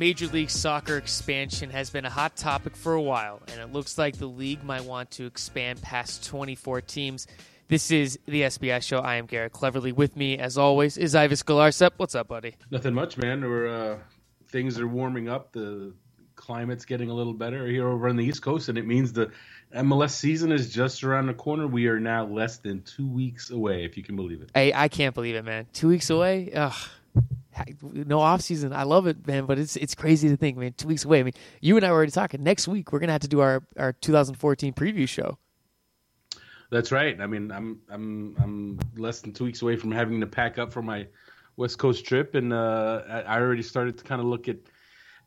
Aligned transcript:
Major 0.00 0.28
League 0.28 0.48
Soccer 0.48 0.96
expansion 0.96 1.68
has 1.68 1.90
been 1.90 2.06
a 2.06 2.10
hot 2.10 2.34
topic 2.34 2.74
for 2.74 2.94
a 2.94 3.02
while, 3.02 3.42
and 3.48 3.60
it 3.60 3.70
looks 3.70 3.98
like 3.98 4.16
the 4.16 4.24
league 4.24 4.64
might 4.64 4.82
want 4.82 5.10
to 5.10 5.26
expand 5.26 5.82
past 5.82 6.26
24 6.26 6.80
teams. 6.80 7.26
This 7.68 7.90
is 7.90 8.18
the 8.24 8.40
SBI 8.40 8.82
show. 8.82 9.00
I 9.00 9.16
am 9.16 9.26
Garrett 9.26 9.52
Cleverly. 9.52 9.92
With 9.92 10.16
me, 10.16 10.38
as 10.38 10.56
always, 10.56 10.96
is 10.96 11.14
Ives 11.14 11.42
Galarcep. 11.42 11.90
What's 11.98 12.14
up, 12.14 12.28
buddy? 12.28 12.56
Nothing 12.70 12.94
much, 12.94 13.18
man. 13.18 13.42
We're, 13.42 13.66
uh, 13.66 13.98
things 14.48 14.80
are 14.80 14.88
warming 14.88 15.28
up. 15.28 15.52
The 15.52 15.92
climate's 16.34 16.86
getting 16.86 17.10
a 17.10 17.14
little 17.14 17.34
better 17.34 17.66
here 17.66 17.86
over 17.86 18.08
on 18.08 18.16
the 18.16 18.24
East 18.24 18.40
Coast, 18.40 18.70
and 18.70 18.78
it 18.78 18.86
means 18.86 19.12
the 19.12 19.30
MLS 19.76 20.12
season 20.12 20.50
is 20.50 20.72
just 20.72 21.04
around 21.04 21.26
the 21.26 21.34
corner. 21.34 21.66
We 21.66 21.88
are 21.88 22.00
now 22.00 22.24
less 22.24 22.56
than 22.56 22.80
two 22.84 23.06
weeks 23.06 23.50
away, 23.50 23.84
if 23.84 23.98
you 23.98 24.02
can 24.02 24.16
believe 24.16 24.40
it. 24.40 24.50
Hey, 24.54 24.72
I 24.72 24.88
can't 24.88 25.14
believe 25.14 25.34
it, 25.34 25.44
man. 25.44 25.66
Two 25.74 25.88
weeks 25.88 26.08
away? 26.08 26.50
Ugh. 26.54 26.88
No 27.82 28.20
off 28.20 28.40
season. 28.40 28.72
I 28.72 28.84
love 28.84 29.06
it, 29.06 29.26
man, 29.26 29.46
but 29.46 29.58
it's 29.58 29.76
it's 29.76 29.94
crazy 29.94 30.28
to 30.28 30.36
think, 30.36 30.56
man. 30.56 30.72
Two 30.72 30.88
weeks 30.88 31.04
away. 31.04 31.20
I 31.20 31.22
mean, 31.22 31.34
you 31.60 31.76
and 31.76 31.84
I 31.84 31.90
were 31.90 31.96
already 31.96 32.12
talking. 32.12 32.42
Next 32.42 32.68
week, 32.68 32.92
we're 32.92 32.98
gonna 32.98 33.12
have 33.12 33.22
to 33.22 33.28
do 33.28 33.40
our, 33.40 33.62
our 33.78 33.92
2014 33.92 34.72
preview 34.74 35.08
show. 35.08 35.38
That's 36.70 36.92
right. 36.92 37.20
I 37.20 37.26
mean, 37.26 37.50
I'm 37.50 37.80
I'm 37.90 38.36
I'm 38.40 38.78
less 38.96 39.20
than 39.20 39.32
two 39.32 39.44
weeks 39.44 39.62
away 39.62 39.76
from 39.76 39.90
having 39.90 40.20
to 40.20 40.26
pack 40.26 40.58
up 40.58 40.72
for 40.72 40.82
my 40.82 41.06
West 41.56 41.78
Coast 41.78 42.04
trip, 42.04 42.34
and 42.34 42.52
uh, 42.52 43.02
I 43.08 43.40
already 43.40 43.62
started 43.62 43.98
to 43.98 44.04
kind 44.04 44.20
of 44.20 44.26
look 44.26 44.48
at 44.48 44.56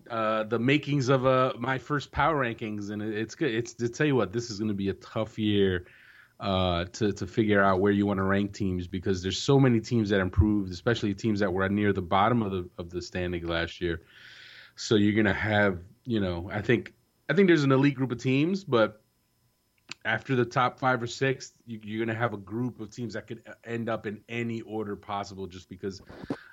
uh, 0.09 0.43
the 0.43 0.59
makings 0.59 1.09
of 1.09 1.25
uh, 1.25 1.53
my 1.57 1.77
first 1.77 2.11
power 2.11 2.43
rankings, 2.43 2.91
and 2.91 3.01
it's 3.01 3.35
good. 3.35 3.53
It's 3.53 3.73
to 3.75 3.89
tell 3.89 4.07
you 4.07 4.15
what, 4.15 4.31
this 4.31 4.49
is 4.49 4.59
going 4.59 4.69
to 4.69 4.73
be 4.73 4.89
a 4.89 4.93
tough 4.93 5.37
year 5.37 5.85
uh, 6.43 6.83
to 6.91 7.13
to 7.13 7.25
figure 7.25 7.63
out 7.63 7.79
where 7.79 7.93
you 7.93 8.05
want 8.05 8.17
to 8.17 8.23
rank 8.23 8.53
teams 8.53 8.85
because 8.85 9.23
there's 9.23 9.41
so 9.41 9.57
many 9.57 9.79
teams 9.79 10.09
that 10.09 10.19
improved, 10.19 10.73
especially 10.73 11.13
teams 11.13 11.39
that 11.39 11.51
were 11.51 11.69
near 11.69 11.93
the 11.93 12.01
bottom 12.01 12.43
of 12.43 12.51
the 12.51 12.69
of 12.77 12.89
the 12.89 13.01
standing 13.01 13.47
last 13.47 13.79
year. 13.79 14.01
So 14.75 14.95
you're 14.95 15.23
to 15.23 15.33
have, 15.33 15.79
you 16.03 16.19
know, 16.19 16.49
I 16.51 16.61
think 16.61 16.93
I 17.29 17.33
think 17.33 17.47
there's 17.47 17.63
an 17.63 17.71
elite 17.71 17.95
group 17.95 18.11
of 18.11 18.21
teams, 18.21 18.65
but 18.65 19.01
after 20.03 20.35
the 20.35 20.43
top 20.43 20.79
five 20.79 21.01
or 21.01 21.07
six, 21.07 21.53
you, 21.65 22.03
are 22.03 22.05
to 22.07 22.13
have 22.13 22.33
a 22.33 22.37
group 22.37 22.81
of 22.81 22.89
teams 22.89 23.13
that 23.13 23.25
could 23.25 23.41
end 23.63 23.87
up 23.87 24.05
in 24.05 24.19
any 24.27 24.59
order 24.61 24.97
possible. 24.97 25.47
Just 25.47 25.69
because 25.69 26.01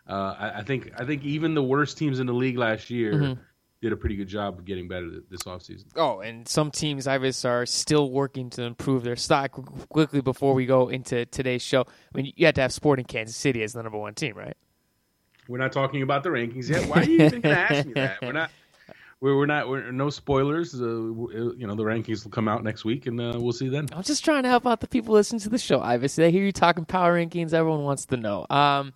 uh, 0.09 0.37
I, 0.39 0.59
I, 0.59 0.63
think 0.63 0.93
I 0.97 1.05
think 1.05 1.25
even 1.25 1.55
the 1.55 1.65
worst 1.65 1.99
teams 1.99 2.21
in 2.21 2.29
the 2.29 2.33
league 2.33 2.59
last 2.59 2.91
year 2.91 3.15
mm-hmm. 3.15 3.41
Did 3.83 3.93
a 3.93 3.97
pretty 3.97 4.17
good 4.17 4.29
job 4.29 4.59
of 4.59 4.65
getting 4.65 4.89
better 4.89 5.09
this 5.31 5.43
offseason. 5.45 5.87
Oh, 5.97 6.21
and 6.21 6.47
some 6.47 6.71
teams, 6.71 7.07
Ives, 7.07 7.45
are 7.45 7.65
still 7.65 8.11
working 8.11 8.51
to 8.51 8.63
improve 8.63 9.05
their 9.05 9.17
stock. 9.17 9.53
Quickly 9.89 10.21
before 10.21 10.55
we 10.55 10.67
go 10.67 10.89
into 10.89 11.25
today's 11.27 11.63
show, 11.63 11.83
I 11.83 12.17
mean, 12.17 12.33
you 12.37 12.47
have 12.47 12.55
to 12.57 12.61
have 12.61 12.73
Sporting 12.73 13.07
Kansas 13.07 13.37
City 13.37 13.63
as 13.63 13.73
the 13.73 13.83
number 13.83 13.99
one 13.99 14.15
team, 14.15 14.37
right? 14.37 14.57
We're 15.49 15.59
not 15.59 15.73
talking 15.73 16.03
about 16.03 16.23
the 16.23 16.29
rankings 16.29 16.69
yet. 16.69 16.87
Why 16.89 17.01
are 17.01 17.05
you 17.05 17.15
even 17.25 17.41
going 17.41 17.55
to 17.55 17.61
ask 17.61 17.87
me 17.87 17.93
that? 17.95 18.21
We're 18.23 18.33
not 18.33 18.51
we're, 19.21 19.47
not 19.47 19.69
we're 19.69 19.93
no 19.93 20.09
spoilers. 20.09 20.75
Uh, 20.75 20.87
you 20.87 21.67
know 21.67 21.75
the 21.75 21.83
rankings 21.83 22.25
will 22.25 22.31
come 22.31 22.49
out 22.49 22.65
next 22.65 22.85
week, 22.85 23.07
and 23.07 23.21
uh, 23.21 23.35
we'll 23.37 23.53
see 23.53 23.69
then. 23.69 23.87
I'm 23.93 24.03
just 24.03 24.25
trying 24.25 24.45
to 24.45 24.49
help 24.49 24.67
out 24.67 24.81
the 24.81 24.89
people 24.89 25.15
listening 25.15 25.41
to 25.41 25.51
the 25.51 25.59
show. 25.59 25.81
Obviously, 25.81 26.25
they 26.25 26.31
hear 26.31 26.45
you 26.45 26.53
talking 26.53 26.87
power 26.87 27.15
rankings. 27.19 27.53
Everyone 27.53 27.85
wants 27.85 28.07
to 28.07 28.17
know. 28.17 28.47
Um, 28.49 28.95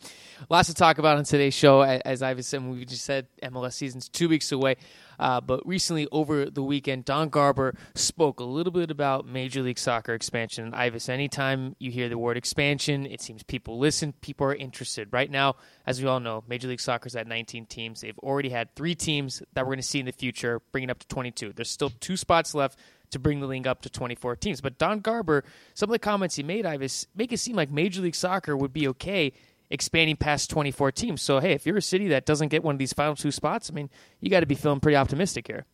lots 0.48 0.68
to 0.68 0.74
talk 0.74 0.98
about 0.98 1.18
on 1.18 1.24
today's 1.24 1.54
show. 1.54 1.82
As 1.82 2.22
Ives 2.22 2.46
said, 2.46 2.64
we 2.64 2.84
just 2.86 3.04
said 3.04 3.26
MLS 3.42 3.74
season's 3.74 4.08
two 4.08 4.28
weeks 4.28 4.50
away. 4.50 4.76
Uh, 5.18 5.40
but 5.40 5.66
recently, 5.66 6.06
over 6.12 6.50
the 6.50 6.62
weekend, 6.62 7.04
Don 7.04 7.28
Garber 7.28 7.74
spoke 7.94 8.40
a 8.40 8.44
little 8.44 8.72
bit 8.72 8.90
about 8.90 9.26
Major 9.26 9.62
League 9.62 9.78
Soccer 9.78 10.14
expansion. 10.14 10.64
And 10.64 10.74
Ives, 10.74 11.08
anytime 11.08 11.76
you 11.78 11.90
hear 11.90 12.08
the 12.08 12.18
word 12.18 12.36
expansion, 12.36 13.06
it 13.06 13.20
seems 13.20 13.42
people 13.42 13.78
listen, 13.78 14.12
people 14.20 14.46
are 14.46 14.54
interested. 14.54 15.08
Right 15.12 15.30
now, 15.30 15.56
as 15.86 16.00
we 16.00 16.08
all 16.08 16.20
know, 16.20 16.44
Major 16.48 16.68
League 16.68 16.80
Soccer's 16.80 17.16
at 17.16 17.26
19 17.26 17.66
teams. 17.66 18.00
They've 18.00 18.18
already 18.18 18.50
had 18.50 18.74
three 18.74 18.94
teams 18.94 19.42
that 19.52 19.62
we're 19.62 19.72
going 19.72 19.78
to 19.78 19.82
see 19.82 20.00
in 20.00 20.06
the 20.06 20.12
future, 20.12 20.60
bringing 20.72 20.90
up 20.90 20.98
to 21.00 21.06
22. 21.08 21.52
There's 21.52 21.70
still 21.70 21.90
two 22.00 22.16
spots 22.16 22.54
left 22.54 22.78
to 23.10 23.18
bring 23.18 23.40
the 23.40 23.46
league 23.46 23.66
up 23.66 23.82
to 23.82 23.90
24 23.90 24.36
teams. 24.36 24.60
But 24.60 24.78
Don 24.78 25.00
Garber, 25.00 25.44
some 25.74 25.88
of 25.88 25.92
the 25.92 25.98
comments 25.98 26.36
he 26.36 26.42
made, 26.42 26.66
Ives, 26.66 27.06
make 27.14 27.32
it 27.32 27.38
seem 27.38 27.56
like 27.56 27.70
Major 27.70 28.02
League 28.02 28.14
Soccer 28.14 28.56
would 28.56 28.72
be 28.72 28.88
okay 28.88 29.32
expanding 29.70 30.16
past 30.16 30.50
24 30.50 30.92
teams. 30.92 31.22
So, 31.22 31.40
hey, 31.40 31.52
if 31.52 31.66
you're 31.66 31.76
a 31.76 31.82
city 31.82 32.08
that 32.08 32.26
doesn't 32.26 32.48
get 32.48 32.62
one 32.62 32.74
of 32.74 32.78
these 32.78 32.92
final 32.92 33.16
two 33.16 33.30
spots, 33.30 33.70
I 33.70 33.74
mean, 33.74 33.90
you 34.20 34.30
got 34.30 34.40
to 34.40 34.46
be 34.46 34.54
feeling 34.54 34.80
pretty 34.80 34.96
optimistic 34.96 35.46
here. 35.46 35.66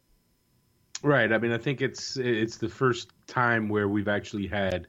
Right. 1.03 1.33
I 1.33 1.39
mean, 1.39 1.53
I 1.53 1.59
think 1.59 1.81
it's 1.81 2.17
it's 2.17 2.59
the 2.59 2.69
first 2.69 3.11
time 3.27 3.69
where 3.69 3.89
we've 3.89 4.09
actually 4.09 4.47
had 4.47 4.87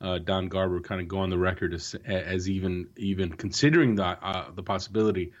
uh, 0.00 0.18
Don 0.18 0.48
Garber 0.48 0.80
kind 0.80 1.00
of 1.00 1.08
go 1.08 1.18
on 1.18 1.30
the 1.30 1.38
record 1.38 1.74
as, 1.74 1.94
as 2.04 2.48
even 2.48 2.88
even 2.96 3.32
considering 3.32 3.96
the 3.96 4.04
uh, 4.04 4.50
the 4.54 4.62
possibility 4.62 5.32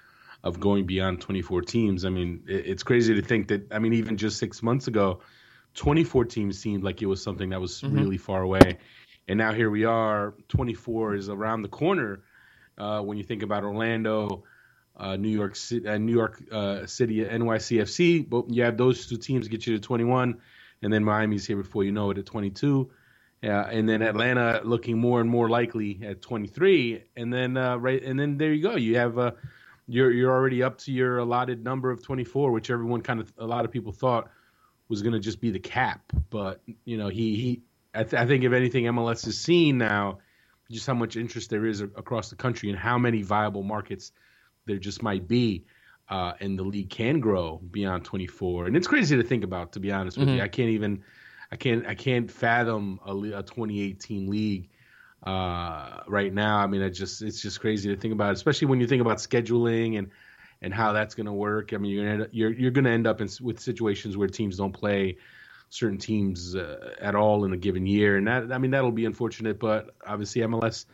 of 0.42 0.58
going 0.58 0.86
beyond 0.86 1.20
24 1.20 1.62
teams. 1.62 2.04
I 2.04 2.08
mean, 2.08 2.42
it's 2.48 2.82
crazy 2.82 3.14
to 3.14 3.22
think 3.22 3.48
that. 3.48 3.72
I 3.72 3.78
mean, 3.78 3.92
even 3.92 4.16
just 4.16 4.38
six 4.38 4.62
months 4.62 4.88
ago, 4.88 5.20
24 5.74 6.24
teams 6.24 6.58
seemed 6.58 6.82
like 6.82 7.02
it 7.02 7.06
was 7.06 7.22
something 7.22 7.50
that 7.50 7.60
was 7.60 7.80
mm-hmm. 7.80 7.96
really 7.96 8.18
far 8.18 8.42
away, 8.42 8.78
and 9.28 9.38
now 9.38 9.52
here 9.52 9.70
we 9.70 9.84
are. 9.84 10.34
24 10.48 11.14
is 11.14 11.28
around 11.28 11.62
the 11.62 11.68
corner 11.68 12.24
uh, 12.78 13.00
when 13.00 13.18
you 13.18 13.24
think 13.24 13.42
about 13.42 13.64
Orlando, 13.64 14.44
uh, 14.96 15.16
New 15.16 15.28
York 15.28 15.56
City, 15.56 15.88
uh, 15.88 15.98
New 15.98 16.12
York 16.12 16.42
uh, 16.52 16.86
City, 16.86 17.24
NYCFC. 17.24 18.28
But 18.28 18.50
you 18.50 18.62
have 18.64 18.76
those 18.76 19.06
two 19.06 19.16
teams 19.16 19.48
get 19.48 19.66
you 19.66 19.76
to 19.76 19.80
21, 19.82 20.38
and 20.82 20.92
then 20.92 21.04
Miami's 21.04 21.46
here 21.46 21.56
before 21.56 21.84
you 21.84 21.92
know 21.92 22.10
it 22.10 22.18
at 22.18 22.26
22. 22.26 22.90
Yeah, 23.42 23.66
and 23.66 23.88
then 23.88 24.02
Atlanta 24.02 24.60
looking 24.64 24.98
more 24.98 25.20
and 25.20 25.30
more 25.30 25.48
likely 25.48 26.00
at 26.04 26.20
23, 26.20 27.04
and 27.16 27.32
then 27.32 27.56
uh, 27.56 27.76
right, 27.76 28.02
and 28.02 28.20
then 28.20 28.36
there 28.36 28.52
you 28.52 28.62
go. 28.62 28.76
You 28.76 28.98
have 28.98 29.18
uh, 29.18 29.30
you're 29.88 30.10
you're 30.10 30.30
already 30.30 30.62
up 30.62 30.78
to 30.78 30.92
your 30.92 31.18
allotted 31.18 31.64
number 31.64 31.90
of 31.90 32.02
24, 32.02 32.52
which 32.52 32.70
everyone 32.70 33.00
kind 33.00 33.18
of 33.18 33.32
a 33.38 33.46
lot 33.46 33.64
of 33.64 33.70
people 33.70 33.92
thought 33.92 34.30
was 34.88 35.00
going 35.00 35.14
to 35.14 35.20
just 35.20 35.40
be 35.40 35.50
the 35.50 35.58
cap. 35.58 36.02
But 36.28 36.60
you 36.84 36.98
know, 36.98 37.08
he 37.08 37.36
he 37.36 37.62
I, 37.94 38.04
th- 38.04 38.20
I 38.20 38.26
think 38.26 38.44
if 38.44 38.52
anything, 38.52 38.84
MLS 38.84 39.26
is 39.26 39.40
seeing 39.40 39.78
now 39.78 40.18
just 40.70 40.86
how 40.86 40.94
much 40.94 41.16
interest 41.16 41.50
there 41.50 41.66
is 41.66 41.80
across 41.80 42.30
the 42.30 42.36
country 42.36 42.70
and 42.70 42.78
how 42.78 42.98
many 42.98 43.22
viable 43.22 43.62
markets 43.62 44.12
there 44.66 44.78
just 44.78 45.02
might 45.02 45.26
be. 45.26 45.64
Uh, 46.08 46.32
and 46.40 46.58
the 46.58 46.64
league 46.64 46.90
can 46.90 47.20
grow 47.20 47.60
beyond 47.70 48.04
24. 48.04 48.66
And 48.66 48.76
it's 48.76 48.88
crazy 48.88 49.16
to 49.16 49.22
think 49.22 49.44
about, 49.44 49.72
to 49.72 49.80
be 49.80 49.92
honest 49.92 50.18
with 50.18 50.26
mm-hmm. 50.26 50.38
you. 50.38 50.42
I 50.42 50.48
can't 50.48 50.70
even, 50.70 51.04
I 51.52 51.56
can't, 51.56 51.86
I 51.86 51.94
can't 51.94 52.28
fathom 52.28 52.98
a, 53.06 53.12
a 53.12 53.42
2018 53.42 54.28
league 54.28 54.70
uh, 55.24 56.00
right 56.08 56.34
now. 56.34 56.58
I 56.58 56.66
mean, 56.66 56.82
it 56.82 56.90
just, 56.90 57.22
it's 57.22 57.40
just 57.40 57.60
crazy 57.60 57.94
to 57.94 58.00
think 58.00 58.12
about, 58.12 58.32
especially 58.32 58.66
when 58.66 58.80
you 58.80 58.88
think 58.88 59.02
about 59.02 59.18
scheduling 59.18 59.98
and 59.98 60.10
and 60.62 60.74
how 60.74 60.92
that's 60.92 61.14
going 61.14 61.26
to 61.26 61.32
work. 61.32 61.72
I 61.72 61.78
mean, 61.78 61.92
you're 61.92 62.10
gonna, 62.10 62.28
you're 62.32 62.52
you're 62.52 62.70
going 62.70 62.84
to 62.84 62.90
end 62.90 63.06
up 63.06 63.20
in, 63.20 63.28
with 63.40 63.60
situations 63.60 64.16
where 64.16 64.28
teams 64.28 64.56
don't 64.56 64.72
play 64.72 65.16
certain 65.70 65.98
teams 65.98 66.54
uh, 66.54 66.94
at 67.00 67.14
all 67.14 67.44
in 67.44 67.52
a 67.52 67.56
given 67.56 67.86
year, 67.86 68.18
and 68.18 68.26
that 68.26 68.52
I 68.52 68.58
mean 68.58 68.72
that'll 68.72 68.92
be 68.92 69.06
unfortunate. 69.06 69.58
But 69.58 69.94
obviously 70.06 70.42
MLS 70.42 70.84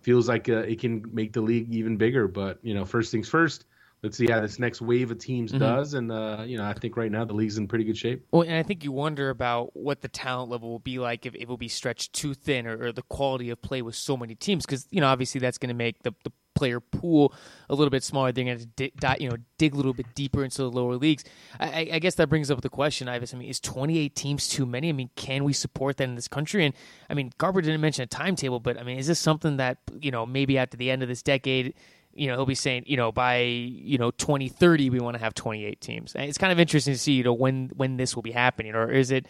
feels 0.00 0.28
like 0.28 0.48
uh, 0.48 0.58
it 0.58 0.80
can 0.80 1.04
make 1.12 1.32
the 1.32 1.40
league 1.40 1.72
even 1.72 1.96
bigger. 1.96 2.26
But 2.26 2.58
you 2.62 2.74
know, 2.74 2.84
first 2.84 3.12
things 3.12 3.28
first. 3.28 3.66
Let's 4.02 4.18
see 4.18 4.26
how 4.30 4.42
this 4.42 4.58
next 4.58 4.82
wave 4.82 5.10
of 5.10 5.18
teams 5.18 5.50
mm-hmm. 5.50 5.60
does, 5.60 5.94
and 5.94 6.12
uh, 6.12 6.44
you 6.46 6.58
know, 6.58 6.64
I 6.64 6.74
think 6.74 6.94
right 6.98 7.10
now 7.10 7.24
the 7.24 7.32
league's 7.32 7.56
in 7.56 7.66
pretty 7.66 7.84
good 7.84 7.96
shape. 7.96 8.26
Well, 8.32 8.42
and 8.42 8.54
I 8.54 8.62
think 8.62 8.84
you 8.84 8.92
wonder 8.92 9.30
about 9.30 9.74
what 9.74 10.02
the 10.02 10.08
talent 10.08 10.50
level 10.50 10.68
will 10.68 10.78
be 10.78 10.98
like 10.98 11.24
if 11.24 11.34
it 11.34 11.48
will 11.48 11.56
be 11.56 11.68
stretched 11.68 12.12
too 12.12 12.34
thin, 12.34 12.66
or, 12.66 12.88
or 12.88 12.92
the 12.92 13.02
quality 13.02 13.48
of 13.48 13.62
play 13.62 13.80
with 13.80 13.94
so 13.94 14.14
many 14.14 14.34
teams, 14.34 14.66
because 14.66 14.86
you 14.90 15.00
know, 15.00 15.06
obviously 15.06 15.38
that's 15.38 15.56
going 15.56 15.68
to 15.68 15.74
make 15.74 16.02
the, 16.02 16.12
the 16.22 16.32
player 16.54 16.80
pool 16.80 17.34
a 17.68 17.74
little 17.74 17.90
bit 17.90 18.02
smaller. 18.02 18.32
They're 18.32 18.44
going 18.44 18.58
to 18.58 18.66
dig, 18.66 18.92
you 19.18 19.28
know 19.28 19.36
dig 19.58 19.74
a 19.74 19.76
little 19.76 19.94
bit 19.94 20.06
deeper 20.14 20.44
into 20.44 20.58
the 20.58 20.70
lower 20.70 20.96
leagues. 20.96 21.24
I, 21.58 21.90
I, 21.92 21.98
guess 21.98 22.16
that 22.16 22.28
brings 22.28 22.50
up 22.50 22.60
the 22.60 22.68
question, 22.68 23.08
Ives. 23.08 23.34
I 23.34 23.36
mean, 23.36 23.48
is 23.48 23.60
28 23.60 24.14
teams 24.14 24.48
too 24.48 24.66
many? 24.66 24.88
I 24.88 24.92
mean, 24.92 25.10
can 25.16 25.44
we 25.44 25.52
support 25.52 25.96
that 25.98 26.04
in 26.04 26.14
this 26.14 26.28
country? 26.28 26.64
And 26.64 26.74
I 27.08 27.14
mean, 27.14 27.32
Garber 27.38 27.60
didn't 27.60 27.80
mention 27.80 28.02
a 28.02 28.06
timetable, 28.06 28.60
but 28.60 28.78
I 28.78 28.82
mean, 28.82 28.98
is 28.98 29.06
this 29.06 29.18
something 29.18 29.56
that 29.58 29.78
you 30.00 30.10
know 30.10 30.26
maybe 30.26 30.58
after 30.58 30.76
the 30.76 30.90
end 30.90 31.02
of 31.02 31.08
this 31.08 31.22
decade? 31.22 31.74
You 32.16 32.28
know, 32.28 32.36
he'll 32.36 32.46
be 32.46 32.54
saying, 32.54 32.84
you 32.86 32.96
know, 32.96 33.10
by 33.10 33.38
you 33.38 33.98
know 33.98 34.10
2030, 34.12 34.90
we 34.90 35.00
want 35.00 35.16
to 35.16 35.22
have 35.22 35.34
28 35.34 35.80
teams. 35.80 36.14
And 36.14 36.28
it's 36.28 36.38
kind 36.38 36.52
of 36.52 36.60
interesting 36.60 36.94
to 36.94 36.98
see, 36.98 37.12
you 37.12 37.24
know, 37.24 37.32
when 37.32 37.70
when 37.74 37.96
this 37.96 38.14
will 38.14 38.22
be 38.22 38.32
happening, 38.32 38.74
or 38.74 38.90
is 38.90 39.10
it? 39.10 39.26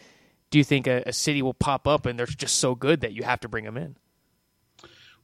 Do 0.50 0.58
you 0.58 0.64
think 0.64 0.86
a, 0.86 1.02
a 1.06 1.12
city 1.12 1.42
will 1.42 1.54
pop 1.54 1.88
up 1.88 2.06
and 2.06 2.16
they're 2.16 2.26
just 2.26 2.58
so 2.58 2.76
good 2.76 3.00
that 3.00 3.12
you 3.12 3.24
have 3.24 3.40
to 3.40 3.48
bring 3.48 3.64
them 3.64 3.76
in? 3.76 3.96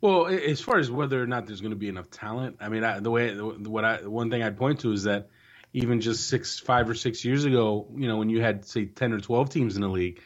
Well, 0.01 0.29
as 0.29 0.61
far 0.61 0.79
as 0.79 0.91
whether 0.91 1.23
or 1.23 1.27
not 1.27 1.47
there's 1.47 1.61
going 1.61 1.73
to 1.73 1.77
be 1.77 1.89
enough 1.89 2.11
talent, 2.11 2.57
I 2.61 2.71
mean, 2.71 2.85
I, 2.85 3.01
the 3.01 3.11
way 3.11 3.35
what 3.37 3.85
I 3.85 4.07
one 4.07 4.31
thing 4.31 4.43
I'd 4.43 4.57
point 4.57 4.81
to 4.81 4.93
is 4.93 5.05
that 5.05 5.29
even 5.73 6.01
just 6.01 6.29
six, 6.29 6.59
five 6.59 6.89
or 6.89 6.95
six 6.95 7.25
years 7.25 7.45
ago, 7.45 7.87
you 7.95 8.09
know, 8.09 8.17
when 8.17 8.31
you 8.31 8.41
had 8.41 8.65
say 8.65 8.87
ten 8.87 9.13
or 9.13 9.21
twelve 9.21 9.51
teams 9.51 9.77
in 9.77 9.83
the 9.83 9.89
league, 9.89 10.21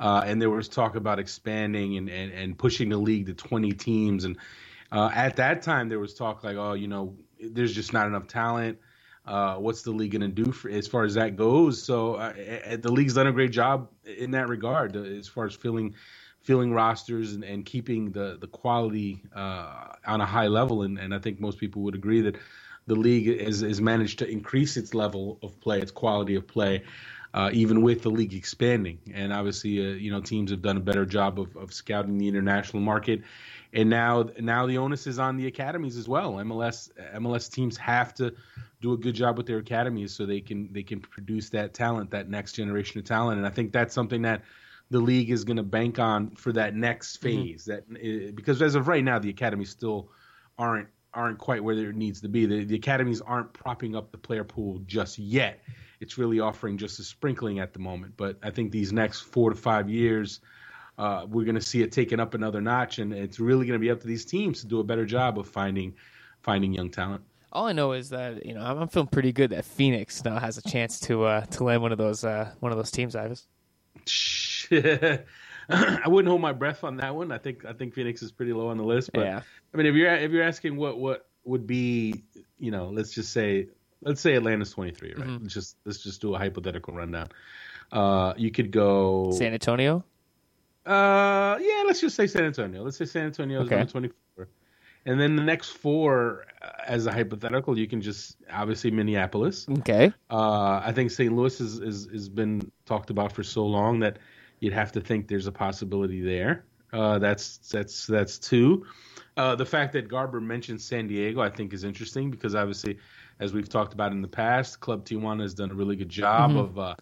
uh, 0.00 0.22
and 0.24 0.40
there 0.40 0.48
was 0.48 0.68
talk 0.68 0.96
about 0.96 1.18
expanding 1.18 1.98
and, 1.98 2.08
and, 2.08 2.32
and 2.32 2.58
pushing 2.58 2.88
the 2.88 2.96
league 2.96 3.26
to 3.26 3.34
twenty 3.34 3.72
teams, 3.72 4.24
and 4.24 4.38
uh, 4.90 5.10
at 5.12 5.36
that 5.36 5.60
time 5.60 5.90
there 5.90 5.98
was 5.98 6.14
talk 6.14 6.42
like, 6.42 6.56
oh, 6.56 6.72
you 6.72 6.88
know, 6.88 7.14
there's 7.38 7.74
just 7.74 7.92
not 7.92 8.06
enough 8.06 8.28
talent. 8.28 8.78
Uh, 9.26 9.56
what's 9.56 9.82
the 9.82 9.90
league 9.90 10.12
going 10.12 10.22
to 10.22 10.28
do 10.28 10.50
for, 10.50 10.70
as 10.70 10.86
far 10.86 11.04
as 11.04 11.14
that 11.14 11.36
goes? 11.36 11.82
So 11.82 12.14
uh, 12.14 12.32
the 12.80 12.90
league's 12.90 13.12
done 13.12 13.26
a 13.26 13.32
great 13.32 13.52
job 13.52 13.90
in 14.06 14.30
that 14.30 14.48
regard, 14.48 14.96
uh, 14.96 15.00
as 15.00 15.28
far 15.28 15.44
as 15.44 15.54
filling 15.54 15.96
filling 16.42 16.72
rosters 16.72 17.34
and, 17.34 17.44
and 17.44 17.64
keeping 17.64 18.10
the 18.10 18.38
the 18.40 18.46
quality 18.46 19.22
uh, 19.34 19.94
on 20.06 20.20
a 20.20 20.26
high 20.26 20.46
level. 20.46 20.82
And, 20.82 20.98
and 20.98 21.14
I 21.14 21.18
think 21.18 21.40
most 21.40 21.58
people 21.58 21.82
would 21.82 21.94
agree 21.94 22.20
that 22.22 22.36
the 22.86 22.94
league 22.94 23.40
has, 23.40 23.60
has 23.60 23.80
managed 23.80 24.18
to 24.20 24.28
increase 24.28 24.76
its 24.76 24.94
level 24.94 25.38
of 25.42 25.60
play, 25.60 25.80
its 25.80 25.90
quality 25.90 26.34
of 26.36 26.46
play, 26.46 26.82
uh, 27.34 27.50
even 27.52 27.82
with 27.82 28.02
the 28.02 28.08
league 28.08 28.34
expanding. 28.34 28.98
And 29.12 29.32
obviously, 29.32 29.78
uh, 29.78 29.94
you 29.94 30.10
know, 30.10 30.20
teams 30.20 30.50
have 30.50 30.62
done 30.62 30.78
a 30.78 30.80
better 30.80 31.04
job 31.04 31.38
of, 31.38 31.54
of 31.56 31.72
scouting 31.72 32.16
the 32.16 32.26
international 32.26 32.82
market. 32.82 33.22
And 33.74 33.90
now, 33.90 34.30
now 34.40 34.66
the 34.66 34.78
onus 34.78 35.06
is 35.06 35.18
on 35.18 35.36
the 35.36 35.46
academies 35.46 35.98
as 35.98 36.08
well. 36.08 36.34
MLS 36.34 36.90
MLS 37.14 37.52
teams 37.52 37.76
have 37.76 38.14
to 38.14 38.34
do 38.80 38.94
a 38.94 38.96
good 38.96 39.14
job 39.14 39.36
with 39.36 39.46
their 39.46 39.58
academies 39.58 40.14
so 40.14 40.24
they 40.24 40.40
can 40.40 40.72
they 40.72 40.82
can 40.82 41.00
produce 41.00 41.50
that 41.50 41.74
talent, 41.74 42.10
that 42.12 42.30
next 42.30 42.52
generation 42.52 42.98
of 42.98 43.04
talent. 43.04 43.36
And 43.36 43.46
I 43.46 43.50
think 43.50 43.72
that's 43.72 43.92
something 43.92 44.22
that 44.22 44.42
the 44.90 44.98
league 44.98 45.30
is 45.30 45.44
going 45.44 45.56
to 45.56 45.62
bank 45.62 45.98
on 45.98 46.30
for 46.30 46.52
that 46.52 46.74
next 46.74 47.18
mm-hmm. 47.18 47.42
phase. 47.42 47.68
Mm-hmm. 47.70 48.24
That 48.24 48.36
because 48.36 48.62
as 48.62 48.74
of 48.74 48.88
right 48.88 49.04
now, 49.04 49.18
the 49.18 49.30
academies 49.30 49.70
still 49.70 50.10
aren't 50.58 50.88
aren't 51.14 51.38
quite 51.38 51.62
where 51.62 51.76
it 51.76 51.96
needs 51.96 52.20
to 52.20 52.28
be. 52.28 52.46
The, 52.46 52.64
the 52.64 52.76
academies 52.76 53.20
aren't 53.20 53.52
propping 53.52 53.96
up 53.96 54.12
the 54.12 54.18
player 54.18 54.44
pool 54.44 54.80
just 54.86 55.18
yet. 55.18 55.62
It's 56.00 56.18
really 56.18 56.38
offering 56.38 56.76
just 56.76 57.00
a 57.00 57.02
sprinkling 57.02 57.58
at 57.58 57.72
the 57.72 57.78
moment. 57.78 58.14
But 58.16 58.38
I 58.42 58.50
think 58.50 58.70
these 58.70 58.92
next 58.92 59.22
four 59.22 59.50
to 59.50 59.56
five 59.56 59.88
years, 59.88 60.40
uh, 60.96 61.26
we're 61.28 61.44
going 61.44 61.54
to 61.56 61.60
see 61.60 61.82
it 61.82 61.92
taken 61.92 62.20
up 62.20 62.34
another 62.34 62.60
notch, 62.60 62.98
and 62.98 63.12
it's 63.12 63.40
really 63.40 63.66
going 63.66 63.78
to 63.78 63.82
be 63.82 63.90
up 63.90 64.00
to 64.00 64.06
these 64.06 64.24
teams 64.24 64.60
to 64.60 64.66
do 64.66 64.80
a 64.80 64.84
better 64.84 65.06
job 65.06 65.38
of 65.38 65.48
finding 65.48 65.94
finding 66.42 66.72
young 66.72 66.90
talent. 66.90 67.22
All 67.50 67.66
I 67.66 67.72
know 67.72 67.92
is 67.92 68.10
that 68.10 68.44
you 68.44 68.54
know 68.54 68.60
I'm, 68.60 68.78
I'm 68.78 68.88
feeling 68.88 69.08
pretty 69.08 69.32
good 69.32 69.50
that 69.50 69.64
Phoenix 69.64 70.22
now 70.24 70.38
has 70.38 70.58
a 70.58 70.62
chance 70.62 71.00
to 71.00 71.24
uh, 71.24 71.40
to 71.46 71.64
land 71.64 71.82
one 71.82 71.92
of 71.92 71.98
those 71.98 72.22
uh, 72.24 72.52
one 72.60 72.70
of 72.70 72.78
those 72.78 72.90
teams, 72.90 73.16
Ives. 73.16 73.48
I 75.70 76.06
wouldn't 76.06 76.28
hold 76.28 76.40
my 76.40 76.52
breath 76.52 76.84
on 76.84 76.96
that 76.96 77.14
one. 77.14 77.30
I 77.32 77.38
think 77.38 77.64
I 77.64 77.72
think 77.72 77.94
Phoenix 77.94 78.22
is 78.22 78.32
pretty 78.32 78.52
low 78.52 78.68
on 78.68 78.78
the 78.78 78.84
list. 78.84 79.10
But 79.12 79.26
yeah. 79.26 79.42
I 79.72 79.76
mean, 79.76 79.86
if 79.86 79.94
you're 79.94 80.14
if 80.14 80.30
you're 80.30 80.44
asking 80.44 80.76
what 80.76 80.98
what 80.98 81.26
would 81.44 81.66
be, 81.66 82.22
you 82.58 82.70
know, 82.70 82.88
let's 82.88 83.12
just 83.12 83.32
say 83.32 83.68
let's 84.02 84.20
say 84.20 84.34
Atlanta's 84.34 84.72
23, 84.72 85.14
right? 85.14 85.18
Mm-hmm. 85.18 85.42
Let's 85.42 85.54
just 85.54 85.76
let's 85.84 86.02
just 86.02 86.20
do 86.20 86.34
a 86.34 86.38
hypothetical 86.38 86.94
rundown. 86.94 87.28
Uh, 87.92 88.34
you 88.36 88.50
could 88.50 88.70
go 88.70 89.30
San 89.32 89.52
Antonio. 89.52 90.04
Uh, 90.86 91.58
yeah, 91.60 91.82
let's 91.86 92.00
just 92.00 92.16
say 92.16 92.26
San 92.26 92.44
Antonio. 92.44 92.82
Let's 92.82 92.96
say 92.96 93.04
San 93.04 93.26
Antonio 93.26 93.60
is 93.60 93.66
okay. 93.66 93.76
number 93.76 93.90
24. 93.90 94.48
And 95.08 95.18
then 95.18 95.36
the 95.36 95.42
next 95.42 95.70
four, 95.70 96.44
uh, 96.60 96.68
as 96.86 97.06
a 97.06 97.12
hypothetical, 97.12 97.78
you 97.78 97.86
can 97.86 98.02
just 98.02 98.36
obviously 98.52 98.90
Minneapolis. 98.90 99.66
Okay. 99.78 100.12
Uh, 100.30 100.82
I 100.84 100.92
think 100.92 101.10
St. 101.10 101.34
Louis 101.34 101.58
is, 101.62 101.78
is 101.78 102.08
has 102.12 102.28
been 102.28 102.70
talked 102.84 103.08
about 103.08 103.32
for 103.32 103.42
so 103.42 103.64
long 103.64 104.00
that 104.00 104.18
you'd 104.60 104.74
have 104.74 104.92
to 104.92 105.00
think 105.00 105.26
there's 105.26 105.46
a 105.46 105.52
possibility 105.52 106.20
there. 106.20 106.66
Uh, 106.92 107.18
that's 107.18 107.56
that's 107.56 108.06
that's 108.06 108.38
two. 108.38 108.84
Uh, 109.38 109.54
the 109.54 109.64
fact 109.64 109.94
that 109.94 110.08
Garber 110.08 110.42
mentioned 110.42 110.78
San 110.78 111.06
Diego, 111.06 111.40
I 111.40 111.48
think, 111.48 111.72
is 111.72 111.84
interesting 111.84 112.30
because 112.30 112.54
obviously, 112.54 112.98
as 113.40 113.54
we've 113.54 113.68
talked 113.68 113.94
about 113.94 114.12
in 114.12 114.20
the 114.20 114.28
past, 114.28 114.80
Club 114.80 115.06
Tijuana 115.06 115.40
has 115.40 115.54
done 115.54 115.70
a 115.70 115.74
really 115.74 115.96
good 115.96 116.10
job 116.10 116.50
mm-hmm. 116.50 116.58
of 116.58 116.78
uh, 116.78 116.94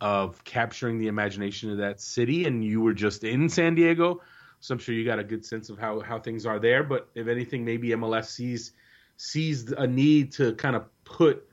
of 0.00 0.44
capturing 0.44 1.00
the 1.00 1.08
imagination 1.08 1.68
of 1.72 1.78
that 1.78 2.00
city. 2.00 2.44
And 2.44 2.64
you 2.64 2.80
were 2.80 2.94
just 2.94 3.24
in 3.24 3.48
San 3.48 3.74
Diego, 3.74 4.20
so 4.60 4.74
I'm 4.74 4.78
sure 4.78 4.94
you 4.94 5.04
got 5.04 5.18
a 5.18 5.24
good 5.24 5.44
sense 5.44 5.70
of 5.70 5.78
how 5.78 6.00
how 6.00 6.18
things 6.18 6.46
are 6.46 6.58
there. 6.58 6.84
But 6.84 7.08
if 7.14 7.26
anything, 7.28 7.64
maybe 7.64 7.88
MLS 7.90 8.26
sees 8.26 8.72
sees 9.16 9.72
a 9.72 9.86
need 9.86 10.32
to 10.32 10.54
kind 10.54 10.76
of 10.76 10.84
put 11.04 11.46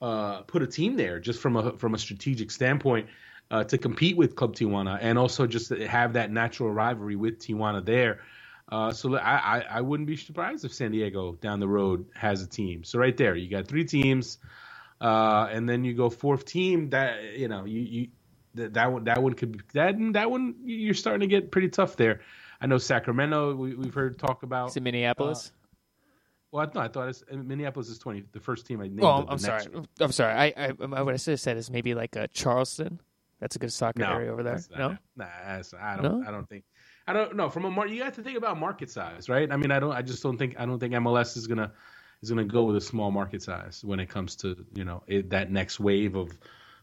uh, 0.00 0.42
put 0.42 0.62
a 0.62 0.66
team 0.66 0.96
there 0.96 1.20
just 1.20 1.40
from 1.40 1.56
a 1.56 1.76
from 1.76 1.94
a 1.94 1.98
strategic 1.98 2.50
standpoint 2.50 3.08
uh, 3.50 3.64
to 3.64 3.78
compete 3.78 4.16
with 4.16 4.34
Club 4.34 4.54
Tijuana 4.54 4.98
and 5.00 5.18
also 5.18 5.46
just 5.46 5.70
have 5.70 6.14
that 6.14 6.30
natural 6.30 6.70
rivalry 6.70 7.16
with 7.16 7.38
Tijuana 7.38 7.84
there. 7.84 8.20
Uh, 8.72 8.90
so 8.90 9.14
I, 9.16 9.58
I, 9.58 9.64
I 9.72 9.80
wouldn't 9.82 10.06
be 10.06 10.16
surprised 10.16 10.64
if 10.64 10.72
San 10.72 10.90
Diego 10.90 11.34
down 11.34 11.60
the 11.60 11.68
road 11.68 12.06
has 12.14 12.42
a 12.42 12.46
team. 12.46 12.82
So 12.82 12.98
right 12.98 13.16
there, 13.16 13.36
you 13.36 13.50
got 13.50 13.68
three 13.68 13.84
teams, 13.84 14.38
uh, 15.02 15.48
and 15.52 15.68
then 15.68 15.84
you 15.84 15.92
go 15.92 16.08
fourth 16.08 16.46
team. 16.46 16.90
That 16.90 17.36
you 17.36 17.48
know 17.48 17.66
you, 17.66 17.80
you 17.80 18.08
that, 18.54 18.74
that 18.74 18.90
one 18.92 19.04
that 19.04 19.22
one 19.22 19.34
could 19.34 19.52
be 19.52 19.60
that 19.74 19.96
that 20.14 20.30
one 20.30 20.54
you're 20.64 20.94
starting 20.94 21.20
to 21.20 21.26
get 21.26 21.50
pretty 21.50 21.68
tough 21.68 21.96
there. 21.96 22.20
I 22.64 22.66
know 22.66 22.78
Sacramento. 22.78 23.54
We, 23.54 23.72
have 23.72 23.92
heard 23.92 24.18
talk 24.18 24.42
about. 24.42 24.70
Is 24.70 24.76
it 24.78 24.82
Minneapolis? 24.82 25.52
Uh, 25.52 25.76
well, 26.50 26.70
no, 26.74 26.80
I 26.80 26.88
thought 26.88 27.10
it's, 27.10 27.22
Minneapolis 27.30 27.90
is 27.90 27.98
twenty. 27.98 28.24
The 28.32 28.40
first 28.40 28.64
team 28.64 28.80
I 28.80 28.84
named. 28.84 29.00
Well, 29.00 29.26
I'm 29.28 29.38
sorry. 29.38 29.66
I'm 30.00 30.12
sorry. 30.12 30.32
I, 30.32 30.68
I 30.70 30.70
what 30.70 31.12
I 31.12 31.18
should 31.18 31.32
have 31.32 31.40
said 31.40 31.58
is 31.58 31.70
maybe 31.70 31.94
like 31.94 32.16
a 32.16 32.26
Charleston. 32.28 33.02
That's 33.38 33.54
a 33.54 33.58
good 33.58 33.70
soccer 33.70 33.98
no, 33.98 34.12
area 34.12 34.32
over 34.32 34.42
there. 34.42 34.62
No, 34.78 34.96
nah, 35.14 35.26
I 35.26 35.96
don't. 35.96 36.20
No? 36.20 36.24
I 36.26 36.30
don't 36.30 36.48
think. 36.48 36.64
I 37.06 37.12
don't 37.12 37.36
know. 37.36 37.50
From 37.50 37.66
a 37.66 37.70
mar- 37.70 37.86
you 37.86 38.02
have 38.02 38.14
to 38.14 38.22
think 38.22 38.38
about 38.38 38.58
market 38.58 38.88
size, 38.88 39.28
right? 39.28 39.52
I 39.52 39.58
mean, 39.58 39.70
I 39.70 39.78
don't. 39.78 39.92
I 39.92 40.00
just 40.00 40.22
don't 40.22 40.38
think. 40.38 40.54
I 40.58 40.64
don't 40.64 40.78
think 40.78 40.94
MLS 40.94 41.36
is 41.36 41.46
gonna 41.46 41.70
is 42.22 42.30
gonna 42.30 42.44
go 42.44 42.62
with 42.62 42.76
a 42.76 42.80
small 42.80 43.10
market 43.10 43.42
size 43.42 43.84
when 43.84 44.00
it 44.00 44.08
comes 44.08 44.36
to 44.36 44.56
you 44.72 44.86
know 44.86 45.02
it, 45.06 45.28
that 45.28 45.50
next 45.50 45.80
wave 45.80 46.16
of 46.16 46.32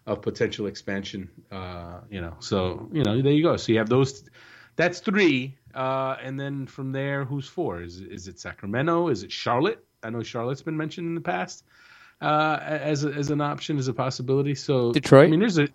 of 0.06 0.22
potential 0.22 0.68
expansion. 0.68 1.28
Uh, 1.52 2.02
you 2.08 2.22
know, 2.22 2.36
so 2.38 2.88
you 2.94 3.04
know 3.04 3.20
there 3.20 3.34
you 3.34 3.42
go. 3.42 3.58
So 3.58 3.72
you 3.72 3.80
have 3.80 3.90
those. 3.90 4.30
That's 4.76 5.00
three, 5.00 5.58
uh, 5.74 6.18
and 6.22 6.40
then 6.40 6.68
from 6.68 6.92
there, 6.92 7.26
who's 7.26 7.48
four? 7.48 7.82
Is 7.82 8.00
is 8.00 8.28
it 8.28 8.40
Sacramento? 8.40 9.10
Is 9.10 9.24
it 9.24 9.32
Charlotte? 9.32 9.84
I 10.04 10.10
know 10.10 10.24
Charlotte's 10.24 10.62
been 10.62 10.78
mentioned 10.78 11.08
in 11.08 11.16
the 11.16 11.22
past 11.22 11.64
uh, 12.22 12.58
as 12.62 13.04
a, 13.04 13.10
as 13.10 13.30
an 13.30 13.42
option, 13.42 13.78
as 13.78 13.88
a 13.88 13.94
possibility. 13.94 14.56
So 14.56 14.92
Detroit. 14.92 15.28
I 15.28 15.32
mean, 15.32 15.40
there's 15.40 15.58
a 15.58 15.68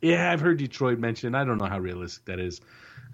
yeah, 0.00 0.32
I've 0.32 0.40
heard 0.40 0.58
Detroit 0.58 0.98
mentioned. 0.98 1.36
I 1.36 1.44
don't 1.44 1.58
know 1.58 1.66
how 1.66 1.78
realistic 1.78 2.24
that 2.26 2.40
is. 2.40 2.60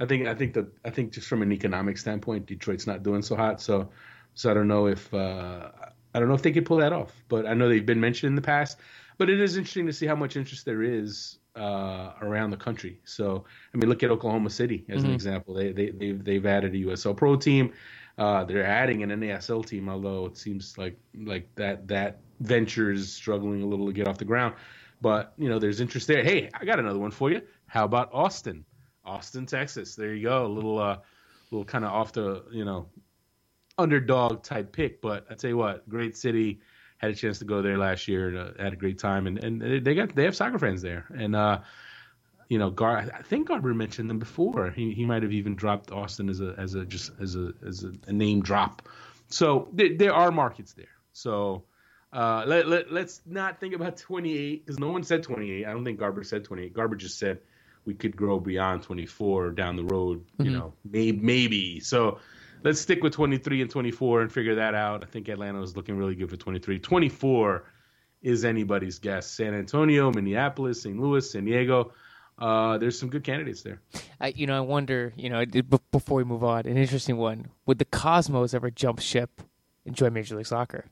I 0.01 0.07
think 0.07 0.27
I 0.27 0.35
think 0.35 0.55
that 0.55 0.67
I 0.85 0.91
think 0.91 1.13
just 1.13 1.29
from 1.29 1.43
an 1.43 1.53
economic 1.53 1.99
standpoint, 1.99 2.47
Detroit's 2.47 2.87
not 2.87 3.03
doing 3.03 3.23
so 3.23 3.37
hot. 3.37 3.61
So 3.61 3.91
so 4.35 4.51
I 4.51 4.55
don't 4.55 4.69
know 4.69 4.87
if 4.87 5.13
uh, 5.13 5.71
I 6.15 6.19
don't 6.19 6.29
know 6.29 6.35
if 6.35 6.43
they 6.43 6.53
could 6.53 6.67
pull 6.67 6.79
that 6.79 6.93
off. 6.93 7.13
But 7.29 7.47
I 7.47 7.55
know 7.55 7.69
they've 7.69 7.85
been 7.85 8.01
mentioned 8.01 8.29
in 8.29 8.37
the 8.37 8.43
past. 8.43 8.79
But 9.19 9.31
it 9.31 9.41
is 9.41 9.57
interesting 9.57 9.87
to 9.87 9.95
see 9.95 10.07
how 10.07 10.15
much 10.17 10.37
interest 10.37 10.67
there 10.67 10.83
is 10.83 11.39
uh, 11.57 12.13
around 12.21 12.51
the 12.51 12.57
country. 12.57 13.01
So 13.05 13.45
I 13.75 13.77
mean, 13.77 13.89
look 13.89 14.03
at 14.03 14.11
Oklahoma 14.11 14.51
City 14.51 14.85
as 14.89 14.99
mm-hmm. 14.99 15.07
an 15.07 15.15
example. 15.15 15.55
They 15.55 15.73
they 15.73 15.91
they've, 15.91 16.25
they've 16.25 16.47
added 16.47 16.75
a 16.75 16.79
USL 16.79 17.17
Pro 17.17 17.37
team. 17.37 17.73
Uh, 18.19 18.45
they're 18.45 18.65
adding 18.65 19.03
an 19.03 19.11
NASL 19.11 19.67
team, 19.67 19.89
although 19.89 20.27
it 20.27 20.37
seems 20.37 20.79
like 20.79 20.97
like 21.15 21.55
that 21.57 21.89
that 21.89 22.21
venture 22.41 22.91
is 22.91 23.13
struggling 23.13 23.63
a 23.63 23.67
little 23.67 23.87
to 23.87 23.93
get 23.93 24.09
off 24.09 24.19
the 24.19 24.25
ground. 24.25 24.55
But 25.01 25.33
you 25.37 25.49
know, 25.49 25.59
there's 25.59 25.81
interest 25.81 26.07
there. 26.07 26.23
Hey, 26.23 26.51
I 26.55 26.65
got 26.65 26.79
another 26.79 26.99
one 26.99 27.11
for 27.11 27.31
you. 27.31 27.43
How 27.67 27.85
about 27.85 28.11
Austin? 28.13 28.65
Austin, 29.05 29.47
Texas. 29.47 29.95
There 29.95 30.15
you 30.15 30.25
go. 30.25 30.47
A 30.47 30.49
little 30.49 30.79
uh 30.79 30.99
little 31.51 31.65
kind 31.65 31.85
of 31.85 31.93
off 31.93 32.13
the, 32.13 32.45
you 32.51 32.65
know, 32.65 32.89
underdog 33.79 34.43
type 34.43 34.73
pick, 34.73 35.01
but 35.01 35.27
I 35.31 35.35
tell 35.35 35.51
you 35.51 35.57
what, 35.57 35.89
great 35.89 36.17
city. 36.17 36.61
Had 36.99 37.11
a 37.11 37.15
chance 37.15 37.41
to 37.41 37.45
go 37.45 37.63
there 37.63 37.77
last 37.79 38.09
year. 38.09 38.29
And, 38.29 38.39
uh, 38.39 38.63
had 38.63 38.73
a 38.73 38.77
great 38.77 38.99
time, 38.99 39.27
and 39.27 39.43
and 39.43 39.85
they 39.85 39.95
got 39.95 40.15
they 40.15 40.25
have 40.25 40.37
soccer 40.37 40.59
fans 40.59 40.83
there, 40.83 41.07
and 41.15 41.37
uh, 41.37 41.61
you 42.49 42.59
know, 42.59 42.71
Gar. 42.71 42.99
I 43.13 43.23
think 43.23 43.49
Garber 43.49 43.75
mentioned 43.75 44.09
them 44.09 44.19
before. 44.19 44.71
He 44.71 44.93
he 44.93 45.05
might 45.05 45.23
have 45.23 45.33
even 45.33 45.55
dropped 45.55 45.91
Austin 45.91 46.29
as 46.29 46.41
a 46.41 46.55
as 46.57 46.75
a 46.75 46.85
just 46.85 47.13
as 47.21 47.37
a 47.37 47.53
as 47.67 47.85
a, 47.85 47.93
a 48.07 48.13
name 48.13 48.43
drop. 48.43 48.83
So 49.29 49.69
there, 49.73 49.97
there 49.97 50.15
are 50.15 50.31
markets 50.31 50.73
there. 50.73 50.87
So 51.13 51.65
uh, 52.13 52.45
let, 52.47 52.69
let, 52.69 52.93
let's 52.93 53.21
not 53.27 53.61
think 53.61 53.75
about 53.75 53.97
28 53.97 54.65
because 54.65 54.79
no 54.79 54.91
one 54.91 55.03
said 55.03 55.23
28. 55.23 55.67
I 55.67 55.73
don't 55.73 55.85
think 55.85 55.99
Garber 55.99 56.23
said 56.23 56.45
28. 56.45 56.73
Garber 56.73 56.97
just 56.97 57.19
said 57.19 57.41
we 57.85 57.95
could 57.95 58.17
grow 58.17 58.39
beyond 58.41 58.83
24 58.83 59.51
down 59.51 59.77
the 59.77 59.85
road, 59.85 60.25
you 60.39 60.47
mm-hmm. 60.47 60.55
know, 60.55 60.73
maybe, 60.85 61.19
maybe. 61.19 61.81
So 61.81 62.19
let's 62.65 62.81
stick 62.81 63.03
with 63.03 63.13
23 63.13 63.63
and 63.63 63.71
24 63.71 64.23
and 64.23 64.33
figure 64.33 64.55
that 64.57 64.75
out. 64.75 65.03
I 65.03 65.07
think 65.07 65.29
Atlanta 65.29 65.63
is 65.63 65.77
looking 65.77 65.97
really 65.97 66.15
good 66.15 66.31
for 66.31 66.37
23. 66.37 66.79
24 66.79 67.65
is 68.23 68.45
anybody's 68.45 68.99
guess. 68.99 69.27
San 69.27 69.55
Antonio, 69.55 70.11
Minneapolis, 70.11 70.83
St. 70.83 70.99
Louis, 70.99 71.31
San 71.31 71.45
Diego. 71.45 71.93
Uh, 72.39 72.77
there's 72.79 72.99
some 72.99 73.09
good 73.09 73.25
candidates 73.25 73.63
there. 73.63 73.81
I, 74.21 74.29
you 74.29 74.47
know, 74.47 74.57
I 74.57 74.61
wonder, 74.61 75.13
you 75.17 75.31
know, 75.31 75.45
before 75.91 76.19
we 76.19 76.25
move 76.25 76.45
on, 76.45 76.67
an 76.67 76.77
interesting 76.77 77.17
one. 77.17 77.47
Would 77.67 77.79
the 77.79 77.85
Cosmos 77.87 78.53
ever 78.53 78.71
jump 78.71 79.01
ship 79.01 79.41
and 79.87 79.95
join 79.95 80.13
Major 80.13 80.37
League 80.37 80.47
Soccer? 80.47 80.87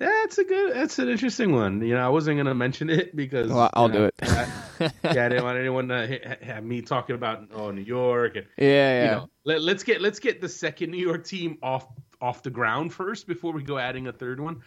That's 0.00 0.38
a 0.38 0.44
good. 0.44 0.74
That's 0.74 0.98
an 0.98 1.10
interesting 1.10 1.52
one. 1.52 1.82
You 1.82 1.92
know, 1.92 2.00
I 2.00 2.08
wasn't 2.08 2.38
gonna 2.38 2.54
mention 2.54 2.88
it 2.88 3.14
because 3.14 3.50
well, 3.50 3.68
I'll 3.74 3.88
know, 3.88 3.94
do 3.94 4.04
it. 4.04 4.14
I, 4.22 4.48
yeah, 5.04 5.26
I 5.26 5.28
didn't 5.28 5.44
want 5.44 5.58
anyone 5.58 5.88
to 5.88 6.38
have 6.40 6.64
me 6.64 6.80
talking 6.80 7.14
about 7.14 7.50
oh 7.52 7.70
New 7.70 7.82
York 7.82 8.36
and 8.36 8.46
yeah, 8.56 8.66
yeah. 8.66 9.04
You 9.04 9.10
know, 9.10 9.30
let, 9.44 9.60
let's 9.60 9.82
get 9.82 10.00
let's 10.00 10.18
get 10.18 10.40
the 10.40 10.48
second 10.48 10.90
New 10.90 10.96
York 10.96 11.26
team 11.26 11.58
off 11.62 11.86
off 12.18 12.42
the 12.42 12.48
ground 12.48 12.94
first 12.94 13.26
before 13.26 13.52
we 13.52 13.62
go 13.62 13.76
adding 13.76 14.06
a 14.06 14.12
third 14.12 14.40
one. 14.40 14.62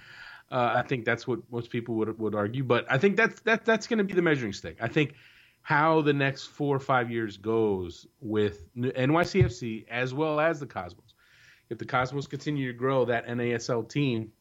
Uh, 0.51 0.73
I 0.75 0.83
think 0.83 1.03
that's 1.03 1.27
what 1.27 1.39
most 1.51 1.71
people 1.71 1.95
would 1.95 2.19
would 2.19 2.35
argue, 2.35 2.63
but 2.63 2.85
I 2.87 2.99
think 2.99 3.17
that's 3.17 3.41
that 3.41 3.65
that's 3.65 3.87
going 3.87 3.97
to 3.97 4.03
be 4.03 4.13
the 4.13 4.21
measuring 4.21 4.53
stick. 4.53 4.77
I 4.81 4.87
think 4.87 5.15
how 5.63 6.03
the 6.03 6.13
next 6.13 6.45
four 6.45 6.75
or 6.75 6.79
five 6.79 7.09
years 7.09 7.37
goes 7.37 8.05
with 8.21 8.71
NYCFC 8.75 9.87
as 9.89 10.13
well 10.13 10.39
as 10.39 10.59
the 10.59 10.67
Cosmos. 10.67 11.15
If 11.71 11.79
the 11.79 11.85
Cosmos 11.85 12.27
continue 12.27 12.71
to 12.71 12.77
grow 12.77 13.05
that 13.05 13.27
NASL 13.27 13.89
team 13.89 14.31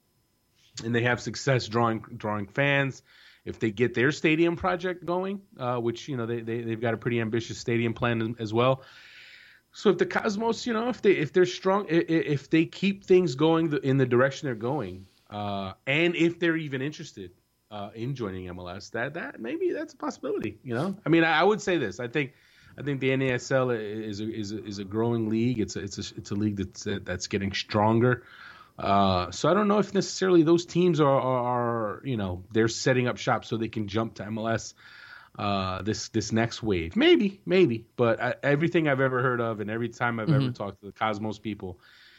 and 0.85 0.95
they 0.95 1.03
have 1.03 1.21
success 1.21 1.67
drawing 1.67 2.01
drawing 2.17 2.47
fans. 2.47 3.03
If 3.45 3.59
they 3.59 3.71
get 3.73 3.95
their 3.95 4.13
stadium 4.13 4.55
project 4.57 5.05
going, 5.05 5.41
uh, 5.59 5.77
which 5.79 6.09
you 6.09 6.17
know 6.17 6.27
they, 6.27 6.41
they 6.41 6.63
they've 6.63 6.81
got 6.81 6.95
a 6.95 6.97
pretty 6.97 7.21
ambitious 7.21 7.59
stadium 7.59 7.93
plan 7.93 8.37
as 8.39 8.55
well. 8.55 8.83
So 9.73 9.91
if 9.91 9.99
the 9.99 10.07
Cosmos, 10.07 10.67
you 10.67 10.75
know, 10.75 10.89
if 10.89 11.03
they 11.03 11.13
if 11.13 11.33
they're 11.33 11.47
strong, 11.47 11.87
if 11.89 12.51
they 12.51 12.67
keep 12.67 13.05
things 13.05 13.35
going 13.35 13.73
in 13.83 13.97
the 13.97 14.07
direction 14.07 14.47
they're 14.47 14.55
going, 14.55 15.07
uh, 15.31 15.73
and 15.87 16.15
if 16.15 16.39
they're 16.39 16.57
even 16.57 16.83
interested 16.83 17.33
uh, 17.71 17.91
in 17.95 18.15
joining 18.15 18.47
MLS, 18.49 18.91
that 18.91 19.15
that 19.15 19.41
maybe 19.41 19.73
that's 19.73 19.95
a 19.95 19.97
possibility. 19.97 20.59
You 20.63 20.75
know, 20.75 20.97
I 21.05 21.09
mean, 21.09 21.25
I, 21.25 21.41
I 21.41 21.43
would 21.43 21.61
say 21.61 21.79
this. 21.79 22.01
I 22.01 22.07
think 22.07 22.35
I 22.79 22.83
think 22.83 23.01
the 23.01 23.11
NASL 23.11 23.77
is 23.77 24.21
a, 24.21 24.31
is 24.31 24.53
a, 24.53 24.65
is 24.65 24.79
a 24.79 24.85
growing 24.85 25.29
league. 25.29 25.59
It's 25.59 25.77
a, 25.77 25.81
it's 25.81 25.99
a, 25.99 26.15
it's 26.17 26.31
a 26.31 26.35
league 26.35 26.57
that's 26.57 26.87
that's 27.05 27.27
getting 27.27 27.53
stronger. 27.53 28.25
Uh, 28.83 29.31
so 29.31 29.49
I 29.49 29.55
don't 29.55 29.69
know 29.69 29.79
if 29.79 29.95
necessarily 29.95 30.43
those 30.43 30.67
teams 30.67 31.01
are, 31.01 31.09
are, 31.09 32.03
you 32.05 32.17
know 32.17 32.45
they're 32.53 32.69
setting 32.69 33.07
up 33.07 33.17
shop 33.17 33.45
so 33.45 33.57
they 33.57 33.69
can 33.69 33.87
jump 33.87 34.15
to 34.15 34.25
MLS 34.25 34.75
uh, 35.39 35.83
this 35.83 36.09
this 36.09 36.33
next 36.33 36.63
wave. 36.63 36.97
Maybe, 36.97 37.41
maybe, 37.47 37.87
but 37.97 38.21
I, 38.21 38.35
everything 38.43 38.89
I've 38.89 39.01
ever 39.01 39.23
heard 39.23 39.41
of 39.41 39.61
and 39.61 39.71
every 39.71 39.89
time 39.89 40.19
I've 40.19 40.29
mm-hmm. 40.29 40.43
ever 40.43 40.51
talked 40.51 40.81
to 40.81 40.87
the 40.87 40.93
Cosmos 40.93 41.39
people, 41.39 41.79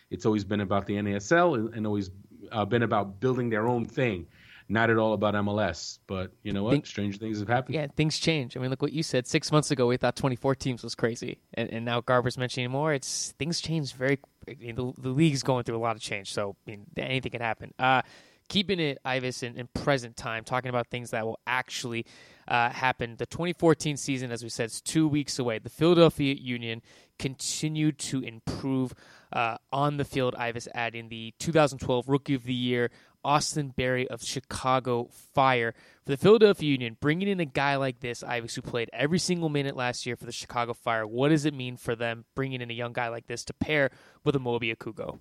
it's 0.09 0.25
always 0.25 0.45
been 0.45 0.61
about 0.61 0.85
the 0.85 0.93
NASL 0.93 1.55
and, 1.55 1.73
and 1.73 1.85
always 1.85 2.09
uh, 2.51 2.65
been 2.65 2.83
about 2.83 3.19
building 3.19 3.49
their 3.49 3.67
own 3.67 3.85
thing 3.85 4.27
not 4.69 4.89
at 4.89 4.97
all 4.97 5.13
about 5.13 5.33
MLS. 5.35 5.99
But 6.07 6.31
you 6.43 6.51
know 6.53 6.63
what? 6.63 6.71
Think, 6.71 6.85
Strange 6.85 7.19
things 7.19 7.39
have 7.39 7.47
happened. 7.47 7.75
Yeah, 7.75 7.87
things 7.95 8.17
change. 8.19 8.57
I 8.57 8.59
mean, 8.59 8.69
look 8.69 8.81
what 8.81 8.93
you 8.93 9.03
said. 9.03 9.27
Six 9.27 9.51
months 9.51 9.71
ago, 9.71 9.87
we 9.87 9.97
thought 9.97 10.15
24 10.15 10.55
teams 10.55 10.83
was 10.83 10.95
crazy, 10.95 11.39
and, 11.53 11.69
and 11.69 11.85
now 11.85 12.01
Garber's 12.01 12.37
mentioning 12.37 12.71
more. 12.71 12.93
It's 12.93 13.33
things 13.37 13.61
change 13.61 13.93
very. 13.93 14.19
I 14.47 14.55
mean, 14.59 14.75
the, 14.75 14.93
the 14.97 15.09
league's 15.09 15.43
going 15.43 15.63
through 15.63 15.77
a 15.77 15.79
lot 15.79 15.95
of 15.95 16.01
change, 16.01 16.33
so 16.33 16.55
I 16.67 16.71
mean, 16.71 16.85
anything 16.97 17.31
can 17.31 17.41
happen. 17.41 17.73
Uh, 17.79 18.01
keeping 18.49 18.79
it, 18.79 18.99
Ives, 19.05 19.43
in, 19.43 19.57
in, 19.57 19.67
present 19.73 20.17
time, 20.17 20.43
talking 20.43 20.69
about 20.69 20.87
things 20.87 21.11
that 21.11 21.25
will 21.25 21.39
actually 21.47 22.05
uh, 22.47 22.69
happen. 22.69 23.15
The 23.17 23.25
2014 23.25 23.97
season, 23.97 24.31
as 24.31 24.43
we 24.43 24.49
said, 24.49 24.65
is 24.65 24.81
two 24.81 25.07
weeks 25.07 25.39
away. 25.39 25.59
The 25.59 25.69
Philadelphia 25.69 26.35
Union 26.35 26.81
continued 27.19 27.97
to 27.99 28.21
improve 28.21 28.93
uh, 29.31 29.57
on 29.71 29.97
the 29.97 30.05
field. 30.05 30.35
Ives 30.35 30.67
adding 30.73 31.09
the 31.09 31.33
2012 31.39 32.07
Rookie 32.07 32.35
of 32.35 32.43
the 32.43 32.53
Year 32.53 32.91
Austin 33.23 33.73
Berry 33.75 34.07
of 34.07 34.23
Chicago 34.23 35.09
Fire. 35.33 35.73
For 36.05 36.11
the 36.11 36.17
Philadelphia 36.17 36.69
Union, 36.69 36.97
bringing 36.99 37.27
in 37.27 37.39
a 37.39 37.45
guy 37.45 37.75
like 37.77 37.99
this, 37.99 38.23
Ives, 38.23 38.55
who 38.55 38.61
played 38.61 38.89
every 38.93 39.19
single 39.19 39.49
minute 39.49 39.75
last 39.75 40.05
year 40.05 40.15
for 40.15 40.25
the 40.25 40.31
Chicago 40.31 40.73
Fire, 40.73 41.07
what 41.07 41.29
does 41.29 41.45
it 41.45 41.53
mean 41.53 41.77
for 41.77 41.95
them 41.95 42.25
bringing 42.35 42.61
in 42.61 42.69
a 42.69 42.73
young 42.73 42.93
guy 42.93 43.07
like 43.07 43.27
this 43.27 43.43
to 43.45 43.53
pair 43.53 43.91
with 44.23 44.35
Amobi 44.35 44.75
Okugo? 44.75 45.19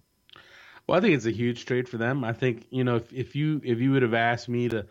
Well, 0.86 0.98
I 0.98 1.00
think 1.00 1.14
it's 1.14 1.26
a 1.26 1.30
huge 1.30 1.64
trade 1.64 1.88
for 1.88 1.96
them. 1.96 2.24
I 2.24 2.32
think 2.32 2.66
you 2.70 2.84
know 2.84 2.96
if, 2.96 3.12
if 3.12 3.36
you 3.36 3.60
if 3.64 3.78
you 3.78 3.92
would 3.92 4.02
have 4.02 4.14
asked 4.14 4.48
me 4.48 4.68
to 4.68 4.86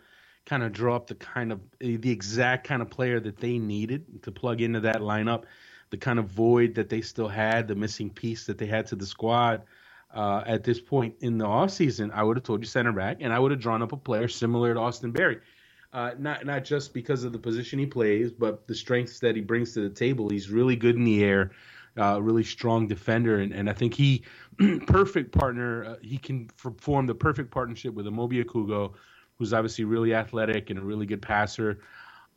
kind 0.46 0.62
of 0.62 0.72
draw 0.72 0.96
up 0.96 1.06
the 1.06 1.14
kind 1.14 1.52
of 1.52 1.60
the 1.78 2.10
exact 2.10 2.66
kind 2.66 2.82
of 2.82 2.90
player 2.90 3.20
that 3.20 3.36
they 3.36 3.58
needed 3.58 4.22
to 4.22 4.32
plug 4.32 4.60
into 4.60 4.80
that 4.80 5.00
lineup, 5.00 5.44
the 5.90 5.98
kind 5.98 6.18
of 6.18 6.26
void 6.26 6.74
that 6.76 6.88
they 6.88 7.02
still 7.02 7.28
had, 7.28 7.68
the 7.68 7.74
missing 7.74 8.10
piece 8.10 8.46
that 8.46 8.58
they 8.58 8.66
had 8.66 8.86
to 8.86 8.96
the 8.96 9.06
squad 9.06 9.62
uh, 10.14 10.42
at 10.46 10.64
this 10.64 10.80
point 10.80 11.14
in 11.20 11.38
the 11.38 11.46
offseason, 11.46 12.10
I 12.12 12.22
would 12.22 12.36
have 12.36 12.44
told 12.44 12.60
you 12.60 12.66
center 12.66 12.92
back, 12.92 13.18
and 13.20 13.32
I 13.32 13.38
would 13.38 13.50
have 13.50 13.60
drawn 13.60 13.82
up 13.82 13.92
a 13.92 13.96
player 13.96 14.28
similar 14.28 14.74
to 14.74 14.80
Austin 14.80 15.12
Berry. 15.12 15.38
Uh, 15.92 16.12
not 16.18 16.46
not 16.46 16.64
just 16.64 16.94
because 16.94 17.22
of 17.24 17.32
the 17.32 17.38
position 17.38 17.78
he 17.78 17.86
plays, 17.86 18.32
but 18.32 18.66
the 18.66 18.74
strengths 18.74 19.20
that 19.20 19.36
he 19.36 19.42
brings 19.42 19.74
to 19.74 19.80
the 19.80 19.94
table. 19.94 20.28
He's 20.28 20.48
really 20.48 20.76
good 20.76 20.96
in 20.96 21.04
the 21.04 21.22
air, 21.22 21.50
uh, 21.98 22.20
really 22.20 22.44
strong 22.44 22.88
defender, 22.88 23.38
and, 23.38 23.52
and 23.52 23.68
I 23.68 23.74
think 23.74 23.94
he 23.94 24.22
perfect 24.86 25.32
partner. 25.32 25.84
Uh, 25.84 25.96
he 26.00 26.16
can 26.16 26.48
form 26.78 27.06
the 27.06 27.14
perfect 27.14 27.50
partnership 27.50 27.92
with 27.92 28.06
Amobi 28.06 28.42
Okugo, 28.42 28.94
who's 29.38 29.52
obviously 29.52 29.84
really 29.84 30.14
athletic 30.14 30.70
and 30.70 30.78
a 30.78 30.82
really 30.82 31.04
good 31.04 31.20
passer. 31.20 31.80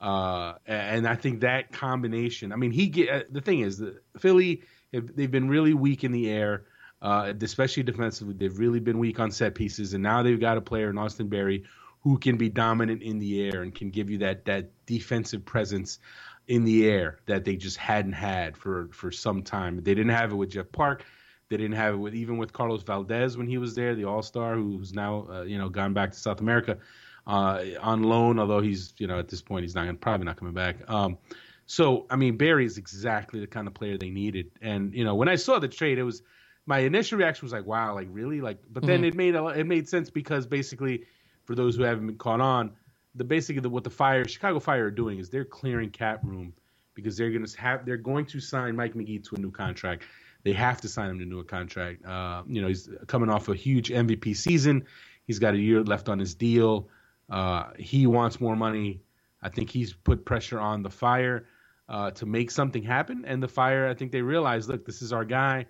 Uh, 0.02 0.56
and 0.68 1.08
I 1.08 1.16
think 1.16 1.40
that 1.40 1.72
combination. 1.72 2.52
I 2.52 2.58
mean, 2.58 2.72
he 2.72 2.88
get 2.88 3.10
uh, 3.10 3.24
the 3.30 3.42
thing 3.42 3.62
is 3.62 3.78
the 3.78 4.02
Philly. 4.20 4.64
They've 4.92 5.32
been 5.32 5.50
really 5.50 5.74
weak 5.74 6.06
in 6.06 6.14
the 6.14 6.30
air 6.30 6.66
uh, 7.06 7.32
especially 7.40 7.84
defensively. 7.84 8.34
They've 8.34 8.58
really 8.58 8.80
been 8.80 8.98
weak 8.98 9.20
on 9.20 9.30
set 9.30 9.54
pieces, 9.54 9.94
and 9.94 10.02
now 10.02 10.24
they've 10.24 10.40
got 10.40 10.58
a 10.58 10.62
player 10.62 10.90
in 10.90 10.98
Austin 10.98 11.28
Berry 11.28 11.64
who 12.02 12.18
can 12.18 12.36
be 12.36 12.50
dominant 12.50 13.04
in 13.04 13.20
the 13.20 13.48
air 13.48 13.62
and 13.62 13.74
can 13.74 13.92
give 13.92 14.10
you 14.10 14.18
that 14.20 14.46
that 14.46 14.72
defensive 14.88 15.46
presence 15.46 16.00
in 16.48 16.64
the 16.64 16.88
air 16.88 17.20
that 17.28 17.46
they 17.46 17.56
just 17.56 17.78
hadn't 17.78 18.14
had 18.14 18.58
for 18.58 18.90
for 18.92 19.12
some 19.12 19.44
time. 19.44 19.76
They 19.84 19.94
didn't 19.94 20.14
have 20.14 20.32
it 20.32 20.36
with 20.36 20.50
Jeff 20.50 20.72
Parke. 20.72 21.06
They 21.50 21.58
didn't 21.58 21.76
have 21.76 21.94
it 21.94 21.98
with 21.98 22.16
even 22.16 22.40
with 22.40 22.52
Carlos 22.54 22.84
Valdés 22.84 23.38
when 23.38 23.46
he 23.46 23.60
was 23.60 23.76
there, 23.76 23.94
the 23.94 24.06
All 24.06 24.24
Star, 24.24 24.56
who's 24.56 24.92
now 24.92 25.28
uh, 25.30 25.42
you 25.44 25.60
know 25.60 25.70
gone 25.70 25.94
back 25.94 26.12
to 26.12 26.18
South 26.18 26.42
America 26.42 26.80
uh, 27.28 27.62
on 27.82 28.02
loan. 28.02 28.40
Although 28.40 28.62
he's 28.62 28.96
you 28.98 29.06
know 29.06 29.20
at 29.20 29.28
this 29.28 29.44
point 29.44 29.64
he's 29.64 29.76
not 29.76 30.02
probably 30.02 30.26
not 30.26 30.38
coming 30.38 30.56
back. 30.56 30.78
Um, 30.90 31.20
so 31.68 32.08
I 32.10 32.16
mean 32.16 32.36
Berry 32.36 32.66
is 32.66 32.80
exactly 32.80 33.42
the 33.42 33.48
kind 33.48 33.68
of 33.68 33.76
player 33.76 33.96
they 33.96 34.10
needed. 34.10 34.50
And 34.60 34.92
you 34.96 35.04
know 35.04 35.14
when 35.14 35.30
I 35.30 35.36
saw 35.36 35.60
the 35.60 35.68
trade, 35.68 36.00
it 36.00 36.04
was 36.04 36.24
my 36.66 36.80
initial 36.80 37.18
reaction 37.18 37.46
was 37.46 37.54
like, 37.54 37.66
wow, 37.66 37.94
like 37.94 38.08
really, 38.12 38.42
like. 38.42 38.58
But 38.70 38.86
then 38.86 39.00
mm-hmm. 39.00 39.06
it 39.06 39.16
made 39.16 39.36
a, 39.36 39.46
it 39.48 39.66
made 39.66 39.88
sense 39.88 40.10
because 40.10 40.48
basically, 40.48 41.06
for 41.46 41.56
those 41.56 41.76
who 41.76 41.84
haven't 41.84 42.08
been 42.08 42.18
caught 42.18 42.42
on, 42.42 42.72
the 43.14 43.24
basically 43.24 43.62
the, 43.62 43.70
what 43.70 43.84
the 43.84 43.90
fire 43.90 44.28
Chicago 44.28 44.60
Fire 44.60 44.86
are 44.86 44.92
doing 44.92 45.20
is 45.20 45.30
they're 45.30 45.46
clearing 45.46 45.90
cap 45.90 46.22
room 46.24 46.54
because 46.96 47.18
they're 47.18 47.32
going 47.32 47.46
to 47.46 47.62
have 47.62 47.86
they're 47.86 47.98
going 47.98 48.26
to 48.28 48.40
sign 48.40 48.76
Mike 48.76 48.96
Magee 48.96 49.20
to 49.20 49.36
a 49.36 49.40
new 49.40 49.52
contract. 49.52 50.04
They 50.44 50.54
have 50.54 50.82
to 50.82 50.90
sign 50.90 51.10
him 51.10 51.18
to 51.20 51.24
a 51.24 51.28
new 51.28 51.44
contract. 51.44 52.06
Uh, 52.06 52.44
you 52.48 52.62
know, 52.62 52.68
he's 52.68 52.90
coming 53.08 53.30
off 53.30 53.50
a 53.50 53.56
huge 53.56 53.90
MVP 53.90 54.36
season. 54.36 54.86
He's 55.26 55.40
got 55.40 55.56
a 55.56 55.58
year 55.58 55.84
left 55.84 56.08
on 56.08 56.20
his 56.20 56.36
deal. 56.36 56.88
Uh, 57.30 57.72
he 57.80 58.06
wants 58.06 58.40
more 58.40 58.56
money. 58.56 59.02
I 59.42 59.50
think 59.50 59.72
he's 59.72 59.94
put 59.94 60.24
pressure 60.24 60.60
on 60.60 60.84
the 60.84 60.90
Fire 60.90 61.48
uh, 61.90 62.12
to 62.12 62.26
make 62.26 62.52
something 62.52 62.84
happen. 62.84 63.26
And 63.26 63.42
the 63.42 63.48
Fire, 63.48 63.88
I 63.88 63.96
think 63.96 64.12
they 64.12 64.22
realize, 64.22 64.68
look, 64.68 64.86
this 64.86 65.02
is 65.02 65.12
our 65.12 65.26
guy. 65.26 65.66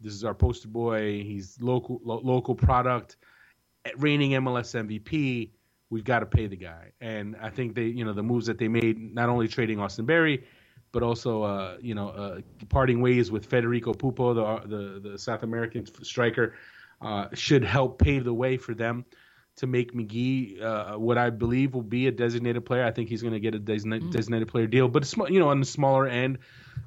This 0.00 0.14
is 0.14 0.24
our 0.24 0.34
poster 0.34 0.68
boy. 0.68 1.22
He's 1.22 1.60
local 1.60 2.00
lo- 2.04 2.20
local 2.22 2.54
product, 2.54 3.16
reigning 3.96 4.32
MLS 4.32 4.74
MVP. 4.74 5.50
We've 5.90 6.04
got 6.04 6.20
to 6.20 6.26
pay 6.26 6.46
the 6.46 6.56
guy, 6.56 6.92
and 7.00 7.36
I 7.40 7.50
think 7.50 7.74
they, 7.74 7.86
you 7.86 8.04
know, 8.04 8.12
the 8.12 8.22
moves 8.22 8.46
that 8.46 8.58
they 8.58 8.68
made, 8.68 8.98
not 9.14 9.28
only 9.28 9.48
trading 9.48 9.80
Austin 9.80 10.06
Berry, 10.06 10.44
but 10.92 11.02
also, 11.02 11.42
uh, 11.42 11.76
you 11.80 11.94
know, 11.94 12.08
uh, 12.10 12.40
parting 12.68 13.00
ways 13.00 13.30
with 13.30 13.46
Federico 13.46 13.92
Puppo, 13.92 14.34
the 14.34 14.68
the, 14.68 15.10
the 15.10 15.18
South 15.18 15.42
American 15.42 15.84
striker, 16.04 16.54
uh, 17.00 17.26
should 17.34 17.64
help 17.64 17.98
pave 17.98 18.24
the 18.24 18.34
way 18.34 18.56
for 18.56 18.74
them 18.74 19.04
to 19.56 19.66
make 19.66 19.94
Magee 19.94 20.60
uh, 20.60 20.96
what 20.96 21.18
I 21.18 21.30
believe 21.30 21.74
will 21.74 21.82
be 21.82 22.06
a 22.06 22.10
designated 22.10 22.64
player. 22.64 22.84
I 22.84 22.92
think 22.92 23.08
he's 23.08 23.20
going 23.20 23.34
to 23.34 23.40
get 23.40 23.54
a 23.54 23.58
designated, 23.58 24.08
mm. 24.08 24.12
designated 24.12 24.48
player 24.48 24.66
deal, 24.66 24.88
but 24.88 25.12
you 25.28 25.38
know 25.38 25.48
on 25.48 25.60
the 25.60 25.66
smaller 25.66 26.06
end, 26.06 26.38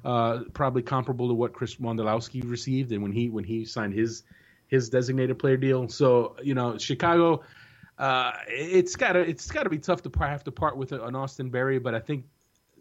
uh, 0.03 0.43
probably 0.53 0.81
comparable 0.81 1.27
to 1.27 1.33
what 1.33 1.53
Chris 1.53 1.75
Wondolowski 1.75 2.50
received 2.50 2.91
and 2.91 3.01
when 3.01 3.12
he 3.12 3.29
when 3.29 3.43
he 3.43 3.65
signed 3.65 3.93
his 3.93 4.24
his 4.67 4.89
designated 4.89 5.39
player 5.39 5.57
deal. 5.57 5.88
So 5.89 6.36
you 6.43 6.53
know 6.53 6.77
Chicago, 6.77 7.43
uh, 7.98 8.33
it's 8.48 8.95
gotta 8.95 9.19
it's 9.19 9.50
gotta 9.50 9.69
be 9.69 9.79
tough 9.79 10.01
to 10.03 10.12
have 10.19 10.43
to 10.45 10.51
part 10.51 10.77
with 10.77 10.91
an 10.91 11.15
Austin 11.15 11.50
Berry, 11.50 11.79
but 11.79 11.95
I 11.95 12.00
think 12.00 12.25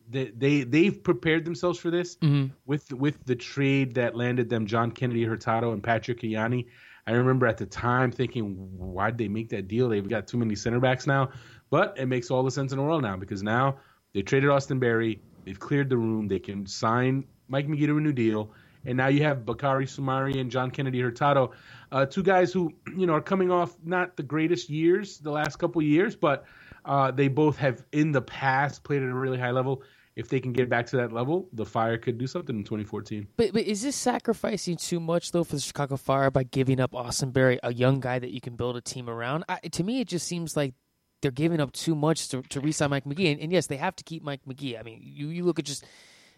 they, 0.08 0.26
they 0.26 0.62
they've 0.64 1.02
prepared 1.02 1.44
themselves 1.44 1.78
for 1.78 1.90
this 1.90 2.16
mm-hmm. 2.16 2.52
with 2.66 2.92
with 2.92 3.24
the 3.24 3.36
trade 3.36 3.94
that 3.94 4.16
landed 4.16 4.48
them 4.48 4.66
John 4.66 4.90
Kennedy 4.90 5.24
Hurtado 5.24 5.72
and 5.72 5.82
Patrick 5.82 6.20
Ianni. 6.20 6.66
I 7.06 7.12
remember 7.12 7.46
at 7.46 7.58
the 7.58 7.66
time 7.66 8.12
thinking, 8.12 8.54
why'd 8.76 9.18
they 9.18 9.28
make 9.28 9.48
that 9.48 9.66
deal? 9.66 9.88
They've 9.88 10.08
got 10.08 10.28
too 10.28 10.38
many 10.38 10.54
center 10.54 10.78
backs 10.78 11.06
now. 11.06 11.30
But 11.68 11.98
it 11.98 12.06
makes 12.06 12.30
all 12.30 12.42
the 12.44 12.50
sense 12.50 12.72
in 12.72 12.78
the 12.78 12.84
world 12.84 13.02
now 13.02 13.16
because 13.16 13.42
now 13.42 13.78
they 14.12 14.22
traded 14.22 14.50
Austin 14.50 14.78
Berry. 14.78 15.20
They've 15.44 15.58
cleared 15.58 15.88
the 15.88 15.96
room. 15.96 16.28
They 16.28 16.38
can 16.38 16.66
sign 16.66 17.25
Mike 17.49 17.68
Magee 17.68 17.87
to 17.87 17.96
a 17.96 18.00
new 18.00 18.12
deal. 18.12 18.50
And 18.84 18.96
now 18.96 19.08
you 19.08 19.22
have 19.22 19.38
Bakary 19.38 19.87
Soumaré 19.87 20.40
and 20.40 20.50
John 20.50 20.70
Kennedy 20.70 21.00
Hurtado, 21.00 21.52
uh, 21.92 22.04
two 22.06 22.22
guys 22.22 22.52
who 22.52 22.72
you 22.96 23.06
know 23.06 23.14
are 23.14 23.20
coming 23.20 23.50
off 23.50 23.76
not 23.84 24.16
the 24.16 24.25
greatest 24.25 24.68
years 24.68 25.18
the 25.18 25.30
last 25.30 25.56
couple 25.56 25.80
years, 25.82 26.16
but 26.16 26.44
uh, 26.84 27.12
they 27.12 27.28
both 27.28 27.56
have 27.58 27.84
in 27.92 28.11
the 28.11 28.22
past 28.22 28.82
played 28.82 29.02
at 29.02 29.08
a 29.08 29.14
really 29.14 29.38
high 29.38 29.52
level 29.52 29.82
if 30.16 30.28
they 30.28 30.40
can 30.40 30.52
get 30.52 30.68
back 30.68 30.87
to 30.87 30.96
that 30.96 31.12
level, 31.12 31.49
the 31.52 31.64
Fire 31.64 31.96
could 31.96 32.18
do 32.18 32.26
something 32.26 32.56
in 32.56 32.64
2014. 32.64 33.26
But, 33.37 33.52
but 33.52 33.62
is 33.62 33.82
this 33.82 33.96
sacrificing 33.96 34.76
too 34.76 35.00
much 35.00 35.32
though 35.32 35.44
for 35.44 35.56
the 35.56 35.62
Chicago 35.62 35.96
Fire 35.96 36.30
by 36.30 36.42
giving 36.42 36.80
up 36.80 36.94
Austin 36.94 37.30
Berry, 37.30 37.58
a 37.62 37.72
young 37.72 38.00
guy 38.00 38.18
that 38.18 38.30
you 38.30 38.40
can 38.40 38.56
build 38.56 38.76
a 38.76 38.80
team 38.80 39.08
around? 39.08 39.44
I, 39.49 39.58
to 39.58 39.84
me, 39.84 40.00
it 40.00 40.08
just 40.08 40.26
seems 40.26 40.56
like 40.56 40.75
they're 41.22 41.30
giving 41.30 41.60
up 41.60 41.72
too 41.72 41.94
much 41.94 42.28
to, 42.28 42.42
to 42.42 42.60
re-sign 42.60 42.90
Mike 42.90 43.06
Magee. 43.06 43.32
And, 43.32 43.40
and, 43.40 43.52
yes, 43.52 43.68
they 43.68 43.76
have 43.78 43.96
to 43.96 44.04
keep 44.04 44.22
Mike 44.22 44.40
Magee. 44.46 44.76
I 44.76 44.82
mean, 44.82 45.00
you, 45.02 45.28
you 45.28 45.44
look 45.44 45.58
at 45.58 45.64
just 45.64 45.84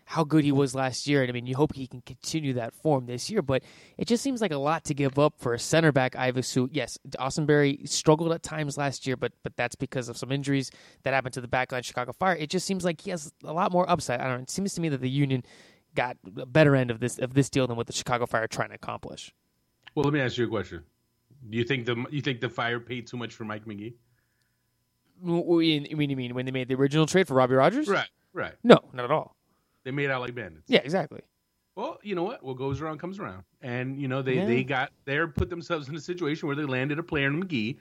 how 0.06 0.24
good 0.24 0.44
he 0.44 0.52
was 0.52 0.74
last 0.74 1.06
year. 1.06 1.22
And 1.22 1.30
I 1.30 1.32
mean, 1.32 1.46
you 1.46 1.56
hope 1.56 1.74
he 1.74 1.86
can 1.86 2.02
continue 2.02 2.52
that 2.54 2.74
form 2.74 3.06
this 3.06 3.30
year, 3.30 3.42
but 3.42 3.62
it 3.96 4.06
just 4.06 4.22
seems 4.22 4.40
like 4.40 4.52
a 4.52 4.58
lot 4.58 4.84
to 4.84 4.94
give 4.94 5.18
up 5.18 5.34
for 5.38 5.54
a 5.54 5.58
center 5.58 5.92
back, 5.92 6.14
Ivisu. 6.14 6.68
Yes, 6.72 6.98
Austin 7.18 7.46
Berry 7.46 7.80
struggled 7.86 8.32
at 8.32 8.42
times 8.42 8.76
last 8.76 9.06
year, 9.06 9.16
but 9.16 9.32
but 9.42 9.56
that's 9.56 9.74
because 9.74 10.08
of 10.08 10.16
some 10.16 10.30
injuries 10.30 10.70
that 11.02 11.14
happened 11.14 11.34
to 11.34 11.40
the 11.40 11.48
back 11.48 11.70
backline 11.70 11.84
Chicago 11.84 12.12
Fire. 12.12 12.36
It 12.36 12.50
just 12.50 12.66
seems 12.66 12.84
like 12.84 13.00
he 13.00 13.10
has 13.10 13.32
a 13.44 13.52
lot 13.52 13.72
more 13.72 13.88
upside. 13.88 14.20
I 14.20 14.24
don't 14.24 14.36
know. 14.36 14.42
It 14.42 14.50
seems 14.50 14.74
to 14.74 14.80
me 14.80 14.90
that 14.90 15.00
the 15.00 15.10
Union 15.10 15.42
got 15.94 16.16
a 16.36 16.46
better 16.46 16.76
end 16.76 16.90
of 16.90 17.00
this 17.00 17.18
of 17.18 17.34
this 17.34 17.48
deal 17.48 17.66
than 17.66 17.76
what 17.76 17.86
the 17.86 17.92
Chicago 17.92 18.26
Fire 18.26 18.44
are 18.44 18.48
trying 18.48 18.68
to 18.68 18.74
accomplish. 18.74 19.32
Well, 19.94 20.04
let 20.04 20.12
me 20.12 20.20
ask 20.20 20.36
you 20.36 20.44
a 20.44 20.48
question. 20.48 20.84
Do 21.48 21.56
you 21.56 21.64
think 21.64 21.86
the 21.86 22.04
you 22.10 22.20
think 22.20 22.40
the 22.40 22.48
Fire 22.48 22.80
paid 22.80 23.06
too 23.06 23.16
much 23.16 23.34
for 23.34 23.44
Mike 23.44 23.66
Magee? 25.22 25.94
What 25.94 25.98
do 25.98 26.10
you 26.10 26.16
mean 26.16 26.34
when 26.34 26.46
they 26.46 26.52
made 26.52 26.68
the 26.68 26.74
original 26.74 27.06
trade 27.06 27.28
for 27.28 27.34
Robbie 27.34 27.54
Rogers? 27.54 27.88
Right, 27.88 28.08
right. 28.32 28.54
No, 28.62 28.78
not 28.92 29.04
at 29.04 29.10
all. 29.10 29.34
They 29.84 29.90
made 29.90 30.10
out 30.10 30.20
like 30.20 30.34
bandits. 30.34 30.64
Yeah, 30.66 30.80
exactly. 30.80 31.20
Well, 31.76 31.98
you 32.02 32.14
know 32.14 32.22
what? 32.22 32.42
What 32.42 32.56
goes 32.56 32.80
around 32.80 32.98
comes 32.98 33.18
around, 33.18 33.44
and 33.60 34.00
you 34.00 34.08
know 34.08 34.22
they 34.22 34.36
yeah. 34.36 34.46
they 34.46 34.64
got 34.64 34.92
they 35.04 35.18
put 35.26 35.50
themselves 35.50 35.88
in 35.88 35.96
a 35.96 36.00
situation 36.00 36.46
where 36.46 36.56
they 36.56 36.64
landed 36.64 36.98
a 36.98 37.02
player 37.02 37.26
in 37.26 37.38
Magee. 37.38 37.78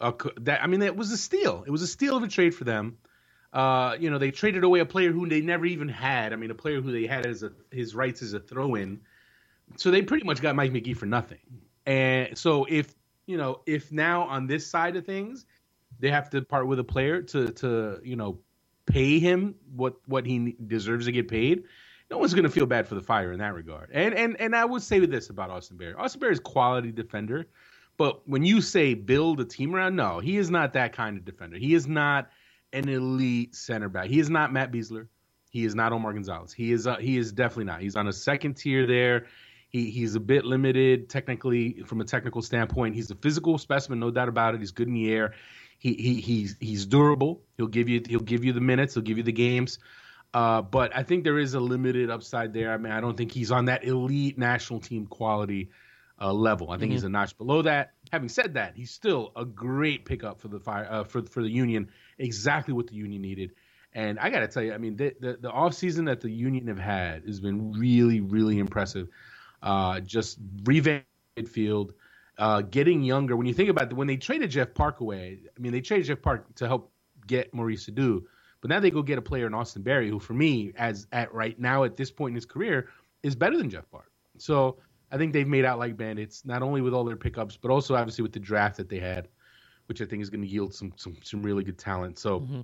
Uh, 0.00 0.12
that 0.40 0.62
I 0.62 0.66
mean, 0.66 0.80
that 0.80 0.96
was 0.96 1.10
a 1.10 1.16
steal. 1.16 1.64
It 1.66 1.70
was 1.70 1.82
a 1.82 1.86
steal 1.86 2.16
of 2.16 2.22
a 2.22 2.28
trade 2.28 2.54
for 2.54 2.64
them. 2.64 2.98
Uh, 3.52 3.96
you 3.98 4.10
know, 4.10 4.18
they 4.18 4.30
traded 4.30 4.64
away 4.64 4.80
a 4.80 4.86
player 4.86 5.12
who 5.12 5.28
they 5.28 5.40
never 5.40 5.64
even 5.64 5.88
had. 5.88 6.32
I 6.32 6.36
mean, 6.36 6.50
a 6.50 6.54
player 6.54 6.80
who 6.80 6.90
they 6.90 7.06
had 7.06 7.24
as 7.24 7.44
a, 7.44 7.52
his 7.70 7.94
rights 7.94 8.20
as 8.20 8.32
a 8.32 8.40
throw-in. 8.40 9.00
So 9.76 9.92
they 9.92 10.02
pretty 10.02 10.24
much 10.24 10.42
got 10.42 10.56
Mike 10.56 10.72
Magee 10.72 10.94
for 10.94 11.06
nothing. 11.06 11.38
And 11.86 12.36
so 12.36 12.66
if 12.68 12.92
you 13.26 13.36
know, 13.36 13.60
if 13.66 13.92
now 13.92 14.22
on 14.22 14.46
this 14.46 14.66
side 14.66 14.96
of 14.96 15.06
things, 15.06 15.46
they 16.04 16.10
have 16.10 16.28
to 16.30 16.42
part 16.42 16.66
with 16.66 16.78
a 16.78 16.84
player 16.84 17.22
to 17.22 17.50
to 17.52 17.98
you 18.04 18.16
know 18.16 18.38
pay 18.86 19.18
him 19.18 19.54
what 19.74 19.94
what 20.06 20.26
he 20.26 20.54
deserves 20.66 21.06
to 21.06 21.12
get 21.12 21.28
paid, 21.28 21.64
no 22.10 22.18
one's 22.18 22.34
going 22.34 22.44
to 22.44 22.50
feel 22.50 22.66
bad 22.66 22.86
for 22.86 22.94
the 22.94 23.00
fire 23.00 23.32
in 23.32 23.38
that 23.38 23.54
regard. 23.54 23.90
And 23.92 24.14
and 24.14 24.38
and 24.38 24.54
I 24.54 24.64
would 24.64 24.82
say 24.82 25.04
this 25.06 25.30
about 25.30 25.50
Austin 25.50 25.78
Berry: 25.78 25.94
Austin 25.94 26.20
Berry 26.20 26.32
is 26.32 26.40
quality 26.40 26.92
defender, 26.92 27.46
but 27.96 28.28
when 28.28 28.44
you 28.44 28.60
say 28.60 28.92
build 28.94 29.40
a 29.40 29.44
team 29.44 29.74
around, 29.74 29.96
no, 29.96 30.20
he 30.20 30.36
is 30.36 30.50
not 30.50 30.74
that 30.74 30.92
kind 30.92 31.16
of 31.16 31.24
defender. 31.24 31.56
He 31.56 31.74
is 31.74 31.86
not 31.86 32.28
an 32.72 32.88
elite 32.88 33.54
center 33.54 33.88
back. 33.88 34.08
He 34.08 34.20
is 34.20 34.28
not 34.28 34.52
Matt 34.52 34.72
Besler. 34.72 35.06
He 35.48 35.64
is 35.64 35.74
not 35.74 35.92
Omar 35.92 36.12
Gonzalez. 36.12 36.52
He 36.52 36.72
is 36.72 36.86
uh, 36.86 36.96
he 36.96 37.16
is 37.16 37.32
definitely 37.32 37.64
not. 37.64 37.80
He's 37.80 37.96
on 37.96 38.08
a 38.08 38.12
second 38.12 38.54
tier 38.54 38.86
there. 38.86 39.26
He 39.68 39.90
he's 39.90 40.14
a 40.14 40.20
bit 40.20 40.44
limited 40.44 41.08
technically 41.08 41.82
from 41.86 42.00
a 42.00 42.04
technical 42.04 42.42
standpoint. 42.42 42.94
He's 42.94 43.10
a 43.10 43.14
physical 43.16 43.56
specimen, 43.58 43.98
no 43.98 44.10
doubt 44.10 44.28
about 44.28 44.54
it. 44.54 44.60
He's 44.60 44.72
good 44.72 44.88
in 44.88 44.94
the 44.94 45.12
air. 45.12 45.34
He 45.78 45.94
he 45.94 46.20
he's 46.20 46.56
he's 46.60 46.86
durable. 46.86 47.42
He'll 47.56 47.66
give 47.66 47.88
you 47.88 48.02
he'll 48.06 48.20
give 48.20 48.44
you 48.44 48.52
the 48.52 48.60
minutes. 48.60 48.94
He'll 48.94 49.02
give 49.02 49.18
you 49.18 49.24
the 49.24 49.32
games. 49.32 49.78
Uh, 50.32 50.62
but 50.62 50.96
I 50.96 51.04
think 51.04 51.22
there 51.22 51.38
is 51.38 51.54
a 51.54 51.60
limited 51.60 52.10
upside 52.10 52.52
there. 52.52 52.72
I 52.72 52.76
mean, 52.76 52.92
I 52.92 53.00
don't 53.00 53.16
think 53.16 53.30
he's 53.30 53.52
on 53.52 53.66
that 53.66 53.84
elite 53.84 54.36
national 54.36 54.80
team 54.80 55.06
quality 55.06 55.70
uh, 56.20 56.32
level. 56.32 56.70
I 56.70 56.78
think 56.78 56.88
mm-hmm. 56.88 56.92
he's 56.92 57.04
a 57.04 57.08
notch 57.08 57.38
below 57.38 57.62
that. 57.62 57.92
Having 58.12 58.28
said 58.30 58.54
that, 58.54 58.74
he's 58.74 58.90
still 58.90 59.32
a 59.36 59.44
great 59.44 60.04
pickup 60.04 60.40
for 60.40 60.48
the 60.48 60.58
fire 60.58 60.86
uh, 60.90 61.04
for 61.04 61.22
for 61.22 61.42
the 61.42 61.50
Union. 61.50 61.90
Exactly 62.18 62.74
what 62.74 62.88
the 62.88 62.94
Union 62.94 63.22
needed. 63.22 63.52
And 63.92 64.18
I 64.18 64.30
got 64.30 64.40
to 64.40 64.48
tell 64.48 64.62
you, 64.64 64.72
I 64.72 64.78
mean, 64.78 64.96
the, 64.96 65.14
the 65.20 65.38
the 65.40 65.50
off 65.50 65.74
season 65.74 66.06
that 66.06 66.20
the 66.20 66.30
Union 66.30 66.66
have 66.66 66.80
had 66.80 67.24
has 67.26 67.40
been 67.40 67.72
really 67.72 68.20
really 68.20 68.58
impressive. 68.58 69.08
Uh, 69.62 70.00
just 70.00 70.38
revamp 70.64 71.04
midfield, 71.36 71.92
uh, 72.38 72.62
getting 72.62 73.02
younger. 73.02 73.36
When 73.36 73.46
you 73.46 73.54
think 73.54 73.68
about 73.68 73.90
it, 73.90 73.94
when 73.94 74.06
they 74.06 74.16
traded 74.16 74.50
Jeff 74.50 74.74
Parke 74.74 75.00
away, 75.00 75.40
I 75.56 75.60
mean, 75.60 75.72
they 75.72 75.80
traded 75.80 76.06
Jeff 76.06 76.22
Parke 76.22 76.54
to 76.56 76.66
help 76.66 76.92
get 77.26 77.54
Maurice 77.54 77.86
Edu. 77.86 78.22
But 78.60 78.70
now 78.70 78.80
they 78.80 78.90
go 78.90 79.02
get 79.02 79.18
a 79.18 79.22
player 79.22 79.46
in 79.46 79.52
Austin 79.52 79.82
Berry, 79.82 80.08
who 80.08 80.18
for 80.18 80.32
me, 80.32 80.72
as 80.76 81.06
at 81.12 81.32
right 81.34 81.58
now 81.58 81.84
at 81.84 81.96
this 81.96 82.10
point 82.10 82.32
in 82.32 82.34
his 82.34 82.46
career, 82.46 82.88
is 83.22 83.36
better 83.36 83.58
than 83.58 83.68
Jeff 83.68 83.90
Parke. 83.90 84.10
So 84.38 84.78
I 85.12 85.18
think 85.18 85.32
they've 85.32 85.46
made 85.46 85.64
out 85.64 85.78
like 85.78 85.96
bandits, 85.96 86.44
not 86.44 86.62
only 86.62 86.80
with 86.80 86.94
all 86.94 87.04
their 87.04 87.16
pickups, 87.16 87.56
but 87.56 87.70
also 87.70 87.94
obviously 87.94 88.22
with 88.22 88.32
the 88.32 88.40
draft 88.40 88.78
that 88.78 88.88
they 88.88 88.98
had, 88.98 89.28
which 89.86 90.00
I 90.00 90.06
think 90.06 90.22
is 90.22 90.30
going 90.30 90.40
to 90.40 90.48
yield 90.48 90.74
some 90.74 90.92
some 90.96 91.16
some 91.22 91.42
really 91.42 91.62
good 91.62 91.78
talent. 91.78 92.18
So 92.18 92.40
mm-hmm. 92.40 92.60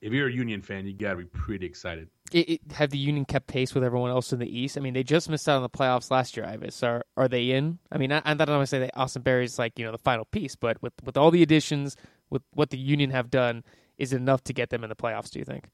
if 0.00 0.12
you're 0.12 0.28
a 0.28 0.32
Union 0.32 0.62
fan, 0.62 0.86
you 0.86 0.94
got 0.94 1.10
to 1.10 1.16
be 1.18 1.24
pretty 1.26 1.66
excited. 1.66 2.08
It, 2.32 2.48
it, 2.48 2.60
have 2.72 2.90
the 2.90 2.98
Union 2.98 3.24
kept 3.24 3.46
pace 3.46 3.74
with 3.74 3.84
everyone 3.84 4.10
else 4.10 4.32
in 4.32 4.38
the 4.38 4.58
East? 4.58 4.76
I 4.76 4.80
mean, 4.80 4.94
they 4.94 5.04
just 5.04 5.28
missed 5.28 5.48
out 5.48 5.56
on 5.56 5.62
the 5.62 5.70
playoffs 5.70 6.10
last 6.10 6.36
year. 6.36 6.44
Ives, 6.44 6.82
are 6.82 7.04
are 7.16 7.28
they 7.28 7.50
in? 7.50 7.78
I 7.92 7.98
mean, 7.98 8.12
I, 8.12 8.20
I 8.24 8.34
don't 8.34 8.48
want 8.48 8.62
to 8.62 8.66
say 8.66 8.80
that 8.80 8.96
Austin 8.96 9.22
Berry's 9.22 9.58
like 9.58 9.78
you 9.78 9.84
know 9.84 9.92
the 9.92 9.98
final 9.98 10.24
piece, 10.24 10.56
but 10.56 10.82
with 10.82 10.92
with 11.04 11.16
all 11.16 11.30
the 11.30 11.42
additions, 11.42 11.96
with 12.30 12.42
what 12.52 12.70
the 12.70 12.78
Union 12.78 13.10
have 13.10 13.30
done, 13.30 13.62
is 13.98 14.12
enough 14.12 14.42
to 14.44 14.52
get 14.52 14.70
them 14.70 14.82
in 14.82 14.88
the 14.88 14.96
playoffs? 14.96 15.30
Do 15.30 15.38
you 15.38 15.44
think? 15.44 15.68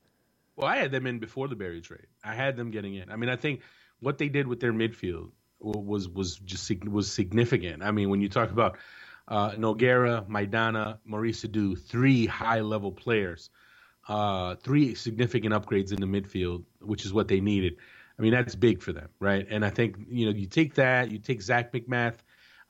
Well, 0.56 0.68
I 0.68 0.76
had 0.76 0.92
them 0.92 1.06
in 1.06 1.18
before 1.18 1.48
the 1.48 1.56
Berry 1.56 1.80
trade. 1.80 2.06
I 2.22 2.34
had 2.34 2.56
them 2.56 2.70
getting 2.70 2.94
in. 2.94 3.10
I 3.10 3.16
mean, 3.16 3.30
I 3.30 3.36
think 3.36 3.62
what 4.00 4.18
they 4.18 4.28
did 4.28 4.46
with 4.46 4.60
their 4.60 4.72
midfield 4.72 5.30
was 5.60 6.08
was 6.08 6.36
just 6.36 6.70
was 6.84 7.10
significant. 7.10 7.82
I 7.82 7.90
mean, 7.90 8.10
when 8.10 8.20
you 8.20 8.28
talk 8.28 8.50
about 8.50 8.76
uh, 9.28 9.52
Nogueira, 9.52 10.28
Maidana, 10.28 10.98
Maurice 11.04 11.44
Edu, 11.44 11.80
three 11.80 12.26
high 12.26 12.60
level 12.60 12.92
players, 12.92 13.50
uh, 14.08 14.56
three 14.56 14.94
significant 14.94 15.54
upgrades 15.54 15.92
in 15.92 16.00
the 16.00 16.06
midfield, 16.06 16.64
which 16.80 17.04
is 17.04 17.12
what 17.12 17.28
they 17.28 17.40
needed. 17.40 17.76
I 18.18 18.22
mean, 18.22 18.32
that's 18.32 18.54
big 18.54 18.82
for 18.82 18.92
them, 18.92 19.08
right? 19.20 19.46
And 19.48 19.64
I 19.64 19.70
think 19.70 19.96
you 20.08 20.26
know 20.26 20.32
you 20.32 20.46
take 20.46 20.74
that, 20.74 21.10
you 21.10 21.18
take 21.18 21.42
Zac 21.42 21.72
MacMath 21.72 22.16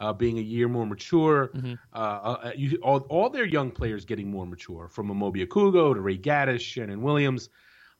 uh, 0.03 0.12
being 0.12 0.38
a 0.38 0.42
year 0.42 0.68
more 0.68 0.87
mature. 0.87 1.51
Mm-hmm. 1.55 1.75
Uh, 1.92 1.97
uh, 1.97 2.53
you, 2.57 2.79
all, 2.83 3.01
all 3.09 3.31
their 3.31 3.47
young 3.47 3.71
players 3.71 4.05
getting 4.05 4.31
more 4.31 4.47
mature, 4.47 4.88
from 4.88 5.09
Amobi 5.09 5.47
Okugo 5.47 5.95
to 5.95 6.01
Ray 6.01 6.18
Gaddis, 6.18 6.61
Sheanon 6.61 7.01
Williams, 7.01 7.49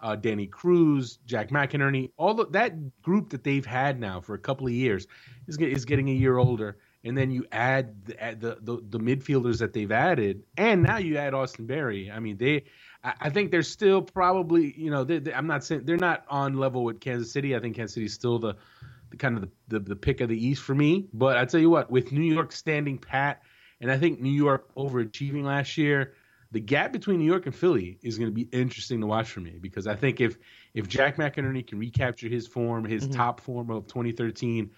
uh, 0.01 0.17
Danny 0.17 0.49
Cruz, 0.49 1.19
Jack 1.27 1.51
McInerney. 1.51 2.11
All 2.17 2.35
the, 2.35 2.47
that 2.49 3.03
group 3.03 3.31
that 3.31 3.45
they've 3.45 3.65
had 3.65 4.01
now 4.01 4.21
for 4.21 4.35
a 4.35 4.39
couple 4.39 4.67
of 4.67 4.73
years 4.73 5.07
is, 5.47 5.57
is 5.59 5.85
getting 5.85 6.09
a 6.09 6.13
year 6.13 6.39
older. 6.39 6.77
And 7.05 7.17
then 7.17 7.31
you 7.31 7.47
add 7.53 8.05
the, 8.05 8.15
the, 8.39 8.59
the, 8.61 8.83
the 8.91 8.99
midfielders 8.99 9.59
that 9.59 9.73
they've 9.73 9.91
added, 9.91 10.43
and 10.57 10.83
now 10.83 10.99
you 10.99 11.17
add 11.17 11.35
Austin 11.35 11.67
Berry. 11.67 12.11
I 12.11 12.21
mean, 12.21 12.37
they 12.37 12.65
I 13.05 13.31
think 13.31 13.51
they're 13.51 13.63
still 13.63 14.01
probably, 14.01 14.73
you 14.77 14.91
know, 14.91 15.03
they, 15.03 15.19
they, 15.19 15.35
I'm 15.35 15.49
not 15.49 15.65
saying 15.65 15.83
they're 15.85 15.97
not 15.97 16.25
on 16.29 16.55
level 16.55 16.85
with 16.85 17.01
Kansas 17.01 17.33
City. 17.33 17.57
I 17.57 17.59
think 17.59 17.75
Kansas 17.75 17.95
City 17.95 18.07
is 18.07 18.15
still 18.15 18.39
the 18.39 18.55
the 19.11 19.17
kind 19.17 19.37
of 19.37 19.43
the, 19.43 19.79
the, 19.79 19.81
the 19.91 19.97
pick 19.97 20.21
of 20.21 20.29
the 20.29 20.47
East 20.47 20.63
for 20.63 20.75
me. 20.75 21.09
But 21.13 21.37
I 21.37 21.45
tell 21.45 21.61
you 21.61 21.69
what, 21.69 21.91
with 21.91 22.13
New 22.13 22.33
York 22.33 22.53
standing 22.53 22.99
pat, 22.99 23.43
and 23.81 23.91
I 23.91 23.99
think 23.99 24.21
New 24.21 24.33
York 24.33 24.75
overachieving 24.77 25.43
last 25.45 25.77
year, 25.77 26.15
the 26.53 26.61
gap 26.61 26.93
between 26.93 27.19
New 27.19 27.27
York 27.27 27.47
and 27.47 27.55
Philly 27.55 27.99
is 28.03 28.19
going 28.19 28.31
to 28.31 28.35
be 28.35 28.49
interesting 28.53 29.01
to 29.01 29.07
watch 29.07 29.31
for 29.31 29.41
me 29.41 29.59
because 29.61 29.87
I 29.87 29.97
think 29.97 30.21
if 30.21 30.39
if 30.75 30.89
Jack 30.89 31.17
McInerney 31.17 31.67
can 31.67 31.79
recapture 31.79 32.29
his 32.29 32.47
form, 32.47 32.85
his 32.85 33.05
mm-hmm. 33.05 33.15
top 33.15 33.41
form 33.41 33.71
of 33.71 33.87
2013, 33.87 34.71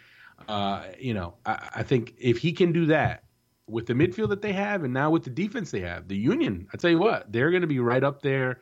uh, 0.49 0.85
you 0.99 1.15
know, 1.15 1.35
I, 1.45 1.69
I, 1.77 1.83
think 1.83 2.15
if 2.19 2.39
he 2.39 2.53
can 2.53 2.73
do 2.73 2.87
that 2.87 3.25
with 3.67 3.87
the 3.87 3.95
midfield 3.95 4.29
that 4.29 4.43
they 4.43 4.53
have 4.53 4.85
and 4.85 4.93
now 4.93 5.11
with 5.11 5.25
the 5.25 5.31
defense 5.31 5.71
they 5.71 5.81
have, 5.81 6.09
the 6.09 6.17
Union, 6.17 6.67
I 6.73 6.77
tell 6.77 6.91
you 6.91 6.99
what, 6.99 7.33
they're 7.33 7.51
going 7.51 7.63
to 7.63 7.67
be 7.67 7.81
right 7.81 8.05
up 8.05 8.23
there 8.23 8.61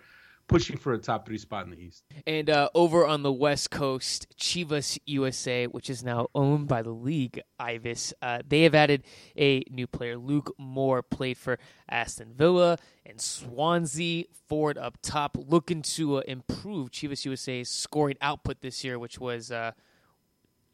pushing 0.48 0.76
for 0.76 0.92
a 0.92 0.98
top 0.98 1.26
three 1.26 1.38
spot 1.38 1.64
in 1.64 1.70
the 1.70 1.78
East. 1.78 2.04
And 2.26 2.50
uh, 2.50 2.68
over 2.74 3.06
on 3.06 3.22
the 3.22 3.32
West 3.32 3.70
Coast, 3.70 4.26
Chivas 4.36 4.98
USA, 5.06 5.66
which 5.66 5.88
is 5.88 6.04
now 6.04 6.28
owned 6.34 6.68
by 6.68 6.82
the 6.82 6.90
league, 6.90 7.40
Ives, 7.58 8.12
uh, 8.20 8.40
they 8.46 8.62
have 8.62 8.74
added 8.74 9.04
a 9.36 9.64
new 9.70 9.86
player. 9.86 10.18
Luke 10.18 10.54
Moore 10.58 11.02
played 11.02 11.38
for 11.38 11.58
Aston 11.88 12.34
Villa 12.34 12.78
and 13.06 13.20
Swansea. 13.20 14.24
Forward 14.48 14.76
up 14.76 14.98
top, 15.02 15.38
looking 15.38 15.80
to 15.82 16.18
uh, 16.18 16.22
improve 16.28 16.90
Chivas 16.90 17.24
USA's 17.24 17.70
scoring 17.70 18.16
output 18.20 18.60
this 18.60 18.84
year, 18.84 18.98
which 18.98 19.18
was, 19.18 19.50
uh, 19.50 19.72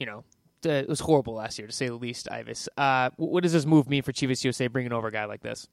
you 0.00 0.06
know, 0.06 0.24
it 0.64 0.88
was 0.88 1.00
horrible 1.00 1.34
last 1.34 1.58
year 1.58 1.66
to 1.66 1.72
say 1.72 1.86
the 1.86 1.94
least. 1.94 2.28
Ives, 2.30 2.68
uh, 2.76 3.10
what 3.16 3.42
does 3.42 3.52
this 3.52 3.66
move 3.66 3.88
mean 3.88 4.02
for 4.02 4.12
Chivas 4.12 4.44
USA 4.44 4.66
bringing 4.66 4.92
over 4.92 5.08
a 5.08 5.12
guy 5.12 5.24
like 5.24 5.42
this? 5.42 5.68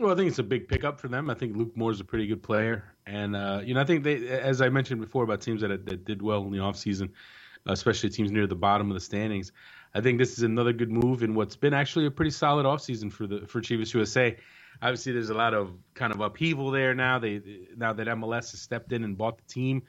Well, 0.00 0.12
I 0.12 0.14
think 0.14 0.28
it's 0.28 0.38
a 0.38 0.42
big 0.42 0.68
pickup 0.68 1.00
for 1.00 1.08
them. 1.08 1.30
I 1.30 1.34
think 1.34 1.56
Luke 1.56 1.74
Moore's 1.74 2.00
a 2.00 2.04
pretty 2.04 2.26
good 2.26 2.42
player, 2.42 2.84
and 3.06 3.34
uh, 3.34 3.62
you 3.64 3.72
know, 3.72 3.80
I 3.80 3.84
think 3.84 4.04
they, 4.04 4.28
as 4.28 4.60
I 4.60 4.68
mentioned 4.68 5.00
before 5.00 5.24
about 5.24 5.40
teams 5.40 5.62
that 5.62 5.86
that 5.86 6.04
did 6.04 6.20
well 6.20 6.42
in 6.42 6.50
the 6.50 6.58
offseason, 6.58 7.10
especially 7.64 8.10
teams 8.10 8.30
near 8.30 8.46
the 8.46 8.54
bottom 8.54 8.90
of 8.90 8.94
the 8.94 9.00
standings. 9.00 9.52
I 9.94 10.02
think 10.02 10.18
this 10.18 10.36
is 10.36 10.42
another 10.42 10.74
good 10.74 10.90
move 10.90 11.22
in 11.22 11.34
what's 11.34 11.56
been 11.56 11.72
actually 11.72 12.04
a 12.04 12.10
pretty 12.10 12.30
solid 12.30 12.66
offseason 12.66 13.10
for 13.10 13.26
the 13.26 13.46
for 13.46 13.62
Chivas 13.62 13.94
USA. 13.94 14.36
Obviously, 14.82 15.12
there's 15.12 15.30
a 15.30 15.34
lot 15.34 15.54
of 15.54 15.72
kind 15.94 16.12
of 16.12 16.20
upheaval 16.20 16.70
there 16.70 16.94
now. 16.94 17.18
They 17.18 17.40
now 17.74 17.94
that 17.94 18.06
MLS 18.08 18.50
has 18.50 18.60
stepped 18.60 18.92
in 18.92 19.02
and 19.02 19.16
bought 19.16 19.38
the 19.38 19.44
team. 19.44 19.82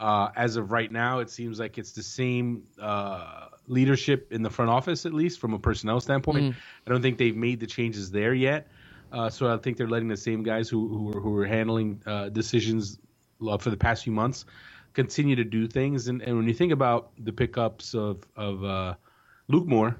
Uh, 0.00 0.30
as 0.34 0.56
of 0.56 0.72
right 0.72 0.90
now, 0.90 1.18
it 1.18 1.28
seems 1.28 1.60
like 1.60 1.76
it's 1.76 1.92
the 1.92 2.02
same 2.02 2.62
uh, 2.80 3.48
leadership 3.66 4.32
in 4.32 4.42
the 4.42 4.48
front 4.48 4.70
office, 4.70 5.04
at 5.04 5.12
least 5.12 5.38
from 5.38 5.52
a 5.52 5.58
personnel 5.58 6.00
standpoint. 6.00 6.54
Mm. 6.54 6.54
I 6.86 6.90
don't 6.90 7.02
think 7.02 7.18
they've 7.18 7.36
made 7.36 7.60
the 7.60 7.66
changes 7.66 8.10
there 8.10 8.32
yet. 8.32 8.66
Uh, 9.12 9.28
so 9.28 9.52
I 9.52 9.58
think 9.58 9.76
they're 9.76 9.88
letting 9.88 10.08
the 10.08 10.16
same 10.16 10.42
guys 10.42 10.70
who 10.70 10.88
who 10.88 11.10
are, 11.10 11.20
who 11.20 11.36
are 11.36 11.46
handling 11.46 12.00
uh, 12.06 12.30
decisions 12.30 12.98
uh, 13.46 13.58
for 13.58 13.68
the 13.68 13.76
past 13.76 14.04
few 14.04 14.12
months 14.12 14.46
continue 14.94 15.36
to 15.36 15.44
do 15.44 15.66
things. 15.66 16.08
And, 16.08 16.22
and 16.22 16.36
when 16.36 16.48
you 16.48 16.54
think 16.54 16.72
about 16.72 17.10
the 17.18 17.32
pickups 17.32 17.94
of 17.94 18.26
of 18.36 18.64
uh, 18.64 18.94
Luke 19.48 19.66
Moore, 19.66 19.96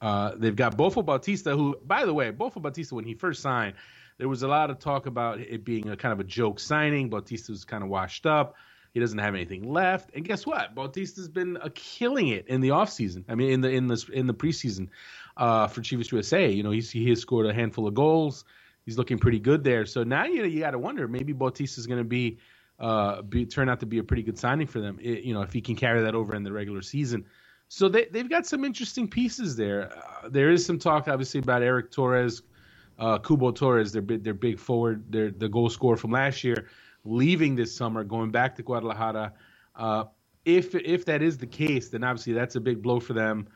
uh, 0.00 0.32
they've 0.36 0.54
got 0.54 0.76
Bofo 0.76 1.04
Bautista, 1.04 1.56
who, 1.56 1.76
by 1.84 2.04
the 2.04 2.14
way, 2.14 2.30
Bofo 2.30 2.62
Bautista 2.62 2.94
when 2.94 3.04
he 3.04 3.14
first 3.14 3.42
signed, 3.42 3.74
there 4.18 4.28
was 4.28 4.42
a 4.42 4.48
lot 4.48 4.70
of 4.70 4.78
talk 4.78 5.06
about 5.06 5.40
it 5.40 5.64
being 5.64 5.88
a 5.88 5.96
kind 5.96 6.12
of 6.12 6.20
a 6.20 6.24
joke 6.24 6.60
signing. 6.60 7.10
Bautista 7.10 7.52
was 7.52 7.64
kind 7.64 7.82
of 7.82 7.88
washed 7.88 8.26
up. 8.26 8.54
He 8.94 9.00
doesn't 9.00 9.18
have 9.18 9.34
anything 9.34 9.68
left. 9.68 10.10
And 10.14 10.24
guess 10.24 10.46
what? 10.46 10.72
Bautista's 10.76 11.28
been 11.28 11.56
uh, 11.56 11.68
killing 11.74 12.28
it 12.28 12.46
in 12.46 12.60
the 12.60 12.68
offseason. 12.68 13.24
I 13.28 13.34
mean, 13.34 13.50
in 13.50 13.60
the 13.60 13.68
in 13.68 13.88
the 13.88 14.06
in 14.12 14.28
the 14.28 14.34
preseason 14.34 14.88
uh, 15.36 15.66
for 15.66 15.80
Chivas 15.80 16.12
USA. 16.12 16.48
You 16.48 16.62
know, 16.62 16.70
he's, 16.70 16.92
he 16.92 17.08
has 17.10 17.20
scored 17.20 17.46
a 17.46 17.52
handful 17.52 17.88
of 17.88 17.94
goals. 17.94 18.44
He's 18.86 18.96
looking 18.96 19.18
pretty 19.18 19.40
good 19.40 19.64
there. 19.64 19.84
So 19.84 20.04
now 20.04 20.26
you 20.26 20.44
you 20.44 20.60
got 20.60 20.70
to 20.70 20.78
wonder 20.78 21.08
maybe 21.08 21.32
Bautista 21.32 21.80
is 21.80 21.88
going 21.88 21.98
to 21.98 22.04
be 22.04 22.38
uh, 22.78 23.22
be 23.22 23.44
turn 23.44 23.68
out 23.68 23.80
to 23.80 23.86
be 23.86 23.98
a 23.98 24.04
pretty 24.04 24.22
good 24.22 24.38
signing 24.38 24.68
for 24.68 24.80
them. 24.80 25.00
It, 25.02 25.24
you 25.24 25.34
know, 25.34 25.42
if 25.42 25.52
he 25.52 25.60
can 25.60 25.74
carry 25.74 26.00
that 26.02 26.14
over 26.14 26.36
in 26.36 26.44
the 26.44 26.52
regular 26.52 26.80
season. 26.80 27.24
So 27.66 27.88
they 27.88 28.04
they've 28.04 28.30
got 28.30 28.46
some 28.46 28.64
interesting 28.64 29.08
pieces 29.08 29.56
there. 29.56 29.92
Uh, 29.92 30.28
there 30.28 30.50
is 30.50 30.64
some 30.64 30.78
talk, 30.78 31.08
obviously, 31.08 31.40
about 31.40 31.62
Erick 31.62 31.90
Torres, 31.90 32.42
uh, 33.00 33.18
Cubo 33.18 33.52
Torres, 33.52 33.90
their 33.90 34.02
their 34.02 34.34
big 34.34 34.60
forward, 34.60 35.10
their 35.10 35.32
the 35.32 35.48
goal 35.48 35.68
scorer 35.68 35.96
from 35.96 36.12
last 36.12 36.44
year 36.44 36.68
leaving 37.04 37.54
this 37.54 37.74
summer, 37.74 38.04
going 38.04 38.30
back 38.30 38.56
to 38.56 38.62
Guadalajara. 38.62 39.32
Uh, 39.76 40.04
if 40.44 40.74
if 40.74 41.06
that 41.06 41.22
is 41.22 41.38
the 41.38 41.46
case, 41.46 41.88
then 41.88 42.04
obviously 42.04 42.32
that's 42.32 42.56
a 42.56 42.60
big 42.60 42.82
blow 42.82 43.00
for 43.00 43.12
them. 43.12 43.48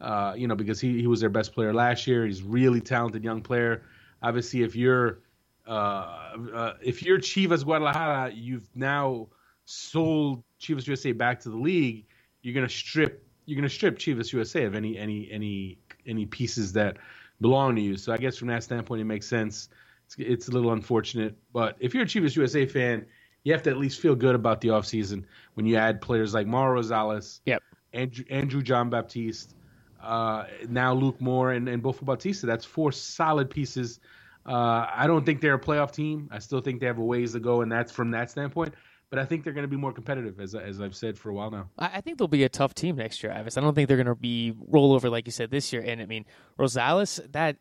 Uh, 0.00 0.34
you 0.36 0.46
know, 0.46 0.54
because 0.54 0.80
he, 0.80 1.00
he 1.00 1.06
was 1.06 1.20
their 1.20 1.30
best 1.30 1.54
player 1.54 1.72
last 1.72 2.06
year. 2.06 2.26
He's 2.26 2.42
really 2.42 2.80
talented 2.80 3.24
young 3.24 3.40
player. 3.40 3.82
obviously, 4.22 4.62
if 4.62 4.76
you're 4.76 5.20
uh, 5.66 6.36
uh, 6.54 6.72
if 6.82 7.02
you're 7.02 7.18
Chivas 7.18 7.64
Guadalajara, 7.64 8.32
you've 8.32 8.68
now 8.74 9.28
sold 9.64 10.44
Chivas 10.60 10.86
USA 10.86 11.12
back 11.12 11.40
to 11.40 11.50
the 11.50 11.56
league. 11.56 12.06
You're 12.42 12.54
gonna 12.54 12.68
strip 12.68 13.26
you're 13.46 13.56
gonna 13.56 13.68
strip 13.68 13.98
Chivas 13.98 14.32
USA 14.32 14.64
of 14.64 14.74
any 14.74 14.98
any 14.98 15.28
any 15.30 15.78
any 16.06 16.26
pieces 16.26 16.72
that 16.74 16.98
belong 17.40 17.76
to 17.76 17.82
you. 17.82 17.96
So 17.96 18.12
I 18.12 18.18
guess 18.18 18.36
from 18.36 18.48
that 18.48 18.62
standpoint, 18.62 19.00
it 19.00 19.04
makes 19.04 19.26
sense. 19.26 19.68
It's, 20.06 20.16
it's 20.18 20.48
a 20.48 20.50
little 20.52 20.72
unfortunate, 20.72 21.36
but 21.52 21.76
if 21.80 21.94
you're 21.94 22.04
a 22.04 22.06
Chivas 22.06 22.36
USA 22.36 22.66
fan, 22.66 23.06
you 23.44 23.52
have 23.52 23.62
to 23.64 23.70
at 23.70 23.76
least 23.76 24.00
feel 24.00 24.14
good 24.14 24.34
about 24.34 24.60
the 24.60 24.68
offseason 24.68 25.24
when 25.54 25.66
you 25.66 25.76
add 25.76 26.00
players 26.00 26.34
like 26.34 26.46
Mauro 26.46 26.80
Rosales, 26.80 27.40
yep, 27.44 27.62
Andrew, 27.92 28.24
Andrew 28.30 28.62
Jean-Baptiste, 28.62 29.54
uh, 30.02 30.44
now 30.68 30.94
Luke 30.94 31.20
Moore 31.20 31.52
and, 31.52 31.68
and 31.68 31.82
Bofo 31.82 32.04
Bautista. 32.04 32.46
That's 32.46 32.64
four 32.64 32.92
solid 32.92 33.50
pieces. 33.50 34.00
Uh, 34.44 34.86
I 34.92 35.06
don't 35.06 35.26
think 35.26 35.40
they're 35.40 35.54
a 35.54 35.60
playoff 35.60 35.92
team. 35.92 36.28
I 36.30 36.38
still 36.38 36.60
think 36.60 36.80
they 36.80 36.86
have 36.86 36.98
a 36.98 37.04
ways 37.04 37.32
to 37.32 37.40
go, 37.40 37.62
and 37.62 37.70
that's 37.70 37.90
from 37.90 38.12
that 38.12 38.30
standpoint 38.30 38.74
but 39.10 39.18
I 39.18 39.24
think 39.24 39.44
they're 39.44 39.52
going 39.52 39.64
to 39.64 39.68
be 39.68 39.76
more 39.76 39.92
competitive, 39.92 40.40
as 40.40 40.54
as 40.54 40.80
I've 40.80 40.96
said 40.96 41.16
for 41.16 41.30
a 41.30 41.34
while 41.34 41.50
now. 41.50 41.70
I 41.78 42.00
think 42.00 42.18
they'll 42.18 42.28
be 42.28 42.44
a 42.44 42.48
tough 42.48 42.74
team 42.74 42.96
next 42.96 43.22
year, 43.22 43.32
Ives. 43.32 43.56
I 43.56 43.60
don't 43.60 43.74
think 43.74 43.88
they're 43.88 43.96
going 43.96 44.06
to 44.06 44.14
be 44.14 44.52
rollover 44.70 45.10
like 45.10 45.26
you 45.26 45.32
said 45.32 45.50
this 45.50 45.72
year. 45.72 45.82
And 45.82 46.02
I 46.02 46.06
mean, 46.06 46.24
Rosales, 46.58 47.20
that 47.32 47.56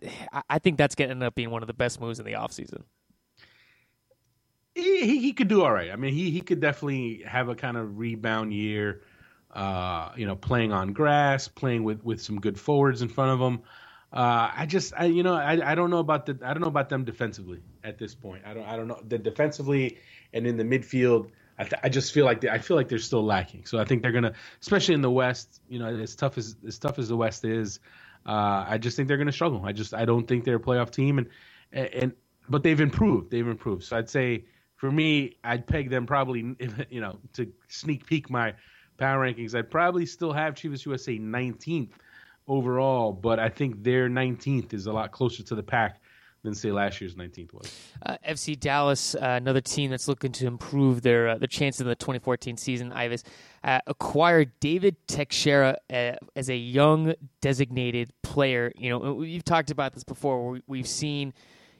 I 0.49 0.59
think 0.59 0.77
that's 0.77 0.95
going 0.95 1.09
to 1.09 1.15
end 1.15 1.23
up 1.23 1.35
being 1.35 1.51
one 1.51 1.61
of 1.61 1.67
the 1.67 1.73
best 1.73 2.01
moves 2.01 2.19
in 2.19 2.25
the 2.25 2.33
offseason. 2.33 2.83
He, 4.73 5.05
he, 5.05 5.19
he 5.19 5.33
could 5.33 5.47
do 5.47 5.63
all 5.63 5.71
right. 5.71 5.91
I 5.91 5.95
mean, 5.95 6.13
he 6.13 6.31
he 6.31 6.41
could 6.41 6.59
definitely 6.59 7.23
have 7.25 7.47
a 7.49 7.55
kind 7.55 7.77
of 7.77 7.97
rebound 7.97 8.53
year. 8.53 9.01
Uh, 9.51 10.11
you 10.17 10.25
know, 10.25 10.35
playing 10.35 10.73
on 10.73 10.91
grass, 10.91 11.47
playing 11.47 11.83
with 11.83 12.03
with 12.03 12.21
some 12.21 12.41
good 12.41 12.59
forwards 12.59 13.01
in 13.01 13.07
front 13.07 13.31
of 13.31 13.39
him. 13.39 13.61
Uh, 14.11 14.49
I 14.55 14.65
just, 14.65 14.93
I, 14.97 15.05
you 15.05 15.23
know, 15.23 15.33
I, 15.33 15.71
I 15.71 15.75
don't 15.75 15.89
know 15.89 15.99
about 15.99 16.25
the, 16.25 16.39
I 16.41 16.53
don't 16.53 16.61
know 16.61 16.69
about 16.69 16.87
them 16.87 17.03
defensively 17.03 17.61
at 17.85 17.97
this 17.97 18.15
point. 18.15 18.43
I 18.45 18.53
don't, 18.53 18.65
I 18.65 18.75
don't 18.75 18.87
know 18.87 18.99
the 19.07 19.17
defensively 19.17 19.97
and 20.33 20.45
in 20.47 20.57
the 20.57 20.63
midfield. 20.63 21.29
I, 21.57 21.63
th- 21.63 21.81
I 21.83 21.89
just 21.89 22.11
feel 22.11 22.25
like 22.25 22.41
they, 22.41 22.49
I 22.49 22.57
feel 22.57 22.75
like 22.75 22.89
they're 22.89 22.99
still 22.99 23.23
lacking. 23.23 23.65
So 23.65 23.79
I 23.79 23.85
think 23.85 24.01
they're 24.01 24.11
gonna, 24.11 24.33
especially 24.61 24.95
in 24.95 25.01
the 25.01 25.11
West. 25.11 25.61
You 25.69 25.79
know, 25.79 25.87
as 25.87 26.15
tough 26.15 26.37
as 26.37 26.55
as 26.67 26.77
tough 26.77 26.99
as 26.99 27.07
the 27.07 27.15
West 27.15 27.45
is, 27.45 27.79
uh, 28.25 28.65
I 28.67 28.77
just 28.77 28.97
think 28.97 29.07
they're 29.07 29.17
gonna 29.17 29.31
struggle. 29.31 29.61
I 29.63 29.71
just 29.71 29.93
I 29.93 30.03
don't 30.03 30.27
think 30.27 30.43
they're 30.43 30.57
a 30.57 30.59
playoff 30.59 30.91
team, 30.91 31.17
and 31.17 31.29
and 31.71 32.13
but 32.49 32.63
they've 32.63 32.79
improved. 32.79 33.31
They've 33.31 33.47
improved. 33.47 33.83
So 33.83 33.95
I'd 33.95 34.09
say 34.09 34.45
for 34.75 34.91
me, 34.91 35.37
I'd 35.43 35.65
peg 35.65 35.89
them 35.89 36.05
probably, 36.05 36.55
you 36.89 37.01
know, 37.01 37.19
to 37.33 37.51
sneak 37.67 38.05
peek 38.05 38.29
my 38.29 38.53
power 38.97 39.25
rankings. 39.25 39.55
I'd 39.55 39.71
probably 39.71 40.05
still 40.05 40.33
have 40.33 40.55
Chivas 40.55 40.85
USA 40.85 41.17
19th 41.17 41.91
overall, 42.47 43.11
but 43.11 43.39
I 43.39 43.49
think 43.49 43.83
their 43.83 44.09
19th 44.09 44.73
is 44.73 44.85
a 44.85 44.93
lot 44.93 45.11
closer 45.11 45.43
to 45.43 45.55
the 45.55 45.63
pack 45.63 46.01
than 46.45 46.55
say 46.55 46.71
last 46.71 47.01
year's 47.01 47.15
19th 47.15 47.53
was. 47.53 47.79
Uh, 48.05 48.17
FC 48.27 48.57
Dallas, 48.57 49.15
uh, 49.15 49.19
another 49.21 49.61
team 49.61 49.91
that's 49.91 50.07
looking 50.07 50.31
to 50.33 50.47
improve 50.47 51.01
their 51.01 51.29
uh, 51.29 51.37
their 51.37 51.47
chances 51.47 51.81
in 51.81 51.87
the 51.87 51.95
2014 51.95 52.57
season. 52.57 52.93
Ives 52.93 53.23
uh, 53.63 53.79
acquired 53.87 54.51
David 54.59 54.95
Teixeira 55.07 55.77
uh, 55.91 56.13
as 56.35 56.49
a 56.49 56.55
young 56.55 57.13
designated 57.41 58.13
player. 58.23 58.71
You 58.75 58.89
know, 58.91 59.13
we've 59.13 59.43
talked 59.43 59.71
about 59.71 59.93
this 59.93 60.03
before. 60.03 60.59
we've 60.67 60.87
seen 60.87 61.33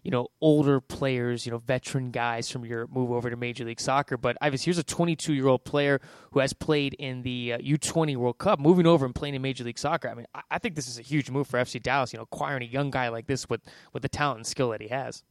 you 0.06 0.12
know, 0.12 0.28
older 0.40 0.80
players, 0.80 1.48
you 1.48 1.52
know, 1.52 1.58
veteran 1.58 2.12
guys 2.12 2.48
from 2.48 2.64
Europe 2.64 2.92
move 2.94 3.12
over 3.12 3.28
to 3.32 3.36
Major 3.36 3.66
League 3.66 3.80
Soccer. 3.80 4.18
But 4.18 4.38
Ives, 4.40 4.64
here's 4.64 4.78
a 4.78 4.84
22 4.84 5.34
year 5.34 5.48
old 5.48 5.66
player 5.66 6.00
who 6.32 6.42
has 6.42 6.54
played 6.54 6.94
in 6.94 7.24
the 7.24 7.54
uh, 7.54 7.58
U20 7.58 8.16
World 8.16 8.38
Cup, 8.38 8.60
moving 8.60 8.86
over 8.86 9.04
and 9.04 9.16
playing 9.16 9.34
in 9.34 9.42
Major 9.42 9.64
League 9.64 9.80
Soccer. 9.80 10.08
I 10.08 10.14
mean, 10.14 10.28
I, 10.36 10.42
I 10.52 10.60
think 10.60 10.76
this 10.76 10.88
is 10.88 11.00
a 11.00 11.02
huge 11.02 11.32
move 11.32 11.48
for 11.48 11.60
FC 11.60 11.82
Dallas. 11.82 12.14
You 12.14 12.18
know, 12.18 12.24
acquiring 12.32 12.62
a 12.62 12.68
young 12.68 12.92
guy 12.92 13.08
like 13.10 13.26
this 13.26 13.50
with 13.50 13.62
with 13.94 14.04
the 14.04 14.10
talent 14.10 14.38
and 14.38 14.48
skill 14.48 14.70
that 14.70 14.82
he 14.82 14.90
has. 14.90 15.24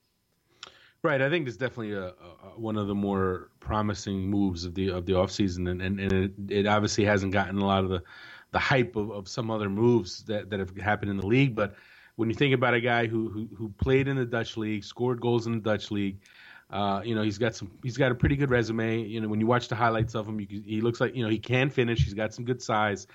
Right, 1.05 1.21
I 1.21 1.31
think 1.31 1.47
it's 1.47 1.59
definitely 1.59 1.93
a, 1.93 2.07
a, 2.09 2.13
one 2.57 2.77
of 2.77 2.89
the 2.89 2.95
more 2.97 3.51
promising 3.61 4.29
moves 4.29 4.65
of 4.65 4.75
the 4.75 4.89
of 4.89 5.07
the 5.07 5.13
offseason, 5.13 5.71
and 5.71 5.81
and, 5.81 6.01
and 6.01 6.13
it, 6.13 6.33
it 6.49 6.67
obviously 6.67 7.05
hasn't 7.05 7.33
gotten 7.33 7.59
a 7.59 7.65
lot 7.65 7.85
of 7.85 7.91
the 7.91 8.03
the 8.51 8.59
hype 8.59 8.97
of, 8.97 9.13
of 9.13 9.29
some 9.29 9.53
other 9.53 9.69
moves 9.69 10.25
that, 10.25 10.51
that 10.51 10.59
have 10.59 10.77
happened 10.79 11.13
in 11.13 11.17
the 11.17 11.27
league, 11.27 11.55
but 11.55 11.75
when 12.17 12.29
you 12.29 12.35
think 12.35 12.55
about 12.55 12.75
a 12.75 12.81
guy 12.81 13.07
who 13.07 13.29
who, 13.29 13.49
who 13.57 13.69
played 13.71 14.09
in 14.09 14.17
the 14.17 14.25
Dutch 14.25 14.57
league, 14.57 14.85
scored 14.85 15.21
goals 15.21 15.47
in 15.47 15.55
the 15.55 15.61
Dutch 15.61 15.91
league, 15.91 16.21
uh, 16.71 17.03
you 17.05 17.15
know 17.15 17.23
he's 17.23 17.39
got 17.39 17.55
some 17.55 17.71
he's 17.83 17.97
got 17.97 18.13
a 18.13 18.15
pretty 18.15 18.37
good 18.37 18.51
resume. 18.51 19.03
You 19.03 19.21
know 19.21 19.29
when 19.29 19.41
you 19.41 19.47
watch 19.47 19.69
the 19.69 19.75
highlights 19.75 20.15
of 20.15 20.27
him, 20.27 20.41
you, 20.41 20.47
he 20.49 20.81
looks 20.81 21.01
like 21.01 21.15
you 21.15 21.25
know 21.25 21.31
he 21.31 21.39
can 21.39 21.71
finish. 21.71 22.05
He's 22.05 22.15
got 22.15 22.35
some 22.35 22.45
good 22.45 22.63
size, 22.63 23.07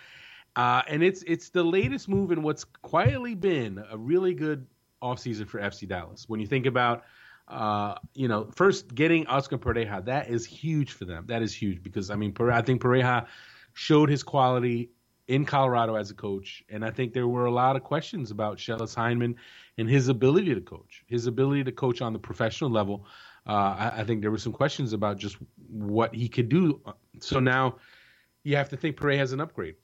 uh, 0.55 0.81
and 0.87 1.03
it's 1.03 1.23
it's 1.23 1.49
the 1.49 1.63
latest 1.63 2.09
move 2.09 2.31
in 2.31 2.41
what's 2.41 2.63
quietly 2.63 3.35
been 3.35 3.83
a 3.89 3.97
really 3.97 4.33
good 4.33 4.67
offseason 5.01 5.47
for 5.47 5.59
FC 5.59 5.87
Dallas. 5.87 6.25
When 6.27 6.39
you 6.39 6.47
think 6.47 6.65
about 6.65 7.03
uh, 7.49 7.95
you 8.13 8.27
know, 8.27 8.49
first 8.55 8.93
getting 8.93 9.25
Oscar 9.27 9.57
Pareja, 9.57 10.05
that 10.05 10.29
is 10.29 10.45
huge 10.45 10.91
for 10.91 11.05
them. 11.05 11.25
That 11.27 11.41
is 11.41 11.53
huge 11.53 11.81
because 11.81 12.11
I 12.11 12.15
mean, 12.15 12.33
I 12.39 12.61
think 12.61 12.81
Pareja 12.81 13.25
showed 13.73 14.09
his 14.09 14.23
quality 14.23 14.91
in 15.29 15.45
Colorado 15.45 15.93
as 15.93 16.09
a 16.09 16.15
coach, 16.15 16.63
and 16.69 16.83
I 16.83 16.89
think 16.89 17.13
there 17.13 17.27
were 17.27 17.45
a 17.45 17.51
lot 17.51 17.75
of 17.75 17.83
questions 17.83 18.31
about 18.31 18.57
Schellas 18.57 18.95
Hyndman 18.95 19.35
and 19.77 19.87
his 19.87 20.07
ability 20.07 20.55
to 20.55 20.61
coach, 20.61 21.03
his 21.05 21.27
ability 21.27 21.63
to 21.65 21.71
coach 21.71 22.01
on 22.01 22.13
the 22.13 22.19
professional 22.19 22.71
level. 22.71 23.05
Uh, 23.47 23.51
I, 23.77 23.93
I, 23.97 24.03
think 24.03 24.21
there 24.21 24.31
were 24.31 24.39
some 24.39 24.51
questions 24.51 24.91
about 24.91 25.17
just 25.17 25.37
what 25.69 26.13
he 26.15 26.27
could 26.27 26.49
do. 26.49 26.81
So 27.19 27.39
now 27.39 27.77
you 28.43 28.55
have 28.55 28.69
to 28.69 28.77
think 28.77 28.97
Pareja's 28.97 29.31
an 29.31 29.39
upgrade. 29.39 29.75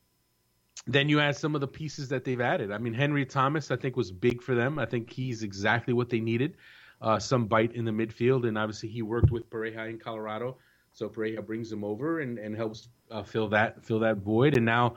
Then 0.88 1.10
you 1.10 1.20
add 1.20 1.38
some 1.38 1.54
of 1.54 1.62
the 1.62 1.68
pieces 1.68 2.10
that 2.10 2.26
they've 2.26 2.42
added. 2.42 2.72
I 2.72 2.80
mean, 2.80 2.94
Henry 2.94 3.26
Thomas, 3.26 3.70
I 3.70 3.76
think, 3.76 3.96
was 3.96 4.12
big 4.12 4.42
for 4.42 4.56
them. 4.56 4.80
I 4.80 4.86
think 4.86 5.12
he's 5.12 5.44
exactly 5.44 5.94
what 5.94 6.10
they 6.10 6.20
needed. 6.20 6.58
Uh, 7.02 7.20
some 7.20 7.46
bite 7.46 7.74
in 7.76 7.86
the 7.86 7.92
midfield, 7.92 8.48
and 8.48 8.58
obviously 8.58 8.90
he 8.90 9.04
worked 9.04 9.30
with 9.30 9.48
Pareja 9.52 9.90
in 9.90 10.00
Colorado, 10.00 10.58
so 10.92 11.08
Pareja 11.08 11.46
brings 11.46 11.72
him 11.72 11.84
over 11.84 12.22
and, 12.22 12.40
and 12.40 12.56
helps 12.56 12.90
uh, 13.12 13.22
fill 13.22 13.48
that 13.50 13.86
fill 13.86 14.00
that 14.00 14.18
void. 14.18 14.58
And 14.58 14.66
now 14.66 14.96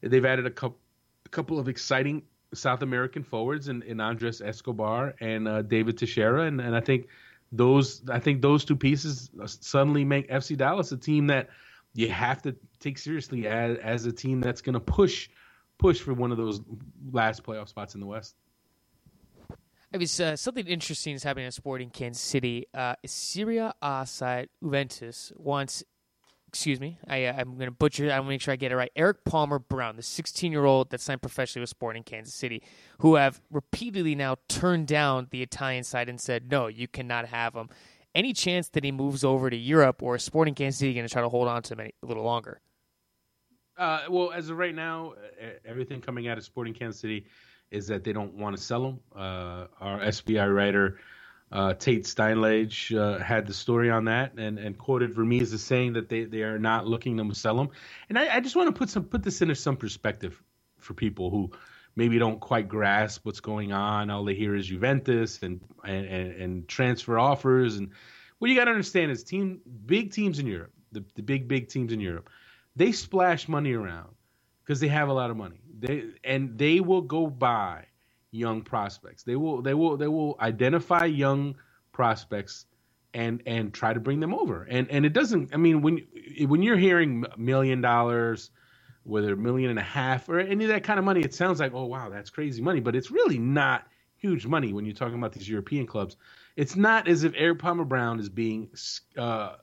They've 0.00 0.24
added 0.24 0.46
a 0.46 0.50
couple, 0.50 0.78
a 1.26 1.28
couple 1.28 1.58
of 1.58 1.68
exciting 1.68 2.22
South 2.54 2.82
American 2.82 3.22
forwards 3.22 3.68
in, 3.68 3.82
in 3.82 4.00
Andres 4.00 4.40
Escobar 4.40 5.14
and 5.20 5.46
uh, 5.46 5.62
David 5.62 5.98
Teixeira, 5.98 6.44
and, 6.44 6.60
and 6.60 6.74
I 6.74 6.80
think 6.80 7.08
those 7.52 8.02
I 8.10 8.18
think 8.18 8.42
those 8.42 8.64
two 8.64 8.76
pieces 8.76 9.30
suddenly 9.46 10.04
make 10.04 10.28
FC 10.28 10.56
Dallas 10.56 10.92
a 10.92 10.96
team 10.96 11.26
that 11.28 11.48
you 11.94 12.10
have 12.10 12.42
to 12.42 12.54
take 12.78 12.98
seriously 12.98 13.46
as, 13.46 13.78
as 13.78 14.06
a 14.06 14.12
team 14.12 14.40
that's 14.40 14.60
going 14.60 14.74
to 14.74 14.80
push 14.80 15.28
push 15.78 16.00
for 16.00 16.12
one 16.14 16.30
of 16.30 16.36
those 16.36 16.60
last 17.12 17.42
playoff 17.42 17.68
spots 17.68 17.94
in 17.94 18.00
the 18.00 18.06
West. 18.06 18.36
It 19.90 19.98
was 19.98 20.20
uh, 20.20 20.36
something 20.36 20.66
interesting 20.66 21.14
is 21.14 21.22
happening 21.22 21.46
at 21.46 21.54
Sporting 21.54 21.88
Kansas 21.88 22.22
City. 22.22 22.66
Uh, 22.74 22.94
Serie 23.06 23.58
A 23.58 24.46
Juventus 24.62 25.32
wants 25.36 25.82
excuse 26.48 26.80
me, 26.80 26.98
I, 27.06 27.26
uh, 27.26 27.34
I'm 27.38 27.54
going 27.54 27.66
to 27.66 27.70
butcher 27.70 28.06
it. 28.06 28.10
I 28.10 28.18
want 28.18 28.26
to 28.26 28.30
make 28.30 28.40
sure 28.40 28.52
I 28.52 28.56
get 28.56 28.72
it 28.72 28.76
right. 28.76 28.90
Erik 28.96 29.24
Palmer-Brown, 29.24 29.96
the 29.96 30.02
16 30.02 30.50
year 30.50 30.64
old 30.64 30.90
that 30.90 31.00
signed 31.00 31.22
professionally 31.22 31.62
with 31.62 31.70
Sporting 31.70 32.02
Kansas 32.02 32.34
City, 32.34 32.62
who 32.98 33.16
have 33.16 33.40
repeatedly 33.50 34.14
now 34.14 34.36
turned 34.48 34.86
down 34.86 35.28
the 35.30 35.42
Italian 35.42 35.84
side 35.84 36.08
and 36.08 36.20
said, 36.20 36.50
no, 36.50 36.66
you 36.66 36.88
cannot 36.88 37.26
have 37.26 37.54
him. 37.54 37.68
Any 38.14 38.32
chance 38.32 38.68
that 38.70 38.82
he 38.82 38.90
moves 38.90 39.22
over 39.22 39.50
to 39.50 39.56
Europe 39.56 40.02
or 40.02 40.18
Sporting 40.18 40.54
Kansas 40.54 40.78
City 40.78 40.94
going 40.94 41.06
to 41.06 41.12
try 41.12 41.22
to 41.22 41.28
hold 41.28 41.46
on 41.46 41.62
to 41.62 41.74
him 41.74 41.80
a 41.80 42.06
little 42.06 42.24
longer? 42.24 42.60
Uh, 43.76 44.00
well, 44.08 44.32
as 44.32 44.48
of 44.48 44.58
right 44.58 44.74
now, 44.74 45.14
everything 45.64 46.00
coming 46.00 46.26
out 46.26 46.38
of 46.38 46.44
Sporting 46.44 46.74
Kansas 46.74 47.00
City 47.00 47.26
is 47.70 47.86
that 47.86 48.02
they 48.02 48.12
don't 48.12 48.34
want 48.34 48.56
to 48.56 48.62
sell 48.62 48.84
him. 48.84 49.00
Uh, 49.14 49.66
our 49.80 50.00
SBI 50.00 50.52
writer 50.52 50.98
uh, 51.50 51.74
Tate 51.74 52.04
Steinlage 52.04 52.96
uh, 52.96 53.22
had 53.22 53.46
the 53.46 53.54
story 53.54 53.90
on 53.90 54.04
that 54.06 54.34
and, 54.34 54.58
and 54.58 54.76
quoted 54.76 55.14
Vermes 55.14 55.52
as 55.52 55.62
saying 55.62 55.94
that 55.94 56.08
they, 56.08 56.24
they 56.24 56.42
are 56.42 56.58
not 56.58 56.86
looking 56.86 57.16
to 57.16 57.34
sell 57.34 57.58
him. 57.58 57.70
And 58.08 58.18
I, 58.18 58.36
I 58.36 58.40
just 58.40 58.54
want 58.54 58.68
to 58.68 58.78
put 58.78 58.90
some 58.90 59.04
put 59.04 59.22
this 59.22 59.40
into 59.40 59.54
some 59.54 59.76
perspective 59.76 60.40
for 60.78 60.94
people 60.94 61.30
who 61.30 61.50
maybe 61.96 62.18
don't 62.18 62.38
quite 62.38 62.68
grasp 62.68 63.24
what's 63.24 63.40
going 63.40 63.72
on. 63.72 64.10
All 64.10 64.24
they 64.24 64.34
hear 64.34 64.54
is 64.54 64.66
Juventus 64.66 65.42
and 65.42 65.60
and, 65.84 66.06
and, 66.06 66.32
and 66.32 66.68
transfer 66.68 67.18
offers. 67.18 67.76
And 67.76 67.90
what 68.38 68.50
you 68.50 68.56
got 68.56 68.66
to 68.66 68.72
understand 68.72 69.10
is 69.10 69.24
team 69.24 69.60
big 69.86 70.12
teams 70.12 70.38
in 70.38 70.46
Europe, 70.46 70.72
the, 70.92 71.04
the 71.14 71.22
big 71.22 71.48
big 71.48 71.68
teams 71.68 71.92
in 71.92 72.00
Europe, 72.00 72.28
they 72.76 72.92
splash 72.92 73.48
money 73.48 73.72
around 73.72 74.10
because 74.64 74.80
they 74.80 74.88
have 74.88 75.08
a 75.08 75.14
lot 75.14 75.30
of 75.30 75.36
money. 75.38 75.60
They 75.78 76.04
and 76.24 76.58
they 76.58 76.80
will 76.80 77.02
go 77.02 77.26
buy 77.26 77.86
young 78.30 78.62
prospects. 78.62 79.22
They 79.22 79.36
will 79.36 79.62
they 79.62 79.74
will 79.74 79.96
they 79.96 80.08
will 80.08 80.36
identify 80.40 81.04
young 81.04 81.56
prospects 81.92 82.66
and 83.14 83.42
and 83.46 83.72
try 83.72 83.92
to 83.92 84.00
bring 84.00 84.20
them 84.20 84.34
over. 84.34 84.64
And 84.64 84.90
and 84.90 85.06
it 85.06 85.12
doesn't. 85.12 85.54
I 85.54 85.56
mean, 85.56 85.82
when 85.82 86.06
when 86.46 86.62
you're 86.62 86.76
hearing 86.76 87.24
million 87.36 87.80
dollars, 87.80 88.50
whether 89.04 89.32
a 89.32 89.36
million 89.36 89.70
and 89.70 89.78
a 89.78 89.82
half 89.82 90.28
or 90.28 90.38
any 90.40 90.64
of 90.64 90.70
that 90.70 90.84
kind 90.84 90.98
of 90.98 91.04
money, 91.04 91.20
it 91.20 91.34
sounds 91.34 91.60
like 91.60 91.72
oh 91.74 91.86
wow 91.86 92.10
that's 92.10 92.30
crazy 92.30 92.62
money, 92.62 92.80
but 92.80 92.94
it's 92.94 93.10
really 93.10 93.38
not 93.38 93.86
huge 94.16 94.46
money 94.46 94.72
when 94.72 94.84
you're 94.84 94.94
talking 94.94 95.16
about 95.16 95.32
these 95.32 95.48
European 95.48 95.86
clubs. 95.86 96.16
It's 96.56 96.74
not 96.74 97.06
as 97.06 97.22
if 97.22 97.34
Erik 97.36 97.60
Palmer-Brown 97.60 98.18
is 98.18 98.28
being 98.28 98.70
uh, 99.16 99.56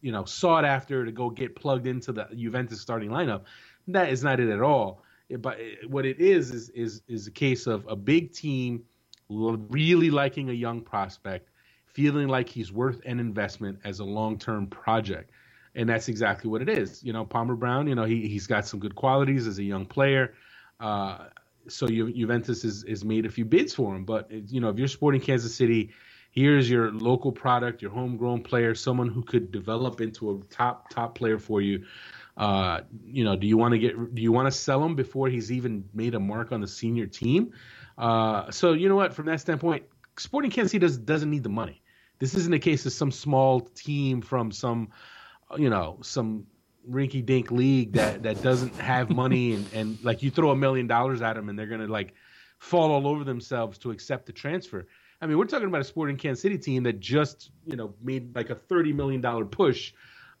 you 0.00 0.12
know 0.12 0.24
sought 0.24 0.64
after 0.64 1.04
to 1.04 1.12
go 1.12 1.30
get 1.30 1.56
plugged 1.56 1.86
into 1.86 2.12
the 2.12 2.28
Juventus 2.36 2.80
starting 2.80 3.10
lineup. 3.10 3.42
That 3.88 4.10
is 4.10 4.22
not 4.22 4.40
it 4.40 4.50
at 4.50 4.60
all 4.60 5.02
Eh, 5.30 5.36
but 5.36 5.58
eh, 5.60 5.86
what 5.88 6.04
it 6.06 6.20
is 6.20 6.50
is 6.50 6.70
is 6.70 7.02
is 7.08 7.26
a 7.26 7.30
case 7.30 7.66
of 7.66 7.86
a 7.88 7.96
big 7.96 8.32
team 8.32 8.84
really 9.30 10.10
liking 10.10 10.50
a 10.50 10.52
young 10.52 10.80
prospect, 10.80 11.50
feeling 11.86 12.28
like 12.28 12.48
he's 12.48 12.72
worth 12.72 13.00
an 13.06 13.20
investment 13.20 13.78
as 13.84 14.00
a 14.00 14.04
long 14.04 14.38
term 14.38 14.66
project. 14.66 15.30
And 15.76 15.88
that's 15.88 16.08
exactly 16.08 16.50
what 16.50 16.62
it 16.62 16.68
is. 16.68 17.02
You 17.04 17.12
know, 17.12 17.24
Palmer-Brown, 17.24 17.86
you 17.86 17.94
know, 17.94 18.04
he, 18.04 18.26
he's 18.26 18.48
got 18.48 18.66
some 18.66 18.80
good 18.80 18.96
qualities 18.96 19.46
as 19.46 19.58
a 19.58 19.62
young 19.62 19.86
player. 19.86 20.34
Uh, 20.80 21.26
so 21.68 21.86
Ju- 21.86 22.12
Juventus 22.12 22.62
has, 22.62 22.84
has 22.88 23.04
made 23.04 23.24
a 23.24 23.28
few 23.30 23.44
bids 23.44 23.72
for 23.72 23.94
him. 23.94 24.04
But, 24.04 24.28
eh, 24.32 24.40
you 24.48 24.60
know, 24.60 24.68
if 24.70 24.78
you're 24.78 24.88
sporting 24.88 25.20
Kansas 25.20 25.54
City, 25.54 25.92
here's 26.32 26.68
your 26.68 26.90
local 26.90 27.30
product, 27.30 27.82
your 27.82 27.92
homegrown 27.92 28.42
player, 28.42 28.74
someone 28.74 29.08
who 29.08 29.22
could 29.22 29.52
develop 29.52 30.00
into 30.00 30.32
a 30.32 30.38
top, 30.52 30.90
top 30.90 31.14
player 31.14 31.38
for 31.38 31.60
you. 31.60 31.84
Uh, 32.40 32.80
you 33.04 33.22
know, 33.22 33.36
do 33.36 33.46
you 33.46 33.58
want 33.58 33.72
to 33.72 33.78
get, 33.78 34.14
do 34.14 34.22
you 34.22 34.32
want 34.32 34.46
to 34.46 34.50
sell 34.50 34.82
him 34.82 34.94
before 34.94 35.28
he's 35.28 35.52
even 35.52 35.84
made 35.92 36.14
a 36.14 36.18
mark 36.18 36.52
on 36.52 36.62
the 36.62 36.66
senior 36.66 37.04
team? 37.04 37.52
Uh, 37.98 38.50
so 38.50 38.72
you 38.72 38.88
know 38.88 38.96
what? 38.96 39.12
From 39.12 39.26
that 39.26 39.42
standpoint, 39.42 39.84
Sporting 40.16 40.50
Kansas 40.50 40.72
City 40.72 40.80
does, 40.80 40.96
doesn't 40.96 41.30
need 41.30 41.42
the 41.42 41.50
money. 41.50 41.82
This 42.18 42.34
isn't 42.34 42.54
a 42.54 42.58
case 42.58 42.86
of 42.86 42.94
some 42.94 43.10
small 43.10 43.60
team 43.60 44.22
from 44.22 44.52
some, 44.52 44.88
you 45.58 45.68
know, 45.68 45.98
some 46.00 46.46
rinky 46.90 47.24
dink 47.24 47.50
league 47.50 47.92
that, 47.92 48.22
that 48.22 48.40
doesn't 48.40 48.74
have 48.80 49.10
money 49.10 49.52
and, 49.56 49.66
and 49.74 50.02
like 50.02 50.22
you 50.22 50.30
throw 50.30 50.50
a 50.50 50.56
million 50.56 50.86
dollars 50.86 51.20
at 51.20 51.34
them 51.34 51.50
and 51.50 51.58
they're 51.58 51.66
gonna 51.66 51.88
like 51.88 52.14
fall 52.56 52.90
all 52.90 53.06
over 53.06 53.22
themselves 53.22 53.76
to 53.80 53.90
accept 53.90 54.24
the 54.24 54.32
transfer. 54.32 54.86
I 55.20 55.26
mean, 55.26 55.36
we're 55.36 55.44
talking 55.44 55.68
about 55.68 55.82
a 55.82 55.84
Sporting 55.84 56.16
Kansas 56.16 56.40
City 56.40 56.56
team 56.56 56.84
that 56.84 57.00
just 57.00 57.50
you 57.66 57.76
know 57.76 57.92
made 58.02 58.34
like 58.34 58.48
a 58.48 58.54
thirty 58.54 58.94
million 58.94 59.20
dollar 59.20 59.44
push 59.44 59.92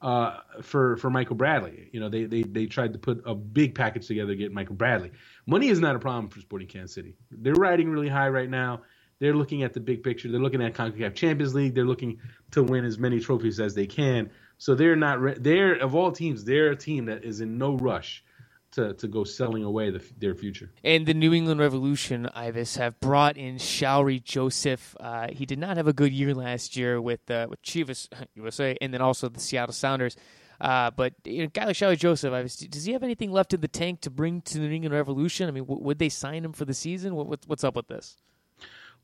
uh, 0.02 0.38
for 0.62 0.96
for 0.96 1.10
Michael 1.10 1.36
Bradley. 1.36 1.88
You 1.92 2.00
know, 2.00 2.08
they, 2.08 2.24
they 2.24 2.42
they 2.42 2.66
tried 2.66 2.92
to 2.94 2.98
put 2.98 3.22
a 3.26 3.34
big 3.34 3.74
package 3.74 4.06
together 4.06 4.32
to 4.32 4.36
get 4.36 4.52
Michael 4.52 4.74
Bradley. 4.74 5.12
Money 5.46 5.68
is 5.68 5.80
not 5.80 5.96
a 5.96 5.98
problem 5.98 6.28
for 6.28 6.40
Sporting 6.40 6.68
Kansas 6.68 6.94
City. 6.94 7.16
They're 7.30 7.54
riding 7.54 7.90
really 7.90 8.08
high 8.08 8.28
right 8.28 8.48
now. 8.48 8.82
They're 9.18 9.34
looking 9.34 9.62
at 9.62 9.74
the 9.74 9.80
big 9.80 10.02
picture. 10.02 10.30
They're 10.30 10.40
looking 10.40 10.62
at 10.62 10.72
CONCACAF 10.72 11.14
Champions 11.14 11.54
League. 11.54 11.74
They're 11.74 11.84
looking 11.84 12.20
to 12.52 12.62
win 12.62 12.86
as 12.86 12.98
many 12.98 13.20
trophies 13.20 13.60
as 13.60 13.74
they 13.74 13.86
can. 13.86 14.30
So 14.56 14.74
they're 14.74 14.96
not 14.96 15.20
re- 15.20 15.36
they're 15.38 15.74
of 15.74 15.94
all 15.94 16.10
teams, 16.10 16.44
they're 16.44 16.70
a 16.70 16.76
team 16.76 17.04
that 17.06 17.24
is 17.24 17.40
in 17.40 17.58
no 17.58 17.76
rush 17.76 18.24
to, 18.72 18.94
to 18.94 19.08
go 19.08 19.24
selling 19.24 19.64
away 19.64 19.90
the, 19.90 20.02
their 20.18 20.34
future. 20.34 20.70
And 20.84 21.06
the 21.06 21.14
New 21.14 21.32
England 21.32 21.60
Revolution, 21.60 22.28
Ives, 22.34 22.76
have 22.76 22.98
brought 23.00 23.36
in 23.36 23.56
Shalrie 23.56 24.22
Joseph. 24.22 24.96
Uh, 25.00 25.28
he 25.30 25.46
did 25.46 25.58
not 25.58 25.76
have 25.76 25.88
a 25.88 25.92
good 25.92 26.12
year 26.12 26.34
last 26.34 26.76
year 26.76 27.00
with 27.00 27.30
uh, 27.30 27.46
with 27.50 27.62
Chivas 27.62 28.08
USA, 28.34 28.76
and 28.80 28.94
then 28.94 29.00
also 29.00 29.28
the 29.28 29.40
Seattle 29.40 29.72
Sounders. 29.72 30.16
Uh, 30.60 30.90
but 30.90 31.14
you 31.24 31.42
know, 31.42 31.48
guy 31.48 31.64
like 31.64 31.76
Shalrie 31.76 31.98
Joseph, 31.98 32.32
does 32.70 32.84
he 32.84 32.92
have 32.92 33.02
anything 33.02 33.32
left 33.32 33.54
in 33.54 33.60
the 33.60 33.68
tank 33.68 34.02
to 34.02 34.10
bring 34.10 34.42
to 34.42 34.54
the 34.54 34.68
New 34.68 34.74
England 34.74 34.94
Revolution? 34.94 35.48
I 35.48 35.52
mean, 35.52 35.64
w- 35.64 35.82
would 35.82 35.98
they 35.98 36.10
sign 36.10 36.44
him 36.44 36.52
for 36.52 36.66
the 36.66 36.74
season? 36.74 37.14
What, 37.14 37.26
what, 37.26 37.40
what's 37.46 37.64
up 37.64 37.76
with 37.76 37.88
this? 37.88 38.18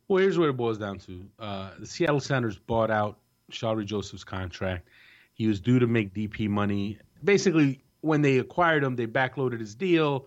Well, 0.06 0.22
here's 0.22 0.38
what 0.38 0.48
it 0.48 0.56
boils 0.56 0.78
down 0.78 0.98
to: 1.00 1.26
uh, 1.38 1.70
the 1.78 1.86
Seattle 1.86 2.20
Sounders 2.20 2.58
bought 2.58 2.90
out 2.90 3.18
Shalrie 3.50 3.86
Joseph's 3.86 4.22
contract. 4.22 4.88
He 5.32 5.46
was 5.46 5.60
due 5.60 5.78
to 5.78 5.86
make 5.86 6.14
DP 6.14 6.48
money. 6.48 6.98
Basically, 7.24 7.82
when 8.00 8.22
they 8.22 8.38
acquired 8.38 8.84
him, 8.84 8.96
they 8.96 9.06
backloaded 9.06 9.60
his 9.60 9.74
deal 9.74 10.26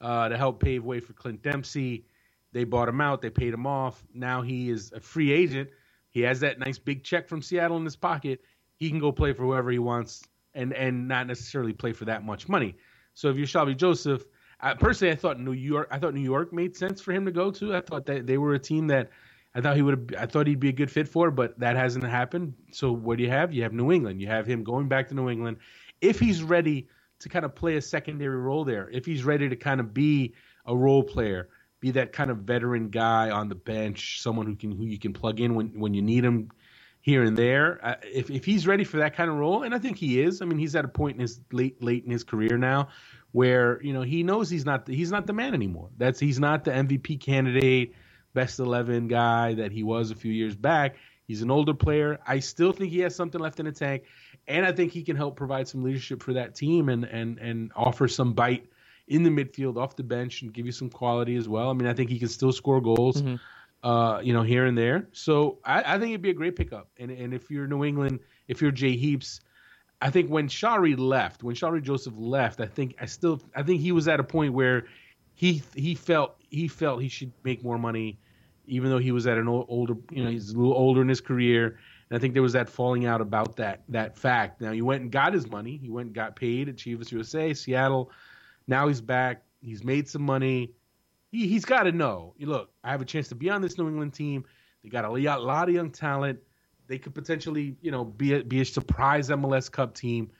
uh, 0.00 0.28
to 0.28 0.36
help 0.36 0.62
pave 0.62 0.84
way 0.84 1.00
for 1.00 1.12
Clint 1.12 1.42
Dempsey. 1.42 2.04
They 2.52 2.64
bought 2.64 2.88
him 2.88 3.00
out. 3.00 3.20
They 3.20 3.30
paid 3.30 3.52
him 3.52 3.66
off. 3.66 4.02
Now 4.14 4.42
he 4.42 4.70
is 4.70 4.92
a 4.92 5.00
free 5.00 5.32
agent. 5.32 5.68
He 6.10 6.20
has 6.22 6.40
that 6.40 6.58
nice 6.58 6.78
big 6.78 7.04
check 7.04 7.28
from 7.28 7.42
Seattle 7.42 7.76
in 7.76 7.84
his 7.84 7.96
pocket. 7.96 8.40
He 8.76 8.88
can 8.88 8.98
go 8.98 9.12
play 9.12 9.32
for 9.32 9.42
whoever 9.42 9.70
he 9.70 9.78
wants 9.78 10.24
and 10.54 10.72
and 10.72 11.06
not 11.06 11.26
necessarily 11.26 11.72
play 11.72 11.92
for 11.92 12.06
that 12.06 12.24
much 12.24 12.48
money. 12.48 12.74
So 13.14 13.28
if 13.28 13.36
you're 13.36 13.46
Shalrie 13.46 13.76
Joseph, 13.76 14.24
I, 14.60 14.74
personally, 14.74 15.12
I 15.12 15.16
thought 15.16 15.38
New 15.38 15.52
York. 15.52 15.88
I 15.90 15.98
thought 15.98 16.14
New 16.14 16.20
York 16.22 16.52
made 16.52 16.76
sense 16.76 17.00
for 17.00 17.12
him 17.12 17.24
to 17.26 17.30
go 17.30 17.50
to. 17.50 17.76
I 17.76 17.80
thought 17.80 18.06
that 18.06 18.26
they 18.26 18.38
were 18.38 18.54
a 18.54 18.58
team 18.58 18.86
that 18.88 19.10
I 19.54 19.60
thought 19.60 19.76
he 19.76 19.82
would. 19.82 20.14
I 20.18 20.26
thought 20.26 20.46
he'd 20.46 20.60
be 20.60 20.70
a 20.70 20.72
good 20.72 20.90
fit 20.90 21.06
for, 21.06 21.30
but 21.30 21.58
that 21.58 21.76
hasn't 21.76 22.04
happened. 22.04 22.54
So 22.72 22.92
what 22.92 23.18
do 23.18 23.24
you 23.24 23.30
have? 23.30 23.52
You 23.52 23.62
have 23.64 23.72
New 23.72 23.92
England. 23.92 24.20
You 24.20 24.28
have 24.28 24.46
him 24.46 24.64
going 24.64 24.88
back 24.88 25.08
to 25.08 25.14
New 25.14 25.28
England 25.28 25.58
if 26.00 26.18
he's 26.18 26.42
ready 26.42 26.88
to 27.20 27.28
kind 27.28 27.44
of 27.44 27.54
play 27.54 27.76
a 27.76 27.82
secondary 27.82 28.36
role 28.36 28.64
there. 28.64 28.88
If 28.90 29.06
he's 29.06 29.24
ready 29.24 29.48
to 29.48 29.56
kind 29.56 29.80
of 29.80 29.92
be 29.92 30.34
a 30.66 30.76
role 30.76 31.02
player, 31.02 31.48
be 31.80 31.92
that 31.92 32.12
kind 32.12 32.30
of 32.30 32.38
veteran 32.38 32.90
guy 32.90 33.30
on 33.30 33.48
the 33.48 33.54
bench, 33.54 34.20
someone 34.20 34.46
who 34.46 34.56
can 34.56 34.72
who 34.72 34.84
you 34.84 34.98
can 34.98 35.12
plug 35.12 35.40
in 35.40 35.54
when 35.54 35.78
when 35.78 35.94
you 35.94 36.02
need 36.02 36.24
him 36.24 36.50
here 37.00 37.22
and 37.22 37.36
there. 37.36 37.78
Uh, 37.82 37.94
if 38.02 38.30
if 38.30 38.44
he's 38.44 38.66
ready 38.66 38.84
for 38.84 38.98
that 38.98 39.16
kind 39.16 39.30
of 39.30 39.36
role, 39.36 39.62
and 39.62 39.74
I 39.74 39.78
think 39.78 39.96
he 39.96 40.20
is. 40.20 40.42
I 40.42 40.44
mean, 40.44 40.58
he's 40.58 40.74
at 40.76 40.84
a 40.84 40.88
point 40.88 41.16
in 41.16 41.20
his 41.20 41.40
late 41.52 41.82
late 41.82 42.04
in 42.04 42.10
his 42.10 42.24
career 42.24 42.58
now 42.58 42.88
where 43.32 43.80
you 43.82 43.92
know 43.92 44.02
he 44.02 44.22
knows 44.22 44.50
he's 44.50 44.64
not 44.64 44.88
he's 44.88 45.10
not 45.10 45.26
the 45.26 45.32
man 45.32 45.54
anymore. 45.54 45.90
That's 45.96 46.18
he's 46.18 46.40
not 46.40 46.64
the 46.64 46.70
MVP 46.70 47.20
candidate, 47.20 47.94
best 48.34 48.58
eleven 48.58 49.08
guy 49.08 49.54
that 49.54 49.72
he 49.72 49.82
was 49.82 50.10
a 50.10 50.14
few 50.14 50.32
years 50.32 50.56
back. 50.56 50.96
He's 51.26 51.42
an 51.42 51.50
older 51.50 51.74
player. 51.74 52.18
I 52.26 52.38
still 52.38 52.72
think 52.72 52.90
he 52.90 53.00
has 53.00 53.14
something 53.14 53.40
left 53.40 53.60
in 53.60 53.66
the 53.66 53.72
tank, 53.72 54.04
and 54.48 54.66
I 54.66 54.72
think 54.72 54.92
he 54.92 55.02
can 55.02 55.16
help 55.16 55.36
provide 55.36 55.68
some 55.68 55.82
leadership 55.82 56.22
for 56.22 56.32
that 56.32 56.54
team 56.54 56.88
and 56.88 57.04
and 57.04 57.38
and 57.38 57.70
offer 57.76 58.08
some 58.08 58.32
bite 58.32 58.66
in 59.06 59.22
the 59.22 59.30
midfield 59.30 59.76
off 59.76 59.96
the 59.96 60.02
bench 60.02 60.42
and 60.42 60.52
give 60.52 60.66
you 60.66 60.72
some 60.72 60.90
quality 60.90 61.36
as 61.36 61.48
well. 61.48 61.70
I 61.70 61.72
mean, 61.72 61.86
I 61.86 61.94
think 61.94 62.10
he 62.10 62.18
can 62.18 62.28
still 62.28 62.52
score 62.52 62.80
goals. 62.80 63.22
Mm-hmm 63.22 63.36
uh, 63.82 64.20
you 64.22 64.32
know, 64.32 64.42
here 64.42 64.66
and 64.66 64.76
there. 64.76 65.08
So 65.12 65.58
I, 65.64 65.94
I, 65.94 65.98
think 65.98 66.10
it'd 66.10 66.22
be 66.22 66.30
a 66.30 66.34
great 66.34 66.56
pickup. 66.56 66.88
And 66.98 67.10
and 67.10 67.32
if 67.32 67.50
you're 67.50 67.66
New 67.66 67.84
England, 67.84 68.20
if 68.48 68.60
you're 68.60 68.70
Jay 68.70 68.96
Heaps, 68.96 69.40
I 70.00 70.10
think 70.10 70.30
when 70.30 70.48
Shalrie 70.48 70.98
left, 70.98 71.42
when 71.42 71.54
Shalrie 71.54 71.82
Joseph 71.82 72.14
left, 72.16 72.60
I 72.60 72.66
think 72.66 72.96
I 73.00 73.06
still 73.06 73.40
I 73.54 73.62
think 73.62 73.80
he 73.80 73.92
was 73.92 74.08
at 74.08 74.20
a 74.20 74.24
point 74.24 74.52
where 74.52 74.86
he 75.34 75.62
he 75.74 75.94
felt 75.94 76.36
he 76.50 76.66
felt 76.68 77.02
he 77.02 77.08
should 77.08 77.32
make 77.44 77.62
more 77.62 77.78
money, 77.78 78.18
even 78.66 78.90
though 78.90 78.98
he 78.98 79.12
was 79.12 79.26
at 79.26 79.38
an 79.38 79.48
old, 79.48 79.66
older 79.68 79.94
you 80.10 80.24
know 80.24 80.30
he's 80.30 80.50
a 80.50 80.56
little 80.56 80.74
older 80.74 81.02
in 81.02 81.08
his 81.08 81.20
career. 81.20 81.78
And 82.10 82.16
I 82.16 82.20
think 82.20 82.34
there 82.34 82.42
was 82.42 82.54
that 82.54 82.68
falling 82.68 83.06
out 83.06 83.20
about 83.20 83.56
that 83.56 83.82
that 83.88 84.16
fact. 84.16 84.60
Now 84.60 84.72
he 84.72 84.82
went 84.82 85.02
and 85.02 85.12
got 85.12 85.32
his 85.32 85.48
money. 85.48 85.76
He 85.76 85.90
went 85.90 86.06
and 86.06 86.14
got 86.14 86.36
paid 86.36 86.68
at 86.68 86.76
Chivas 86.76 87.12
USA, 87.12 87.54
Seattle. 87.54 88.10
Now 88.66 88.88
he's 88.88 89.00
back. 89.00 89.42
He's 89.60 89.82
made 89.82 90.08
some 90.08 90.22
money 90.22 90.72
he, 91.30 91.46
he's 91.48 91.64
got 91.64 91.84
to 91.84 91.92
know. 91.92 92.34
Look, 92.40 92.70
I 92.82 92.90
have 92.90 93.00
a 93.00 93.04
chance 93.04 93.28
to 93.28 93.34
be 93.34 93.50
on 93.50 93.62
this 93.62 93.78
New 93.78 93.88
England 93.88 94.14
team. 94.14 94.44
They 94.82 94.88
got 94.88 95.04
a 95.04 95.10
lot 95.10 95.68
of 95.68 95.74
young 95.74 95.90
talent. 95.90 96.38
They 96.86 96.98
could 96.98 97.14
potentially, 97.14 97.76
you 97.82 97.90
know, 97.90 98.04
be 98.04 98.34
a, 98.34 98.44
be 98.44 98.60
a 98.60 98.64
surprise 98.64 99.28
MLS 99.28 99.70
Cup 99.70 99.94
team. 99.94 100.30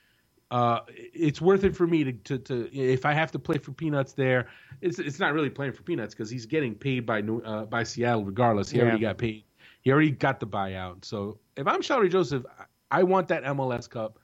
Uh, 0.49 0.79
it's 0.89 1.39
worth 1.39 1.63
it 1.63 1.75
for 1.75 1.85
me 1.85 2.03
to, 2.05 2.11
to, 2.11 2.39
to, 2.39 2.75
if 2.75 3.05
I 3.05 3.13
have 3.13 3.31
to 3.33 3.39
play 3.39 3.59
for 3.59 3.71
peanuts 3.71 4.13
there. 4.13 4.47
It's 4.81 4.97
it's 4.97 5.19
not 5.19 5.33
really 5.33 5.51
playing 5.51 5.73
for 5.73 5.83
peanuts 5.83 6.15
because 6.15 6.31
he's 6.31 6.47
getting 6.47 6.73
paid 6.73 7.05
by 7.05 7.21
New, 7.21 7.39
uh, 7.41 7.65
by 7.65 7.83
Seattle 7.83 8.25
regardless. 8.25 8.71
He 8.71 8.77
yeah. 8.79 8.85
already 8.85 8.99
got 8.99 9.19
paid. 9.19 9.43
He 9.81 9.91
already 9.91 10.11
got 10.11 10.39
the 10.39 10.47
buyout. 10.47 11.05
So 11.05 11.39
if 11.55 11.67
I'm 11.67 11.81
Shalrie 11.81 12.11
Joseph, 12.11 12.45
I 12.91 13.03
want 13.03 13.27
that 13.29 13.43
MLS 13.43 13.89
Cup. 13.89 14.19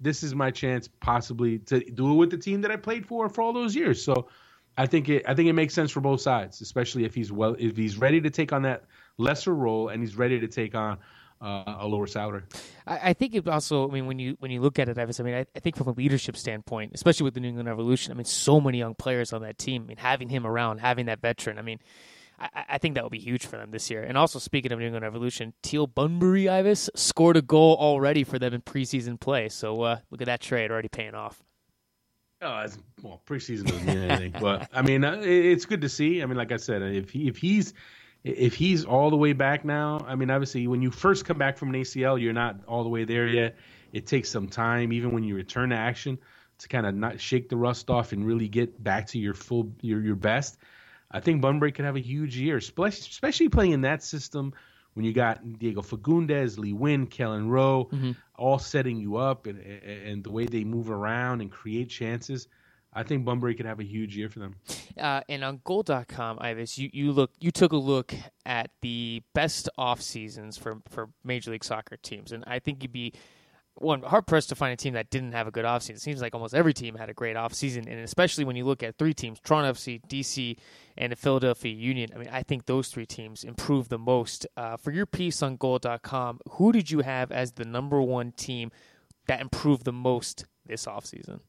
This 0.00 0.22
is 0.22 0.34
my 0.34 0.50
chance 0.50 0.88
possibly 1.00 1.58
to 1.60 1.80
do 1.80 2.12
it 2.12 2.14
with 2.14 2.30
the 2.30 2.38
team 2.38 2.62
that 2.62 2.70
I 2.70 2.76
played 2.76 3.06
for 3.06 3.28
for 3.28 3.42
all 3.42 3.52
those 3.52 3.74
years. 3.74 4.02
So 4.02 4.28
I 4.76 4.86
think 4.86 5.08
it 5.08 5.24
I 5.26 5.34
think 5.34 5.48
it 5.48 5.52
makes 5.52 5.74
sense 5.74 5.90
for 5.90 6.00
both 6.00 6.20
sides, 6.20 6.60
especially 6.60 7.04
if 7.04 7.14
he's 7.14 7.30
well 7.30 7.56
if 7.58 7.76
he's 7.76 7.96
ready 7.96 8.20
to 8.20 8.30
take 8.30 8.52
on 8.52 8.62
that 8.62 8.84
lesser 9.18 9.54
role 9.54 9.88
and 9.88 10.02
he's 10.02 10.16
ready 10.16 10.40
to 10.40 10.48
take 10.48 10.74
on 10.74 10.98
uh, 11.40 11.76
a 11.80 11.86
lower 11.86 12.06
salary. 12.06 12.42
I, 12.86 13.10
I, 13.10 13.12
think 13.12 13.34
it 13.34 13.46
also. 13.46 13.88
I 13.88 13.92
mean, 13.92 14.06
when 14.06 14.18
you 14.18 14.36
when 14.38 14.50
you 14.50 14.60
look 14.60 14.78
at 14.78 14.88
it, 14.88 14.98
I 14.98 15.04
mean, 15.22 15.34
I, 15.34 15.46
I, 15.54 15.60
think 15.60 15.76
from 15.76 15.88
a 15.88 15.92
leadership 15.92 16.36
standpoint, 16.36 16.92
especially 16.94 17.24
with 17.24 17.34
the 17.34 17.40
New 17.40 17.48
England 17.48 17.68
Revolution, 17.68 18.12
I 18.12 18.14
mean, 18.16 18.24
so 18.24 18.60
many 18.60 18.78
young 18.78 18.94
players 18.94 19.32
on 19.32 19.42
that 19.42 19.58
team. 19.58 19.82
I 19.82 19.86
mean, 19.86 19.96
having 19.98 20.28
him 20.28 20.46
around, 20.46 20.78
having 20.78 21.06
that 21.06 21.20
veteran. 21.20 21.58
I 21.58 21.62
mean. 21.62 21.78
I, 22.38 22.64
I 22.70 22.78
think 22.78 22.94
that 22.94 23.02
will 23.02 23.10
be 23.10 23.18
huge 23.18 23.46
for 23.46 23.56
them 23.56 23.70
this 23.70 23.90
year. 23.90 24.02
And 24.02 24.18
also, 24.18 24.38
speaking 24.38 24.72
of 24.72 24.78
New 24.78 24.86
England 24.86 25.04
Revolution, 25.04 25.52
Teal 25.62 25.86
Bunbury 25.86 26.48
Ives 26.48 26.90
scored 26.94 27.36
a 27.36 27.42
goal 27.42 27.76
already 27.78 28.24
for 28.24 28.38
them 28.38 28.54
in 28.54 28.62
preseason 28.62 29.18
play. 29.18 29.48
So 29.48 29.82
uh, 29.82 29.98
look 30.10 30.20
at 30.20 30.26
that 30.26 30.40
trade 30.40 30.70
already 30.70 30.88
paying 30.88 31.14
off. 31.14 31.42
Oh, 32.42 32.60
it's, 32.60 32.78
well, 33.02 33.22
preseason 33.26 33.66
doesn't 33.66 33.86
mean 33.86 33.98
anything, 33.98 34.34
but 34.40 34.68
I 34.72 34.82
mean, 34.82 35.04
uh, 35.04 35.20
it's 35.22 35.64
good 35.64 35.80
to 35.82 35.88
see. 35.88 36.22
I 36.22 36.26
mean, 36.26 36.36
like 36.36 36.52
I 36.52 36.56
said, 36.56 36.82
if 36.82 37.10
he, 37.10 37.28
if 37.28 37.38
he's 37.38 37.72
if 38.24 38.54
he's 38.54 38.84
all 38.86 39.10
the 39.10 39.16
way 39.16 39.34
back 39.34 39.64
now, 39.64 40.04
I 40.06 40.14
mean, 40.14 40.30
obviously, 40.30 40.66
when 40.66 40.80
you 40.80 40.90
first 40.90 41.26
come 41.26 41.36
back 41.36 41.58
from 41.58 41.68
an 41.68 41.80
ACL, 41.80 42.20
you're 42.20 42.32
not 42.32 42.60
all 42.66 42.82
the 42.82 42.88
way 42.88 43.04
there 43.04 43.26
yet. 43.26 43.56
It 43.92 44.06
takes 44.06 44.30
some 44.30 44.48
time, 44.48 44.92
even 44.92 45.12
when 45.12 45.24
you 45.24 45.36
return 45.36 45.70
to 45.70 45.76
action, 45.76 46.18
to 46.58 46.68
kind 46.68 46.86
of 46.86 46.94
not 46.94 47.20
shake 47.20 47.48
the 47.48 47.56
rust 47.56 47.90
off 47.90 48.12
and 48.12 48.26
really 48.26 48.48
get 48.48 48.82
back 48.82 49.06
to 49.08 49.18
your 49.18 49.34
full 49.34 49.72
your 49.80 50.00
your 50.00 50.16
best. 50.16 50.58
I 51.14 51.20
think 51.20 51.40
Bunbury 51.40 51.70
could 51.70 51.84
have 51.84 51.94
a 51.94 52.00
huge 52.00 52.36
year, 52.36 52.56
especially 52.56 53.48
playing 53.48 53.70
in 53.70 53.82
that 53.82 54.02
system 54.02 54.52
when 54.94 55.04
you 55.04 55.12
got 55.12 55.58
Diego 55.58 55.80
Fagundez, 55.80 56.58
Lee 56.58 56.72
Nguyen, 56.72 57.08
Kelyn 57.08 57.48
Rowe, 57.48 57.88
mm-hmm. 57.92 58.12
all 58.36 58.58
setting 58.58 58.96
you 58.96 59.16
up, 59.16 59.46
and, 59.46 59.60
and 59.60 60.24
the 60.24 60.30
way 60.30 60.46
they 60.46 60.64
move 60.64 60.90
around 60.90 61.40
and 61.40 61.50
create 61.50 61.88
chances, 61.88 62.48
I 62.92 63.04
think 63.04 63.24
Bunbury 63.24 63.54
could 63.54 63.66
have 63.66 63.80
a 63.80 63.84
huge 63.84 64.16
year 64.16 64.28
for 64.28 64.40
them. 64.40 64.56
Uh, 64.98 65.20
and 65.28 65.44
on 65.44 65.60
Goal.com, 65.64 66.38
Ives, 66.40 66.78
you, 66.78 66.90
you 66.92 67.12
look 67.12 67.32
you 67.40 67.50
took 67.50 67.72
a 67.72 67.76
look 67.76 68.14
at 68.46 68.70
the 68.82 69.22
best 69.34 69.68
off 69.76 70.00
seasons 70.00 70.56
for 70.56 70.78
for 70.88 71.10
Major 71.24 71.50
League 71.50 71.64
Soccer 71.64 71.96
teams, 71.96 72.32
and 72.32 72.44
I 72.46 72.60
think 72.60 72.82
you'd 72.82 72.92
be 72.92 73.12
one 73.76 74.02
hard 74.02 74.26
pressed 74.26 74.50
to 74.50 74.54
find 74.54 74.72
a 74.72 74.76
team 74.76 74.94
that 74.94 75.10
didn't 75.10 75.32
have 75.32 75.48
a 75.48 75.50
good 75.50 75.64
offseason. 75.64 75.90
It 75.90 76.00
seems 76.02 76.22
like 76.22 76.34
almost 76.34 76.54
every 76.54 76.72
team 76.72 76.94
had 76.94 77.10
a 77.10 77.14
great 77.14 77.36
offseason, 77.36 77.88
and 77.88 78.00
especially 78.00 78.44
when 78.44 78.54
you 78.54 78.64
look 78.64 78.84
at 78.84 78.96
three 78.96 79.14
teams, 79.14 79.40
Toronto 79.40 79.72
FC, 79.72 80.00
DC, 80.06 80.56
and 80.96 81.12
the 81.12 81.16
Philadelphia 81.16 81.72
Union. 81.72 82.10
I 82.14 82.18
mean, 82.18 82.28
I 82.30 82.42
think 82.42 82.66
those 82.66 82.88
three 82.88 83.06
teams 83.06 83.44
improved 83.44 83.90
the 83.90 83.98
most. 83.98 84.46
Uh, 84.56 84.76
for 84.76 84.90
your 84.90 85.06
piece 85.06 85.42
on 85.42 85.56
goal.com, 85.56 86.40
who 86.50 86.72
did 86.72 86.90
you 86.90 87.00
have 87.00 87.32
as 87.32 87.52
the 87.52 87.64
number 87.64 88.00
one 88.00 88.32
team 88.32 88.70
that 89.26 89.40
improved 89.40 89.84
the 89.84 89.92
most 89.92 90.44
this 90.66 90.86
offseason? 90.86 91.40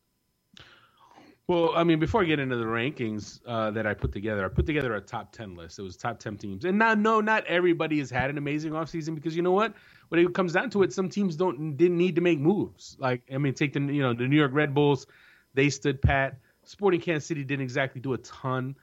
Well, 1.47 1.73
I 1.75 1.83
mean, 1.83 1.99
before 1.99 2.23
I 2.23 2.25
get 2.25 2.39
into 2.39 2.55
the 2.55 2.65
rankings 2.65 3.39
uh, 3.45 3.69
that 3.71 3.85
I 3.85 3.93
put 3.93 4.11
together, 4.11 4.43
I 4.43 4.47
put 4.47 4.65
together 4.65 4.95
a 4.95 5.01
top 5.01 5.31
10 5.31 5.55
list. 5.55 5.77
It 5.77 5.83
was 5.83 5.95
top 5.95 6.17
10 6.17 6.37
teams. 6.37 6.65
And 6.65 6.79
now, 6.79 6.95
no, 6.95 7.21
not 7.21 7.45
everybody 7.45 7.99
has 7.99 8.09
had 8.09 8.31
an 8.31 8.39
amazing 8.39 8.71
offseason 8.71 9.13
because 9.13 9.35
you 9.35 9.43
know 9.43 9.51
what? 9.51 9.75
When 10.09 10.19
it 10.19 10.33
comes 10.33 10.53
down 10.53 10.71
to 10.71 10.81
it, 10.81 10.91
some 10.91 11.07
teams 11.07 11.35
don't 11.35 11.77
didn't 11.77 11.99
need 11.99 12.15
to 12.15 12.21
make 12.21 12.39
moves. 12.39 12.97
Like, 12.99 13.21
I 13.31 13.37
mean, 13.37 13.53
take 13.53 13.73
the, 13.73 13.79
you 13.79 14.01
know, 14.01 14.13
the 14.13 14.27
New 14.27 14.37
York 14.37 14.53
Red 14.53 14.73
Bulls, 14.73 15.05
they 15.53 15.69
stood 15.69 16.01
pat. 16.01 16.39
Sporting 16.63 16.99
Kansas 16.99 17.27
City 17.27 17.43
didn't 17.43 17.61
exactly 17.61 18.01
do 18.01 18.13
a 18.13 18.17
ton 18.17 18.75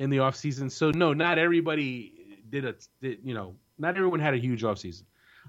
in 0.00 0.10
the 0.10 0.16
offseason. 0.16 0.70
So, 0.70 0.90
no, 0.90 1.12
not 1.12 1.38
everybody 1.38 2.12
did 2.48 2.64
a, 2.64 2.74
did, 3.00 3.18
you 3.22 3.34
know, 3.34 3.54
not 3.78 3.96
everyone 3.96 4.20
had 4.20 4.34
a 4.34 4.38
huge 4.38 4.62
offseason. 4.62 5.04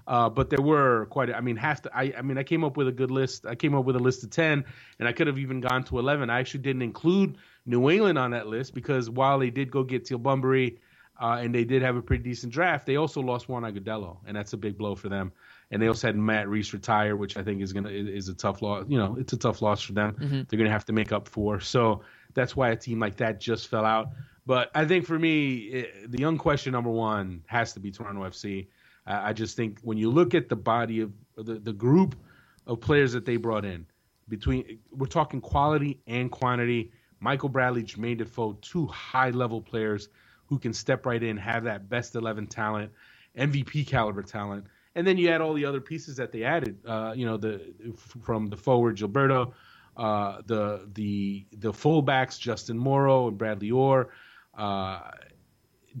Uh, 0.06 0.28
but 0.28 0.50
there 0.50 0.60
were 0.60 1.06
quite. 1.06 1.32
I 1.32 1.40
mean, 1.40 1.56
half. 1.56 1.82
The, 1.82 1.96
I, 1.96 2.12
I 2.18 2.22
mean, 2.22 2.38
I 2.38 2.42
came 2.42 2.64
up 2.64 2.76
with 2.76 2.88
a 2.88 2.92
good 2.92 3.10
list. 3.10 3.46
I 3.46 3.54
came 3.54 3.74
up 3.74 3.84
with 3.84 3.94
a 3.94 4.00
list 4.00 4.24
of 4.24 4.30
ten, 4.30 4.64
and 4.98 5.06
I 5.06 5.12
could 5.12 5.26
have 5.26 5.38
even 5.38 5.60
gone 5.60 5.84
to 5.84 5.98
eleven. 5.98 6.30
I 6.30 6.40
actually 6.40 6.60
didn't 6.60 6.82
include 6.82 7.36
New 7.66 7.90
England 7.90 8.18
on 8.18 8.30
that 8.32 8.46
list 8.46 8.74
because 8.74 9.10
while 9.10 9.38
they 9.38 9.50
did 9.50 9.70
go 9.70 9.84
get 9.84 10.06
Teal 10.06 10.18
Bunbury, 10.18 10.80
uh, 11.20 11.38
and 11.40 11.54
they 11.54 11.64
did 11.64 11.82
have 11.82 11.96
a 11.96 12.02
pretty 12.02 12.24
decent 12.24 12.52
draft, 12.52 12.86
they 12.86 12.96
also 12.96 13.20
lost 13.20 13.48
Juan 13.48 13.62
Agudelo, 13.62 14.16
and 14.26 14.36
that's 14.36 14.54
a 14.54 14.56
big 14.56 14.76
blow 14.76 14.94
for 14.96 15.08
them. 15.08 15.30
And 15.70 15.80
they 15.80 15.86
also 15.86 16.08
had 16.08 16.16
Matt 16.16 16.48
Reis 16.48 16.72
retire, 16.72 17.14
which 17.14 17.36
I 17.36 17.44
think 17.44 17.62
is 17.62 17.72
gonna 17.72 17.90
is 17.90 18.28
a 18.28 18.34
tough 18.34 18.60
loss. 18.60 18.86
You 18.88 18.98
know, 18.98 19.16
it's 19.20 19.34
a 19.34 19.38
tough 19.38 19.62
loss 19.62 19.82
for 19.82 19.92
them. 19.92 20.14
Mm-hmm. 20.14 20.42
They're 20.48 20.58
gonna 20.58 20.70
have 20.70 20.86
to 20.86 20.92
make 20.92 21.12
up 21.12 21.28
for. 21.28 21.60
So 21.60 22.02
that's 22.34 22.56
why 22.56 22.70
a 22.70 22.76
team 22.76 22.98
like 22.98 23.18
that 23.18 23.40
just 23.40 23.68
fell 23.68 23.84
out. 23.84 24.08
But 24.46 24.70
I 24.74 24.84
think 24.84 25.06
for 25.06 25.18
me, 25.18 25.56
it, 25.56 26.10
the 26.10 26.18
young 26.18 26.38
question 26.38 26.72
number 26.72 26.90
one 26.90 27.42
has 27.46 27.72
to 27.74 27.80
be 27.80 27.90
Toronto 27.90 28.22
FC. 28.22 28.68
I 29.06 29.32
just 29.32 29.56
think 29.56 29.80
when 29.82 29.98
you 29.98 30.10
look 30.10 30.34
at 30.34 30.48
the 30.48 30.56
body 30.56 31.00
of 31.00 31.12
the, 31.36 31.54
the 31.54 31.72
group 31.72 32.14
of 32.66 32.80
players 32.80 33.12
that 33.12 33.24
they 33.24 33.36
brought 33.36 33.64
in, 33.64 33.86
between 34.28 34.78
we're 34.90 35.06
talking 35.06 35.40
quality 35.40 36.00
and 36.06 36.30
quantity. 36.30 36.92
Michael 37.20 37.48
Bradley, 37.48 37.84
Jermaine 37.84 38.18
Defoe, 38.18 38.54
two 38.62 38.86
high 38.86 39.30
level 39.30 39.60
players 39.60 40.08
who 40.46 40.58
can 40.58 40.72
step 40.72 41.06
right 41.06 41.22
in, 41.22 41.36
have 41.36 41.64
that 41.64 41.88
best 41.88 42.14
eleven 42.16 42.46
talent, 42.46 42.92
MVP 43.36 43.86
caliber 43.86 44.22
talent, 44.22 44.66
and 44.94 45.06
then 45.06 45.18
you 45.18 45.28
add 45.28 45.40
all 45.40 45.54
the 45.54 45.64
other 45.64 45.80
pieces 45.80 46.16
that 46.16 46.32
they 46.32 46.44
added. 46.44 46.78
Uh, 46.86 47.12
you 47.16 47.26
know, 47.26 47.36
the 47.36 47.74
from 48.22 48.46
the 48.46 48.56
forward 48.56 48.96
Gilberto, 48.96 49.52
uh, 49.96 50.42
the 50.46 50.88
the 50.94 51.46
the 51.52 51.72
fullbacks 51.72 52.38
Justin 52.38 52.78
Morrow 52.78 53.28
and 53.28 53.38
Bradley 53.38 53.70
Orr, 53.70 54.10
uh, 54.56 55.00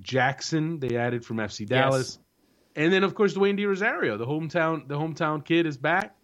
Jackson 0.00 0.78
they 0.78 0.96
added 0.96 1.24
from 1.24 1.38
FC 1.38 1.66
Dallas. 1.66 2.18
Yes. 2.18 2.84
And 2.84 2.92
then 2.92 3.04
of 3.04 3.14
course 3.14 3.34
Dwayne 3.34 3.56
De 3.56 3.66
Rosario, 3.66 4.16
the 4.16 4.26
hometown 4.26 4.88
the 4.88 4.98
hometown 4.98 5.44
kid 5.44 5.66
is 5.66 5.76
back, 5.76 6.16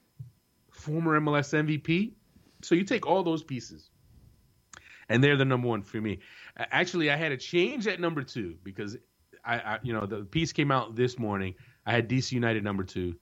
former 0.71 1.19
MLS 1.21 1.53
MVP. 1.53 2.13
So 2.63 2.75
you 2.75 2.85
take 2.85 3.07
all 3.07 3.23
those 3.23 3.43
pieces, 3.43 3.91
and 5.09 5.23
they're 5.23 5.37
the 5.37 5.45
number 5.45 5.69
one 5.69 5.83
for 5.83 6.01
me. 6.01 6.19
Actually, 6.57 7.11
I 7.11 7.17
had 7.17 7.33
a 7.33 7.37
change 7.37 7.87
at 7.87 8.01
number 8.01 8.23
two 8.23 8.57
because 8.65 8.97
I, 9.45 9.57
I 9.57 9.79
you 9.83 9.93
know 9.93 10.07
the 10.07 10.25
piece 10.25 10.53
came 10.53 10.71
out 10.71 10.97
this 10.97 11.19
morning. 11.19 11.55
I 11.87 11.93
had 11.93 12.09
DC 12.09 12.33
United 12.33 12.65
number 12.65 12.85
two, 12.85 13.15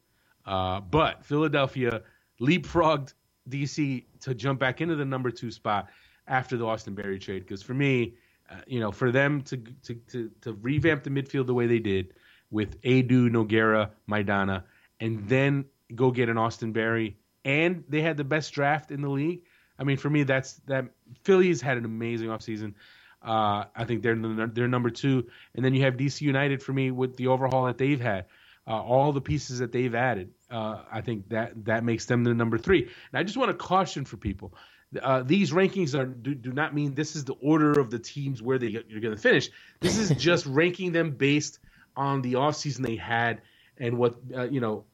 uh, 0.46 0.80
but 0.80 1.24
Philadelphia 1.24 2.02
leapfrogged 2.40 3.12
DC 3.48 4.04
to 4.20 4.34
jump 4.34 4.58
back 4.60 4.80
into 4.80 4.96
the 4.96 5.04
number 5.04 5.30
two 5.30 5.50
spot 5.50 5.88
after 6.26 6.56
the 6.56 6.66
Austin 6.66 6.94
Berry 6.94 7.18
trade. 7.18 7.40
Because 7.40 7.62
for 7.62 7.74
me, 7.74 8.14
uh, 8.50 8.54
you 8.66 8.80
know, 8.80 8.92
for 8.92 9.10
them 9.10 9.42
to, 9.42 9.56
to 9.56 9.94
to 10.10 10.30
to 10.42 10.52
revamp 10.54 11.02
the 11.02 11.10
midfield 11.10 11.46
the 11.46 11.54
way 11.54 11.66
they 11.66 11.78
did 11.78 12.14
with 12.50 12.80
Edu, 12.82 13.28
Nogueira, 13.28 13.90
Maidana, 14.08 14.64
and 15.00 15.28
then 15.28 15.64
go 15.94 16.10
get 16.10 16.28
an 16.28 16.38
Austin 16.38 16.72
Berry. 16.72 17.16
And 17.44 17.84
they 17.88 18.02
had 18.02 18.16
the 18.16 18.24
best 18.24 18.52
draft 18.52 18.90
in 18.90 19.02
the 19.02 19.08
league. 19.08 19.42
I 19.78 19.84
mean, 19.84 19.96
for 19.96 20.10
me, 20.10 20.24
that's 20.24 20.54
that. 20.66 20.86
Phillies 21.24 21.60
had 21.60 21.76
an 21.76 21.84
amazing 21.84 22.28
offseason. 22.28 22.74
Uh, 23.22 23.64
I 23.74 23.84
think 23.84 24.02
they're 24.02 24.16
they're 24.16 24.68
number 24.68 24.90
two, 24.90 25.26
and 25.54 25.64
then 25.64 25.74
you 25.74 25.82
have 25.82 25.96
DC 25.96 26.20
United 26.20 26.62
for 26.62 26.72
me 26.72 26.90
with 26.90 27.16
the 27.16 27.28
overhaul 27.28 27.66
that 27.66 27.78
they've 27.78 28.00
had, 28.00 28.26
uh, 28.66 28.80
all 28.80 29.12
the 29.12 29.20
pieces 29.20 29.58
that 29.58 29.72
they've 29.72 29.94
added. 29.94 30.30
Uh, 30.50 30.82
I 30.90 31.00
think 31.00 31.28
that 31.30 31.64
that 31.64 31.84
makes 31.84 32.06
them 32.06 32.24
the 32.24 32.34
number 32.34 32.58
three. 32.58 32.82
And 32.82 33.18
I 33.18 33.22
just 33.22 33.36
want 33.36 33.50
to 33.50 33.56
caution 33.56 34.04
for 34.04 34.16
people: 34.16 34.54
uh, 35.02 35.22
these 35.22 35.52
rankings 35.52 35.98
are 35.98 36.06
do, 36.06 36.34
do, 36.34 36.52
not 36.52 36.74
mean 36.74 36.94
this 36.94 37.16
is 37.16 37.24
the 37.24 37.34
order 37.34 37.72
of 37.72 37.90
the 37.90 37.98
teams 37.98 38.42
where 38.42 38.58
they 38.58 38.68
you're 38.68 39.00
going 39.00 39.14
to 39.14 39.20
finish. 39.20 39.50
This 39.80 39.98
is 39.98 40.10
just 40.16 40.46
ranking 40.46 40.92
them 40.92 41.10
based 41.12 41.58
on 41.96 42.22
the 42.22 42.34
offseason 42.34 42.84
they 42.84 42.96
had 42.96 43.40
and 43.78 43.98
what 43.98 44.16
uh, 44.34 44.44
you 44.44 44.60
know 44.60 44.84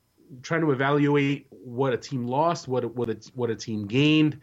trying 0.43 0.61
to 0.63 0.71
evaluate 0.71 1.47
what 1.51 1.93
a 1.93 1.97
team 1.97 2.27
lost 2.27 2.69
what 2.69 2.85
what 2.95 3.09
a, 3.09 3.19
what 3.35 3.51
a 3.51 3.57
team 3.57 3.87
gained 3.87 4.41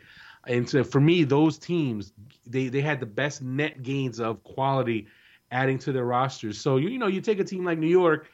and 0.47 0.69
so 0.69 0.83
for 0.83 0.99
me 0.99 1.23
those 1.23 1.57
teams 1.57 2.13
they 2.45 2.67
they 2.67 2.81
had 2.81 2.99
the 2.99 3.05
best 3.05 3.41
net 3.41 3.81
gains 3.81 4.19
of 4.19 4.43
quality 4.43 5.07
adding 5.51 5.79
to 5.79 5.91
their 5.91 6.05
rosters 6.05 6.59
so 6.59 6.77
you, 6.77 6.89
you 6.89 6.99
know 6.99 7.07
you 7.07 7.21
take 7.21 7.39
a 7.39 7.43
team 7.43 7.65
like 7.65 7.79
New 7.79 7.87
York 7.87 8.27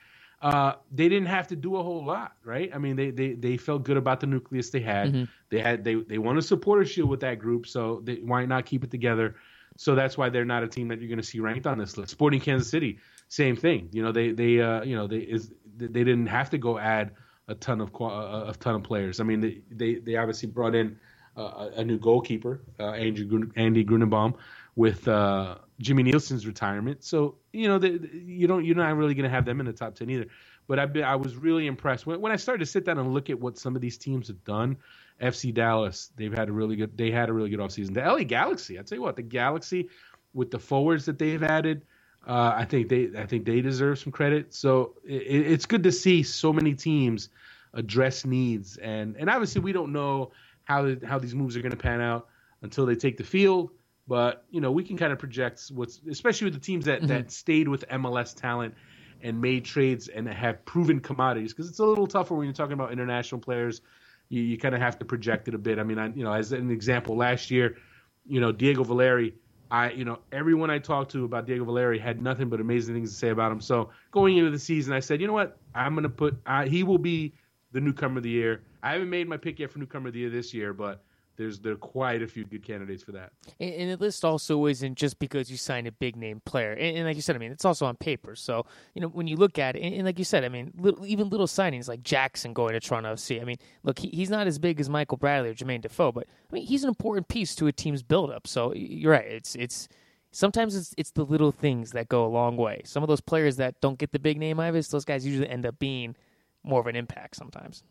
uh, 0.45 0.75
they 0.91 1.09
didn't 1.09 1.25
have 1.25 1.47
to 1.47 1.55
do 1.55 1.75
a 1.75 1.81
whole 1.81 2.05
lot, 2.05 2.33
right? 2.43 2.69
I 2.71 2.77
mean, 2.77 2.95
they 2.95 3.09
they, 3.09 3.33
they 3.33 3.57
felt 3.57 3.83
good 3.83 3.97
about 3.97 4.19
the 4.19 4.27
nucleus 4.27 4.69
they 4.69 4.79
had. 4.79 5.07
Mm-hmm. 5.07 5.23
They 5.49 5.59
had 5.59 5.83
they 5.83 5.95
they 5.95 6.19
won 6.19 6.37
a 6.37 6.41
supporter 6.43 6.85
shield 6.85 7.09
with 7.09 7.21
that 7.21 7.39
group, 7.39 7.65
so 7.65 8.01
they, 8.03 8.17
why 8.17 8.45
not 8.45 8.67
keep 8.67 8.83
it 8.83 8.91
together? 8.91 9.37
So 9.77 9.95
that's 9.95 10.19
why 10.19 10.29
they're 10.29 10.45
not 10.45 10.61
a 10.61 10.67
team 10.67 10.89
that 10.89 10.99
you're 10.99 11.09
going 11.09 11.17
to 11.17 11.25
see 11.25 11.39
ranked 11.39 11.65
on 11.65 11.79
this 11.79 11.97
list. 11.97 12.11
Sporting 12.11 12.41
Kansas 12.41 12.69
City, 12.69 12.99
same 13.27 13.55
thing. 13.55 13.89
You 13.91 14.03
know, 14.03 14.11
they 14.11 14.33
they 14.33 14.61
uh, 14.61 14.83
you 14.83 14.95
know 14.95 15.07
they 15.07 15.17
is 15.17 15.51
they 15.77 15.87
didn't 15.87 16.27
have 16.27 16.51
to 16.51 16.59
go 16.59 16.77
add 16.77 17.13
a 17.47 17.55
ton 17.55 17.81
of 17.81 17.89
a 17.99 18.53
ton 18.59 18.75
of 18.75 18.83
players. 18.83 19.19
I 19.19 19.23
mean, 19.23 19.41
they 19.41 19.61
they, 19.71 19.95
they 19.95 20.15
obviously 20.15 20.49
brought 20.49 20.75
in 20.75 20.99
uh, 21.35 21.69
a 21.75 21.83
new 21.83 21.97
goalkeeper, 21.97 22.61
uh, 22.79 22.91
Andrew 22.91 23.49
Andy 23.55 23.83
Gruenebaum, 23.83 24.35
with 24.75 25.07
uh, 25.07 25.55
Jimmy 25.79 26.03
Nielsen's 26.03 26.47
retirement. 26.47 27.03
So 27.03 27.35
you 27.53 27.67
know, 27.67 27.77
they, 27.79 27.99
you 28.13 28.47
don't 28.47 28.65
you're 28.65 28.75
not 28.75 28.95
really 28.95 29.13
going 29.13 29.29
to 29.29 29.29
have 29.29 29.45
them 29.45 29.59
in 29.59 29.65
the 29.65 29.73
top 29.73 29.95
ten 29.95 30.09
either. 30.09 30.27
But 30.67 30.79
I 30.79 31.01
I 31.01 31.15
was 31.15 31.35
really 31.35 31.67
impressed 31.67 32.05
when 32.05 32.21
when 32.21 32.31
I 32.31 32.37
started 32.37 32.59
to 32.59 32.65
sit 32.65 32.85
down 32.85 32.97
and 32.97 33.13
look 33.13 33.29
at 33.29 33.39
what 33.39 33.57
some 33.57 33.75
of 33.75 33.81
these 33.81 33.97
teams 33.97 34.27
have 34.27 34.43
done. 34.43 34.77
FC 35.21 35.53
Dallas, 35.53 36.11
they've 36.17 36.33
had 36.33 36.49
a 36.49 36.51
really 36.51 36.75
good 36.75 36.97
they 36.97 37.11
had 37.11 37.29
a 37.29 37.33
really 37.33 37.49
good 37.49 37.59
offseason. 37.59 37.93
The 37.93 38.01
LA 38.01 38.23
Galaxy, 38.23 38.77
I 38.77 38.81
tell 38.83 38.97
you 38.97 39.01
what, 39.01 39.15
the 39.15 39.21
Galaxy 39.21 39.89
with 40.33 40.51
the 40.51 40.59
forwards 40.59 41.05
that 41.05 41.17
they've 41.17 41.41
added 41.41 41.83
uh, 42.27 42.53
I 42.55 42.65
think 42.65 42.89
they 42.89 43.09
I 43.17 43.25
think 43.25 43.45
they 43.45 43.61
deserve 43.61 43.99
some 43.99 44.11
credit. 44.11 44.53
So 44.53 44.95
it, 45.05 45.13
it's 45.47 45.65
good 45.65 45.83
to 45.83 45.91
see 45.91 46.23
so 46.23 46.51
many 46.51 46.73
teams 46.73 47.29
address 47.73 48.25
needs, 48.25 48.77
and 48.77 49.15
and 49.17 49.29
obviously 49.29 49.61
we 49.61 49.71
don't 49.71 49.91
know 49.91 50.31
how 50.63 50.95
how 51.05 51.19
these 51.19 51.35
moves 51.35 51.55
are 51.55 51.61
going 51.61 51.71
to 51.71 51.77
pan 51.77 52.01
out 52.01 52.27
until 52.61 52.85
they 52.85 52.95
take 52.95 53.17
the 53.17 53.23
field. 53.23 53.69
But 54.07 54.45
you 54.51 54.61
know 54.61 54.71
we 54.71 54.83
can 54.83 54.97
kind 54.97 55.11
of 55.11 55.19
project 55.19 55.63
what's 55.73 55.99
especially 56.09 56.45
with 56.45 56.53
the 56.53 56.59
teams 56.59 56.85
that 56.85 56.99
mm-hmm. 56.99 57.07
that 57.07 57.31
stayed 57.31 57.67
with 57.67 57.87
MLS 57.89 58.35
talent 58.35 58.75
and 59.23 59.41
made 59.41 59.65
trades 59.65 60.07
and 60.07 60.27
have 60.27 60.63
proven 60.65 60.99
commodities 60.99 61.53
because 61.53 61.69
it's 61.69 61.79
a 61.79 61.85
little 61.85 62.05
tougher 62.05 62.35
when 62.35 62.45
you're 62.45 62.53
talking 62.53 62.73
about 62.73 62.91
international 62.91 63.41
players. 63.41 63.81
You, 64.29 64.41
you 64.41 64.57
kind 64.57 64.73
of 64.73 64.81
have 64.81 64.97
to 64.99 65.05
project 65.05 65.47
it 65.47 65.53
a 65.53 65.57
bit. 65.57 65.77
I 65.77 65.83
mean, 65.83 65.99
I, 65.99 66.07
you 66.07 66.23
know, 66.23 66.33
as 66.33 66.51
an 66.51 66.71
example, 66.71 67.15
last 67.15 67.51
year, 67.51 67.77
you 68.25 68.39
know, 68.41 68.51
Diego 68.51 68.83
Valeri 68.83 69.35
I, 69.71 69.91
you 69.91 70.05
know, 70.05 70.19
everyone 70.31 70.69
I 70.69 70.79
talked 70.79 71.11
to 71.11 71.25
about 71.25 71.47
Diego 71.47 71.65
Valeri 71.65 71.97
had 71.97 72.21
nothing 72.21 72.49
but 72.49 72.61
amazing 72.61 72.93
things 72.95 73.11
to 73.11 73.17
say 73.17 73.29
about 73.29 73.51
him. 73.51 73.59
So 73.59 73.89
going 74.11 74.37
into 74.37 74.51
the 74.51 74.59
season, 74.59 74.93
I 74.93 74.99
said, 74.99 75.19
you 75.19 75.27
know 75.27 75.33
what, 75.33 75.57
I'm 75.73 75.93
going 75.93 76.03
to 76.03 76.09
put, 76.09 76.37
uh, 76.45 76.65
he 76.65 76.83
will 76.83 76.97
be 76.97 77.33
the 77.71 77.81
newcomer 77.81 78.17
of 78.17 78.23
the 78.23 78.29
year. 78.29 78.61
I 78.83 78.93
haven't 78.93 79.09
made 79.09 79.27
my 79.27 79.37
pick 79.37 79.59
yet 79.59 79.71
for 79.71 79.79
newcomer 79.79 80.07
of 80.07 80.13
the 80.13 80.19
year 80.19 80.29
this 80.29 80.53
year, 80.53 80.73
but 80.73 81.03
there's 81.37 81.59
there 81.59 81.73
are 81.73 81.77
quite 81.77 82.21
a 82.21 82.27
few 82.27 82.45
good 82.45 82.63
candidates 82.63 83.03
for 83.03 83.11
that. 83.13 83.31
And, 83.59 83.73
and 83.73 83.91
the 83.91 83.97
list 83.97 84.23
also 84.23 84.65
isn't 84.65 84.95
just 84.95 85.19
because 85.19 85.49
you 85.51 85.57
signed 85.57 85.87
a 85.87 85.91
big 85.91 86.15
name 86.15 86.41
player. 86.45 86.71
And, 86.71 86.97
and, 86.97 87.05
like 87.05 87.15
you 87.15 87.21
said, 87.21 87.35
I 87.35 87.39
mean, 87.39 87.51
it's 87.51 87.65
also 87.65 87.85
on 87.85 87.95
paper. 87.95 88.35
So 88.35 88.65
you 88.93 89.01
know, 89.01 89.07
when 89.07 89.27
you 89.27 89.35
look 89.35 89.59
at 89.59 89.75
it, 89.75 89.81
and, 89.81 89.93
and 89.93 90.05
like 90.05 90.19
you 90.19 90.25
said, 90.25 90.43
I 90.43 90.49
mean, 90.49 90.73
little, 90.77 91.05
even 91.05 91.29
little 91.29 91.47
signings 91.47 91.87
like 91.87 92.03
Jackson 92.03 92.53
going 92.53 92.73
to 92.73 92.79
Toronto 92.79 93.13
FC. 93.13 93.41
I 93.41 93.45
mean, 93.45 93.57
look, 93.83 93.99
he, 93.99 94.09
he's 94.09 94.29
not 94.29 94.47
as 94.47 94.59
big 94.59 94.79
as 94.79 94.89
Michael 94.89 95.17
Bradley 95.17 95.49
or 95.49 95.53
Jermaine 95.53 95.81
Defoe, 95.81 96.11
but 96.11 96.27
I 96.27 96.53
mean, 96.53 96.65
he's 96.65 96.83
an 96.83 96.89
important 96.89 97.27
piece 97.27 97.55
to 97.55 97.67
a 97.67 97.71
team's 97.71 98.03
buildup. 98.03 98.47
So 98.47 98.73
you're 98.73 99.11
right. 99.11 99.25
It's 99.25 99.55
it's 99.55 99.87
sometimes 100.31 100.75
it's 100.75 100.93
it's 100.97 101.11
the 101.11 101.25
little 101.25 101.51
things 101.51 101.91
that 101.91 102.09
go 102.09 102.25
a 102.25 102.27
long 102.27 102.57
way. 102.57 102.81
Some 102.85 103.03
of 103.03 103.07
those 103.07 103.21
players 103.21 103.57
that 103.57 103.79
don't 103.81 103.97
get 103.97 104.11
the 104.11 104.19
big 104.19 104.37
name 104.37 104.59
Ives, 104.59 104.89
those 104.89 105.05
guys 105.05 105.25
usually 105.25 105.49
end 105.49 105.65
up 105.65 105.79
being 105.79 106.15
more 106.63 106.79
of 106.79 106.87
an 106.87 106.95
impact 106.95 107.35
sometimes. 107.35 107.83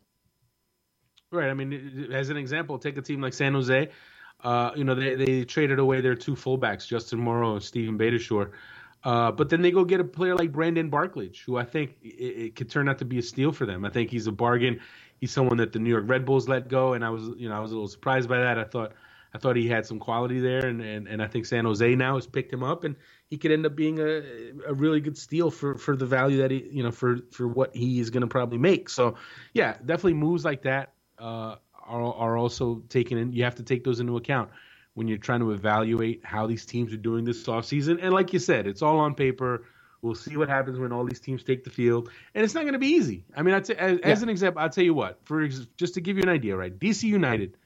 Right. 1.35 1.49
I 1.49 1.53
mean, 1.53 2.09
as 2.11 2.29
an 2.29 2.37
example, 2.37 2.79
take 2.79 2.97
a 2.97 3.01
team 3.01 3.21
like 3.21 3.33
San 3.33 3.53
Jose. 3.53 3.89
Uh, 4.43 4.71
you 4.75 4.83
know, 4.83 4.95
they, 4.95 5.15
they 5.15 5.43
traded 5.43 5.79
away 5.79 6.01
their 6.01 6.15
two 6.15 6.35
fullbacks, 6.35 6.87
Justin 6.87 7.19
Morrow 7.19 7.53
and 7.53 7.63
Steven 7.63 7.97
Beitashour. 7.97 8.51
Uh, 9.03 9.31
but 9.31 9.49
then 9.49 9.61
they 9.61 9.71
go 9.71 9.85
get 9.85 9.99
a 9.99 10.03
player 10.03 10.35
like 10.35 10.51
Brandon 10.51 10.89
Barklage, 10.89 11.43
who 11.45 11.57
I 11.57 11.63
think 11.63 11.95
it, 12.01 12.07
it, 12.07 12.55
could 12.55 12.69
turn 12.69 12.89
out 12.89 12.97
to 12.99 13.05
be 13.05 13.19
a 13.19 13.21
steal 13.21 13.51
for 13.51 13.67
them. 13.67 13.85
I 13.85 13.89
think 13.89 14.09
he's 14.09 14.25
a 14.25 14.31
bargain. 14.31 14.79
he's 15.19 15.31
someone 15.31 15.57
that 15.57 15.71
the 15.73 15.79
New 15.79 15.91
York 15.91 16.05
Red 16.07 16.25
Bulls 16.25 16.49
let 16.49 16.67
go, 16.67 16.93
and 16.93 17.05
I 17.05 17.11
was 17.11 17.29
you 17.37 17.47
know 17.47 17.55
I 17.55 17.59
was 17.59 17.71
a 17.71 17.75
little 17.75 17.87
surprised 17.87 18.27
by 18.27 18.39
that. 18.39 18.57
I 18.57 18.63
thought 18.63 18.93
I 19.35 19.37
thought 19.37 19.57
he 19.57 19.67
had 19.67 19.85
some 19.85 19.99
quality 19.99 20.39
there, 20.39 20.65
and, 20.65 20.81
and, 20.81 21.07
and 21.07 21.21
I 21.21 21.27
think 21.27 21.45
San 21.45 21.65
Jose 21.65 21.93
now 21.93 22.15
has 22.15 22.25
picked 22.25 22.51
him 22.51 22.63
up, 22.63 22.83
and 22.83 22.95
he 23.29 23.37
could 23.37 23.51
end 23.51 23.67
up 23.67 23.75
being 23.75 23.99
a, 23.99 24.23
a 24.65 24.73
really 24.73 25.01
good 25.01 25.17
steal 25.17 25.51
for, 25.51 25.77
for 25.77 25.95
the 25.95 26.05
value 26.05 26.37
that 26.37 26.49
he 26.49 26.67
you 26.71 26.81
know 26.81 26.91
for 26.91 27.19
for 27.31 27.47
what 27.47 27.75
he 27.75 27.99
is 27.99 28.09
going 28.09 28.21
to 28.21 28.27
probably 28.27 28.57
make. 28.57 28.89
So 28.89 29.17
yeah, 29.53 29.77
definitely 29.85 30.15
moves 30.15 30.43
like 30.43 30.63
that 30.63 30.94
uh, 31.19 31.55
are 31.85 32.13
are 32.13 32.37
also 32.37 32.83
taken 32.89 33.17
in. 33.17 33.33
You 33.33 33.43
have 33.43 33.55
to 33.55 33.63
take 33.63 33.83
those 33.83 33.99
into 33.99 34.17
account 34.17 34.49
when 34.95 35.07
you're 35.07 35.17
trying 35.17 35.41
to 35.41 35.51
evaluate 35.51 36.23
how 36.23 36.47
these 36.47 36.65
teams 36.65 36.93
are 36.93 36.97
doing 36.97 37.25
this 37.25 37.43
offseason. 37.43 37.99
And 38.01 38.13
like 38.13 38.33
you 38.33 38.39
said, 38.39 38.65
it's 38.65 38.81
all 38.81 38.99
on 38.99 39.13
paper. 39.13 39.65
We'll 40.01 40.15
see 40.15 40.37
what 40.37 40.49
happens 40.49 40.79
when 40.79 40.91
all 40.91 41.03
these 41.03 41.19
teams 41.19 41.43
take 41.43 41.63
the 41.63 41.69
field, 41.69 42.09
and 42.33 42.43
it's 42.43 42.53
not 42.53 42.61
going 42.61 42.73
to 42.73 42.79
be 42.79 42.87
easy. 42.87 43.25
I 43.35 43.41
mean, 43.41 43.55
I'd 43.55 43.65
say, 43.65 43.75
as, 43.75 43.99
yeah. 43.99 44.07
as, 44.07 44.21
an 44.21 44.29
example, 44.29 44.61
I'll 44.61 44.69
tell 44.69 44.83
you 44.83 44.93
what. 44.93 45.19
For 45.23 45.47
just 45.47 45.95
to 45.95 46.01
give 46.01 46.17
you 46.17 46.23
an 46.23 46.29
idea, 46.29 46.55
right? 46.55 46.77
DC 46.77 47.03
United, 47.03 47.57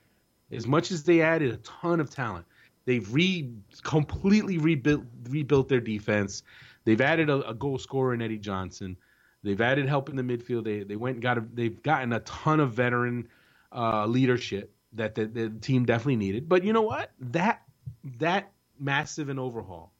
as 0.52 0.66
much 0.66 0.91
as 0.91 1.04
they 1.04 1.22
added 1.22 1.52
a 1.52 1.58
ton 1.58 2.00
of 2.00 2.10
talent, 2.10 2.45
they've 2.86 3.14
re 3.14 3.52
completely 3.84 4.58
rebuilt 4.58 5.04
rebuilt 5.30 5.70
their 5.70 5.82
defense. 5.82 6.43
They've 6.86 7.02
added 7.02 7.30
a, 7.30 7.50
a 7.50 7.54
goal 7.54 7.78
scorer 7.78 8.14
in 8.14 8.22
Eddie 8.22 8.38
Johnson. 8.38 8.95
They've 9.43 9.60
added 9.60 9.88
help 9.88 10.10
in 10.10 10.16
the 10.16 10.24
midfield. 10.24 10.64
They 10.64 10.84
they 10.84 10.95
went 10.95 11.16
and 11.16 11.22
got 11.22 11.38
a, 11.38 11.45
they've 11.54 11.82
gotten 11.84 12.14
a 12.14 12.22
ton 12.22 12.62
of 12.62 12.74
veteran 12.74 13.28
uh, 13.72 14.05
leadership 14.05 14.74
that 14.93 15.15
the, 15.15 15.26
the 15.26 15.49
team 15.49 15.86
definitely 15.86 16.15
needed. 16.15 16.49
But 16.49 16.63
you 16.63 16.74
know 16.74 16.82
what? 16.82 17.11
That 17.20 17.61
that 18.17 18.51
massive 18.80 19.30
an 19.30 19.39
overhaul 19.39 19.93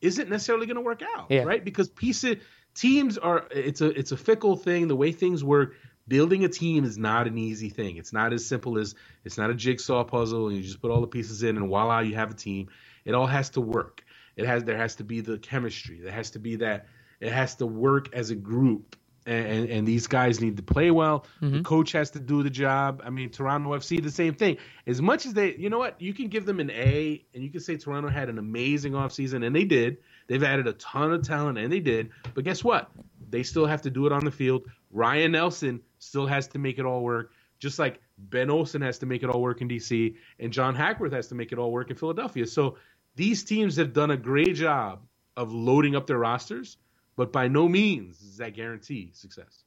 isn't 0.00 0.28
necessarily 0.28 0.66
going 0.66 0.76
to 0.76 0.82
work 0.82 1.02
out, 1.16 1.26
yeah. 1.30 1.42
right? 1.42 1.64
Because 1.64 1.88
pieces 1.88 2.36
teams 2.74 3.18
are 3.18 3.46
it's 3.50 3.80
a 3.80 3.88
it's 3.98 4.12
a 4.12 4.16
fickle 4.16 4.56
thing. 4.56 4.88
The 4.88 4.96
way 4.96 5.12
things 5.12 5.42
work, 5.42 5.74
building 6.08 6.44
a 6.44 6.48
team 6.48 6.84
is 6.84 6.98
not 6.98 7.26
an 7.26 7.38
easy 7.38 7.68
thing. 7.68 7.96
It's 7.96 8.12
not 8.12 8.32
as 8.32 8.46
simple 8.46 8.78
as 8.78 8.94
it's 9.24 9.38
not 9.38 9.50
a 9.50 9.54
jigsaw 9.54 10.04
puzzle 10.04 10.48
and 10.48 10.56
you 10.56 10.62
just 10.62 10.80
put 10.80 10.90
all 10.90 11.00
the 11.00 11.06
pieces 11.06 11.42
in 11.42 11.56
and 11.56 11.68
voila, 11.68 12.00
you 12.00 12.14
have 12.14 12.30
a 12.30 12.34
team. 12.34 12.68
It 13.04 13.14
all 13.14 13.26
has 13.26 13.50
to 13.50 13.60
work. 13.60 14.04
It 14.36 14.46
has 14.46 14.64
there 14.64 14.76
has 14.76 14.96
to 14.96 15.04
be 15.04 15.20
the 15.20 15.38
chemistry. 15.38 16.00
There 16.00 16.12
has 16.12 16.30
to 16.30 16.38
be 16.38 16.56
that 16.56 16.86
it 17.20 17.32
has 17.32 17.56
to 17.56 17.66
work 17.66 18.14
as 18.14 18.30
a 18.30 18.34
group 18.34 18.96
and, 19.26 19.68
and 19.68 19.86
these 19.86 20.06
guys 20.06 20.40
need 20.40 20.56
to 20.56 20.62
play 20.62 20.90
well. 20.90 21.26
Mm-hmm. 21.40 21.58
The 21.58 21.62
coach 21.62 21.92
has 21.92 22.10
to 22.12 22.20
do 22.20 22.42
the 22.42 22.50
job. 22.50 23.02
I 23.04 23.10
mean, 23.10 23.30
Toronto 23.30 23.70
FC, 23.70 24.02
the 24.02 24.10
same 24.10 24.34
thing. 24.34 24.58
As 24.86 25.00
much 25.00 25.26
as 25.26 25.34
they, 25.34 25.54
you 25.54 25.70
know 25.70 25.78
what, 25.78 26.00
you 26.00 26.12
can 26.12 26.28
give 26.28 26.46
them 26.46 26.60
an 26.60 26.70
A, 26.70 27.24
and 27.34 27.42
you 27.42 27.50
can 27.50 27.60
say 27.60 27.76
Toronto 27.76 28.08
had 28.08 28.28
an 28.28 28.38
amazing 28.38 28.92
offseason, 28.92 29.46
and 29.46 29.54
they 29.54 29.64
did. 29.64 29.98
They've 30.26 30.42
added 30.42 30.66
a 30.66 30.72
ton 30.74 31.12
of 31.12 31.22
talent, 31.22 31.58
and 31.58 31.72
they 31.72 31.80
did. 31.80 32.10
But 32.34 32.44
guess 32.44 32.64
what? 32.64 32.90
They 33.30 33.42
still 33.42 33.66
have 33.66 33.82
to 33.82 33.90
do 33.90 34.06
it 34.06 34.12
on 34.12 34.24
the 34.24 34.30
field. 34.30 34.66
Ryan 34.90 35.32
Nelsen 35.32 35.80
still 35.98 36.26
has 36.26 36.48
to 36.48 36.58
make 36.58 36.78
it 36.78 36.84
all 36.84 37.02
work, 37.02 37.32
just 37.58 37.78
like 37.78 38.00
Ben 38.18 38.50
Olsen 38.50 38.82
has 38.82 38.98
to 38.98 39.06
make 39.06 39.22
it 39.22 39.30
all 39.30 39.40
work 39.40 39.60
in 39.60 39.68
DC, 39.68 40.16
and 40.38 40.52
John 40.52 40.74
Hackworth 40.74 41.12
has 41.12 41.28
to 41.28 41.34
make 41.34 41.52
it 41.52 41.58
all 41.58 41.70
work 41.70 41.90
in 41.90 41.96
Philadelphia. 41.96 42.46
So 42.46 42.76
these 43.14 43.44
teams 43.44 43.76
have 43.76 43.92
done 43.92 44.10
a 44.10 44.16
great 44.16 44.54
job 44.54 45.00
of 45.36 45.52
loading 45.52 45.96
up 45.96 46.06
their 46.06 46.18
rosters 46.18 46.76
but 47.16 47.32
by 47.32 47.48
no 47.48 47.68
means 47.68 48.18
does 48.18 48.36
that 48.38 48.54
guarantee 48.54 49.10
success. 49.14 49.64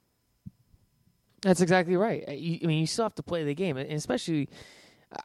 That's 1.42 1.62
exactly 1.62 1.96
right. 1.96 2.24
I 2.28 2.32
mean, 2.32 2.80
you 2.80 2.88
still 2.88 3.06
have 3.06 3.16
to 3.16 3.24
play 3.24 3.44
the 3.44 3.54
game, 3.54 3.78
and 3.78 3.92
especially. 3.92 4.50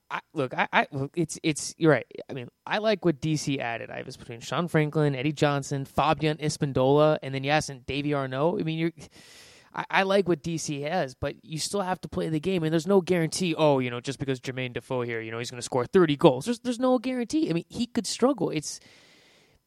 I, 0.08 0.20
look, 0.34 0.54
I, 0.54 0.68
I 0.72 0.86
look, 0.92 1.10
it's 1.16 1.38
it's 1.42 1.74
you're 1.78 1.90
right. 1.90 2.06
I 2.28 2.34
mean, 2.34 2.48
I 2.66 2.78
like 2.78 3.04
what 3.04 3.20
DC 3.20 3.58
added. 3.58 3.90
I 3.90 4.02
was 4.02 4.16
between 4.16 4.40
Sean 4.40 4.68
Franklin, 4.68 5.16
Eddie 5.16 5.32
Johnson, 5.32 5.84
Fabian 5.84 6.36
Espindola, 6.36 7.18
and 7.22 7.34
then 7.34 7.42
yes, 7.42 7.70
and 7.70 7.84
Davy 7.86 8.14
Arnaud. 8.14 8.58
I 8.60 8.62
mean, 8.62 8.78
you're. 8.78 8.92
I, 9.74 9.84
I, 9.90 10.02
like 10.02 10.28
what 10.28 10.42
DC 10.42 10.82
has, 10.88 11.14
but 11.14 11.36
you 11.44 11.58
still 11.58 11.80
have 11.80 12.00
to 12.00 12.08
play 12.08 12.28
the 12.28 12.40
game, 12.40 12.64
and 12.64 12.72
there's 12.72 12.86
no 12.86 13.00
guarantee. 13.00 13.54
Oh, 13.56 13.78
you 13.78 13.88
know, 13.88 14.00
just 14.00 14.18
because 14.18 14.40
Jermaine 14.40 14.74
Defoe 14.74 15.02
here, 15.02 15.20
you 15.20 15.30
know, 15.30 15.38
he's 15.38 15.50
going 15.50 15.60
to 15.60 15.64
score 15.64 15.86
30 15.86 16.16
goals. 16.16 16.44
There's 16.44 16.60
there's 16.60 16.80
no 16.80 16.98
guarantee. 16.98 17.48
I 17.48 17.52
mean, 17.52 17.64
he 17.68 17.86
could 17.86 18.06
struggle. 18.06 18.50
It's 18.50 18.78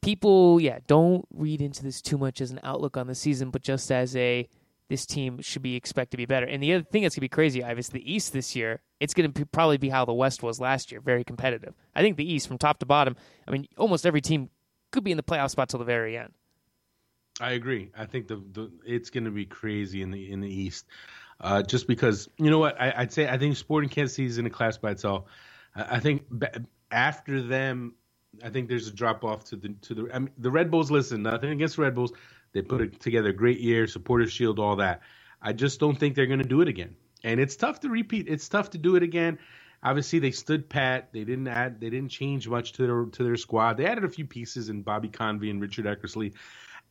people, 0.04 0.60
yeah, 0.60 0.78
don't 0.86 1.26
read 1.32 1.62
into 1.62 1.82
this 1.82 2.02
too 2.02 2.18
much 2.18 2.40
as 2.40 2.50
an 2.50 2.60
outlook 2.62 2.96
on 2.96 3.06
the 3.06 3.14
season, 3.14 3.50
but 3.50 3.62
just 3.62 3.90
as 3.90 4.14
a 4.16 4.48
this 4.88 5.06
team 5.06 5.40
should 5.40 5.62
be 5.62 5.76
expected 5.76 6.10
to 6.10 6.16
be 6.18 6.26
better. 6.26 6.44
And 6.44 6.62
the 6.62 6.74
other 6.74 6.84
thing 6.84 7.02
that's 7.02 7.14
gonna 7.14 7.22
be 7.22 7.28
crazy, 7.30 7.64
Ives, 7.64 7.88
the 7.88 8.12
East 8.12 8.34
this 8.34 8.54
year, 8.54 8.82
it's 9.00 9.14
gonna 9.14 9.30
probably 9.30 9.78
be 9.78 9.88
how 9.88 10.04
the 10.04 10.12
West 10.12 10.42
was 10.42 10.60
last 10.60 10.92
year, 10.92 11.00
very 11.00 11.24
competitive. 11.24 11.74
I 11.94 12.02
think 12.02 12.18
the 12.18 12.30
East, 12.30 12.46
from 12.46 12.58
top 12.58 12.78
to 12.80 12.86
bottom, 12.86 13.16
I 13.48 13.50
mean, 13.50 13.66
almost 13.78 14.04
every 14.04 14.20
team 14.20 14.50
could 14.92 15.04
be 15.04 15.10
in 15.10 15.16
the 15.16 15.22
playoff 15.22 15.50
spot 15.50 15.70
till 15.70 15.78
the 15.78 15.86
very 15.86 16.18
end. 16.18 16.34
I 17.40 17.52
agree. 17.52 17.90
I 17.96 18.04
think 18.04 18.28
the, 18.28 18.36
the 18.52 18.70
it's 18.86 19.10
going 19.10 19.24
to 19.24 19.30
be 19.30 19.46
crazy 19.46 20.02
in 20.02 20.10
the 20.10 20.30
in 20.30 20.40
the 20.40 20.48
East, 20.48 20.86
uh, 21.40 21.62
just 21.62 21.88
because 21.88 22.28
you 22.36 22.50
know 22.50 22.58
what 22.58 22.80
I, 22.80 23.00
would 23.00 23.12
say. 23.12 23.28
I 23.28 23.38
think 23.38 23.56
Sporting 23.56 23.90
Kansas 23.90 24.14
City 24.14 24.26
is 24.26 24.38
in 24.38 24.46
a 24.46 24.50
class 24.50 24.76
by 24.76 24.92
itself. 24.92 25.24
I, 25.74 25.96
I 25.96 26.00
think 26.00 26.26
after 26.92 27.42
them, 27.42 27.94
I 28.42 28.50
think 28.50 28.68
there's 28.68 28.88
a 28.88 28.92
drop 28.92 29.24
off 29.24 29.44
to 29.46 29.56
the 29.56 29.74
to 29.82 29.94
the 29.94 30.10
I 30.12 30.18
mean, 30.18 30.30
the 30.38 30.50
Red 30.50 30.70
Bulls. 30.70 30.90
Listen, 30.90 31.22
nothing 31.22 31.50
against 31.50 31.78
Red 31.78 31.94
Bulls. 31.94 32.12
They 32.52 32.62
put 32.62 32.80
it 32.80 33.00
together 33.00 33.32
great 33.32 33.60
year, 33.60 33.86
supporters 33.86 34.32
shield, 34.32 34.58
all 34.58 34.76
that. 34.76 35.02
I 35.42 35.52
just 35.52 35.80
don't 35.80 35.98
think 35.98 36.14
they're 36.14 36.26
going 36.26 36.42
to 36.42 36.48
do 36.48 36.60
it 36.60 36.68
again. 36.68 36.96
And 37.24 37.40
it's 37.40 37.56
tough 37.56 37.80
to 37.80 37.88
repeat. 37.88 38.28
It's 38.28 38.48
tough 38.48 38.70
to 38.70 38.78
do 38.78 38.96
it 38.96 39.02
again. 39.02 39.38
Obviously, 39.82 40.18
they 40.18 40.30
stood 40.30 40.68
pat. 40.68 41.12
They 41.12 41.24
didn't 41.24 41.48
add. 41.48 41.80
They 41.80 41.90
didn't 41.90 42.10
change 42.10 42.48
much 42.48 42.72
to 42.74 42.86
their 42.86 43.04
to 43.04 43.24
their 43.24 43.36
squad. 43.36 43.76
They 43.76 43.86
added 43.86 44.04
a 44.04 44.08
few 44.08 44.24
pieces 44.24 44.68
in 44.68 44.82
Bobby 44.82 45.08
Convey 45.08 45.50
and 45.50 45.60
Richard 45.60 45.84
Eckersley. 45.84 46.34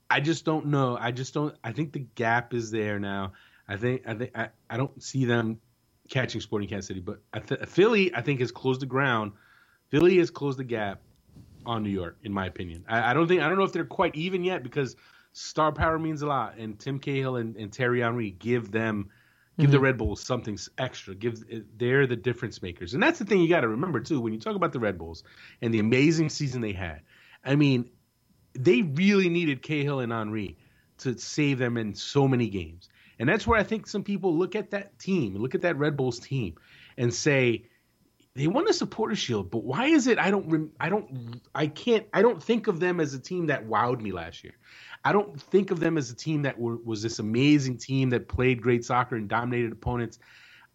I 0.09 0.19
just 0.19 0.45
don't 0.45 0.67
know. 0.67 0.97
I 0.99 1.11
just 1.11 1.33
don't. 1.33 1.55
I 1.63 1.71
think 1.71 1.93
the 1.93 2.05
gap 2.15 2.53
is 2.53 2.69
there 2.69 2.99
now. 2.99 3.33
I 3.67 3.77
think. 3.77 4.03
I 4.05 4.13
think. 4.13 4.31
I, 4.35 4.49
I 4.69 4.77
don't 4.77 5.01
see 5.01 5.25
them 5.25 5.59
catching 6.09 6.41
Sporting 6.41 6.69
Kansas 6.69 6.87
City, 6.87 6.99
but 6.99 7.21
I 7.33 7.39
th- 7.39 7.61
Philly, 7.67 8.13
I 8.13 8.21
think, 8.21 8.41
has 8.41 8.51
closed 8.51 8.81
the 8.81 8.85
ground. 8.85 9.31
Philly 9.89 10.17
has 10.17 10.29
closed 10.29 10.59
the 10.59 10.63
gap 10.63 11.01
on 11.65 11.83
New 11.83 11.89
York, 11.89 12.17
in 12.23 12.33
my 12.33 12.45
opinion. 12.45 12.85
I, 12.87 13.11
I, 13.11 13.13
don't 13.13 13.27
think 13.27 13.41
I 13.41 13.49
don't 13.49 13.57
know 13.57 13.63
if 13.63 13.73
they're 13.73 13.85
quite 13.85 14.15
even 14.15 14.43
yet 14.43 14.63
because 14.63 14.95
star 15.33 15.71
power 15.71 15.99
means 15.99 16.21
a 16.21 16.27
lot, 16.27 16.57
and 16.57 16.79
Tim 16.79 16.99
Cahill 16.99 17.35
and, 17.35 17.55
and 17.55 17.73
Thierry 17.73 18.01
Henry 18.01 18.31
give 18.31 18.71
them 18.71 19.09
give 19.57 19.65
mm-hmm. 19.65 19.71
the 19.71 19.79
Red 19.79 19.97
Bulls 19.97 20.21
something 20.21 20.57
extra. 20.77 21.15
Give 21.15 21.43
they're 21.77 22.07
the 22.07 22.15
difference 22.15 22.61
makers, 22.61 22.93
and 22.93 23.03
that's 23.03 23.19
the 23.19 23.25
thing 23.25 23.41
you 23.41 23.49
got 23.49 23.61
to 23.61 23.67
remember 23.67 23.99
too 23.99 24.21
when 24.21 24.33
you 24.33 24.39
talk 24.39 24.55
about 24.55 24.73
the 24.73 24.79
Red 24.79 24.97
Bulls 24.97 25.23
and 25.61 25.73
the 25.73 25.79
amazing 25.79 26.29
season 26.29 26.61
they 26.61 26.73
had. 26.73 27.01
I 27.43 27.55
mean, 27.55 27.89
they 28.53 28.81
really 28.81 29.29
needed 29.29 29.61
Cahill 29.61 29.99
and 29.99 30.11
Henry 30.11 30.57
to 30.99 31.17
save 31.17 31.57
them 31.57 31.77
in 31.77 31.95
so 31.95 32.27
many 32.27 32.49
games, 32.49 32.89
and 33.19 33.27
that's 33.27 33.45
where 33.45 33.59
I 33.59 33.63
think 33.63 33.87
some 33.87 34.03
people 34.03 34.35
look 34.35 34.55
at 34.55 34.71
that 34.71 34.97
team, 34.99 35.35
look 35.35 35.55
at 35.55 35.61
that 35.61 35.77
Red 35.77 35.97
Bulls 35.97 36.19
team, 36.19 36.55
and 36.97 37.13
say 37.13 37.65
they 38.35 38.47
won 38.47 38.65
the 38.65 38.73
supporter 38.73 39.15
shield, 39.15 39.51
but 39.51 39.63
why 39.63 39.85
is 39.85 40.07
it 40.07 40.17
I 40.17 40.31
don't 40.31 40.71
I 40.79 40.89
don't 40.89 41.41
I 41.53 41.67
can't 41.67 42.05
I 42.13 42.21
don't 42.21 42.41
think 42.41 42.67
of 42.67 42.79
them 42.79 42.99
as 42.99 43.13
a 43.13 43.19
team 43.19 43.47
that 43.47 43.67
wowed 43.67 44.01
me 44.01 44.11
last 44.11 44.43
year. 44.43 44.55
I 45.05 45.11
don't 45.11 45.39
think 45.39 45.69
of 45.69 45.79
them 45.79 45.97
as 45.97 46.09
a 46.09 46.15
team 46.15 46.41
that 46.43 46.57
were, 46.57 46.77
was 46.77 47.01
this 47.01 47.19
amazing 47.19 47.77
team 47.77 48.09
that 48.11 48.27
played 48.27 48.61
great 48.61 48.85
soccer 48.85 49.17
and 49.17 49.27
dominated 49.27 49.71
opponents. 49.71 50.19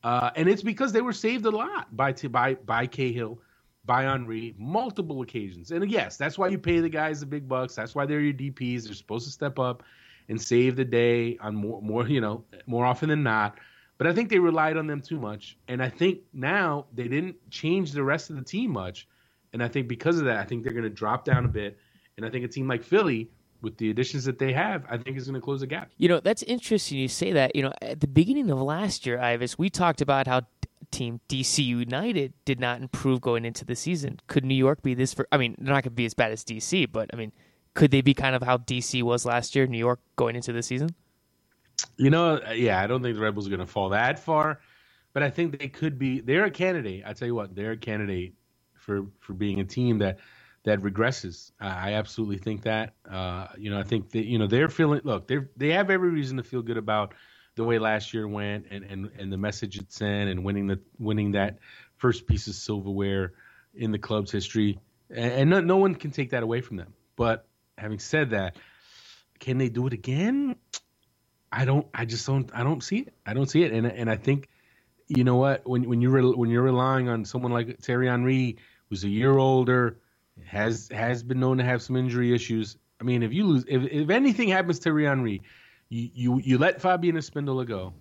Uh, 0.04 0.30
and 0.36 0.48
it's 0.48 0.62
because 0.62 0.92
they 0.92 1.00
were 1.00 1.12
saved 1.12 1.46
a 1.46 1.50
lot 1.50 1.94
by 1.96 2.12
by 2.12 2.54
by 2.54 2.86
Cahill, 2.86 3.40
by 3.84 4.02
Henry, 4.02 4.54
multiple 4.56 5.22
occasions. 5.22 5.72
And 5.72 5.90
yes, 5.90 6.16
that's 6.16 6.38
why 6.38 6.48
you 6.48 6.58
pay 6.58 6.78
the 6.78 6.88
guys 6.88 7.20
the 7.20 7.26
big 7.26 7.48
bucks. 7.48 7.74
That's 7.74 7.94
why 7.94 8.06
they're 8.06 8.20
your 8.20 8.34
DPS. 8.34 8.84
They're 8.84 8.94
supposed 8.94 9.26
to 9.26 9.32
step 9.32 9.58
up 9.58 9.82
and 10.28 10.40
save 10.40 10.76
the 10.76 10.84
day 10.84 11.38
on 11.40 11.56
more 11.56 11.82
more 11.82 12.06
you 12.06 12.20
know 12.20 12.44
more 12.66 12.86
often 12.86 13.08
than 13.08 13.24
not. 13.24 13.58
But 13.98 14.06
I 14.06 14.12
think 14.12 14.30
they 14.30 14.38
relied 14.38 14.76
on 14.76 14.86
them 14.86 15.00
too 15.00 15.18
much. 15.18 15.58
And 15.66 15.82
I 15.82 15.88
think 15.88 16.20
now 16.32 16.86
they 16.94 17.08
didn't 17.08 17.36
change 17.50 17.92
the 17.92 18.04
rest 18.04 18.30
of 18.30 18.36
the 18.36 18.42
team 18.42 18.70
much. 18.70 19.08
And 19.52 19.62
I 19.62 19.68
think 19.68 19.88
because 19.88 20.18
of 20.18 20.24
that, 20.26 20.38
I 20.38 20.44
think 20.44 20.62
they're 20.62 20.72
going 20.72 20.84
to 20.84 20.90
drop 20.90 21.24
down 21.24 21.44
a 21.44 21.48
bit. 21.48 21.78
And 22.16 22.24
I 22.24 22.30
think 22.30 22.44
a 22.44 22.48
team 22.48 22.68
like 22.68 22.84
Philly, 22.84 23.28
with 23.60 23.76
the 23.76 23.90
additions 23.90 24.24
that 24.24 24.38
they 24.38 24.52
have, 24.52 24.84
I 24.88 24.98
think 24.98 25.16
is 25.16 25.26
going 25.26 25.34
to 25.34 25.40
close 25.40 25.60
the 25.60 25.66
gap. 25.66 25.90
You 25.96 26.08
know, 26.08 26.20
that's 26.20 26.44
interesting 26.44 26.98
you 26.98 27.08
say 27.08 27.32
that. 27.32 27.56
You 27.56 27.62
know, 27.62 27.72
at 27.82 28.00
the 28.00 28.06
beginning 28.06 28.50
of 28.50 28.60
last 28.60 29.04
year, 29.04 29.18
Ives, 29.18 29.58
we 29.58 29.68
talked 29.68 30.00
about 30.00 30.28
how 30.28 30.42
team 30.90 31.20
DC 31.28 31.64
United 31.64 32.32
did 32.44 32.60
not 32.60 32.80
improve 32.80 33.20
going 33.20 33.44
into 33.44 33.64
the 33.64 33.74
season. 33.74 34.20
Could 34.26 34.44
New 34.44 34.54
York 34.54 34.82
be 34.82 34.94
this 34.94 35.12
for 35.12 35.26
I 35.32 35.36
mean, 35.36 35.56
they're 35.58 35.74
not 35.74 35.82
going 35.82 35.90
to 35.90 35.90
be 35.90 36.06
as 36.06 36.14
bad 36.14 36.30
as 36.30 36.44
DC, 36.44 36.90
but 36.90 37.10
I 37.12 37.16
mean, 37.16 37.32
could 37.74 37.90
they 37.90 38.00
be 38.00 38.14
kind 38.14 38.34
of 38.34 38.42
how 38.42 38.58
DC 38.58 39.02
was 39.02 39.26
last 39.26 39.54
year, 39.54 39.66
New 39.66 39.78
York 39.78 40.00
going 40.16 40.36
into 40.36 40.52
the 40.52 40.62
season? 40.62 40.94
You 41.96 42.10
know, 42.10 42.40
yeah, 42.52 42.80
I 42.80 42.86
don't 42.86 43.02
think 43.02 43.16
the 43.16 43.22
Rebels 43.22 43.46
are 43.46 43.50
going 43.50 43.60
to 43.60 43.66
fall 43.66 43.90
that 43.90 44.18
far, 44.18 44.60
but 45.12 45.22
I 45.22 45.30
think 45.30 45.58
they 45.58 45.68
could 45.68 45.98
be. 45.98 46.20
They're 46.20 46.44
a 46.44 46.50
candidate. 46.50 47.04
I 47.06 47.12
tell 47.12 47.26
you 47.26 47.34
what, 47.34 47.54
they're 47.54 47.72
a 47.72 47.76
candidate 47.76 48.34
for 48.74 49.06
for 49.20 49.32
being 49.32 49.60
a 49.60 49.64
team 49.64 49.98
that 49.98 50.18
that 50.64 50.80
regresses. 50.80 51.52
I 51.60 51.94
absolutely 51.94 52.38
think 52.38 52.62
that. 52.62 52.94
Uh, 53.08 53.46
you 53.56 53.70
know, 53.70 53.78
I 53.78 53.84
think 53.84 54.10
that 54.10 54.24
you 54.24 54.38
know 54.38 54.46
they're 54.46 54.68
feeling. 54.68 55.00
Look, 55.04 55.28
they 55.28 55.38
they 55.56 55.70
have 55.72 55.90
every 55.90 56.10
reason 56.10 56.36
to 56.36 56.42
feel 56.42 56.62
good 56.62 56.76
about 56.76 57.14
the 57.54 57.64
way 57.64 57.78
last 57.78 58.14
year 58.14 58.26
went 58.26 58.66
and 58.70 58.84
and 58.84 59.10
and 59.18 59.32
the 59.32 59.38
message 59.38 59.78
it 59.78 59.92
sent 59.92 60.30
and 60.30 60.44
winning 60.44 60.66
the 60.66 60.80
winning 60.98 61.32
that 61.32 61.58
first 61.96 62.26
piece 62.26 62.46
of 62.46 62.54
silverware 62.54 63.34
in 63.74 63.92
the 63.92 63.98
club's 63.98 64.30
history. 64.30 64.78
And, 65.10 65.32
and 65.32 65.50
no, 65.50 65.60
no 65.60 65.76
one 65.76 65.94
can 65.94 66.10
take 66.10 66.30
that 66.30 66.42
away 66.42 66.60
from 66.60 66.76
them. 66.76 66.92
But 67.16 67.46
having 67.76 67.98
said 67.98 68.30
that, 68.30 68.56
can 69.40 69.58
they 69.58 69.68
do 69.68 69.86
it 69.86 69.92
again? 69.92 70.56
I 71.50 71.64
don't. 71.64 71.86
I 71.94 72.04
just 72.04 72.26
don't. 72.26 72.50
I 72.54 72.62
don't 72.62 72.82
see 72.82 72.98
it. 72.98 73.14
I 73.26 73.34
don't 73.34 73.48
see 73.48 73.62
it. 73.62 73.72
And 73.72 73.86
and 73.86 74.10
I 74.10 74.16
think, 74.16 74.48
you 75.08 75.24
know 75.24 75.36
what? 75.36 75.66
When 75.66 75.88
when 75.88 76.00
you're 76.00 76.36
when 76.36 76.50
you're 76.50 76.62
relying 76.62 77.08
on 77.08 77.24
someone 77.24 77.52
like 77.52 77.78
Thierry 77.80 78.08
Henry, 78.08 78.58
who's 78.88 79.04
a 79.04 79.08
year 79.08 79.36
older, 79.36 79.98
has 80.46 80.88
has 80.92 81.22
been 81.22 81.40
known 81.40 81.58
to 81.58 81.64
have 81.64 81.82
some 81.82 81.96
injury 81.96 82.34
issues. 82.34 82.76
I 83.00 83.04
mean, 83.04 83.22
if 83.22 83.32
you 83.32 83.44
lose, 83.44 83.64
if 83.68 83.82
if 83.84 84.10
anything 84.10 84.48
happens 84.48 84.78
to 84.80 84.84
Thierry 84.84 85.04
Henry, 85.06 85.42
you 85.88 86.10
you, 86.14 86.40
you 86.44 86.58
let 86.58 86.82
Fabian 86.82 87.16
Espindola 87.16 87.66
go. 87.66 87.94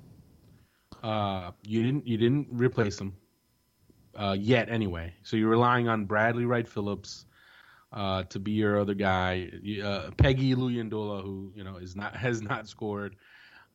Uh, 1.03 1.51
you 1.63 1.83
didn't 1.83 2.07
you 2.07 2.17
didn't 2.17 2.47
replace 2.51 2.99
him 2.99 3.13
uh, 4.15 4.35
yet 4.37 4.69
anyway. 4.69 5.13
So 5.23 5.37
you're 5.37 5.49
relying 5.49 5.87
on 5.87 6.05
Bradley 6.05 6.45
Wright 6.45 6.67
Phillips 6.67 7.25
uh, 7.93 8.23
to 8.23 8.39
be 8.39 8.51
your 8.51 8.79
other 8.79 8.93
guy. 8.93 9.49
Uh, 9.53 10.09
Péguy 10.17 10.55
Luyindula, 10.55 11.23
who 11.23 11.51
you 11.55 11.63
know 11.63 11.77
is 11.77 11.95
not 11.95 12.15
has 12.15 12.41
not 12.41 12.67
scored. 12.67 13.15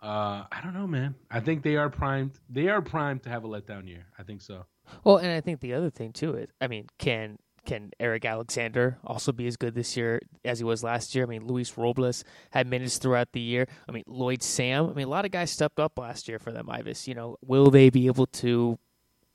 Uh, 0.02 0.44
I 0.50 0.60
don't 0.62 0.74
know, 0.74 0.88
man. 0.88 1.14
I 1.30 1.38
think 1.38 1.62
they 1.62 1.76
are 1.76 1.88
primed. 1.88 2.32
They 2.50 2.68
are 2.68 2.82
primed 2.82 3.22
to 3.22 3.28
have 3.28 3.44
a 3.44 3.48
letdown 3.48 3.86
year. 3.86 4.06
I 4.18 4.24
think 4.24 4.42
so. 4.42 4.66
Well, 5.04 5.18
and 5.18 5.30
I 5.30 5.40
think 5.40 5.60
the 5.60 5.74
other 5.74 5.90
thing 5.90 6.12
too 6.12 6.34
is, 6.34 6.48
I 6.60 6.66
mean, 6.66 6.88
can 6.98 7.38
can 7.64 7.92
Eric 8.00 8.24
Alexander 8.24 8.98
also 9.04 9.30
be 9.30 9.46
as 9.46 9.56
good 9.56 9.76
this 9.76 9.96
year 9.96 10.20
as 10.44 10.58
he 10.58 10.64
was 10.64 10.82
last 10.82 11.14
year? 11.14 11.24
I 11.24 11.28
mean, 11.28 11.46
Luis 11.46 11.78
Robles 11.78 12.24
had 12.50 12.66
minutes 12.66 12.98
throughout 12.98 13.32
the 13.32 13.40
year. 13.40 13.68
I 13.88 13.92
mean, 13.92 14.02
Lloyd 14.08 14.42
Sam. 14.42 14.90
I 14.90 14.92
mean, 14.92 15.06
a 15.06 15.10
lot 15.10 15.24
of 15.24 15.30
guys 15.30 15.52
stepped 15.52 15.78
up 15.78 15.96
last 15.96 16.26
year 16.26 16.40
for 16.40 16.50
them. 16.50 16.68
Ives, 16.68 17.06
you 17.06 17.14
know, 17.14 17.36
will 17.40 17.70
they 17.70 17.88
be 17.88 18.08
able 18.08 18.26
to, 18.26 18.78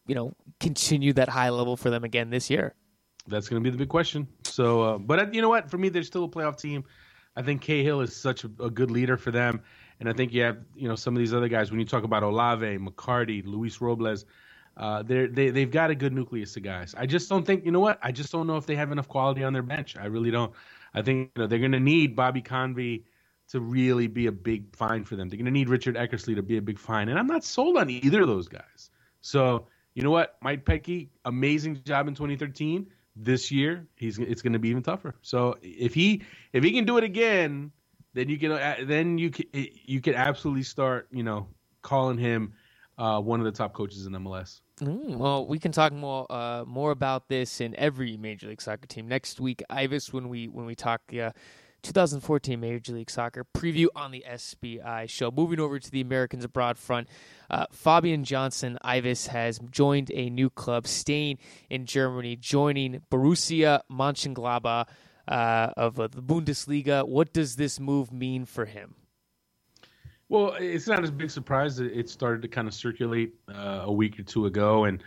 you 0.05 0.15
know, 0.15 0.33
continue 0.59 1.13
that 1.13 1.29
high 1.29 1.49
level 1.49 1.77
for 1.77 1.89
them 1.89 2.03
again 2.03 2.29
this 2.29 2.49
year? 2.49 2.75
That's 3.27 3.47
going 3.47 3.63
to 3.63 3.63
be 3.63 3.71
the 3.71 3.77
big 3.77 3.89
question. 3.89 4.27
So, 4.43 4.81
uh, 4.81 4.97
but 4.97 5.19
uh, 5.19 5.27
you 5.31 5.41
know 5.41 5.49
what? 5.49 5.71
For 5.71 5.77
me, 5.77 5.87
they're 5.87 6.03
still 6.03 6.25
a 6.25 6.29
playoff 6.29 6.59
team. 6.59 6.83
I 7.37 7.43
think 7.43 7.61
Cahill 7.61 8.01
is 8.01 8.15
such 8.15 8.43
a, 8.43 8.51
a 8.59 8.69
good 8.69 8.91
leader 8.91 9.15
for 9.15 9.31
them. 9.31 9.61
And 9.99 10.07
I 10.07 10.13
think 10.13 10.33
you 10.33 10.43
have, 10.43 10.57
you 10.75 10.87
know, 10.87 10.95
some 10.95 11.15
of 11.15 11.19
these 11.19 11.33
other 11.33 11.47
guys. 11.47 11.71
When 11.71 11.79
you 11.79 11.85
talk 11.85 12.03
about 12.03 12.23
Olave, 12.23 12.77
McCarty, 12.77 13.43
Luis 13.45 13.81
Robles, 13.81 14.25
uh, 14.75 15.01
they're, 15.03 15.27
they 15.27 15.49
they've 15.49 15.71
got 15.71 15.89
a 15.89 15.95
good 15.95 16.13
nucleus 16.13 16.55
of 16.55 16.63
guys. 16.63 16.93
I 16.95 17.07
just 17.07 17.29
don't 17.29 17.45
think, 17.45 17.65
you 17.65 17.71
know 17.71 17.79
what? 17.79 17.99
I 18.01 18.11
just 18.11 18.31
don't 18.31 18.45
know 18.45 18.57
if 18.57 18.65
they 18.65 18.75
have 18.75 18.91
enough 18.91 19.07
quality 19.07 19.43
on 19.43 19.53
their 19.53 19.63
bench. 19.63 19.97
I 19.97 20.05
really 20.05 20.29
don't. 20.29 20.53
I 20.93 21.01
think 21.01 21.31
you 21.35 21.41
know 21.41 21.47
they're 21.47 21.59
going 21.59 21.71
to 21.71 21.79
need 21.79 22.15
Bobby 22.15 22.41
Convey 22.41 23.03
to 23.49 23.59
really 23.59 24.07
be 24.07 24.27
a 24.27 24.31
big 24.31 24.75
find 24.75 25.07
for 25.07 25.15
them. 25.15 25.29
They're 25.29 25.37
going 25.37 25.45
to 25.45 25.51
need 25.51 25.69
Richard 25.69 25.95
Eckersley 25.95 26.35
to 26.35 26.43
be 26.43 26.57
a 26.57 26.61
big 26.61 26.77
find, 26.77 27.09
and 27.09 27.17
I'm 27.17 27.27
not 27.27 27.43
sold 27.43 27.77
on 27.77 27.89
either 27.89 28.21
of 28.21 28.27
those 28.27 28.47
guys. 28.47 28.91
So 29.21 29.67
you 29.95 30.03
know 30.03 30.11
what, 30.11 30.37
Mike 30.43 30.63
Petke, 30.63 31.09
amazing 31.25 31.81
job 31.83 32.07
in 32.07 32.13
2013. 32.13 32.87
This 33.15 33.51
year, 33.51 33.87
he's 33.95 34.19
it's 34.19 34.43
going 34.43 34.53
to 34.53 34.59
be 34.59 34.69
even 34.69 34.83
tougher. 34.83 35.15
So 35.23 35.57
if 35.63 35.95
he 35.95 36.21
if 36.53 36.63
he 36.63 36.71
can 36.71 36.85
do 36.85 36.99
it 36.99 37.03
again 37.03 37.71
then 38.17 38.29
you 38.29 38.39
can 38.39 38.51
uh, 38.51 38.75
then 38.83 39.17
you 39.17 39.29
can 39.29 39.45
you 39.53 40.01
can 40.01 40.15
absolutely 40.15 40.63
start 40.63 41.07
you 41.11 41.23
know 41.23 41.47
calling 41.83 42.17
him 42.17 42.53
uh, 42.97 43.21
one 43.21 43.39
of 43.39 43.45
the 43.45 43.51
top 43.51 43.73
coaches 43.73 44.07
in 44.07 44.13
MLS. 44.13 44.61
Mm, 44.81 45.17
well, 45.17 45.45
we 45.45 45.59
can 45.59 45.71
talk 45.71 45.93
more 45.93 46.25
uh, 46.31 46.63
more 46.65 46.91
about 46.91 47.29
this 47.29 47.61
in 47.61 47.75
every 47.75 48.17
Major 48.17 48.47
League 48.47 48.61
Soccer 48.61 48.87
team 48.87 49.07
next 49.07 49.39
week, 49.39 49.61
Ives. 49.69 50.11
When 50.11 50.29
we 50.29 50.47
when 50.47 50.65
we 50.65 50.73
talk 50.73 51.01
uh, 51.13 51.31
2014 51.83 52.59
Major 52.59 52.93
League 52.93 53.11
Soccer 53.11 53.45
preview 53.55 53.87
on 53.95 54.11
the 54.11 54.25
SBI 54.27 55.07
show. 55.07 55.29
Moving 55.29 55.59
over 55.59 55.79
to 55.79 55.91
the 55.91 56.01
Americans 56.01 56.43
abroad 56.43 56.77
front, 56.77 57.07
uh, 57.51 57.65
Fabian 57.71 58.23
Johnson 58.23 58.79
Ives 58.81 59.27
has 59.27 59.59
joined 59.69 60.11
a 60.13 60.29
new 60.29 60.49
club, 60.49 60.87
staying 60.87 61.37
in 61.69 61.85
Germany, 61.85 62.35
joining 62.35 63.01
Borussia 63.11 63.81
Mönchengladbach 63.91 64.87
uh, 65.27 65.71
of 65.77 65.99
uh, 65.99 66.07
the 66.07 66.21
Bundesliga. 66.21 67.07
What 67.07 67.33
does 67.33 67.55
this 67.55 67.79
move 67.79 68.11
mean 68.11 68.45
for 68.45 68.65
him? 68.65 68.95
Well, 70.29 70.55
it's 70.59 70.87
not 70.87 71.05
a 71.05 71.11
big 71.11 71.31
surprise. 71.31 71.77
that 71.77 71.91
It 71.97 72.09
started 72.09 72.41
to 72.41 72.47
kind 72.47 72.67
of 72.67 72.73
circulate 72.73 73.33
uh, 73.47 73.83
a 73.83 73.91
week 73.91 74.19
or 74.19 74.23
two 74.23 74.45
ago, 74.45 74.83
and 74.83 75.01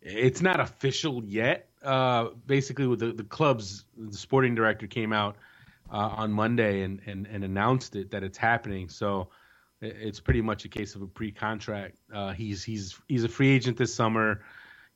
it's 0.00 0.40
not 0.40 0.60
official 0.60 1.22
yet. 1.24 1.68
Uh, 1.82 2.28
basically, 2.46 2.86
with 2.86 3.00
the, 3.00 3.12
the 3.12 3.24
club's 3.24 3.84
the 3.96 4.16
sporting 4.16 4.54
director 4.54 4.86
came 4.86 5.12
out 5.12 5.36
uh, 5.92 6.14
on 6.16 6.32
Monday 6.32 6.82
and, 6.82 7.00
and, 7.06 7.26
and 7.26 7.44
announced 7.44 7.96
it 7.96 8.10
that 8.10 8.22
it's 8.22 8.38
happening. 8.38 8.88
So 8.88 9.28
it's 9.82 10.20
pretty 10.20 10.40
much 10.40 10.64
a 10.64 10.68
case 10.68 10.94
of 10.94 11.02
a 11.02 11.06
pre-contract. 11.06 11.98
Uh, 12.12 12.32
he's 12.32 12.62
he's 12.62 12.98
he's 13.08 13.24
a 13.24 13.28
free 13.28 13.50
agent 13.50 13.76
this 13.76 13.94
summer. 13.94 14.42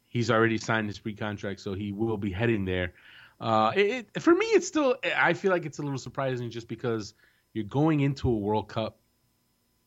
He's 0.07 0.31
already 0.31 0.57
signed 0.57 0.87
his 0.87 0.99
pre-contract, 0.99 1.61
so 1.61 1.75
he 1.75 1.93
will 1.93 2.17
be 2.17 2.31
heading 2.31 2.65
there. 2.65 2.95
Uh, 3.41 3.73
it, 3.77 4.09
it, 4.15 4.23
for 4.23 4.35
me, 4.35 4.47
it's 4.47 4.67
still. 4.67 4.97
I 5.17 5.35
feel 5.35 5.51
like 5.51 5.67
it's 5.67 5.79
a 5.79 5.83
little 5.83 5.99
surprising 5.99 6.51
just 6.51 6.69
because 6.69 7.15
you're 7.53 7.65
going 7.65 8.01
into 8.01 8.29
a 8.29 8.37
World 8.37 8.69
Cup 8.69 8.99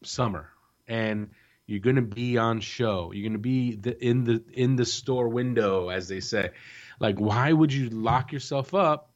summer 0.04 0.50
and 0.88 1.30
you're 1.66 1.80
going 1.80 1.98
to 1.98 2.02
be 2.02 2.38
on 2.38 2.60
show. 2.62 3.12
You're 3.12 3.24
going 3.24 3.34
to 3.34 3.40
be 3.40 3.76
the, 3.76 4.04
in 4.04 4.24
the 4.24 4.44
in 4.54 4.76
the 4.76 4.86
store 4.86 5.28
window, 5.30 5.90
as 5.90 6.08
they 6.08 6.20
say. 6.20 6.52
Like, 7.00 7.20
why 7.20 7.52
would 7.54 7.72
you 7.72 7.90
lock 7.90 8.32
yourself 8.32 8.74
up 8.74 9.12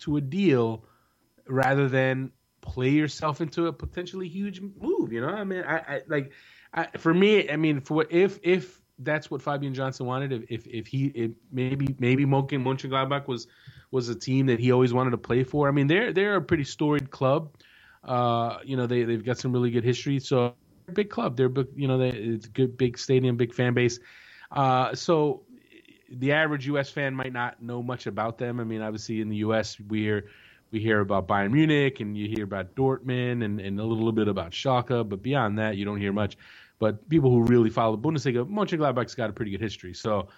to 0.00 0.16
a 0.16 0.20
deal 0.20 0.84
rather 1.46 1.88
than 1.88 2.32
play 2.60 2.90
yourself 2.90 3.40
into 3.40 3.66
a 3.66 3.72
potentially 3.72 4.28
huge 4.28 4.60
move? 4.60 5.12
You 5.12 5.22
know, 5.22 5.28
I 5.28 5.44
mean, 5.44 5.64
I, 5.64 5.76
I 5.78 6.02
like. 6.08 6.32
I, 6.72 6.86
for 6.98 7.14
me, 7.14 7.48
I 7.48 7.56
mean, 7.56 7.80
for 7.80 8.06
if 8.10 8.38
if 8.42 8.80
that's 9.00 9.30
what 9.30 9.42
Fabian 9.42 9.74
Johnson 9.74 10.06
wanted. 10.06 10.46
If 10.48 10.66
if, 10.66 10.86
he 10.86 11.06
if 11.14 11.30
maybe 11.52 11.94
maybe 11.98 12.24
Monken 12.24 12.62
Mönchengladbach 12.62 13.26
was 13.26 13.46
was 13.90 14.08
a 14.08 14.14
team 14.14 14.46
that 14.46 14.58
he 14.58 14.72
always 14.72 14.92
wanted 14.92 15.10
to 15.10 15.18
play 15.18 15.44
for. 15.44 15.68
I 15.68 15.70
mean, 15.70 15.86
they're 15.86 16.12
they're 16.12 16.36
a 16.36 16.42
pretty 16.42 16.64
storied 16.64 17.10
club. 17.10 17.50
Uh, 18.04 18.58
you 18.64 18.76
know, 18.76 18.86
they 18.86 19.04
they've 19.04 19.24
got 19.24 19.38
some 19.38 19.52
really 19.52 19.70
good 19.70 19.84
history. 19.84 20.18
So 20.18 20.54
big 20.92 21.10
club. 21.10 21.36
They're 21.36 21.48
big, 21.48 21.68
you 21.76 21.88
know, 21.88 21.98
they, 21.98 22.10
it's 22.10 22.46
a 22.46 22.50
good 22.50 22.76
big 22.76 22.98
stadium, 22.98 23.36
big 23.36 23.54
fan 23.54 23.74
base. 23.74 23.98
Uh, 24.50 24.94
so 24.94 25.42
the 26.10 26.32
average 26.32 26.66
U.S. 26.66 26.90
fan 26.90 27.14
might 27.14 27.32
not 27.32 27.62
know 27.62 27.82
much 27.82 28.06
about 28.06 28.38
them. 28.38 28.60
I 28.60 28.64
mean, 28.64 28.80
obviously 28.80 29.20
in 29.20 29.28
the 29.28 29.36
U.S. 29.36 29.78
we 29.88 30.00
hear 30.00 30.26
we 30.70 30.80
hear 30.80 31.00
about 31.00 31.26
Bayern 31.26 31.50
Munich 31.50 32.00
and 32.00 32.16
you 32.16 32.28
hear 32.28 32.44
about 32.44 32.74
Dortmund 32.74 33.42
and, 33.42 33.58
and 33.58 33.80
a 33.80 33.84
little 33.84 34.12
bit 34.12 34.28
about 34.28 34.50
Schalke, 34.52 35.08
but 35.08 35.22
beyond 35.22 35.58
that, 35.58 35.76
you 35.76 35.86
don't 35.86 35.98
hear 35.98 36.12
much. 36.12 36.36
But 36.78 37.08
people 37.08 37.30
who 37.30 37.42
really 37.42 37.70
follow 37.70 37.96
the 37.96 38.02
Bundesliga, 38.02 38.48
Mönchengladbach's 38.48 39.14
got 39.14 39.30
a 39.30 39.32
pretty 39.32 39.50
good 39.50 39.60
history. 39.60 39.94
So, 39.94 40.28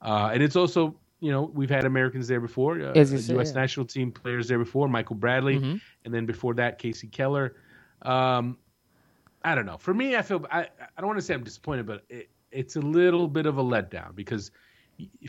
uh, 0.00 0.30
and 0.32 0.42
it's 0.42 0.56
also 0.56 0.96
you 1.20 1.30
know 1.30 1.50
we've 1.54 1.70
had 1.70 1.84
Americans 1.84 2.26
there 2.26 2.40
before, 2.40 2.80
uh, 2.80 2.92
U.S. 2.94 3.28
Yeah. 3.28 3.52
national 3.52 3.86
team 3.86 4.10
players 4.10 4.48
there 4.48 4.58
before, 4.58 4.88
Michael 4.88 5.16
Bradley, 5.16 5.56
mm-hmm. 5.56 5.76
and 6.04 6.14
then 6.14 6.26
before 6.26 6.54
that 6.54 6.78
Kasey 6.78 7.10
Keller. 7.10 7.56
Um, 8.02 8.56
I 9.42 9.54
don't 9.54 9.66
know. 9.66 9.78
For 9.78 9.94
me, 9.94 10.16
I 10.16 10.22
feel 10.22 10.44
I, 10.50 10.60
I 10.60 11.00
don't 11.00 11.06
want 11.06 11.18
to 11.18 11.24
say 11.24 11.34
I'm 11.34 11.44
disappointed, 11.44 11.86
but 11.86 12.04
it, 12.08 12.30
it's 12.50 12.76
a 12.76 12.80
little 12.80 13.28
bit 13.28 13.46
of 13.46 13.58
a 13.58 13.62
letdown 13.62 14.14
because 14.14 14.50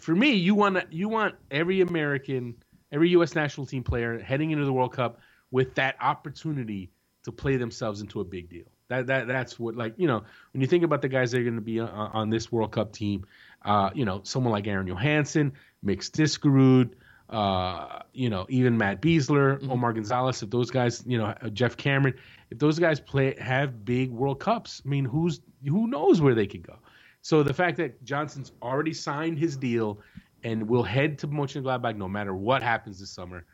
for 0.02 0.16
me, 0.16 0.32
you 0.32 0.56
want 0.56 0.92
you 0.92 1.10
want 1.10 1.36
every 1.50 1.82
American, 1.82 2.56
every 2.92 3.10
U.S. 3.10 3.36
national 3.36 3.66
team 3.66 3.84
player 3.84 4.20
heading 4.20 4.52
into 4.52 4.66
the 4.66 4.74
World 4.74 4.94
Cup 4.94 5.20
with 5.52 5.76
that 5.76 5.96
opportunity 6.02 6.92
to 7.24 7.32
play 7.32 7.58
themselves 7.58 8.02
into 8.02 8.22
a 8.22 8.24
big 8.24 8.50
deal. 8.50 8.66
That 8.92 9.08
that 9.08 9.28
that's 9.28 9.58
what 9.58 9.76
like 9.76 9.94
you 9.96 10.06
know 10.06 10.24
when 10.52 10.60
you 10.60 10.68
think 10.68 10.84
about 10.84 11.02
the 11.02 11.08
guys 11.08 11.32
that 11.32 11.40
are 11.40 11.44
going 11.44 11.56
to 11.56 11.62
be 11.62 11.80
on, 11.80 11.90
on, 11.90 12.30
this 12.30 12.52
World 12.52 12.74
Cup 12.74 12.92
team, 12.92 13.26
uh, 13.64 13.90
you 13.94 14.04
know 14.04 14.20
someone 14.24 14.52
like 14.52 14.68
Aron 14.68 14.86
Johannsson, 14.86 15.54
Mix 15.82 16.10
Diskerud, 16.10 16.90
uh, 17.30 18.00
you 18.12 18.30
know 18.30 18.46
even 18.50 18.78
Matt 18.78 19.02
Besler, 19.02 19.60
mm-hmm. 19.60 19.72
Omar 19.72 19.94
Gonzalez. 19.94 20.44
If 20.44 20.50
those 20.50 20.72
guys, 20.72 21.06
you 21.08 21.18
know 21.18 21.34
Geoff 21.54 21.78
Cameron, 21.78 22.16
if 22.50 22.60
those 22.60 22.80
guys 22.80 23.00
play 23.00 23.34
have 23.40 23.86
big 23.86 24.12
World 24.12 24.42
Cups, 24.42 24.82
I 24.86 24.90
mean 24.90 25.06
who's 25.06 25.40
who 25.66 25.88
knows 25.88 26.20
where 26.20 26.36
they 26.36 26.46
could 26.46 26.68
go. 26.68 26.76
So 27.22 27.44
the 27.44 27.54
fact 27.54 27.78
that 27.78 28.04
Johnson's 28.04 28.52
already 28.62 28.94
signed 28.94 29.40
his 29.40 29.56
deal 29.56 30.02
and 30.44 30.68
will 30.68 30.84
head 30.84 31.18
to 31.20 31.30
Mönchengladbach 31.30 31.96
no 31.96 32.10
matter 32.10 32.36
what 32.36 32.62
happens 32.62 33.00
this 33.00 33.12
summer. 33.12 33.46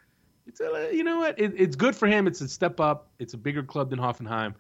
It's 0.47 0.61
a, 0.61 0.89
you 0.93 1.03
know 1.03 1.17
what? 1.17 1.38
It, 1.38 1.53
it's 1.57 1.75
good 1.75 1.95
for 1.95 2.07
him. 2.07 2.25
It's 2.25 2.41
a 2.41 2.47
step 2.47 2.79
up. 2.79 3.09
It's 3.19 3.33
a 3.33 3.38
bigger 3.38 3.61
club 3.61 3.89
than 3.89 3.99
Hoffenheim 3.99 4.55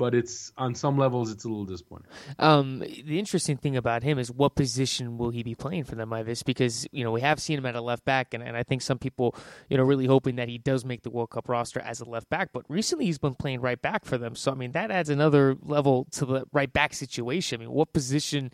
but 0.00 0.14
it's 0.14 0.50
on 0.56 0.74
some 0.74 0.96
levels 0.96 1.30
it's 1.30 1.44
a 1.44 1.48
little 1.48 1.66
disappointing. 1.66 2.06
Um, 2.38 2.78
the 2.78 3.18
interesting 3.18 3.58
thing 3.58 3.76
about 3.76 4.02
him 4.02 4.18
is 4.18 4.32
what 4.32 4.54
position 4.54 5.18
will 5.18 5.28
he 5.28 5.42
be 5.42 5.54
playing 5.54 5.84
for 5.84 5.94
them, 5.94 6.10
Ives? 6.10 6.42
Because 6.42 6.88
you 6.90 7.04
know 7.04 7.12
we 7.12 7.20
have 7.20 7.38
seen 7.38 7.58
him 7.58 7.66
at 7.66 7.76
a 7.76 7.82
left 7.82 8.06
back, 8.06 8.32
and, 8.32 8.42
and 8.42 8.56
I 8.56 8.62
think 8.62 8.80
some 8.80 8.98
people 8.98 9.36
you 9.68 9.76
know 9.76 9.82
really 9.82 10.06
hoping 10.06 10.36
that 10.36 10.48
he 10.48 10.56
does 10.56 10.86
make 10.86 11.02
the 11.02 11.10
World 11.10 11.28
Cup 11.28 11.50
roster 11.50 11.80
as 11.80 12.00
a 12.00 12.06
left 12.06 12.30
back. 12.30 12.48
But 12.54 12.64
recently 12.66 13.04
he's 13.04 13.18
been 13.18 13.34
playing 13.34 13.60
right 13.60 13.80
back 13.80 14.06
for 14.06 14.16
them, 14.16 14.34
so 14.34 14.50
I 14.50 14.54
mean 14.54 14.72
that 14.72 14.90
adds 14.90 15.10
another 15.10 15.54
level 15.62 16.06
to 16.12 16.24
the 16.24 16.44
right 16.50 16.72
back 16.72 16.94
situation. 16.94 17.60
I 17.60 17.66
mean, 17.66 17.74
what 17.74 17.92
position 17.92 18.52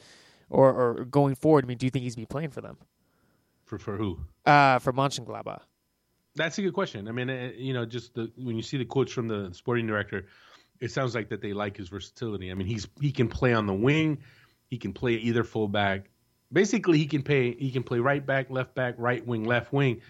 or, 0.51 0.74
or 0.74 1.05
going 1.05 1.36
forward? 1.36 1.64
I 1.64 1.68
mean, 1.68 1.78
do 1.78 1.86
you 1.86 1.90
think 1.90 2.03
he's 2.03 2.16
be 2.16 2.26
playing 2.26 2.51
for 2.51 2.61
them? 2.61 2.78
For 3.66 3.78
for 3.78 3.97
who? 3.97 4.18
Uh, 4.44 4.80
for 4.80 4.92
Mönchengladbach. 4.92 5.61
That's 6.34 6.59
a 6.59 6.62
good 6.62 6.74
question. 6.74 7.07
I 7.07 7.12
mean, 7.12 7.30
uh, 7.30 7.51
you 7.57 7.72
know, 7.72 7.86
just 7.86 8.14
the, 8.14 8.32
when 8.36 8.57
you 8.57 8.62
see 8.62 8.78
the 8.78 8.84
quotes 8.84 9.12
from 9.12 9.28
the 9.28 9.51
sporting 9.53 9.86
director 9.86 10.26
it 10.80 10.90
sounds 10.90 11.14
like 11.14 11.30
that 11.30 11.40
they 11.40 11.52
like 11.52 11.76
his 11.76 11.88
versatility. 11.88 12.50
I 12.50 12.54
mean, 12.54 12.66
he's 12.66 12.88
he 13.00 13.12
can 13.12 13.28
play 13.28 13.52
on 13.54 13.66
the 13.66 13.74
wing, 13.74 14.18
he 14.68 14.78
can 14.78 14.92
play 14.92 15.14
either 15.14 15.44
fullback. 15.44 16.10
Basically, 16.52 16.98
he 16.98 17.06
can 17.06 17.22
play 17.22 17.54
he 17.54 17.70
can 17.70 17.82
play 17.82 17.98
right 17.98 18.24
back, 18.24 18.50
left 18.50 18.74
back, 18.74 18.94
right 18.98 19.26
wing, 19.26 19.44
left 19.44 19.72
wing, 19.72 20.00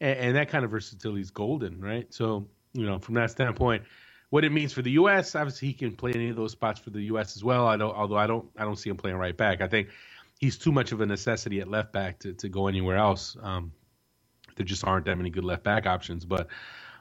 and, 0.00 0.18
and 0.18 0.36
that 0.36 0.48
kind 0.48 0.64
of 0.64 0.70
versatility 0.70 1.20
is 1.20 1.30
golden, 1.30 1.80
right? 1.80 2.12
So 2.12 2.48
you 2.72 2.86
know, 2.86 2.98
from 2.98 3.14
that 3.14 3.30
standpoint, 3.30 3.84
what 4.30 4.44
it 4.44 4.50
means 4.50 4.72
for 4.72 4.82
the 4.82 4.92
U.S. 4.92 5.34
Obviously, 5.34 5.68
he 5.68 5.74
can 5.74 5.94
play 5.94 6.12
any 6.14 6.28
of 6.28 6.36
those 6.36 6.52
spots 6.52 6.80
for 6.80 6.90
the 6.90 7.02
U.S. 7.02 7.36
as 7.36 7.44
well. 7.44 7.66
I 7.66 7.76
don't, 7.76 7.94
although 7.94 8.16
I 8.16 8.26
don't, 8.26 8.46
I 8.58 8.64
don't 8.64 8.76
see 8.76 8.90
him 8.90 8.96
playing 8.96 9.16
right 9.16 9.36
back. 9.36 9.60
I 9.60 9.68
think 9.68 9.88
he's 10.40 10.58
too 10.58 10.72
much 10.72 10.92
of 10.92 11.00
a 11.00 11.06
necessity 11.06 11.60
at 11.60 11.68
left 11.68 11.92
back 11.92 12.18
to, 12.20 12.32
to 12.34 12.48
go 12.48 12.66
anywhere 12.66 12.96
else. 12.96 13.36
Um, 13.40 13.72
there 14.56 14.66
just 14.66 14.84
aren't 14.84 15.06
that 15.06 15.16
many 15.16 15.30
good 15.30 15.44
left 15.44 15.62
back 15.62 15.86
options. 15.86 16.24
But 16.24 16.48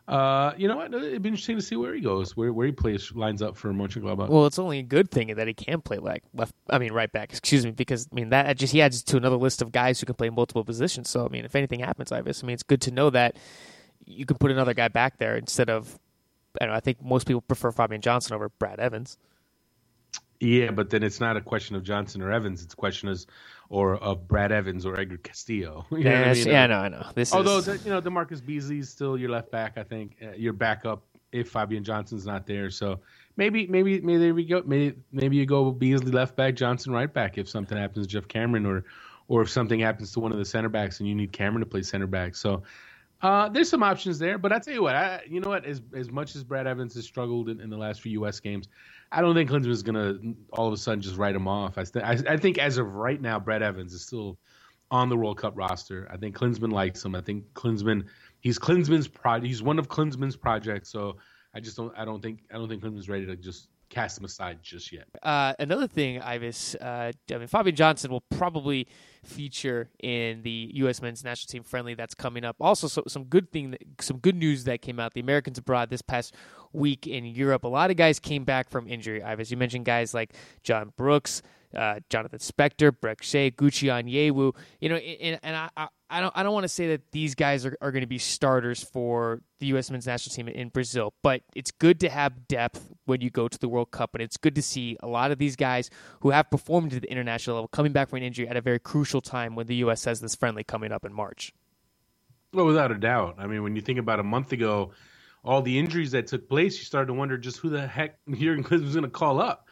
uh, 0.07 0.51
you 0.57 0.67
know 0.67 0.75
what? 0.75 0.93
It'd 0.93 1.21
be 1.21 1.29
interesting 1.29 1.55
to 1.55 1.61
see 1.61 1.77
where 1.77 1.93
he 1.93 2.01
goes, 2.01 2.35
where 2.35 2.51
where 2.51 2.65
he 2.65 2.73
plays, 2.73 3.13
lines 3.13 3.41
up 3.41 3.55
for 3.55 3.71
Mönchengladbach. 3.71 4.27
Well, 4.27 4.45
it's 4.45 4.59
only 4.59 4.79
a 4.79 4.83
good 4.83 5.09
thing 5.09 5.33
that 5.35 5.47
he 5.47 5.53
can 5.53 5.79
play 5.81 5.97
like 5.97 6.23
left. 6.33 6.53
I 6.69 6.77
mean, 6.77 6.91
right 6.91 7.11
back. 7.11 7.29
Excuse 7.29 7.63
me, 7.63 7.71
because 7.71 8.07
I 8.11 8.15
mean 8.15 8.29
that 8.29 8.57
just 8.57 8.73
he 8.73 8.81
adds 8.81 9.01
to 9.03 9.17
another 9.17 9.37
list 9.37 9.61
of 9.61 9.71
guys 9.71 9.99
who 10.01 10.05
can 10.05 10.15
play 10.15 10.29
multiple 10.29 10.65
positions. 10.65 11.09
So 11.09 11.25
I 11.25 11.29
mean, 11.29 11.45
if 11.45 11.55
anything 11.55 11.79
happens, 11.79 12.11
I 12.11 12.21
guess 12.21 12.43
I 12.43 12.47
mean 12.47 12.55
it's 12.55 12.63
good 12.63 12.81
to 12.81 12.91
know 12.91 13.09
that 13.11 13.37
you 14.05 14.25
can 14.25 14.37
put 14.37 14.51
another 14.51 14.73
guy 14.73 14.89
back 14.89 15.19
there 15.19 15.37
instead 15.37 15.69
of. 15.69 15.97
I, 16.61 16.67
know, 16.67 16.73
I 16.73 16.81
think 16.81 17.01
most 17.01 17.25
people 17.25 17.41
prefer 17.41 17.71
Fabian 17.71 18.01
Johnson 18.01 18.35
over 18.35 18.49
Brad 18.49 18.79
Evans. 18.79 19.17
Yeah, 20.43 20.71
but 20.71 20.89
then 20.89 21.03
it's 21.03 21.19
not 21.21 21.37
a 21.37 21.41
question 21.41 21.75
of 21.75 21.83
Johnson 21.83 22.21
or 22.21 22.31
Evans. 22.31 22.63
It's 22.63 22.73
a 22.73 22.77
question 22.77 23.07
of 23.07 23.25
or 23.69 23.95
of 23.95 24.27
Brad 24.27 24.51
Evans 24.51 24.85
or 24.85 24.99
Edgar 24.99 25.17
Castillo. 25.17 25.85
You 25.91 25.99
yeah, 25.99 26.31
I 26.31 26.33
mean? 26.33 26.47
yeah, 26.47 26.67
no, 26.67 26.75
I 26.79 26.89
know. 26.89 27.05
This 27.15 27.29
is 27.29 27.33
although 27.33 27.59
is... 27.59 27.85
you 27.85 27.91
know 27.91 28.01
DaMarcus 28.01 28.45
Beasley 28.45 28.79
is 28.79 28.89
still 28.89 29.17
your 29.17 29.29
left 29.29 29.51
back. 29.51 29.77
I 29.77 29.83
think 29.83 30.17
uh, 30.21 30.33
your 30.33 30.53
backup 30.53 31.03
if 31.31 31.49
Fabian 31.49 31.83
Johnson's 31.83 32.25
not 32.25 32.45
there. 32.45 32.69
So 32.69 32.99
maybe 33.37 33.67
maybe 33.67 34.01
maybe 34.01 34.31
we 34.33 34.45
go. 34.45 34.61
Maybe 34.65 34.97
maybe 35.11 35.37
you 35.37 35.45
go 35.45 35.71
Beasley 35.71 36.11
left 36.11 36.35
back, 36.35 36.55
Johnson 36.55 36.91
right 36.91 37.11
back 37.11 37.37
if 37.37 37.47
something 37.49 37.77
happens 37.77 38.05
to 38.05 38.11
Geoff 38.11 38.27
Cameron 38.27 38.65
or 38.65 38.83
or 39.29 39.41
if 39.43 39.49
something 39.49 39.79
happens 39.79 40.11
to 40.11 40.19
one 40.19 40.33
of 40.33 40.37
the 40.37 40.45
center 40.45 40.69
backs 40.69 40.99
and 40.99 41.07
you 41.07 41.15
need 41.15 41.31
Cameron 41.31 41.61
to 41.61 41.65
play 41.65 41.81
center 41.81 42.07
back. 42.07 42.35
So 42.35 42.63
uh, 43.21 43.47
there's 43.47 43.69
some 43.69 43.81
options 43.81 44.19
there, 44.19 44.37
but 44.37 44.51
I 44.51 44.59
tell 44.59 44.73
you 44.73 44.83
what, 44.83 44.95
I, 44.95 45.21
you 45.27 45.39
know 45.39 45.49
what? 45.49 45.65
As 45.65 45.81
as 45.95 46.11
much 46.11 46.35
as 46.35 46.43
Brad 46.43 46.67
Evans 46.67 46.93
has 46.95 47.05
struggled 47.05 47.47
in, 47.47 47.61
in 47.61 47.69
the 47.69 47.77
last 47.77 48.01
few 48.01 48.11
U.S. 48.13 48.41
games, 48.41 48.67
I 49.13 49.21
don't 49.21 49.35
think 49.35 49.49
Klinsmann's 49.49 49.83
gonna 49.83 50.15
all 50.51 50.67
of 50.67 50.73
a 50.73 50.77
sudden 50.77 51.01
just 51.01 51.17
write 51.17 51.35
him 51.35 51.47
off. 51.47 51.77
I, 51.77 51.83
th- 51.83 52.03
I, 52.03 52.33
I 52.33 52.37
think 52.37 52.57
as 52.57 52.77
of 52.77 52.95
right 52.95 53.21
now, 53.21 53.39
Brett 53.39 53.61
Evans 53.61 53.93
is 53.93 54.01
still 54.01 54.39
on 54.89 55.09
the 55.09 55.15
World 55.15 55.37
Cup 55.37 55.53
roster. 55.55 56.07
I 56.11 56.17
think 56.17 56.35
Klinsmann 56.35 56.71
likes 56.71 57.05
him. 57.05 57.15
I 57.15 57.21
think 57.21 57.45
Klinsmann 57.53 58.05
he's 58.41 58.57
Klinsmann's 58.57 59.07
pro 59.07 59.39
He's 59.39 59.61
one 59.61 59.77
of 59.77 59.87
Klinsmann's 59.87 60.35
projects. 60.35 60.89
So 60.89 61.17
I 61.53 61.59
just 61.59 61.77
don't. 61.77 61.93
I 61.95 62.05
don't 62.05 62.21
think. 62.21 62.39
I 62.51 62.55
don't 62.55 62.67
think 62.67 62.83
Klinsmann's 62.83 63.09
ready 63.09 63.25
to 63.27 63.35
just 63.35 63.69
cast 63.93 64.17
him 64.17 64.25
aside 64.25 64.59
just 64.63 64.91
yet. 64.91 65.05
Uh, 65.21 65.53
another 65.59 65.87
thing, 65.87 66.21
Ives, 66.21 66.75
uh, 66.75 67.11
I 67.31 67.37
mean, 67.37 67.47
Fabian 67.47 67.75
Johnson 67.75 68.11
will 68.11 68.21
probably 68.21 68.87
feature 69.23 69.89
in 70.01 70.41
the 70.41 70.71
U.S. 70.75 71.01
men's 71.01 71.23
national 71.23 71.51
team 71.51 71.63
friendly 71.63 71.93
that's 71.93 72.15
coming 72.15 72.43
up. 72.43 72.55
Also, 72.59 72.87
so, 72.87 73.03
some 73.07 73.25
good 73.25 73.51
thing, 73.51 73.75
some 73.99 74.17
good 74.17 74.35
news 74.35 74.63
that 74.63 74.81
came 74.81 74.99
out. 74.99 75.13
The 75.13 75.21
Americans 75.21 75.57
abroad 75.57 75.89
this 75.89 76.01
past 76.01 76.33
week 76.71 77.05
in 77.07 77.25
Europe, 77.25 77.63
a 77.63 77.67
lot 77.67 77.91
of 77.91 77.97
guys 77.97 78.19
came 78.19 78.43
back 78.43 78.69
from 78.69 78.87
injury. 78.87 79.21
Ives, 79.21 79.51
you 79.51 79.57
mentioned 79.57 79.85
guys 79.85 80.13
like 80.13 80.33
John 80.63 80.91
Brooks 80.97 81.41
uh, 81.75 81.99
Jonathan 82.09 82.39
Spector, 82.39 82.91
Brek 82.91 83.21
Shea, 83.21 83.51
Gucci 83.51 83.89
Onyewu. 83.89 84.55
You 84.79 84.89
know, 84.89 84.95
and, 84.95 85.39
and 85.43 85.55
I, 85.75 85.87
I 86.09 86.21
don't 86.21 86.33
I 86.35 86.43
don't 86.43 86.53
want 86.53 86.65
to 86.65 86.69
say 86.69 86.89
that 86.89 87.11
these 87.11 87.35
guys 87.35 87.65
are, 87.65 87.75
are 87.81 87.91
going 87.91 88.01
to 88.01 88.07
be 88.07 88.17
starters 88.17 88.83
for 88.83 89.41
the 89.59 89.67
U.S. 89.67 89.89
men's 89.89 90.05
national 90.05 90.35
team 90.35 90.47
in 90.47 90.69
Brazil, 90.69 91.13
but 91.23 91.41
it's 91.55 91.71
good 91.71 91.99
to 92.01 92.09
have 92.09 92.47
depth 92.47 92.92
when 93.05 93.21
you 93.21 93.29
go 93.29 93.47
to 93.47 93.57
the 93.59 93.67
World 93.67 93.91
Cup, 93.91 94.13
and 94.13 94.21
it's 94.21 94.37
good 94.37 94.55
to 94.55 94.61
see 94.61 94.97
a 95.01 95.07
lot 95.07 95.31
of 95.31 95.37
these 95.37 95.55
guys 95.55 95.89
who 96.21 96.29
have 96.29 96.49
performed 96.49 96.93
at 96.93 97.01
the 97.01 97.11
international 97.11 97.57
level 97.57 97.67
coming 97.67 97.91
back 97.91 98.09
from 98.09 98.17
an 98.17 98.23
injury 98.23 98.47
at 98.47 98.57
a 98.57 98.61
very 98.61 98.79
crucial 98.79 99.21
time 99.21 99.55
when 99.55 99.67
the 99.67 99.75
U.S. 99.75 100.05
has 100.05 100.19
this 100.21 100.35
friendly 100.35 100.63
coming 100.63 100.91
up 100.91 101.05
in 101.05 101.13
March. 101.13 101.53
Well, 102.53 102.65
without 102.65 102.91
a 102.91 102.97
doubt. 102.97 103.35
I 103.39 103.47
mean, 103.47 103.63
when 103.63 103.75
you 103.75 103.81
think 103.81 103.99
about 103.99 104.19
a 104.19 104.23
month 104.23 104.51
ago, 104.51 104.91
all 105.43 105.61
the 105.61 105.77
injuries 105.77 106.11
that 106.11 106.27
took 106.27 106.47
place, 106.47 106.77
you 106.77 106.85
started 106.85 107.07
to 107.07 107.13
wonder 107.13 107.37
just 107.37 107.57
who 107.57 107.69
the 107.69 107.85
heck 107.85 108.17
Jurgen 108.29 108.63
Klinsmann 108.63 108.83
was 108.83 108.93
going 108.95 109.03
to 109.03 109.09
call 109.09 109.41
up. 109.41 109.67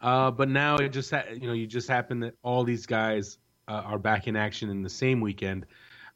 Uh, 0.00 0.30
but 0.30 0.48
now 0.48 0.76
it 0.76 0.88
just 0.88 1.10
ha- 1.12 1.24
you 1.32 1.46
know 1.46 1.52
you 1.52 1.66
just 1.66 1.88
happen 1.88 2.20
that 2.20 2.34
all 2.42 2.64
these 2.64 2.86
guys 2.86 3.38
uh, 3.68 3.82
are 3.84 3.98
back 3.98 4.26
in 4.26 4.34
action 4.34 4.68
in 4.68 4.82
the 4.82 4.90
same 4.90 5.20
weekend. 5.20 5.64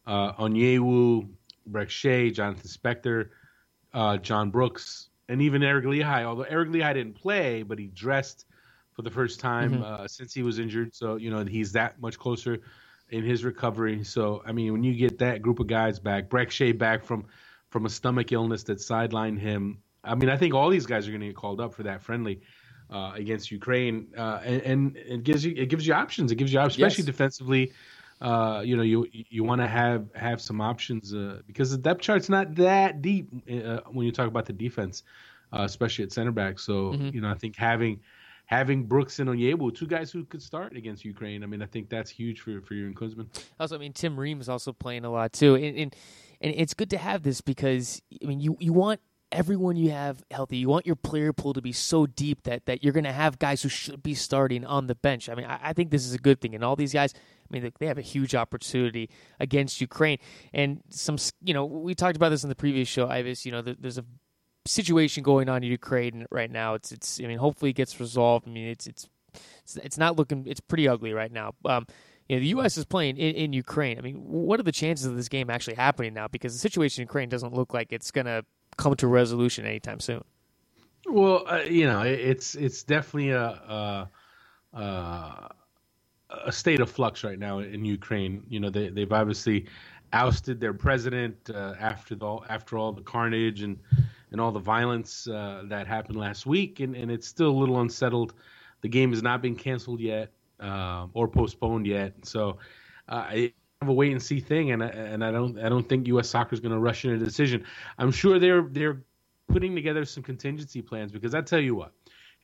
Uh, 0.06 0.32
Onyewu, 0.32 1.28
Brek 1.70 1.88
Shea, 1.88 2.30
Jonathan 2.30 2.68
Spector, 2.68 3.28
uh, 3.94 4.16
John 4.16 4.50
Brooks, 4.50 5.08
and 5.28 5.42
even 5.42 5.62
Eric 5.62 5.84
Lichaj. 5.84 6.24
Although 6.24 6.42
Eric 6.42 6.70
Lichaj 6.70 6.94
didn't 6.94 7.14
play, 7.14 7.62
but 7.62 7.78
he 7.78 7.86
dressed 7.86 8.46
for 8.92 9.02
the 9.02 9.10
first 9.10 9.40
time 9.40 9.74
mm-hmm. 9.74 9.82
uh, 9.82 10.08
since 10.08 10.32
he 10.32 10.42
was 10.42 10.58
injured. 10.58 10.94
So 10.94 11.16
you 11.16 11.30
know 11.30 11.44
he's 11.44 11.72
that 11.72 12.00
much 12.00 12.18
closer 12.18 12.60
in 13.10 13.24
his 13.24 13.44
recovery. 13.44 14.04
So 14.04 14.42
I 14.46 14.52
mean, 14.52 14.72
when 14.72 14.82
you 14.82 14.94
get 14.94 15.18
that 15.18 15.42
group 15.42 15.60
of 15.60 15.66
guys 15.66 15.98
back, 15.98 16.28
Brek 16.28 16.50
Shea 16.50 16.72
back 16.72 17.04
from 17.04 17.26
from 17.70 17.86
a 17.86 17.90
stomach 17.90 18.32
illness 18.32 18.64
that 18.64 18.78
sidelined 18.78 19.38
him. 19.38 19.78
I 20.02 20.14
mean, 20.14 20.30
I 20.30 20.36
think 20.36 20.54
all 20.54 20.70
these 20.70 20.86
guys 20.86 21.08
are 21.08 21.10
going 21.10 21.20
to 21.20 21.26
get 21.28 21.36
called 21.36 21.60
up 21.60 21.74
for 21.74 21.82
that 21.82 22.02
friendly 22.02 22.40
uh, 22.90 23.12
against 23.14 23.50
Ukraine, 23.50 24.08
uh, 24.16 24.40
and, 24.44 24.62
and, 24.62 24.96
it 24.96 25.24
gives 25.24 25.44
you 25.44 25.54
it 25.56 25.66
gives 25.66 25.86
you 25.86 25.94
options. 25.94 26.30
It 26.30 26.36
gives 26.36 26.52
you 26.52 26.60
options, 26.60 26.76
especially 26.76 27.02
yes. 27.02 27.06
defensively. 27.06 27.72
Uh, 28.20 28.62
you 28.64 28.76
know, 28.76 28.82
you 28.82 29.06
you 29.12 29.44
want 29.44 29.60
to 29.60 29.66
have 29.66 30.06
have 30.14 30.40
some 30.40 30.60
options 30.60 31.12
uh, 31.12 31.40
because 31.46 31.70
the 31.70 31.76
depth 31.76 32.00
chart's 32.00 32.28
not 32.28 32.54
that 32.54 33.02
deep 33.02 33.28
uh, 33.50 33.80
when 33.90 34.06
you 34.06 34.12
talk 34.12 34.26
about 34.26 34.46
the 34.46 34.52
defense, 34.52 35.02
uh, 35.52 35.62
especially 35.62 36.04
at 36.04 36.12
center 36.12 36.32
back. 36.32 36.58
So 36.58 36.92
mm-hmm. 36.92 37.14
you 37.14 37.20
know, 37.20 37.28
I 37.28 37.34
think 37.34 37.56
having 37.56 38.00
having 38.46 38.84
Brooks 38.84 39.18
and 39.18 39.28
Onyewu, 39.28 39.74
two 39.74 39.86
guys 39.86 40.10
who 40.10 40.24
could 40.24 40.42
start 40.42 40.76
against 40.76 41.04
Ukraine. 41.04 41.42
I 41.42 41.46
mean, 41.46 41.60
I 41.60 41.66
think 41.66 41.90
that's 41.90 42.10
huge 42.10 42.40
for 42.40 42.60
for 42.62 42.74
your 42.74 42.90
Klinsmann. 42.92 43.26
Also, 43.60 43.74
I 43.74 43.78
mean, 43.78 43.92
Tim 43.92 44.18
Ream 44.18 44.40
is 44.40 44.48
also 44.48 44.72
playing 44.72 45.04
a 45.04 45.10
lot 45.10 45.34
too, 45.34 45.54
and, 45.54 45.76
and 45.76 45.96
and 46.40 46.54
it's 46.56 46.72
good 46.72 46.90
to 46.90 46.98
have 46.98 47.22
this 47.22 47.42
because 47.42 48.00
I 48.22 48.26
mean, 48.26 48.40
you 48.40 48.56
you 48.60 48.72
want 48.72 49.00
everyone 49.32 49.76
you 49.76 49.90
have 49.90 50.22
healthy. 50.30 50.56
You 50.56 50.68
want 50.68 50.86
your 50.86 50.96
player 50.96 51.32
pool 51.32 51.52
to 51.52 51.60
be 51.60 51.72
so 51.72 52.06
deep 52.06 52.44
that, 52.44 52.66
that 52.66 52.82
you're 52.82 52.92
going 52.92 53.04
to 53.04 53.12
have 53.12 53.38
guys 53.38 53.62
who 53.62 53.68
should 53.68 54.02
be 54.02 54.14
starting 54.14 54.64
on 54.64 54.86
the 54.86 54.94
bench. 54.94 55.28
I 55.28 55.34
mean, 55.34 55.46
I, 55.46 55.58
I, 55.62 55.72
think 55.72 55.90
this 55.90 56.06
is 56.06 56.14
a 56.14 56.18
good 56.18 56.40
thing. 56.40 56.54
And 56.54 56.62
all 56.62 56.76
these 56.76 56.92
guys, 56.92 57.12
I 57.50 57.58
mean, 57.58 57.72
they 57.78 57.86
have 57.86 57.98
a 57.98 58.02
huge 58.02 58.34
opportunity 58.34 59.10
against 59.40 59.80
Ukraine. 59.80 60.18
And 60.52 60.82
some, 60.90 61.16
you 61.42 61.54
know, 61.54 61.64
we 61.64 61.94
talked 61.94 62.16
about 62.16 62.30
this 62.30 62.42
in 62.42 62.48
the 62.48 62.54
previous 62.54 62.88
show, 62.88 63.08
Ives. 63.08 63.46
You 63.46 63.52
know, 63.52 63.62
there's 63.62 63.98
a 63.98 64.04
situation 64.66 65.22
going 65.22 65.48
on 65.48 65.62
in 65.62 65.70
Ukraine 65.70 66.26
right 66.30 66.50
now. 66.50 66.74
It's, 66.74 66.92
it's. 66.92 67.20
I 67.22 67.26
mean, 67.26 67.38
hopefully 67.38 67.70
it 67.70 67.74
gets 67.74 67.98
resolved. 68.00 68.48
I 68.48 68.50
mean, 68.50 68.68
it's, 68.68 68.86
it's, 68.86 69.08
it's, 69.76 69.98
not 69.98 70.16
looking. 70.16 70.46
It's 70.46 70.60
pretty 70.60 70.88
ugly 70.88 71.12
right 71.12 71.32
now. 71.32 71.54
Um, 71.64 71.86
you 72.28 72.36
know, 72.36 72.40
the 72.40 72.48
U.S. 72.48 72.76
is 72.76 72.84
playing 72.84 73.16
in, 73.16 73.34
in 73.34 73.52
Ukraine. 73.52 73.98
I 73.98 74.00
mean, 74.00 74.16
what 74.16 74.58
are 74.58 74.64
the 74.64 74.72
chances 74.72 75.06
of 75.06 75.16
this 75.16 75.28
game 75.28 75.48
actually 75.48 75.76
happening 75.76 76.14
now? 76.14 76.26
Because 76.28 76.52
the 76.52 76.58
situation 76.58 77.02
in 77.02 77.06
Ukraine 77.06 77.28
doesn't 77.28 77.54
look 77.54 77.72
like 77.72 77.92
it's 77.92 78.10
going 78.10 78.26
to 78.26 78.44
come 78.76 78.94
to 78.96 79.06
resolution 79.06 79.64
anytime 79.64 80.00
soon. 80.00 80.24
Well, 81.08 81.44
uh, 81.46 81.60
you 81.60 81.86
know, 81.86 82.02
it's 82.02 82.56
it's 82.56 82.82
definitely 82.82 83.30
a, 83.30 84.10
a, 84.72 85.50
a 86.44 86.52
state 86.52 86.80
of 86.80 86.90
flux 86.90 87.24
right 87.24 87.38
now 87.38 87.58
in 87.60 87.84
Ukraine. 87.84 88.42
You 88.48 88.60
know, 88.60 88.70
they 88.70 88.88
they've 88.88 89.12
obviously 89.12 89.66
ousted 90.12 90.60
their 90.60 90.72
president 90.72 91.50
uh, 91.52 91.74
after 91.78 92.14
the 92.14 92.38
after 92.48 92.78
all 92.78 92.92
the 92.92 93.02
carnage 93.02 93.62
and 93.62 93.78
and 94.32 94.40
all 94.40 94.52
the 94.52 94.60
violence 94.60 95.28
uh, 95.28 95.62
that 95.66 95.86
happened 95.86 96.18
last 96.18 96.46
week, 96.46 96.80
and, 96.80 96.96
and 96.96 97.10
it's 97.10 97.26
still 97.26 97.48
a 97.48 97.58
little 97.58 97.80
unsettled. 97.80 98.34
The 98.82 98.88
game 98.88 99.10
has 99.10 99.22
not 99.22 99.40
been 99.42 99.56
canceled 99.56 100.00
yet 100.00 100.30
uh, 100.60 101.06
or 101.14 101.28
postponed 101.28 101.86
yet, 101.86 102.14
so 102.22 102.58
uh, 103.08 103.30
of 103.82 103.88
a 103.88 103.92
wait 103.92 104.12
and 104.12 104.22
see 104.22 104.40
thing, 104.40 104.72
and 104.72 104.82
and 104.82 105.24
I 105.24 105.30
don't 105.30 105.58
I 105.58 105.68
don't 105.68 105.88
think 105.88 106.06
U.S. 106.08 106.28
Soccer 106.28 106.54
is 106.54 106.60
going 106.60 106.72
to 106.72 106.78
rush 106.78 107.04
into 107.04 107.16
a 107.16 107.24
decision. 107.24 107.64
I'm 107.98 108.10
sure 108.10 108.38
they're 108.38 108.62
they're 108.62 109.02
putting 109.48 109.74
together 109.74 110.04
some 110.04 110.22
contingency 110.22 110.82
plans 110.82 111.12
because 111.12 111.34
I 111.34 111.40
tell 111.40 111.60
you 111.60 111.74
what, 111.74 111.92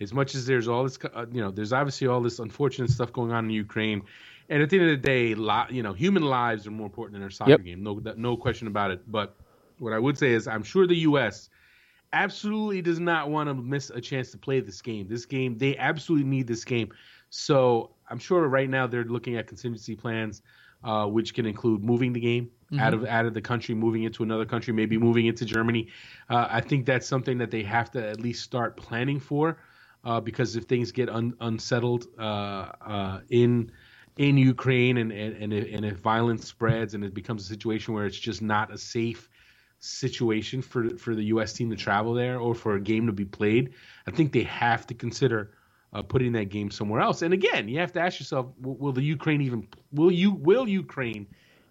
as 0.03 0.13
much 0.13 0.35
as 0.35 0.47
there's 0.47 0.69
all 0.69 0.85
this 0.85 0.99
uh, 1.15 1.27
you 1.33 1.41
know 1.41 1.51
there's 1.51 1.73
obviously 1.73 2.07
all 2.07 2.21
this 2.21 2.39
unfortunate 2.39 2.91
stuff 2.91 3.13
going 3.13 3.33
on 3.33 3.47
in 3.47 3.51
Ukraine, 3.51 4.03
and 4.49 4.63
at 4.63 4.71
the 4.71 4.79
end 4.79 4.91
of 4.91 5.03
the 5.03 5.07
day, 5.07 5.29
you 5.75 5.83
know 5.83 5.93
human 5.93 6.23
lives 6.23 6.67
are 6.67 6.71
more 6.71 6.87
important 6.87 7.15
than 7.15 7.23
our 7.23 7.31
soccer 7.31 7.53
yep. 7.53 7.65
game. 7.65 7.83
No 7.83 8.01
no 8.17 8.37
question 8.37 8.67
about 8.67 8.91
it. 8.91 9.11
But 9.11 9.37
what 9.79 9.93
I 9.93 9.99
would 9.99 10.19
say 10.19 10.33
is 10.33 10.47
I'm 10.47 10.63
sure 10.63 10.87
the 10.87 10.97
U.S. 10.99 11.49
absolutely 12.13 12.83
does 12.83 13.01
not 13.01 13.31
want 13.31 13.49
to 13.49 13.55
miss 13.55 13.91
a 13.91 14.01
chance 14.01 14.31
to 14.33 14.39
play 14.39 14.61
this 14.61 14.83
game. 14.83 15.09
This 15.09 15.27
game 15.27 15.59
they 15.59 15.77
absolutely 15.77 16.29
need 16.29 16.47
this 16.47 16.65
game. 16.65 16.91
So 17.31 17.91
I'm 18.11 18.19
sure 18.19 18.47
right 18.49 18.69
now 18.69 18.87
they're 18.87 19.05
looking 19.05 19.37
at 19.37 19.47
contingency 19.47 19.97
plans 19.97 20.43
uh, 20.85 21.07
which 21.07 21.35
can 21.35 21.47
include 21.47 21.85
moving 21.85 22.13
the 22.13 22.21
game 22.21 22.51
mm-hmm. 22.67 22.81
out 22.81 22.95
of 22.95 23.05
out 23.07 23.27
of 23.27 23.35
the 23.35 23.41
country, 23.41 23.75
moving 23.75 24.03
into 24.03 24.23
another 24.23 24.45
country, 24.45 24.73
maybe 24.73 24.99
moving 24.99 25.27
into 25.27 25.45
Germany. 25.45 25.89
Uh, 26.29 26.49
I 26.51 26.61
think 26.61 26.87
that's 26.87 27.07
something 27.07 27.39
that 27.39 27.51
they 27.51 27.63
have 27.63 27.91
to 27.93 28.07
at 28.07 28.21
least 28.21 28.43
start 28.43 28.77
planning 28.77 29.21
for, 29.21 29.59
uh, 30.05 30.21
because 30.21 30.57
if 30.57 30.65
things 30.65 30.93
get 30.93 31.09
un- 31.09 31.35
unsettled 31.41 32.07
uh, 32.19 32.23
uh, 32.23 33.21
in 33.31 33.71
in 34.17 34.37
Ukraine 34.37 34.99
and 34.99 35.13
and 35.13 35.37
and 35.37 35.53
if, 35.53 35.75
and 35.75 35.85
if 35.85 35.99
violence 35.99 36.47
spreads 36.47 36.95
and 36.95 37.05
it 37.05 37.15
becomes 37.15 37.43
a 37.43 37.47
situation 37.47 37.95
where 37.95 38.07
it's 38.07 38.19
just 38.19 38.43
not 38.43 38.73
a 38.73 38.79
safe 38.79 39.29
situation 39.79 40.63
for 40.63 40.91
for 40.97 41.15
the 41.15 41.25
U.S. 41.25 41.53
team 41.53 41.71
to 41.71 41.77
travel 41.77 42.15
there 42.15 42.39
or 42.39 42.55
for 42.55 42.75
a 42.75 42.81
game 42.81 43.07
to 43.07 43.13
be 43.13 43.25
played, 43.25 43.75
I 44.07 44.11
think 44.11 44.33
they 44.33 44.45
have 44.45 44.87
to 44.89 44.95
consider 44.95 45.53
uh, 45.93 46.03
putting 46.03 46.33
that 46.33 46.47
game 46.47 46.71
somewhere 46.71 47.01
else. 47.01 47.23
And 47.23 47.35
again, 47.35 47.69
you 47.69 47.79
have 47.79 47.93
to 47.93 48.01
ask 48.01 48.19
yourself: 48.19 48.47
Will, 48.61 48.77
will 48.77 48.93
the 48.93 49.03
Ukraine 49.03 49.41
even 49.43 49.69
will 49.93 50.11
you 50.11 50.33
will 50.33 50.69
Ukraine 50.69 51.27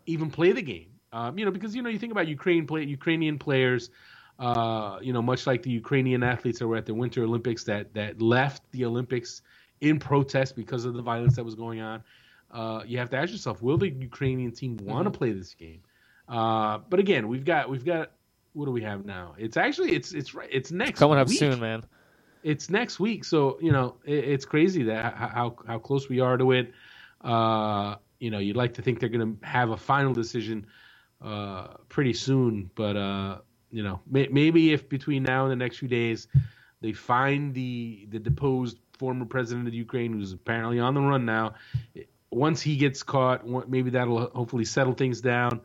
even 0.05 0.29
play 0.29 0.51
the 0.51 0.61
game? 0.61 0.87
Um, 1.13 1.37
you 1.37 1.45
know, 1.45 1.51
because 1.51 1.75
you 1.75 1.81
know 1.81 1.89
you 1.89 1.99
think 1.99 2.11
about 2.11 2.27
Ukraine 2.27 2.65
play 2.65 2.83
Ukrainian 2.85 3.37
players. 3.37 3.89
Uh, 4.41 4.97
you 5.03 5.13
know, 5.13 5.21
much 5.21 5.45
like 5.45 5.61
the 5.61 5.69
Ukrainian 5.69 6.23
athletes 6.23 6.57
that 6.57 6.67
were 6.67 6.75
at 6.75 6.87
the 6.87 6.95
Winter 6.95 7.23
Olympics 7.23 7.63
that 7.65 7.93
that 7.93 8.19
left 8.23 8.63
the 8.71 8.85
Olympics 8.85 9.43
in 9.81 9.99
protest 9.99 10.55
because 10.55 10.83
of 10.83 10.95
the 10.95 11.01
violence 11.03 11.35
that 11.35 11.43
was 11.43 11.53
going 11.53 11.79
on. 11.79 12.03
Uh, 12.49 12.81
you 12.87 12.97
have 12.97 13.11
to 13.11 13.17
ask 13.17 13.31
yourself, 13.31 13.61
will 13.61 13.77
the 13.77 13.89
Ukrainian 13.89 14.51
team 14.51 14.77
want 14.77 15.05
to 15.05 15.11
mm-hmm. 15.11 15.17
play 15.19 15.31
this 15.31 15.53
game? 15.53 15.81
Uh, 16.27 16.79
but 16.89 16.99
again, 16.99 17.27
we've 17.27 17.45
got 17.45 17.69
we've 17.69 17.85
got 17.85 18.13
what 18.53 18.65
do 18.65 18.71
we 18.71 18.81
have 18.81 19.05
now? 19.05 19.35
It's 19.37 19.57
actually 19.57 19.91
it's 19.91 20.11
it's 20.11 20.35
it's 20.49 20.71
next 20.71 20.97
coming 20.97 21.19
up 21.19 21.29
soon, 21.29 21.59
man. 21.59 21.83
It's 22.41 22.67
next 22.71 22.99
week, 22.99 23.23
so 23.25 23.59
you 23.61 23.71
know 23.71 23.97
it, 24.05 24.23
it's 24.23 24.45
crazy 24.45 24.81
that 24.83 25.13
how 25.15 25.55
how 25.67 25.77
close 25.77 26.09
we 26.09 26.19
are 26.19 26.35
to 26.37 26.51
it. 26.51 26.73
Uh, 27.21 27.97
you 28.19 28.31
know, 28.31 28.39
you'd 28.39 28.55
like 28.55 28.73
to 28.73 28.81
think 28.81 28.99
they're 28.99 29.09
going 29.09 29.37
to 29.37 29.45
have 29.45 29.69
a 29.69 29.77
final 29.77 30.13
decision 30.13 30.65
uh, 31.21 31.67
pretty 31.89 32.13
soon, 32.13 32.71
but 32.73 32.97
uh, 32.97 33.37
you 33.71 33.83
know, 33.83 34.01
may, 34.09 34.27
maybe 34.31 34.73
if 34.73 34.89
between 34.89 35.23
now 35.23 35.43
and 35.43 35.51
the 35.51 35.55
next 35.55 35.77
few 35.77 35.87
days 35.87 36.27
they 36.81 36.93
find 36.93 37.53
the 37.53 38.07
the 38.09 38.19
deposed 38.19 38.77
former 38.97 39.25
president 39.25 39.67
of 39.67 39.73
Ukraine, 39.73 40.13
who's 40.13 40.33
apparently 40.33 40.79
on 40.79 40.93
the 40.93 41.01
run 41.01 41.25
now, 41.25 41.55
once 42.29 42.61
he 42.61 42.77
gets 42.77 43.03
caught, 43.03 43.47
maybe 43.69 43.91
that'll 43.91 44.27
hopefully 44.27 44.65
settle 44.65 44.93
things 44.93 45.21
down 45.21 45.61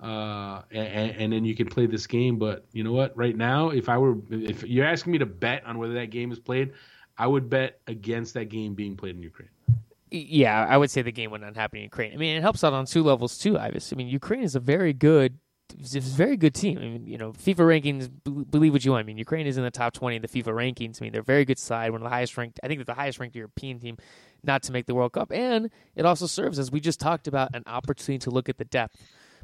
uh, 0.00 0.62
and, 0.70 1.10
and, 1.16 1.32
then 1.32 1.44
you 1.44 1.54
can 1.54 1.66
play 1.66 1.86
this 1.86 2.06
game. 2.06 2.38
But 2.38 2.66
you 2.72 2.84
know 2.84 2.92
what? 2.92 3.16
Right 3.16 3.36
now, 3.36 3.70
if 3.70 3.88
I 3.88 3.98
were, 3.98 4.16
if 4.30 4.62
you're 4.62 4.86
asking 4.86 5.12
me 5.12 5.18
to 5.18 5.26
bet 5.26 5.64
on 5.66 5.78
whether 5.78 5.94
that 5.94 6.10
game 6.10 6.32
is 6.32 6.38
played, 6.38 6.72
I 7.16 7.26
would 7.26 7.48
bet 7.48 7.80
against 7.86 8.34
that 8.34 8.46
game 8.46 8.74
being 8.74 8.96
played 8.96 9.16
in 9.16 9.22
Ukraine. 9.22 9.48
Yeah, 10.10 10.66
I 10.68 10.76
would 10.76 10.90
say 10.90 11.02
the 11.02 11.12
game 11.12 11.30
would 11.30 11.40
not 11.40 11.56
happen 11.56 11.78
in 11.78 11.84
Ukraine. 11.84 12.12
I 12.12 12.16
mean, 12.16 12.36
it 12.36 12.40
helps 12.40 12.62
out 12.62 12.72
on 12.72 12.86
two 12.86 13.02
levels 13.02 13.38
too, 13.38 13.58
Ives. 13.58 13.92
I 13.92 13.96
mean, 13.96 14.08
Ukraine 14.08 14.42
is 14.42 14.54
a 14.54 14.60
very 14.60 14.92
good, 14.92 15.38
it's 15.78 15.94
a 15.94 16.00
very 16.00 16.36
good 16.36 16.54
team. 16.54 16.78
I 16.78 16.82
mean, 16.82 17.06
you 17.06 17.18
know, 17.18 17.32
FIFA 17.32 17.80
rankings, 17.80 18.50
believe 18.50 18.72
what 18.72 18.84
you 18.84 18.92
want. 18.92 19.04
I 19.04 19.06
mean, 19.06 19.18
Ukraine 19.18 19.46
is 19.46 19.56
in 19.56 19.64
the 19.64 19.70
top 19.70 19.92
20 19.92 20.16
in 20.16 20.22
the 20.22 20.28
FIFA 20.28 20.54
rankings. 20.54 21.00
I 21.00 21.04
mean, 21.04 21.12
they're 21.12 21.20
a 21.20 21.24
very 21.24 21.44
good 21.44 21.58
side, 21.58 21.90
one 21.90 22.00
of 22.00 22.04
the 22.04 22.10
highest 22.10 22.36
ranked, 22.36 22.60
I 22.62 22.68
think 22.68 22.78
they're 22.78 22.94
the 22.94 23.00
highest 23.00 23.18
ranked 23.18 23.36
European 23.36 23.80
team 23.80 23.96
not 24.42 24.62
to 24.64 24.72
make 24.72 24.86
the 24.86 24.94
World 24.94 25.12
Cup. 25.12 25.32
And 25.32 25.70
it 25.94 26.06
also 26.06 26.26
serves, 26.26 26.58
as 26.58 26.70
we 26.70 26.80
just 26.80 27.00
talked 27.00 27.26
about, 27.26 27.54
an 27.54 27.62
opportunity 27.66 28.18
to 28.20 28.30
look 28.30 28.48
at 28.48 28.58
the 28.58 28.64
depth 28.64 28.96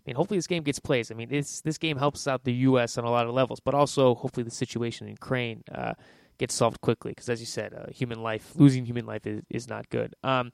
I 0.02 0.10
mean, 0.10 0.16
hopefully 0.16 0.38
this 0.38 0.48
game 0.48 0.64
gets 0.64 0.80
plays. 0.80 1.12
I 1.12 1.14
mean, 1.14 1.28
this 1.28 1.60
this 1.60 1.78
game 1.78 1.96
helps 1.96 2.26
out 2.26 2.42
the 2.42 2.52
U.S. 2.52 2.98
on 2.98 3.04
a 3.04 3.10
lot 3.10 3.26
of 3.26 3.34
levels, 3.34 3.60
but 3.60 3.72
also 3.72 4.16
hopefully 4.16 4.42
the 4.42 4.50
situation 4.50 5.06
in 5.06 5.12
Ukraine 5.12 5.62
uh, 5.72 5.94
gets 6.38 6.54
solved 6.54 6.80
quickly. 6.80 7.12
Because 7.12 7.28
as 7.28 7.38
you 7.38 7.46
said, 7.46 7.72
uh, 7.72 7.90
human 7.92 8.20
life, 8.20 8.50
losing 8.56 8.84
human 8.84 9.06
life 9.06 9.26
is, 9.28 9.42
is 9.48 9.68
not 9.68 9.88
good. 9.90 10.16
Um, 10.24 10.52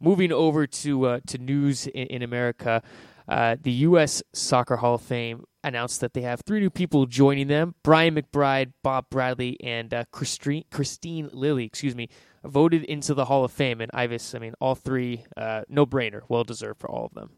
moving 0.00 0.32
over 0.32 0.66
to 0.66 1.06
uh, 1.06 1.20
to 1.28 1.38
news 1.38 1.86
in, 1.86 2.08
in 2.08 2.22
America, 2.22 2.82
uh, 3.30 3.56
the 3.62 3.70
U.S. 3.70 4.22
Soccer 4.32 4.76
Hall 4.76 4.96
of 4.96 5.02
Fame 5.02 5.44
announced 5.62 6.00
that 6.00 6.14
they 6.14 6.22
have 6.22 6.40
three 6.40 6.58
new 6.60 6.68
people 6.68 7.06
joining 7.06 7.46
them: 7.46 7.76
Brian 7.82 8.16
McBride, 8.16 8.72
Bob 8.82 9.06
Bradley, 9.08 9.56
and 9.62 9.94
uh, 9.94 10.04
Christine, 10.10 10.64
Kristine 10.70 11.30
Lilly. 11.32 11.64
Excuse 11.64 11.94
me, 11.94 12.08
voted 12.44 12.84
into 12.84 13.14
the 13.14 13.24
Hall 13.24 13.44
of 13.44 13.52
Fame. 13.52 13.80
And 13.80 13.90
Ives, 13.94 14.34
I 14.34 14.40
mean, 14.40 14.54
all 14.60 14.74
three, 14.74 15.24
uh, 15.36 15.62
no 15.68 15.86
brainer, 15.86 16.22
well 16.28 16.44
deserved 16.44 16.80
for 16.80 16.90
all 16.90 17.06
of 17.06 17.14
them. 17.14 17.30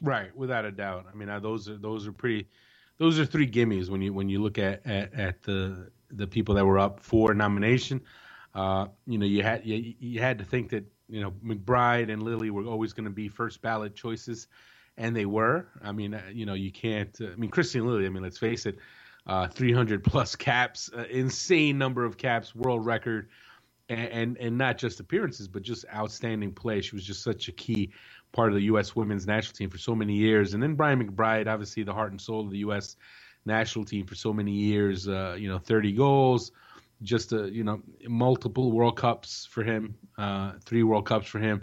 Right, 0.00 0.34
without 0.36 0.64
a 0.64 0.72
doubt. 0.72 1.06
I 1.12 1.16
mean, 1.16 1.28
uh, 1.28 1.38
those 1.38 1.68
are 1.68 1.78
those 1.78 2.06
are 2.08 2.12
pretty. 2.12 2.48
Those 2.98 3.18
are 3.18 3.24
three 3.24 3.48
gimmies 3.48 3.88
when 3.88 4.02
you 4.02 4.12
when 4.12 4.28
you 4.28 4.42
look 4.42 4.58
at 4.58 4.84
at, 4.84 5.14
at 5.14 5.42
the 5.42 5.90
the 6.10 6.26
people 6.26 6.54
that 6.56 6.66
were 6.66 6.80
up 6.80 7.00
for 7.00 7.32
nomination. 7.32 8.00
Uh, 8.54 8.86
you 9.06 9.18
know, 9.18 9.26
you 9.26 9.42
had 9.42 9.64
you, 9.64 9.94
you 9.98 10.20
had 10.20 10.38
to 10.38 10.44
think 10.44 10.70
that 10.70 10.84
you 11.08 11.20
know 11.20 11.30
McBride 11.44 12.12
and 12.12 12.22
Lilly 12.24 12.50
were 12.50 12.64
always 12.64 12.92
going 12.92 13.04
to 13.04 13.10
be 13.10 13.28
first 13.28 13.62
ballot 13.62 13.94
choices, 13.94 14.48
and 14.96 15.16
they 15.16 15.26
were. 15.26 15.66
I 15.82 15.92
mean, 15.92 16.14
uh, 16.14 16.22
you 16.32 16.46
know, 16.46 16.54
you 16.54 16.72
can't. 16.72 17.16
Uh, 17.20 17.28
I 17.32 17.36
mean, 17.36 17.50
Kristine 17.50 17.86
Lilly. 17.86 18.06
I 18.06 18.08
mean, 18.08 18.22
let's 18.22 18.38
face 18.38 18.66
it, 18.66 18.78
uh, 19.26 19.48
300 19.48 20.04
plus 20.04 20.36
caps, 20.36 20.90
uh, 20.96 21.04
insane 21.10 21.78
number 21.78 22.04
of 22.04 22.16
caps, 22.16 22.54
world 22.54 22.84
record, 22.84 23.28
and, 23.88 24.08
and, 24.08 24.38
and 24.38 24.58
not 24.58 24.78
just 24.78 25.00
appearances, 25.00 25.48
but 25.48 25.62
just 25.62 25.84
outstanding 25.94 26.52
play. 26.52 26.80
She 26.80 26.94
was 26.94 27.04
just 27.04 27.22
such 27.22 27.48
a 27.48 27.52
key 27.52 27.92
part 28.32 28.48
of 28.48 28.54
the 28.54 28.64
U.S. 28.64 28.96
women's 28.96 29.26
national 29.26 29.54
team 29.54 29.70
for 29.70 29.78
so 29.78 29.94
many 29.94 30.14
years. 30.14 30.54
And 30.54 30.62
then 30.62 30.74
Brian 30.74 31.02
McBride, 31.02 31.46
obviously 31.46 31.82
the 31.82 31.92
heart 31.92 32.10
and 32.10 32.20
soul 32.20 32.40
of 32.40 32.50
the 32.50 32.58
U.S. 32.58 32.96
national 33.44 33.84
team 33.84 34.06
for 34.06 34.14
so 34.14 34.32
many 34.32 34.52
years. 34.52 35.08
Uh, 35.08 35.36
you 35.38 35.48
know, 35.48 35.58
30 35.58 35.92
goals, 35.92 36.52
just 37.02 37.32
a, 37.32 37.50
you 37.50 37.64
know 37.64 37.82
multiple 38.06 38.72
World 38.72 38.96
Cups 38.96 39.46
for 39.50 39.62
him, 39.62 39.96
uh, 40.16 40.52
three 40.64 40.82
World 40.82 41.06
Cups 41.06 41.26
for 41.26 41.38
him. 41.38 41.62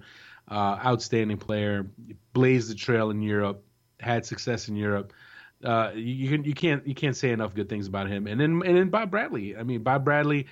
Uh, 0.50 0.80
outstanding 0.84 1.38
player, 1.38 1.86
blazed 2.34 2.72
the 2.72 2.76
trail 2.76 3.12
in 3.12 3.22
Europe, 3.22 3.64
had 4.00 4.26
success 4.26 4.68
in 4.68 4.76
Europe. 4.76 5.14
Uh, 5.64 5.91
you, 5.93 6.41
you 6.43 6.54
can't 6.54 6.88
you 6.88 6.95
can't 6.95 7.16
say 7.16 7.32
enough 7.32 7.54
good 7.54 7.70
things 7.70 7.88
about 7.88 8.08
him. 8.08 8.26
And 8.28 8.39
then 8.39 8.62
and 8.66 8.78
then 8.78 8.89
Bob 8.89 9.12
Bradley. 9.12 9.56
I 9.56 9.64
mean 9.64 9.84
Bob 9.84 10.06
Bradley, 10.06 10.47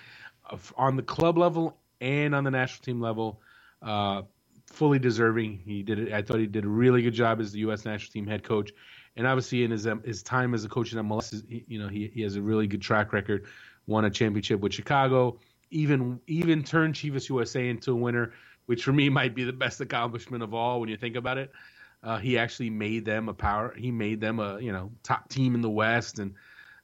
uh, 0.50 0.58
on 0.76 0.98
the 0.98 1.02
club 1.02 1.38
level 1.38 1.78
and 2.00 2.36
on 2.36 2.44
the 2.44 2.52
national 2.52 2.84
team 2.84 3.02
level. 3.02 3.42
Uh, 3.82 4.24
fully 4.68 5.00
deserving. 5.00 5.60
He 5.66 5.84
did 5.84 6.00
it. 6.00 6.14
I 6.14 6.22
thought 6.22 6.40
he 6.40 6.48
did 6.48 6.66
a 6.66 6.70
really 6.70 7.02
good 7.02 7.14
job 7.14 7.40
as 7.40 7.52
the 7.52 7.60
U.S. 7.60 7.86
national 7.86 8.12
team 8.12 8.28
head 8.28 8.44
coach, 8.44 8.72
and 9.16 9.26
obviously 9.26 9.64
in 9.64 9.72
his 9.72 9.88
um, 9.88 10.04
his 10.04 10.24
time 10.24 10.54
as 10.54 10.66
a 10.66 10.70
coach 10.70 10.94
in 10.94 11.00
MLS, 11.00 11.44
you 11.68 11.80
know, 11.80 11.88
he 11.88 12.12
he 12.14 12.22
has 12.22 12.36
a 12.36 12.42
really 12.42 12.68
good 12.68 12.82
track 12.82 13.14
record. 13.14 13.46
Won 13.88 14.06
a 14.06 14.10
championship 14.10 14.60
with 14.60 14.74
Chicago. 14.74 15.40
Even 15.72 16.20
even 16.28 16.64
turned 16.64 16.94
Chivas 16.94 17.30
USA 17.30 17.68
into 17.68 17.92
a 17.92 17.96
winner, 17.96 18.34
which 18.68 18.84
for 18.84 18.94
me 18.94 19.10
might 19.10 19.36
be 19.36 19.44
the 19.44 19.52
best 19.52 19.82
accomplishment 19.82 20.44
of 20.44 20.54
all 20.54 20.80
when 20.80 20.88
you 20.88 20.98
think 20.98 21.16
about 21.16 21.38
it. 21.38 21.52
Uh, 22.04 22.18
he 22.18 22.38
actually 22.38 22.70
made 22.70 23.04
them 23.04 23.28
a 23.28 23.34
power. 23.34 23.74
He 23.76 23.92
made 23.92 24.22
them 24.22 24.40
a 24.40 24.60
you 24.60 24.72
know 24.72 24.92
top 25.04 25.28
team 25.30 25.56
in 25.56 25.62
the 25.62 25.70
West 25.70 26.20
and 26.20 26.36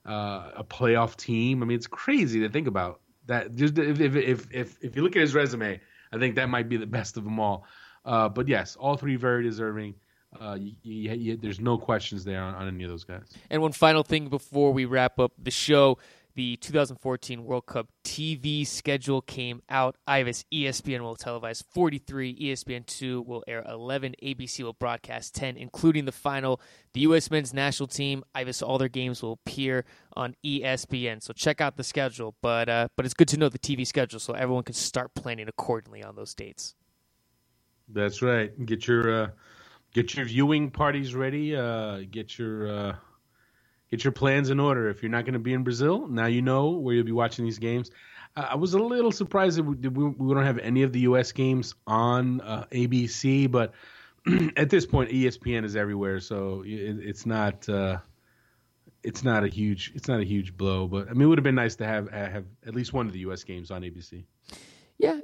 uh, 0.05 0.51
a 0.55 0.63
playoff 0.63 1.15
team. 1.15 1.61
I 1.61 1.65
mean, 1.65 1.77
it's 1.77 1.87
crazy 1.87 2.39
to 2.41 2.49
think 2.49 2.67
about 2.67 2.99
that. 3.27 3.55
Just 3.55 3.77
if 3.77 4.01
if 4.01 4.15
if 4.51 4.77
if, 4.81 4.95
you 4.95 5.03
look 5.03 5.15
at 5.15 5.21
his 5.21 5.35
resume 5.35 5.79
I 6.13 6.19
think 6.19 6.35
that 6.35 6.49
might 6.49 6.69
be 6.69 6.77
the 6.77 6.85
best 6.85 7.17
of 7.17 7.23
them 7.23 7.39
all. 7.39 7.65
Uh, 8.05 8.29
but 8.29 8.47
yes, 8.47 8.75
all 8.75 8.95
three 8.95 9.15
very 9.15 9.43
deserving. 9.43 9.95
Uh, 10.39 10.57
you, 10.59 10.73
you, 10.81 11.11
you, 11.11 11.37
there's 11.37 11.59
no 11.59 11.77
questions 11.77 12.23
there 12.23 12.41
on, 12.41 12.55
on, 12.55 12.67
any 12.67 12.83
of 12.83 12.89
those 12.89 13.03
guys. 13.03 13.23
And 13.49 13.61
one 13.61 13.71
final 13.71 14.03
thing 14.03 14.29
before 14.29 14.73
we 14.73 14.85
wrap 14.85 15.19
up 15.19 15.31
the 15.37 15.51
show 15.51 15.99
the 16.35 16.57
2014 16.57 17.43
World 17.43 17.65
Cup 17.65 17.89
TV 18.03 18.65
schedule 18.65 19.21
came 19.21 19.61
out. 19.69 19.95
Ives 20.07 20.45
ESPN 20.51 21.01
will 21.01 21.15
televise 21.15 21.63
43, 21.71 22.35
ESPN 22.35 22.85
2 22.85 23.21
will 23.21 23.43
air 23.47 23.63
11, 23.67 24.15
ABC 24.23 24.63
will 24.63 24.73
broadcast 24.73 25.35
10, 25.35 25.57
including 25.57 26.05
the 26.05 26.11
final. 26.11 26.59
The 26.93 27.01
U.S. 27.01 27.29
men's 27.29 27.53
national 27.53 27.87
team, 27.87 28.23
Ives, 28.33 28.61
all 28.61 28.77
their 28.77 28.89
games 28.89 29.21
will 29.21 29.33
appear 29.45 29.85
on 30.15 30.35
ESPN. 30.45 31.21
So 31.21 31.33
check 31.33 31.61
out 31.61 31.77
the 31.77 31.83
schedule. 31.83 32.35
But 32.41 32.69
uh, 32.69 32.87
but 32.95 33.05
it's 33.05 33.13
good 33.13 33.27
to 33.29 33.37
know 33.37 33.49
the 33.49 33.59
TV 33.59 33.85
schedule 33.85 34.19
so 34.19 34.33
everyone 34.33 34.63
can 34.63 34.75
start 34.75 35.13
planning 35.15 35.47
accordingly 35.47 36.03
on 36.03 36.15
those 36.15 36.33
dates. 36.33 36.75
That's 37.89 38.21
right. 38.21 38.65
Get 38.65 38.87
your 38.87 39.23
uh, 39.23 39.27
get 39.93 40.15
your 40.15 40.25
viewing 40.25 40.71
parties 40.71 41.15
ready. 41.15 41.55
Uh, 41.55 42.01
get 42.09 42.37
your 42.37 42.67
uh, 42.67 42.95
get 43.93 44.03
your 44.03 44.11
plans 44.11 44.49
in 44.49 44.59
order. 44.59 44.89
If 44.89 45.03
you're 45.03 45.11
not 45.11 45.23
going 45.23 45.33
to 45.33 45.39
be 45.39 45.53
in 45.53 45.63
Brazil, 45.63 46.07
now 46.07 46.25
you 46.25 46.41
know 46.41 46.71
where 46.71 46.95
you'll 46.95 47.05
be 47.05 47.11
watching 47.11 47.45
these 47.45 47.59
games. 47.59 47.91
I 48.35 48.55
was 48.55 48.73
a 48.73 48.79
little 48.79 49.11
surprised 49.11 49.59
that 49.59 49.63
we, 49.63 49.75
we, 49.75 50.33
don't 50.33 50.43
have 50.43 50.57
any 50.57 50.81
of 50.81 50.91
the 50.91 51.01
U.S. 51.01 51.31
games 51.31 51.75
on 51.85 52.41
uh, 52.41 52.65
ABC, 52.71 53.51
but 53.51 53.73
at 54.57 54.71
this 54.71 54.87
point, 54.87 55.11
ESPN 55.11 55.63
is 55.63 55.75
everywhere, 55.75 56.19
so 56.19 56.63
it, 56.65 56.97
it's 56.99 57.27
not 57.27 57.69
uh, 57.69 57.99
it's 59.03 59.23
not 59.23 59.43
a 59.43 59.47
huge 59.47 59.91
it's 59.93 60.07
not 60.07 60.19
a 60.19 60.23
huge 60.23 60.57
blow. 60.57 60.87
But 60.87 61.09
I 61.09 61.13
mean, 61.13 61.21
it 61.21 61.25
would 61.27 61.37
have 61.37 61.43
been 61.43 61.53
nice 61.53 61.75
to 61.75 61.85
have 61.85 62.09
have 62.09 62.45
at 62.65 62.73
least 62.73 62.93
one 62.93 63.05
of 63.05 63.13
the 63.13 63.19
U.S. 63.19 63.43
games 63.43 63.69
on 63.69 63.83
ABC. 63.83 64.23
Yeah, 64.97 65.19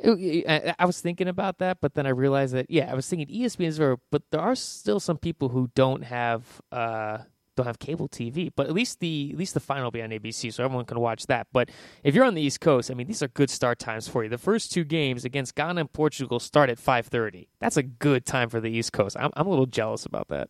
I 0.78 0.86
was 0.86 1.02
thinking 1.02 1.28
about 1.28 1.58
that, 1.60 1.80
but 1.82 1.96
then 1.96 2.06
I 2.06 2.10
realized 2.10 2.54
that 2.54 2.70
yeah, 2.70 2.92
I 2.92 2.94
was 2.94 3.08
thinking 3.08 3.36
ESPN 3.36 3.66
is 3.66 3.78
there, 3.78 3.98
but 4.12 4.22
there 4.30 4.42
are 4.42 4.54
still 4.54 5.00
some 5.00 5.18
people 5.18 5.50
who 5.50 5.72
don't 5.74 6.04
have 6.04 6.62
uh, 6.72 7.20
don't 7.60 7.68
have 7.68 7.80
cable 7.80 8.08
TV, 8.08 8.52
but 8.56 8.68
at 8.68 8.74
least 8.74 9.00
the 9.00 9.30
at 9.34 9.38
least 9.38 9.54
the 9.54 9.60
final 9.60 9.86
will 9.86 9.92
be 9.92 10.02
on 10.02 10.10
ABC, 10.10 10.54
so 10.54 10.64
everyone 10.64 10.86
can 10.86 11.00
watch 11.00 11.28
that. 11.28 11.48
But 11.52 11.70
if 12.04 12.16
you're 12.16 12.26
on 12.26 12.34
the 12.34 12.42
East 12.42 12.62
Coast, 12.62 12.90
I 12.90 12.94
mean, 12.94 13.08
these 13.08 13.22
are 13.22 13.28
good 13.28 13.50
start 13.50 13.80
times 13.80 14.08
for 14.08 14.24
you. 14.24 14.30
The 14.30 14.38
first 14.38 14.72
two 14.72 14.84
games 14.84 15.26
against 15.26 15.56
Ghana 15.56 15.82
and 15.82 15.92
Portugal 15.92 16.40
start 16.40 16.70
at 16.70 16.78
5:30. 16.78 17.48
That's 17.60 17.78
a 17.78 17.84
good 17.84 18.26
time 18.26 18.50
for 18.50 18.60
the 18.60 18.72
East 18.72 18.94
Coast. 18.94 19.18
I'm 19.20 19.32
I'm 19.36 19.48
a 19.48 19.50
little 19.50 19.66
jealous 19.66 20.06
about 20.06 20.30
that. 20.30 20.50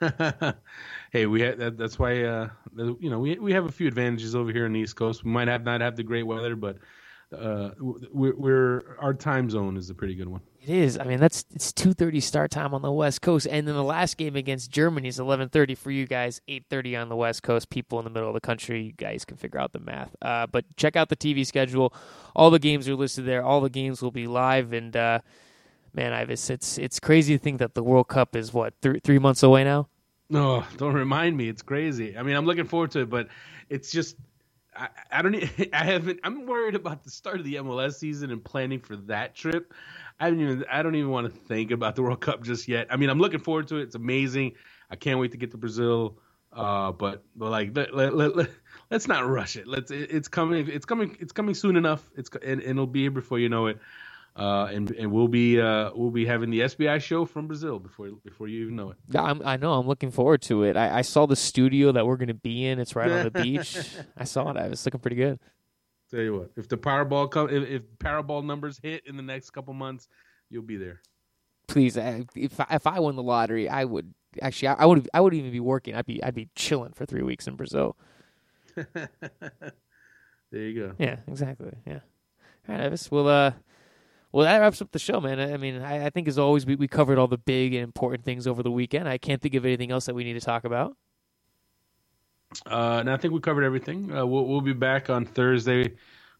hey, 1.10 1.26
we 1.26 1.40
had, 1.40 1.58
that, 1.58 1.76
that's 1.76 1.98
why 1.98 2.22
uh, 2.22 2.48
you 2.76 3.10
know 3.10 3.18
we 3.18 3.38
we 3.38 3.52
have 3.52 3.64
a 3.66 3.72
few 3.72 3.88
advantages 3.88 4.34
over 4.34 4.52
here 4.52 4.66
on 4.66 4.72
the 4.72 4.80
East 4.80 4.96
Coast. 4.96 5.24
We 5.24 5.30
might 5.30 5.48
have 5.48 5.64
not 5.64 5.80
have 5.80 5.96
the 5.96 6.04
great 6.04 6.24
weather, 6.24 6.54
but 6.54 6.76
uh, 7.36 7.70
we're, 7.78 8.34
we're, 8.36 8.96
our 8.98 9.12
time 9.12 9.50
zone 9.50 9.76
is 9.76 9.90
a 9.90 9.94
pretty 9.94 10.14
good 10.14 10.28
one. 10.28 10.40
It 10.62 10.70
is. 10.70 10.98
I 10.98 11.04
mean, 11.04 11.20
that's 11.20 11.44
it's 11.54 11.72
two 11.72 11.92
thirty 11.92 12.20
start 12.20 12.50
time 12.50 12.74
on 12.74 12.82
the 12.82 12.92
West 12.92 13.22
Coast, 13.22 13.46
and 13.50 13.66
then 13.66 13.74
the 13.74 13.84
last 13.84 14.16
game 14.16 14.36
against 14.36 14.70
Germany 14.70 15.08
is 15.08 15.18
eleven 15.18 15.48
thirty 15.48 15.74
for 15.74 15.90
you 15.90 16.06
guys, 16.06 16.40
eight 16.48 16.64
thirty 16.68 16.96
on 16.96 17.08
the 17.08 17.16
West 17.16 17.42
Coast. 17.42 17.70
People 17.70 17.98
in 17.98 18.04
the 18.04 18.10
middle 18.10 18.28
of 18.28 18.34
the 18.34 18.40
country, 18.40 18.82
you 18.82 18.92
guys 18.92 19.24
can 19.24 19.36
figure 19.36 19.60
out 19.60 19.72
the 19.72 19.78
math. 19.78 20.14
Uh, 20.20 20.46
but 20.46 20.64
check 20.76 20.96
out 20.96 21.08
the 21.08 21.16
TV 21.16 21.46
schedule. 21.46 21.94
All 22.34 22.50
the 22.50 22.58
games 22.58 22.88
are 22.88 22.94
listed 22.94 23.24
there. 23.24 23.42
All 23.42 23.60
the 23.60 23.70
games 23.70 24.02
will 24.02 24.10
be 24.10 24.26
live, 24.26 24.72
and 24.72 24.96
uh, 24.96 25.20
man, 25.94 26.12
Ives, 26.12 26.50
it's 26.50 26.76
it's 26.76 27.00
crazy 27.00 27.36
to 27.36 27.42
think 27.42 27.58
that 27.58 27.74
the 27.74 27.82
World 27.82 28.08
Cup 28.08 28.36
is 28.36 28.52
what 28.52 28.74
th- 28.82 29.02
three 29.04 29.18
months 29.18 29.42
away 29.42 29.64
now. 29.64 29.88
No, 30.30 30.64
don't 30.76 30.94
remind 30.94 31.36
me. 31.36 31.48
It's 31.48 31.62
crazy. 31.62 32.16
I 32.16 32.22
mean, 32.22 32.36
I'm 32.36 32.44
looking 32.44 32.66
forward 32.66 32.90
to 32.92 33.00
it, 33.00 33.10
but 33.10 33.28
it's 33.70 33.90
just 33.90 34.16
I, 34.78 34.88
I 35.10 35.22
don't. 35.22 35.34
I 35.72 35.84
haven't. 35.84 36.20
I'm 36.24 36.46
worried 36.46 36.74
about 36.74 37.04
the 37.04 37.10
start 37.10 37.38
of 37.38 37.44
the 37.44 37.56
MLS 37.56 37.94
season 37.94 38.30
and 38.30 38.42
planning 38.44 38.80
for 38.80 38.96
that 38.96 39.34
trip. 39.34 39.74
I 40.20 40.30
don't 40.30 40.40
even. 40.40 40.64
I 40.70 40.82
don't 40.82 40.94
even 40.94 41.10
want 41.10 41.32
to 41.32 41.40
think 41.40 41.70
about 41.70 41.96
the 41.96 42.02
World 42.02 42.20
Cup 42.20 42.42
just 42.44 42.68
yet. 42.68 42.86
I 42.90 42.96
mean, 42.96 43.10
I'm 43.10 43.18
looking 43.18 43.40
forward 43.40 43.68
to 43.68 43.76
it. 43.76 43.82
It's 43.82 43.94
amazing. 43.94 44.52
I 44.90 44.96
can't 44.96 45.18
wait 45.18 45.32
to 45.32 45.38
get 45.38 45.50
to 45.52 45.56
Brazil. 45.58 46.18
Uh, 46.52 46.92
but 46.92 47.24
but 47.36 47.50
like 47.50 47.76
let, 47.76 47.94
let, 47.94 48.14
let, 48.14 48.50
let's 48.90 49.06
not 49.06 49.28
rush 49.28 49.56
it. 49.56 49.66
Let's. 49.66 49.90
It, 49.90 50.10
it's 50.10 50.28
coming. 50.28 50.68
It's 50.68 50.86
coming. 50.86 51.16
It's 51.20 51.32
coming 51.32 51.54
soon 51.54 51.76
enough. 51.76 52.08
It's 52.16 52.30
and, 52.42 52.60
and 52.60 52.70
it'll 52.70 52.86
be 52.86 53.02
here 53.02 53.10
before 53.10 53.38
you 53.38 53.48
know 53.48 53.66
it. 53.66 53.78
Uh, 54.38 54.66
and 54.66 54.92
and 54.92 55.10
we'll 55.10 55.26
be 55.26 55.60
uh, 55.60 55.90
we'll 55.96 56.12
be 56.12 56.24
having 56.24 56.48
the 56.48 56.60
SBI 56.60 57.00
show 57.02 57.24
from 57.24 57.48
Brazil 57.48 57.80
before 57.80 58.10
before 58.24 58.46
you 58.46 58.62
even 58.62 58.76
know 58.76 58.90
it. 58.90 58.96
Yeah, 59.10 59.22
I'm, 59.22 59.42
i 59.44 59.56
know. 59.56 59.72
I'm 59.72 59.88
looking 59.88 60.12
forward 60.12 60.42
to 60.42 60.62
it. 60.62 60.76
I, 60.76 60.98
I 60.98 61.02
saw 61.02 61.26
the 61.26 61.34
studio 61.34 61.90
that 61.90 62.06
we're 62.06 62.16
going 62.16 62.28
to 62.28 62.34
be 62.34 62.66
in. 62.66 62.78
It's 62.78 62.94
right 62.94 63.10
on 63.10 63.24
the 63.24 63.32
beach. 63.32 63.76
I 64.16 64.22
saw 64.22 64.48
it. 64.50 64.56
It's 64.56 64.84
looking 64.84 65.00
pretty 65.00 65.16
good. 65.16 65.40
Tell 66.08 66.20
you 66.20 66.38
what, 66.38 66.52
if 66.56 66.68
the 66.68 66.78
Powerball 66.78 67.28
come, 67.28 67.50
if, 67.50 67.68
if 67.68 67.82
Powerball 67.98 68.44
numbers 68.44 68.78
hit 68.80 69.02
in 69.06 69.16
the 69.16 69.24
next 69.24 69.50
couple 69.50 69.74
months, 69.74 70.06
you'll 70.48 70.62
be 70.62 70.76
there. 70.76 71.02
Please, 71.66 71.96
if 71.96 72.60
I, 72.60 72.66
if 72.70 72.86
I 72.86 73.00
won 73.00 73.16
the 73.16 73.24
lottery, 73.24 73.68
I 73.68 73.84
would 73.84 74.14
actually. 74.40 74.68
I 74.68 74.86
would 74.86 75.08
I 75.12 75.20
would 75.20 75.34
even 75.34 75.50
be 75.50 75.60
working. 75.60 75.96
I'd 75.96 76.06
be 76.06 76.22
I'd 76.22 76.34
be 76.34 76.48
chilling 76.54 76.92
for 76.92 77.04
three 77.06 77.22
weeks 77.22 77.48
in 77.48 77.56
Brazil. 77.56 77.96
there 78.76 79.10
you 80.52 80.74
go. 80.74 80.94
Yeah, 80.96 81.16
exactly. 81.26 81.72
Yeah. 81.84 82.00
All 82.68 82.76
right, 82.76 82.86
Ives. 82.86 83.10
Well, 83.10 83.28
uh, 83.28 83.52
well, 84.32 84.44
that 84.44 84.58
wraps 84.58 84.82
up 84.82 84.90
the 84.92 84.98
show, 84.98 85.20
man. 85.20 85.40
I 85.40 85.56
mean, 85.56 85.80
I, 85.80 86.06
I 86.06 86.10
think 86.10 86.28
as 86.28 86.38
always, 86.38 86.66
we, 86.66 86.76
we 86.76 86.88
covered 86.88 87.18
all 87.18 87.28
the 87.28 87.38
big 87.38 87.74
and 87.74 87.82
important 87.82 88.24
things 88.24 88.46
over 88.46 88.62
the 88.62 88.70
weekend. 88.70 89.08
I 89.08 89.18
can't 89.18 89.40
think 89.40 89.54
of 89.54 89.64
anything 89.64 89.90
else 89.90 90.06
that 90.06 90.14
we 90.14 90.24
need 90.24 90.34
to 90.34 90.40
talk 90.40 90.64
about. 90.64 90.96
Uh, 92.66 92.98
and 93.00 93.10
I 93.10 93.16
think 93.16 93.32
we 93.34 93.40
covered 93.40 93.64
everything. 93.64 94.14
Uh, 94.14 94.26
we'll, 94.26 94.46
we'll 94.46 94.60
be 94.60 94.72
back 94.72 95.10
on 95.10 95.24
Thursday. 95.24 95.94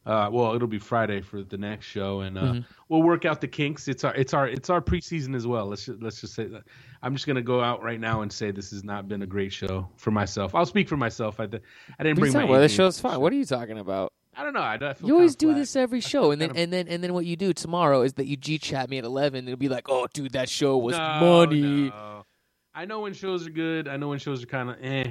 Uh, 0.07 0.29
well, 0.33 0.55
it'll 0.55 0.69
be 0.69 0.79
Friday 0.79 1.21
for 1.21 1.43
the 1.43 1.59
next 1.59 1.85
show, 1.85 2.21
and 2.21 2.39
uh, 2.39 2.43
mm-hmm. 2.43 2.61
we'll 2.89 3.03
work 3.03 3.27
out 3.27 3.43
the 3.43 3.49
kinks. 3.49 3.89
It's 3.89 4.05
our 4.05 4.15
it's 4.15 4.33
our 4.33 4.49
it's 4.49 4.71
our 4.71 4.81
preseason 4.81 5.37
as 5.37 5.47
well. 5.47 5.67
Let's 5.67 5.85
just, 5.85 6.01
let's 6.01 6.21
just 6.23 6.35
say 6.35 6.47
that. 6.47 6.63
I'm 7.03 7.15
just 7.15 7.27
gonna 7.27 7.43
go 7.43 7.61
out 7.61 7.83
right 7.83 8.01
now 8.01 8.23
and 8.23 8.33
say 8.33 8.51
this 8.51 8.71
has 8.71 8.83
not 8.85 9.07
been 9.07 9.21
a 9.21 9.27
great 9.27 9.53
show 9.53 9.87
for 9.97 10.11
myself. 10.11 10.55
I'll 10.55 10.65
speak 10.65 10.89
for 10.89 10.97
myself. 10.97 11.41
I, 11.41 11.45
I 11.45 12.05
didn't 12.05 12.21
bring 12.21 12.33
my. 12.33 12.45
Well, 12.45 12.61
the 12.61 12.71
show's 12.71 12.99
fine. 12.99 13.21
What 13.21 13.35
are 13.35 13.37
you 13.37 13.45
talking 13.45 13.79
about? 13.79 14.15
I 14.39 14.45
don't 14.45 14.53
know. 14.53 14.61
I, 14.61 14.79
I 14.81 14.95
you 15.03 15.15
always 15.15 15.35
do 15.35 15.53
this 15.53 15.75
every 15.75 16.01
show, 16.01 16.31
and 16.31 16.41
then 16.41 16.53
and 16.55 16.73
then 16.73 16.87
and 16.87 17.03
then 17.03 17.13
what 17.13 17.27
you 17.27 17.35
do 17.35 17.53
tomorrow 17.53 18.03
is 18.03 18.13
that 18.15 18.27
you 18.27 18.37
G 18.37 18.57
chat 18.57 18.89
me 18.89 18.99
at 18.99 19.05
eleven. 19.05 19.41
And 19.41 19.49
it'll 19.49 19.59
be 19.59 19.69
like, 19.69 19.89
oh, 19.89 20.07
dude, 20.15 20.35
that 20.35 20.49
show 20.49 20.79
was 20.79 20.97
no, 20.97 21.21
money. 21.21 21.89
No. 21.89 22.25
I 22.73 22.85
know 22.85 23.01
when 23.01 23.15
shows 23.15 23.49
are 23.49 23.51
good. 23.51 23.89
I 23.89 23.97
know 23.97 24.09
when 24.11 24.21
shows 24.21 24.41
are 24.45 24.47
kind 24.47 24.71
of 24.71 24.77
eh. 24.81 25.11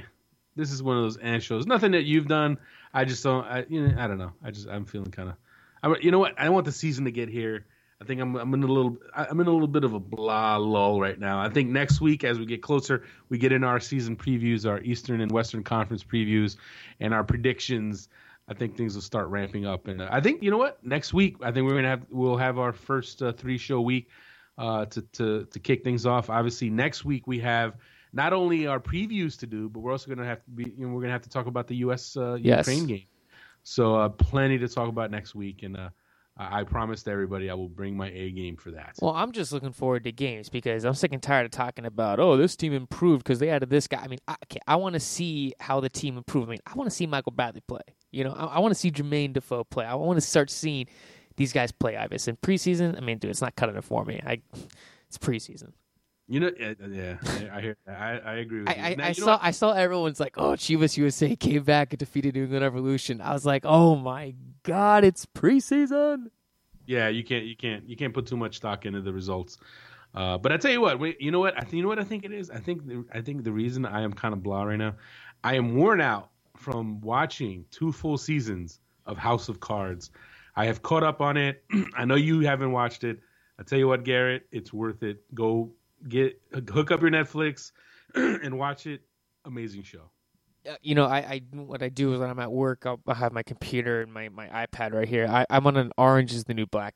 This 0.56 0.72
is 0.72 0.82
one 0.82 0.96
of 0.96 1.04
those 1.04 1.18
eh 1.22 1.40
shows. 1.40 1.68
Nothing 1.68 1.92
that 1.92 2.04
you've 2.04 2.28
done. 2.28 2.58
I 2.94 3.04
just 3.04 3.22
don't. 3.22 3.44
I 3.44 3.66
you 3.68 3.86
know 3.86 4.02
I 4.02 4.08
don't 4.08 4.18
know. 4.18 4.32
I 4.42 4.52
just 4.52 4.70
I'm 4.70 4.86
feeling 4.86 5.12
kind 5.12 5.28
of. 5.28 5.36
I 5.84 5.94
you 6.00 6.12
know 6.12 6.20
what? 6.20 6.40
I 6.40 6.48
want 6.48 6.66
the 6.66 6.72
season 6.72 7.04
to 7.04 7.12
get 7.12 7.28
here. 7.28 7.66
I 8.02 8.06
think 8.06 8.22
I'm 8.22 8.34
I'm 8.38 8.54
in 8.54 8.64
a 8.64 8.68
little 8.68 8.96
I'm 9.14 9.42
in 9.42 9.48
a 9.48 9.52
little 9.52 9.68
bit 9.68 9.84
of 9.84 9.94
a 9.94 10.00
blah 10.00 10.56
lull 10.56 11.02
right 11.02 11.20
now. 11.20 11.42
I 11.42 11.50
think 11.50 11.70
next 11.70 12.00
week 12.00 12.24
as 12.24 12.40
we 12.40 12.46
get 12.46 12.62
closer, 12.62 13.04
we 13.28 13.40
get 13.40 13.52
in 13.52 13.66
our 13.66 13.82
season 13.82 14.16
previews, 14.16 14.66
our 14.66 14.80
Eastern 14.80 15.20
and 15.20 15.32
Western 15.32 15.64
Conference 15.64 16.04
previews, 16.04 16.56
and 17.02 17.14
our 17.14 17.26
predictions. 17.26 18.08
I 18.48 18.54
think 18.54 18.78
things 18.78 18.96
will 18.96 19.02
start 19.02 19.28
ramping 19.28 19.66
up, 19.66 19.88
and 19.88 20.02
uh, 20.02 20.08
I 20.10 20.22
think 20.22 20.42
you 20.42 20.50
know 20.50 20.58
what? 20.58 20.84
Next 20.84 21.14
week, 21.14 21.36
I 21.42 21.52
think 21.52 21.68
we're 21.68 21.76
gonna 21.76 21.90
have 21.90 22.06
we'll 22.10 22.38
have 22.38 22.58
our 22.58 22.72
first 22.72 23.22
uh, 23.22 23.34
three 23.34 23.58
show 23.58 23.82
week 23.82 24.10
uh, 24.58 24.86
to 24.86 25.02
to 25.02 25.46
to 25.46 25.60
kick 25.60 25.84
things 25.84 26.06
off. 26.06 26.30
Obviously, 26.30 26.70
next 26.70 27.04
week 27.04 27.28
we 27.28 27.40
have 27.40 27.76
not 28.14 28.32
only 28.32 28.66
our 28.66 28.80
previews 28.80 29.38
to 29.40 29.48
do, 29.48 29.68
but 29.68 29.82
we're 29.82 29.92
also 29.92 30.10
gonna 30.10 30.26
have 30.26 30.44
to 30.46 30.52
be 30.52 30.74
you 30.78 30.88
know 30.88 30.94
we're 30.94 31.02
gonna 31.02 31.14
have 31.14 31.24
to 31.24 31.30
talk 31.30 31.48
about 31.48 31.68
the 31.68 31.76
U.S. 31.78 32.16
Uh, 32.16 32.38
yes. 32.40 32.68
Ukraine 32.68 32.88
game. 32.88 33.08
So 33.64 33.96
uh, 33.96 34.10
plenty 34.10 34.58
to 34.60 34.68
talk 34.70 34.88
about 34.88 35.12
next 35.12 35.36
week, 35.36 35.64
and 35.64 35.76
uh, 35.76 35.90
I, 36.38 36.62
I 36.62 36.64
promised 36.64 37.10
everybody 37.10 37.50
I 37.50 37.54
will 37.54 37.68
bring 37.68 37.98
my 37.98 38.10
A 38.10 38.32
game 38.32 38.56
for 38.56 38.72
that. 38.72 38.96
Well, 39.02 39.14
I'm 39.14 39.34
just 39.34 39.52
looking 39.52 39.74
forward 39.74 40.06
to 40.06 40.14
games 40.14 40.48
because 40.48 40.86
I'm 40.86 40.94
sick 40.94 41.12
and 41.12 41.22
tired 41.22 41.46
of 41.46 41.52
talking 41.52 41.86
about 41.86 42.22
oh 42.22 42.38
this 42.38 42.56
team 42.56 42.72
improved 42.72 43.26
because 43.26 43.40
they 43.40 43.50
added 43.50 43.70
this 43.70 43.88
guy. 43.88 44.00
I 44.02 44.08
mean, 44.08 44.20
I, 44.26 44.36
okay, 44.46 44.60
I 44.66 44.78
want 44.78 44.94
to 44.94 45.02
see 45.02 45.54
how 45.60 45.82
the 45.82 45.90
team 45.90 46.16
improved. 46.16 46.48
I 46.48 46.52
mean, 46.52 46.60
I 46.66 46.76
want 46.76 46.90
to 46.90 46.96
see 46.96 47.08
Michael 47.08 47.34
Bradley 47.34 47.62
play. 47.68 47.82
You 48.12 48.24
know, 48.24 48.32
I, 48.32 48.46
I 48.46 48.60
want 48.60 48.74
to 48.74 48.80
see 48.80 48.92
Jermaine 48.92 49.34
Defoe 49.34 49.64
play. 49.64 49.86
I 49.86 49.96
want 49.96 50.18
to 50.18 50.26
start 50.26 50.50
seeing 50.50 50.88
these 51.36 51.54
guys 51.54 51.72
play 51.72 51.96
Ives 51.96 52.28
in 52.28 52.38
preseason. 52.38 52.98
I 52.98 53.02
mean, 53.02 53.18
dude, 53.18 53.32
it's 53.32 53.42
not 53.42 53.56
cutting 53.56 53.76
it 53.76 53.84
for 53.84 54.04
me. 54.06 54.20
I, 54.26 54.42
it's 55.08 55.18
preseason. 55.18 55.72
You 56.30 56.42
know, 56.42 56.52
yeah, 56.60 57.18
I 57.54 57.62
hear. 57.62 57.78
I, 57.88 58.20
I 58.20 58.34
agree 58.36 58.60
with 58.60 58.76
you. 58.76 58.84
I, 58.84 58.96
now, 58.96 59.06
I 59.06 59.08
you 59.10 59.14
saw. 59.14 59.40
I 59.42 59.52
saw 59.52 59.72
everyone's 59.72 60.20
like, 60.20 60.38
"Oh, 60.38 60.52
Chivas 60.52 60.98
USA 60.98 61.34
came 61.38 61.64
back 61.64 61.94
and 61.94 62.00
defeated 62.00 62.36
New 62.36 62.44
England 62.44 62.64
Revolution." 62.64 63.22
I 63.22 63.32
was 63.32 63.46
like, 63.46 63.64
"Oh 63.66 63.96
my 63.96 64.36
god, 64.64 65.06
it's 65.06 65.26
preseason." 65.26 66.26
Yeah, 66.86 67.08
you 67.08 67.24
can't. 67.24 67.46
You 67.46 67.56
can't. 67.56 67.88
You 67.88 67.96
can't 67.96 68.14
put 68.14 68.26
too 68.26 68.36
much 68.36 68.58
stock 68.58 68.86
into 68.86 69.00
the 69.00 69.14
results. 69.14 69.58
Uh, 70.14 70.38
but 70.38 70.52
I 70.52 70.58
tell 70.58 70.72
you 70.72 70.82
what, 70.82 71.00
wait, 71.00 71.22
you 71.22 71.32
know 71.32 71.40
what? 71.40 71.56
I 71.56 71.62
think 71.62 71.74
you 71.74 71.84
know 71.84 71.90
what 71.90 72.00
I 72.00 72.04
think 72.04 72.26
it 72.26 72.34
is. 72.34 72.50
I 72.50 72.60
think 72.60 72.86
the, 72.88 73.06
I 73.14 73.22
think 73.22 73.44
the 73.44 73.52
reason 73.52 73.86
I 73.86 74.02
am 74.02 74.12
kind 74.12 74.34
of 74.34 74.44
blah 74.44 74.64
right 74.64 74.78
now, 74.78 74.96
I 75.44 75.56
am 75.56 75.76
worn 75.76 76.02
out 76.02 76.30
from 76.58 77.00
watching 77.02 77.66
two 77.72 77.92
full 77.92 78.18
seasons 78.18 78.80
of 79.06 79.18
House 79.18 79.50
of 79.50 79.60
Cards. 79.60 80.12
I 80.56 80.66
have 80.66 80.82
caught 80.82 81.04
up 81.04 81.22
on 81.22 81.38
it. 81.38 81.64
I 81.96 82.06
know 82.06 82.16
you 82.16 82.42
haven't 82.42 82.72
watched 82.72 83.04
it. 83.04 83.20
I 83.60 83.64
tell 83.64 83.80
you 83.80 83.88
what, 83.88 84.04
Garrett, 84.04 84.48
it's 84.52 84.74
worth 84.74 85.04
it. 85.04 85.24
Go 85.34 85.72
get 86.10 86.40
hook 86.54 86.92
up 86.92 87.02
your 87.02 87.10
Netflix 87.10 87.72
and 88.16 88.58
watch 88.58 88.88
it. 88.88 89.02
Amazing 89.46 89.84
show. 89.84 90.12
Uh, 90.68 90.76
you 90.82 90.96
know, 90.96 91.06
I, 91.06 91.18
I 91.18 91.42
what 91.54 91.82
I 91.82 91.90
do 91.90 92.14
is 92.14 92.20
when 92.20 92.30
I'm 92.30 92.40
at 92.40 92.52
work, 92.52 92.86
I'll, 92.86 93.00
I'll 93.08 93.16
have 93.16 93.32
my 93.32 93.44
computer 93.44 94.02
and 94.02 94.12
my, 94.12 94.30
my 94.30 94.48
iPad 94.48 94.94
right 94.94 95.08
here. 95.08 95.28
I, 95.28 95.46
I'm 95.50 95.66
on 95.66 95.78
an 95.78 95.92
Orange 95.98 96.34
is 96.34 96.44
the 96.44 96.54
New 96.54 96.66
Black 96.66 96.94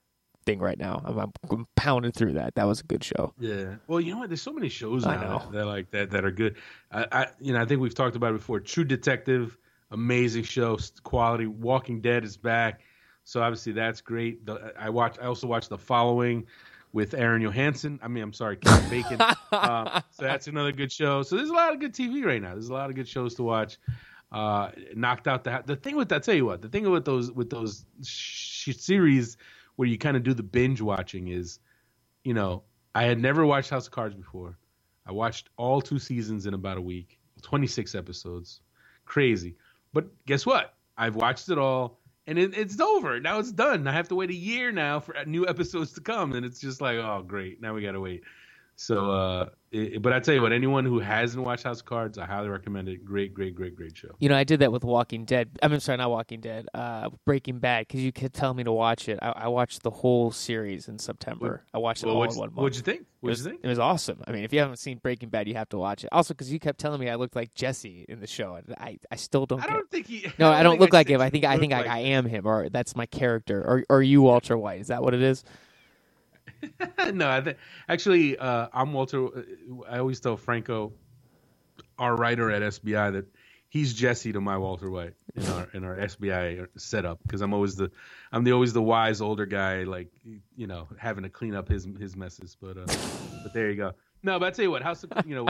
thing 0.51 0.59
right 0.59 0.77
now. 0.77 1.01
I'm, 1.05 1.17
I'm, 1.17 1.31
I'm 1.49 1.67
pounding 1.75 2.11
through 2.11 2.33
that. 2.33 2.55
That 2.55 2.65
was 2.65 2.81
a 2.81 2.83
good 2.83 3.03
show. 3.03 3.33
Yeah. 3.39 3.75
Well, 3.87 4.01
you 4.01 4.13
know 4.13 4.19
what? 4.19 4.29
There's 4.29 4.41
so 4.41 4.53
many 4.53 4.69
shows 4.69 5.05
now 5.05 5.39
that, 5.39 5.51
that 5.51 5.65
like 5.65 5.91
that 5.91 6.11
that 6.11 6.25
are 6.25 6.31
good. 6.31 6.57
I, 6.91 7.05
I 7.11 7.27
you 7.39 7.53
know 7.53 7.61
I 7.61 7.65
think 7.65 7.81
we've 7.81 7.95
talked 7.95 8.15
about 8.15 8.31
it 8.31 8.37
before. 8.37 8.59
True 8.59 8.83
Detective, 8.83 9.57
amazing 9.91 10.43
show, 10.43 10.77
quality. 11.03 11.47
Walking 11.47 12.01
Dead 12.01 12.23
is 12.23 12.37
back, 12.37 12.81
so 13.23 13.41
obviously 13.41 13.73
that's 13.73 14.01
great. 14.01 14.45
The, 14.45 14.73
I 14.77 14.89
watch. 14.89 15.17
I 15.21 15.25
also 15.25 15.47
watch 15.47 15.69
The 15.69 15.77
Following 15.77 16.45
with 16.93 17.13
Aron 17.13 17.41
Johannsson. 17.41 17.99
I 18.03 18.07
mean, 18.09 18.23
I'm 18.23 18.33
sorry, 18.33 18.57
Kevin 18.57 18.89
Bacon. 18.89 19.21
uh, 19.51 20.01
so 20.11 20.23
that's 20.23 20.47
another 20.47 20.73
good 20.73 20.91
show. 20.91 21.23
So 21.23 21.37
there's 21.37 21.49
a 21.49 21.53
lot 21.53 21.73
of 21.73 21.79
good 21.79 21.93
TV 21.93 22.25
right 22.25 22.41
now. 22.41 22.51
There's 22.51 22.69
a 22.69 22.73
lot 22.73 22.89
of 22.89 22.95
good 22.95 23.07
shows 23.07 23.35
to 23.35 23.43
watch. 23.43 23.77
Uh, 24.31 24.71
knocked 24.95 25.27
out 25.27 25.43
the 25.43 25.61
the 25.65 25.75
thing 25.75 25.95
with 25.97 26.09
that. 26.09 26.23
Tell 26.23 26.35
you 26.35 26.45
what, 26.45 26.61
the 26.61 26.69
thing 26.69 26.89
with 26.89 27.05
those 27.05 27.31
with 27.31 27.49
those 27.49 27.85
sh- 28.03 28.75
series 28.77 29.37
where 29.81 29.89
you 29.89 29.97
kind 29.97 30.15
of 30.15 30.21
do 30.21 30.35
the 30.35 30.43
binge 30.43 30.79
watching 30.79 31.29
is, 31.29 31.57
you 32.23 32.35
know, 32.35 32.61
I 32.93 33.05
had 33.05 33.19
never 33.19 33.47
watched 33.47 33.71
House 33.71 33.87
of 33.87 33.91
Cards 33.91 34.13
before. 34.13 34.55
I 35.07 35.11
watched 35.11 35.49
all 35.57 35.81
two 35.81 35.97
seasons 35.97 36.45
in 36.45 36.53
about 36.53 36.77
a 36.77 36.81
week, 36.81 37.17
26 37.41 37.95
episodes, 37.95 38.61
crazy. 39.05 39.55
But 39.91 40.05
guess 40.27 40.45
what? 40.45 40.75
I've 40.99 41.15
watched 41.15 41.49
it 41.49 41.57
all 41.57 41.97
and 42.27 42.37
it, 42.37 42.55
it's 42.55 42.79
over. 42.79 43.19
Now 43.19 43.39
it's 43.39 43.51
done. 43.51 43.87
I 43.87 43.91
have 43.91 44.07
to 44.09 44.15
wait 44.15 44.29
a 44.29 44.35
year 44.35 44.71
now 44.71 44.99
for 44.99 45.15
new 45.25 45.47
episodes 45.47 45.93
to 45.93 46.01
come, 46.01 46.33
and 46.33 46.45
it's 46.45 46.59
just 46.59 46.79
like, 46.79 46.97
oh, 46.97 47.23
great. 47.25 47.59
Now 47.59 47.73
we 47.73 47.81
got 47.81 47.93
to 47.93 47.99
wait. 47.99 48.21
So, 48.75 49.09
uh, 49.09 49.49
it, 49.71 50.01
but 50.01 50.11
I 50.11 50.19
tell 50.19 50.33
you 50.33 50.41
what, 50.41 50.51
anyone 50.51 50.83
who 50.83 50.99
hasn't 50.99 51.43
watched 51.45 51.63
House 51.63 51.79
of 51.79 51.85
Cards, 51.85 52.17
I 52.17 52.25
highly 52.25 52.49
recommend 52.49 52.89
it. 52.89 53.05
Great, 53.05 53.33
great, 53.33 53.55
great, 53.55 53.75
great 53.75 53.95
show. 53.95 54.09
You 54.19 54.27
know, 54.27 54.35
I 54.35 54.43
did 54.43 54.59
that 54.59 54.71
with 54.71 54.83
Walking 54.83 55.23
Dead. 55.23 55.49
I 55.63 55.69
mean, 55.69 55.79
sorry, 55.79 55.97
not 55.97 56.09
Walking 56.09 56.41
Dead. 56.41 56.67
Uh, 56.73 57.09
Breaking 57.25 57.59
Bad, 57.59 57.87
because 57.87 58.01
you 58.01 58.11
kept 58.11 58.35
telling 58.35 58.57
me 58.57 58.65
to 58.65 58.71
watch 58.71 59.07
it. 59.07 59.19
I, 59.21 59.29
I, 59.29 59.47
watched 59.47 59.83
the 59.83 59.89
whole 59.89 60.31
series 60.31 60.89
in 60.89 60.99
September. 60.99 61.63
What, 61.71 61.77
I 61.77 61.81
watched 61.81 62.03
it 62.03 62.07
well, 62.07 62.17
all 62.17 62.23
in 62.23 62.29
one 62.31 62.49
month. 62.49 62.57
What'd 62.57 62.75
you 62.75 62.81
think? 62.81 63.05
What'd 63.21 63.37
you 63.37 63.45
think? 63.45 63.61
It 63.63 63.67
was 63.67 63.79
awesome. 63.79 64.21
I 64.27 64.31
mean, 64.31 64.43
if 64.43 64.51
you 64.51 64.59
haven't 64.59 64.77
seen 64.77 64.97
Breaking 64.97 65.29
Bad, 65.29 65.47
you 65.47 65.53
have 65.53 65.69
to 65.69 65.77
watch 65.77 66.03
it. 66.03 66.09
Also, 66.11 66.33
because 66.33 66.51
you 66.51 66.59
kept 66.59 66.79
telling 66.79 66.99
me 66.99 67.09
I 67.09 67.15
looked 67.15 67.37
like 67.37 67.53
Jesse 67.53 68.05
in 68.09 68.19
the 68.19 68.27
show. 68.27 68.59
I, 68.77 68.99
I 69.09 69.15
still 69.15 69.45
don't. 69.45 69.63
I 69.63 69.67
don't 69.67 69.89
think 69.89 70.07
he. 70.07 70.29
No, 70.37 70.47
I 70.51 70.51
don't, 70.51 70.59
I 70.59 70.63
don't 70.63 70.79
look 70.81 70.93
I 70.93 70.97
like 70.97 71.07
him. 71.07 71.21
I 71.21 71.29
think 71.29 71.45
I 71.45 71.57
think 71.57 71.71
like 71.71 71.87
I, 71.87 71.97
I 71.97 71.99
am 71.99 72.25
him, 72.25 72.45
or 72.45 72.67
that's 72.67 72.95
my 72.95 73.05
character, 73.05 73.61
or 73.61 73.85
or 73.89 74.03
you 74.03 74.21
Walter 74.21 74.57
White. 74.57 74.81
Is 74.81 74.87
that 74.87 75.01
what 75.01 75.13
it 75.13 75.21
is? 75.21 75.45
no, 77.13 77.27
I 77.27 77.55
actually 77.89 78.37
uh, 78.37 78.67
I'm 78.73 78.93
Walter. 78.93 79.27
I 79.87 79.99
always 79.99 80.19
tell 80.19 80.37
Franco, 80.37 80.93
our 81.97 82.15
writer 82.15 82.51
at 82.51 82.61
SBI, 82.61 83.13
that 83.13 83.25
he's 83.69 83.93
Jesse 83.93 84.33
to 84.33 84.41
my 84.41 84.57
Walter 84.57 84.89
White 84.89 85.13
in 85.35 85.45
our 85.47 85.69
in 85.73 85.83
our 85.83 85.95
SBI 85.95 86.67
setup 86.77 87.19
because 87.23 87.41
I'm 87.41 87.53
always 87.53 87.75
the 87.75 87.91
I'm 88.31 88.43
the 88.43 88.51
always 88.51 88.73
the 88.73 88.81
wise 88.81 89.21
older 89.21 89.45
guy, 89.45 89.83
like 89.83 90.09
you 90.55 90.67
know, 90.67 90.87
having 90.97 91.23
to 91.23 91.29
clean 91.29 91.55
up 91.55 91.67
his 91.67 91.87
his 91.99 92.15
messes. 92.15 92.55
But 92.61 92.77
uh, 92.77 92.85
but 93.43 93.53
there 93.53 93.69
you 93.69 93.77
go. 93.77 93.93
No, 94.23 94.37
but 94.37 94.47
I 94.47 94.51
tell 94.51 94.63
you 94.63 94.71
what, 94.71 94.83
how's 94.83 95.03
you 95.25 95.35
know 95.35 95.47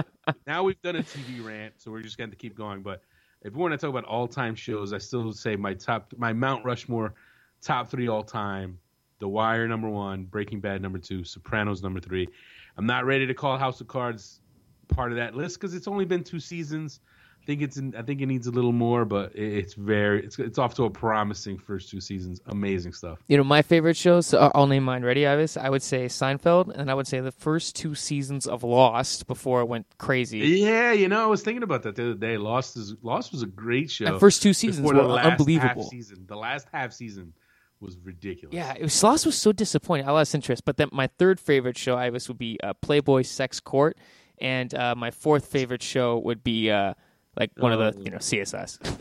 now 0.47 0.63
we've 0.63 0.81
done 0.81 0.95
a 0.95 1.03
TV 1.03 1.43
rant, 1.43 1.73
so 1.77 1.91
we're 1.91 2.01
just 2.01 2.17
going 2.17 2.29
to 2.29 2.37
keep 2.37 2.55
going. 2.55 2.83
But 2.83 3.01
if 3.41 3.53
we 3.53 3.59
want 3.59 3.73
to 3.73 3.77
talk 3.77 3.89
about 3.89 4.05
all 4.05 4.27
time 4.27 4.55
shows, 4.55 4.93
I 4.93 4.99
still 4.99 5.33
say 5.33 5.55
my 5.55 5.73
top 5.73 6.13
my 6.17 6.31
Mount 6.31 6.63
Rushmore 6.63 7.15
top 7.61 7.89
three 7.89 8.07
all 8.07 8.23
time 8.23 8.79
the 9.21 9.29
Wire 9.29 9.67
number 9.67 9.87
one, 9.87 10.25
Breaking 10.25 10.59
Bad 10.59 10.81
number 10.81 10.99
two, 10.99 11.23
Sopranos 11.23 11.81
number 11.81 12.01
three. 12.01 12.27
I'm 12.75 12.85
not 12.85 13.05
ready 13.05 13.25
to 13.27 13.33
call 13.33 13.57
House 13.57 13.79
of 13.79 13.87
Cards 13.87 14.41
part 14.89 15.11
of 15.11 15.17
that 15.17 15.35
list 15.35 15.59
because 15.59 15.73
it's 15.73 15.87
only 15.87 16.03
been 16.03 16.23
two 16.23 16.41
seasons. 16.41 16.99
I 17.41 17.45
think 17.45 17.61
it's 17.61 17.77
in, 17.77 17.95
I 17.95 18.03
think 18.03 18.21
it 18.21 18.27
needs 18.27 18.45
a 18.45 18.51
little 18.51 18.71
more, 18.71 19.03
but 19.03 19.35
it's 19.35 19.73
very 19.73 20.23
it's 20.23 20.37
it's 20.37 20.59
off 20.59 20.75
to 20.75 20.83
a 20.83 20.91
promising 20.91 21.57
first 21.57 21.89
two 21.89 21.99
seasons. 21.99 22.39
Amazing 22.47 22.93
stuff. 22.93 23.17
You 23.27 23.37
know, 23.37 23.43
my 23.43 23.63
favorite 23.63 23.97
shows. 23.97 24.27
So 24.27 24.39
uh, 24.39 24.51
I'll 24.53 24.67
name 24.67 24.83
mine. 24.83 25.03
Ready, 25.03 25.25
Ives? 25.25 25.57
I 25.57 25.69
would 25.69 25.81
say 25.81 26.05
Seinfeld, 26.05 26.69
and 26.75 26.91
I 26.91 26.93
would 26.93 27.07
say 27.07 27.19
the 27.19 27.31
first 27.31 27.75
two 27.75 27.95
seasons 27.95 28.45
of 28.45 28.63
Lost 28.63 29.25
before 29.25 29.61
it 29.61 29.65
went 29.65 29.87
crazy. 29.97 30.37
Yeah, 30.39 30.91
you 30.91 31.07
know, 31.07 31.23
I 31.23 31.25
was 31.25 31.41
thinking 31.41 31.63
about 31.63 31.81
that 31.83 31.95
the 31.95 32.03
other 32.03 32.13
day. 32.13 32.37
Lost 32.37 32.77
is 32.77 32.95
Lost 33.01 33.31
was 33.31 33.41
a 33.41 33.47
great 33.47 33.89
show. 33.89 34.05
The 34.05 34.19
first 34.19 34.43
two 34.43 34.53
seasons 34.53 34.87
were 34.87 34.99
unbelievable. 34.99 35.89
season, 35.89 36.25
the 36.27 36.37
last 36.37 36.67
half 36.71 36.93
season 36.93 37.33
was 37.81 37.97
ridiculous. 38.03 38.53
Yeah, 38.53 38.73
it 38.77 38.83
was, 38.83 39.03
Lost 39.03 39.25
was 39.25 39.37
so 39.37 39.51
disappointing. 39.51 40.07
I 40.07 40.11
lost 40.11 40.35
interest. 40.35 40.65
But 40.65 40.77
then 40.77 40.89
my 40.91 41.07
third 41.07 41.39
favorite 41.39 41.77
show, 41.77 41.97
Ives, 41.97 42.27
would 42.27 42.37
be 42.37 42.59
uh, 42.63 42.73
Playboy 42.81 43.23
Sex 43.23 43.59
Court, 43.59 43.97
and 44.39 44.73
uh, 44.73 44.95
my 44.95 45.11
fourth 45.11 45.47
favorite 45.47 45.83
show 45.83 46.19
would 46.19 46.43
be. 46.43 46.69
Uh, 46.69 46.93
like 47.37 47.51
one 47.57 47.71
of 47.71 47.79
the 47.79 47.93
oh. 47.97 48.03
you 48.03 48.11
know 48.11 48.17
CSI. 48.17 48.97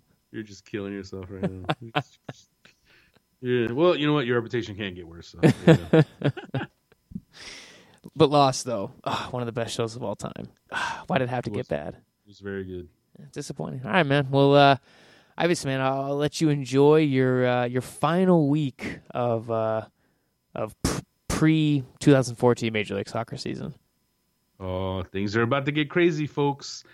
You're 0.32 0.42
just 0.42 0.64
killing 0.64 0.92
yourself 0.92 1.26
right 1.30 1.50
now. 1.50 1.64
yeah. 3.40 3.72
Well, 3.72 3.96
you 3.96 4.06
know 4.06 4.12
what? 4.12 4.26
Your 4.26 4.36
reputation 4.36 4.76
can't 4.76 4.94
get 4.94 5.06
worse. 5.06 5.28
So, 5.28 5.40
but 8.16 8.30
Lost 8.30 8.64
though, 8.64 8.92
oh, 9.04 9.28
one 9.30 9.42
of 9.42 9.46
the 9.46 9.52
best 9.52 9.74
shows 9.74 9.96
of 9.96 10.02
all 10.02 10.16
time. 10.16 10.48
Why 11.06 11.18
did 11.18 11.24
it 11.24 11.30
have 11.30 11.44
to 11.44 11.50
it 11.50 11.56
was, 11.56 11.68
get 11.68 11.76
bad? 11.76 11.94
It 11.94 12.28
was 12.28 12.40
very 12.40 12.64
good. 12.64 12.88
Disappointing. 13.32 13.80
All 13.84 13.92
right, 13.92 14.04
man. 14.04 14.28
Well, 14.30 14.54
uh, 14.54 14.76
obviously, 15.38 15.70
man, 15.70 15.80
I'll 15.80 16.16
let 16.16 16.40
you 16.40 16.48
enjoy 16.48 16.98
your 16.98 17.46
uh, 17.46 17.64
your 17.66 17.82
final 17.82 18.48
week 18.48 19.00
of 19.10 19.50
uh, 19.50 19.82
of 20.54 20.74
pre 21.28 21.84
2014 22.00 22.72
Major 22.72 22.94
League 22.94 23.08
Soccer 23.08 23.36
season. 23.36 23.74
Oh, 24.58 25.02
things 25.02 25.36
are 25.36 25.42
about 25.42 25.66
to 25.66 25.72
get 25.72 25.90
crazy, 25.90 26.26
folks. 26.26 26.84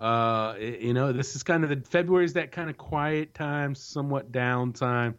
Uh, 0.00 0.54
you 0.58 0.94
know, 0.94 1.12
this 1.12 1.36
is 1.36 1.42
kind 1.42 1.62
of 1.62 1.70
the 1.70 1.80
February 1.88 2.24
is 2.24 2.32
that 2.32 2.50
kind 2.50 2.68
of 2.68 2.76
quiet 2.76 3.34
time, 3.34 3.74
somewhat 3.74 4.32
downtime, 4.32 5.14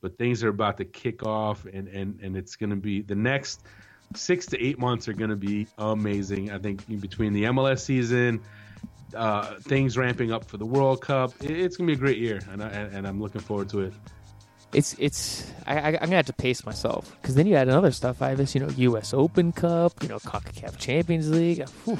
but 0.00 0.16
things 0.18 0.44
are 0.44 0.50
about 0.50 0.76
to 0.76 0.84
kick 0.84 1.24
off, 1.24 1.64
and 1.64 1.88
and 1.88 2.20
and 2.20 2.36
it's 2.36 2.56
going 2.56 2.70
to 2.70 2.76
be 2.76 3.00
the 3.00 3.14
next 3.14 3.62
six 4.14 4.46
to 4.46 4.62
eight 4.62 4.78
months 4.78 5.08
are 5.08 5.12
going 5.12 5.30
to 5.30 5.36
be 5.36 5.66
amazing. 5.78 6.50
I 6.50 6.58
think 6.58 6.86
between 7.00 7.32
the 7.32 7.44
MLS 7.44 7.80
season, 7.80 8.42
uh, 9.14 9.54
things 9.60 9.96
ramping 9.96 10.32
up 10.32 10.44
for 10.44 10.56
the 10.56 10.66
World 10.66 11.00
Cup, 11.00 11.32
it's 11.40 11.76
going 11.76 11.88
to 11.88 11.94
be 11.94 11.98
a 11.98 12.00
great 12.00 12.18
year, 12.18 12.40
and 12.50 12.62
I, 12.62 12.68
and 12.68 13.06
I'm 13.06 13.20
looking 13.20 13.40
forward 13.40 13.68
to 13.70 13.80
it. 13.80 13.92
It's 14.72 14.94
it's 15.00 15.50
I, 15.66 15.78
I 15.78 15.88
am 15.88 15.94
gonna 15.94 16.14
have 16.14 16.26
to 16.26 16.32
pace 16.32 16.64
myself 16.64 17.16
because 17.20 17.34
then 17.34 17.44
you 17.48 17.56
add 17.56 17.66
another 17.66 17.90
stuff. 17.90 18.22
I 18.22 18.28
have 18.28 18.38
this 18.38 18.54
you 18.54 18.60
know 18.60 18.68
U.S. 18.68 19.12
Open 19.12 19.50
Cup, 19.50 20.00
you 20.00 20.08
know 20.08 20.20
Concacaf 20.20 20.78
Champions 20.78 21.28
League. 21.28 21.68
Whew 21.84 21.98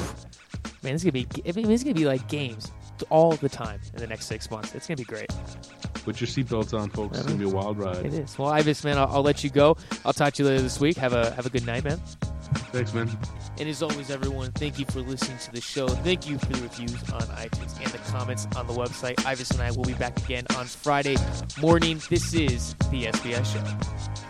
Man, 0.82 0.94
it's 0.94 1.04
gonna 1.04 1.12
be 1.12 1.26
I 1.46 1.52
mean, 1.52 1.70
it's 1.70 1.82
gonna 1.82 1.94
be 1.94 2.06
like 2.06 2.26
games 2.28 2.72
all 3.08 3.32
the 3.32 3.48
time 3.48 3.80
in 3.94 4.00
the 4.00 4.06
next 4.06 4.26
six 4.26 4.50
months. 4.50 4.74
It's 4.74 4.86
gonna 4.86 4.96
be 4.96 5.04
great. 5.04 5.28
Put 6.04 6.20
your 6.20 6.28
seatbelts 6.28 6.78
on, 6.78 6.90
folks. 6.90 7.18
It's 7.18 7.26
gonna 7.26 7.38
be 7.38 7.44
a 7.44 7.48
wild 7.48 7.78
ride. 7.78 8.06
It 8.06 8.14
is. 8.14 8.38
Well, 8.38 8.48
Ives, 8.48 8.84
man, 8.84 8.98
I'll, 8.98 9.08
I'll, 9.08 9.22
let 9.22 9.44
you 9.44 9.50
go. 9.50 9.76
I'll 10.04 10.12
talk 10.12 10.34
to 10.34 10.42
you 10.42 10.48
later 10.48 10.62
this 10.62 10.80
week. 10.80 10.96
Have 10.96 11.12
a 11.12 11.30
have 11.32 11.46
a 11.46 11.50
good 11.50 11.66
night, 11.66 11.84
man. 11.84 12.00
Thanks, 12.72 12.94
man. 12.94 13.10
And 13.58 13.68
as 13.68 13.82
always, 13.82 14.10
everyone, 14.10 14.52
thank 14.52 14.78
you 14.78 14.84
for 14.86 15.00
listening 15.00 15.38
to 15.38 15.52
the 15.52 15.60
show. 15.60 15.88
Thank 15.88 16.28
you 16.28 16.38
for 16.38 16.46
the 16.46 16.62
reviews 16.62 16.94
on 17.12 17.22
iTunes 17.22 17.76
and 17.78 17.88
the 17.88 17.98
comments 18.10 18.46
on 18.56 18.66
the 18.66 18.72
website. 18.72 19.24
Ives 19.26 19.50
and 19.50 19.60
I 19.60 19.70
will 19.72 19.84
be 19.84 19.94
back 19.94 20.16
again 20.18 20.46
on 20.56 20.66
Friday 20.66 21.16
morning. 21.60 22.00
This 22.08 22.32
is 22.34 22.74
the 22.90 23.06
SBI 23.06 23.44
Show. 23.44 24.29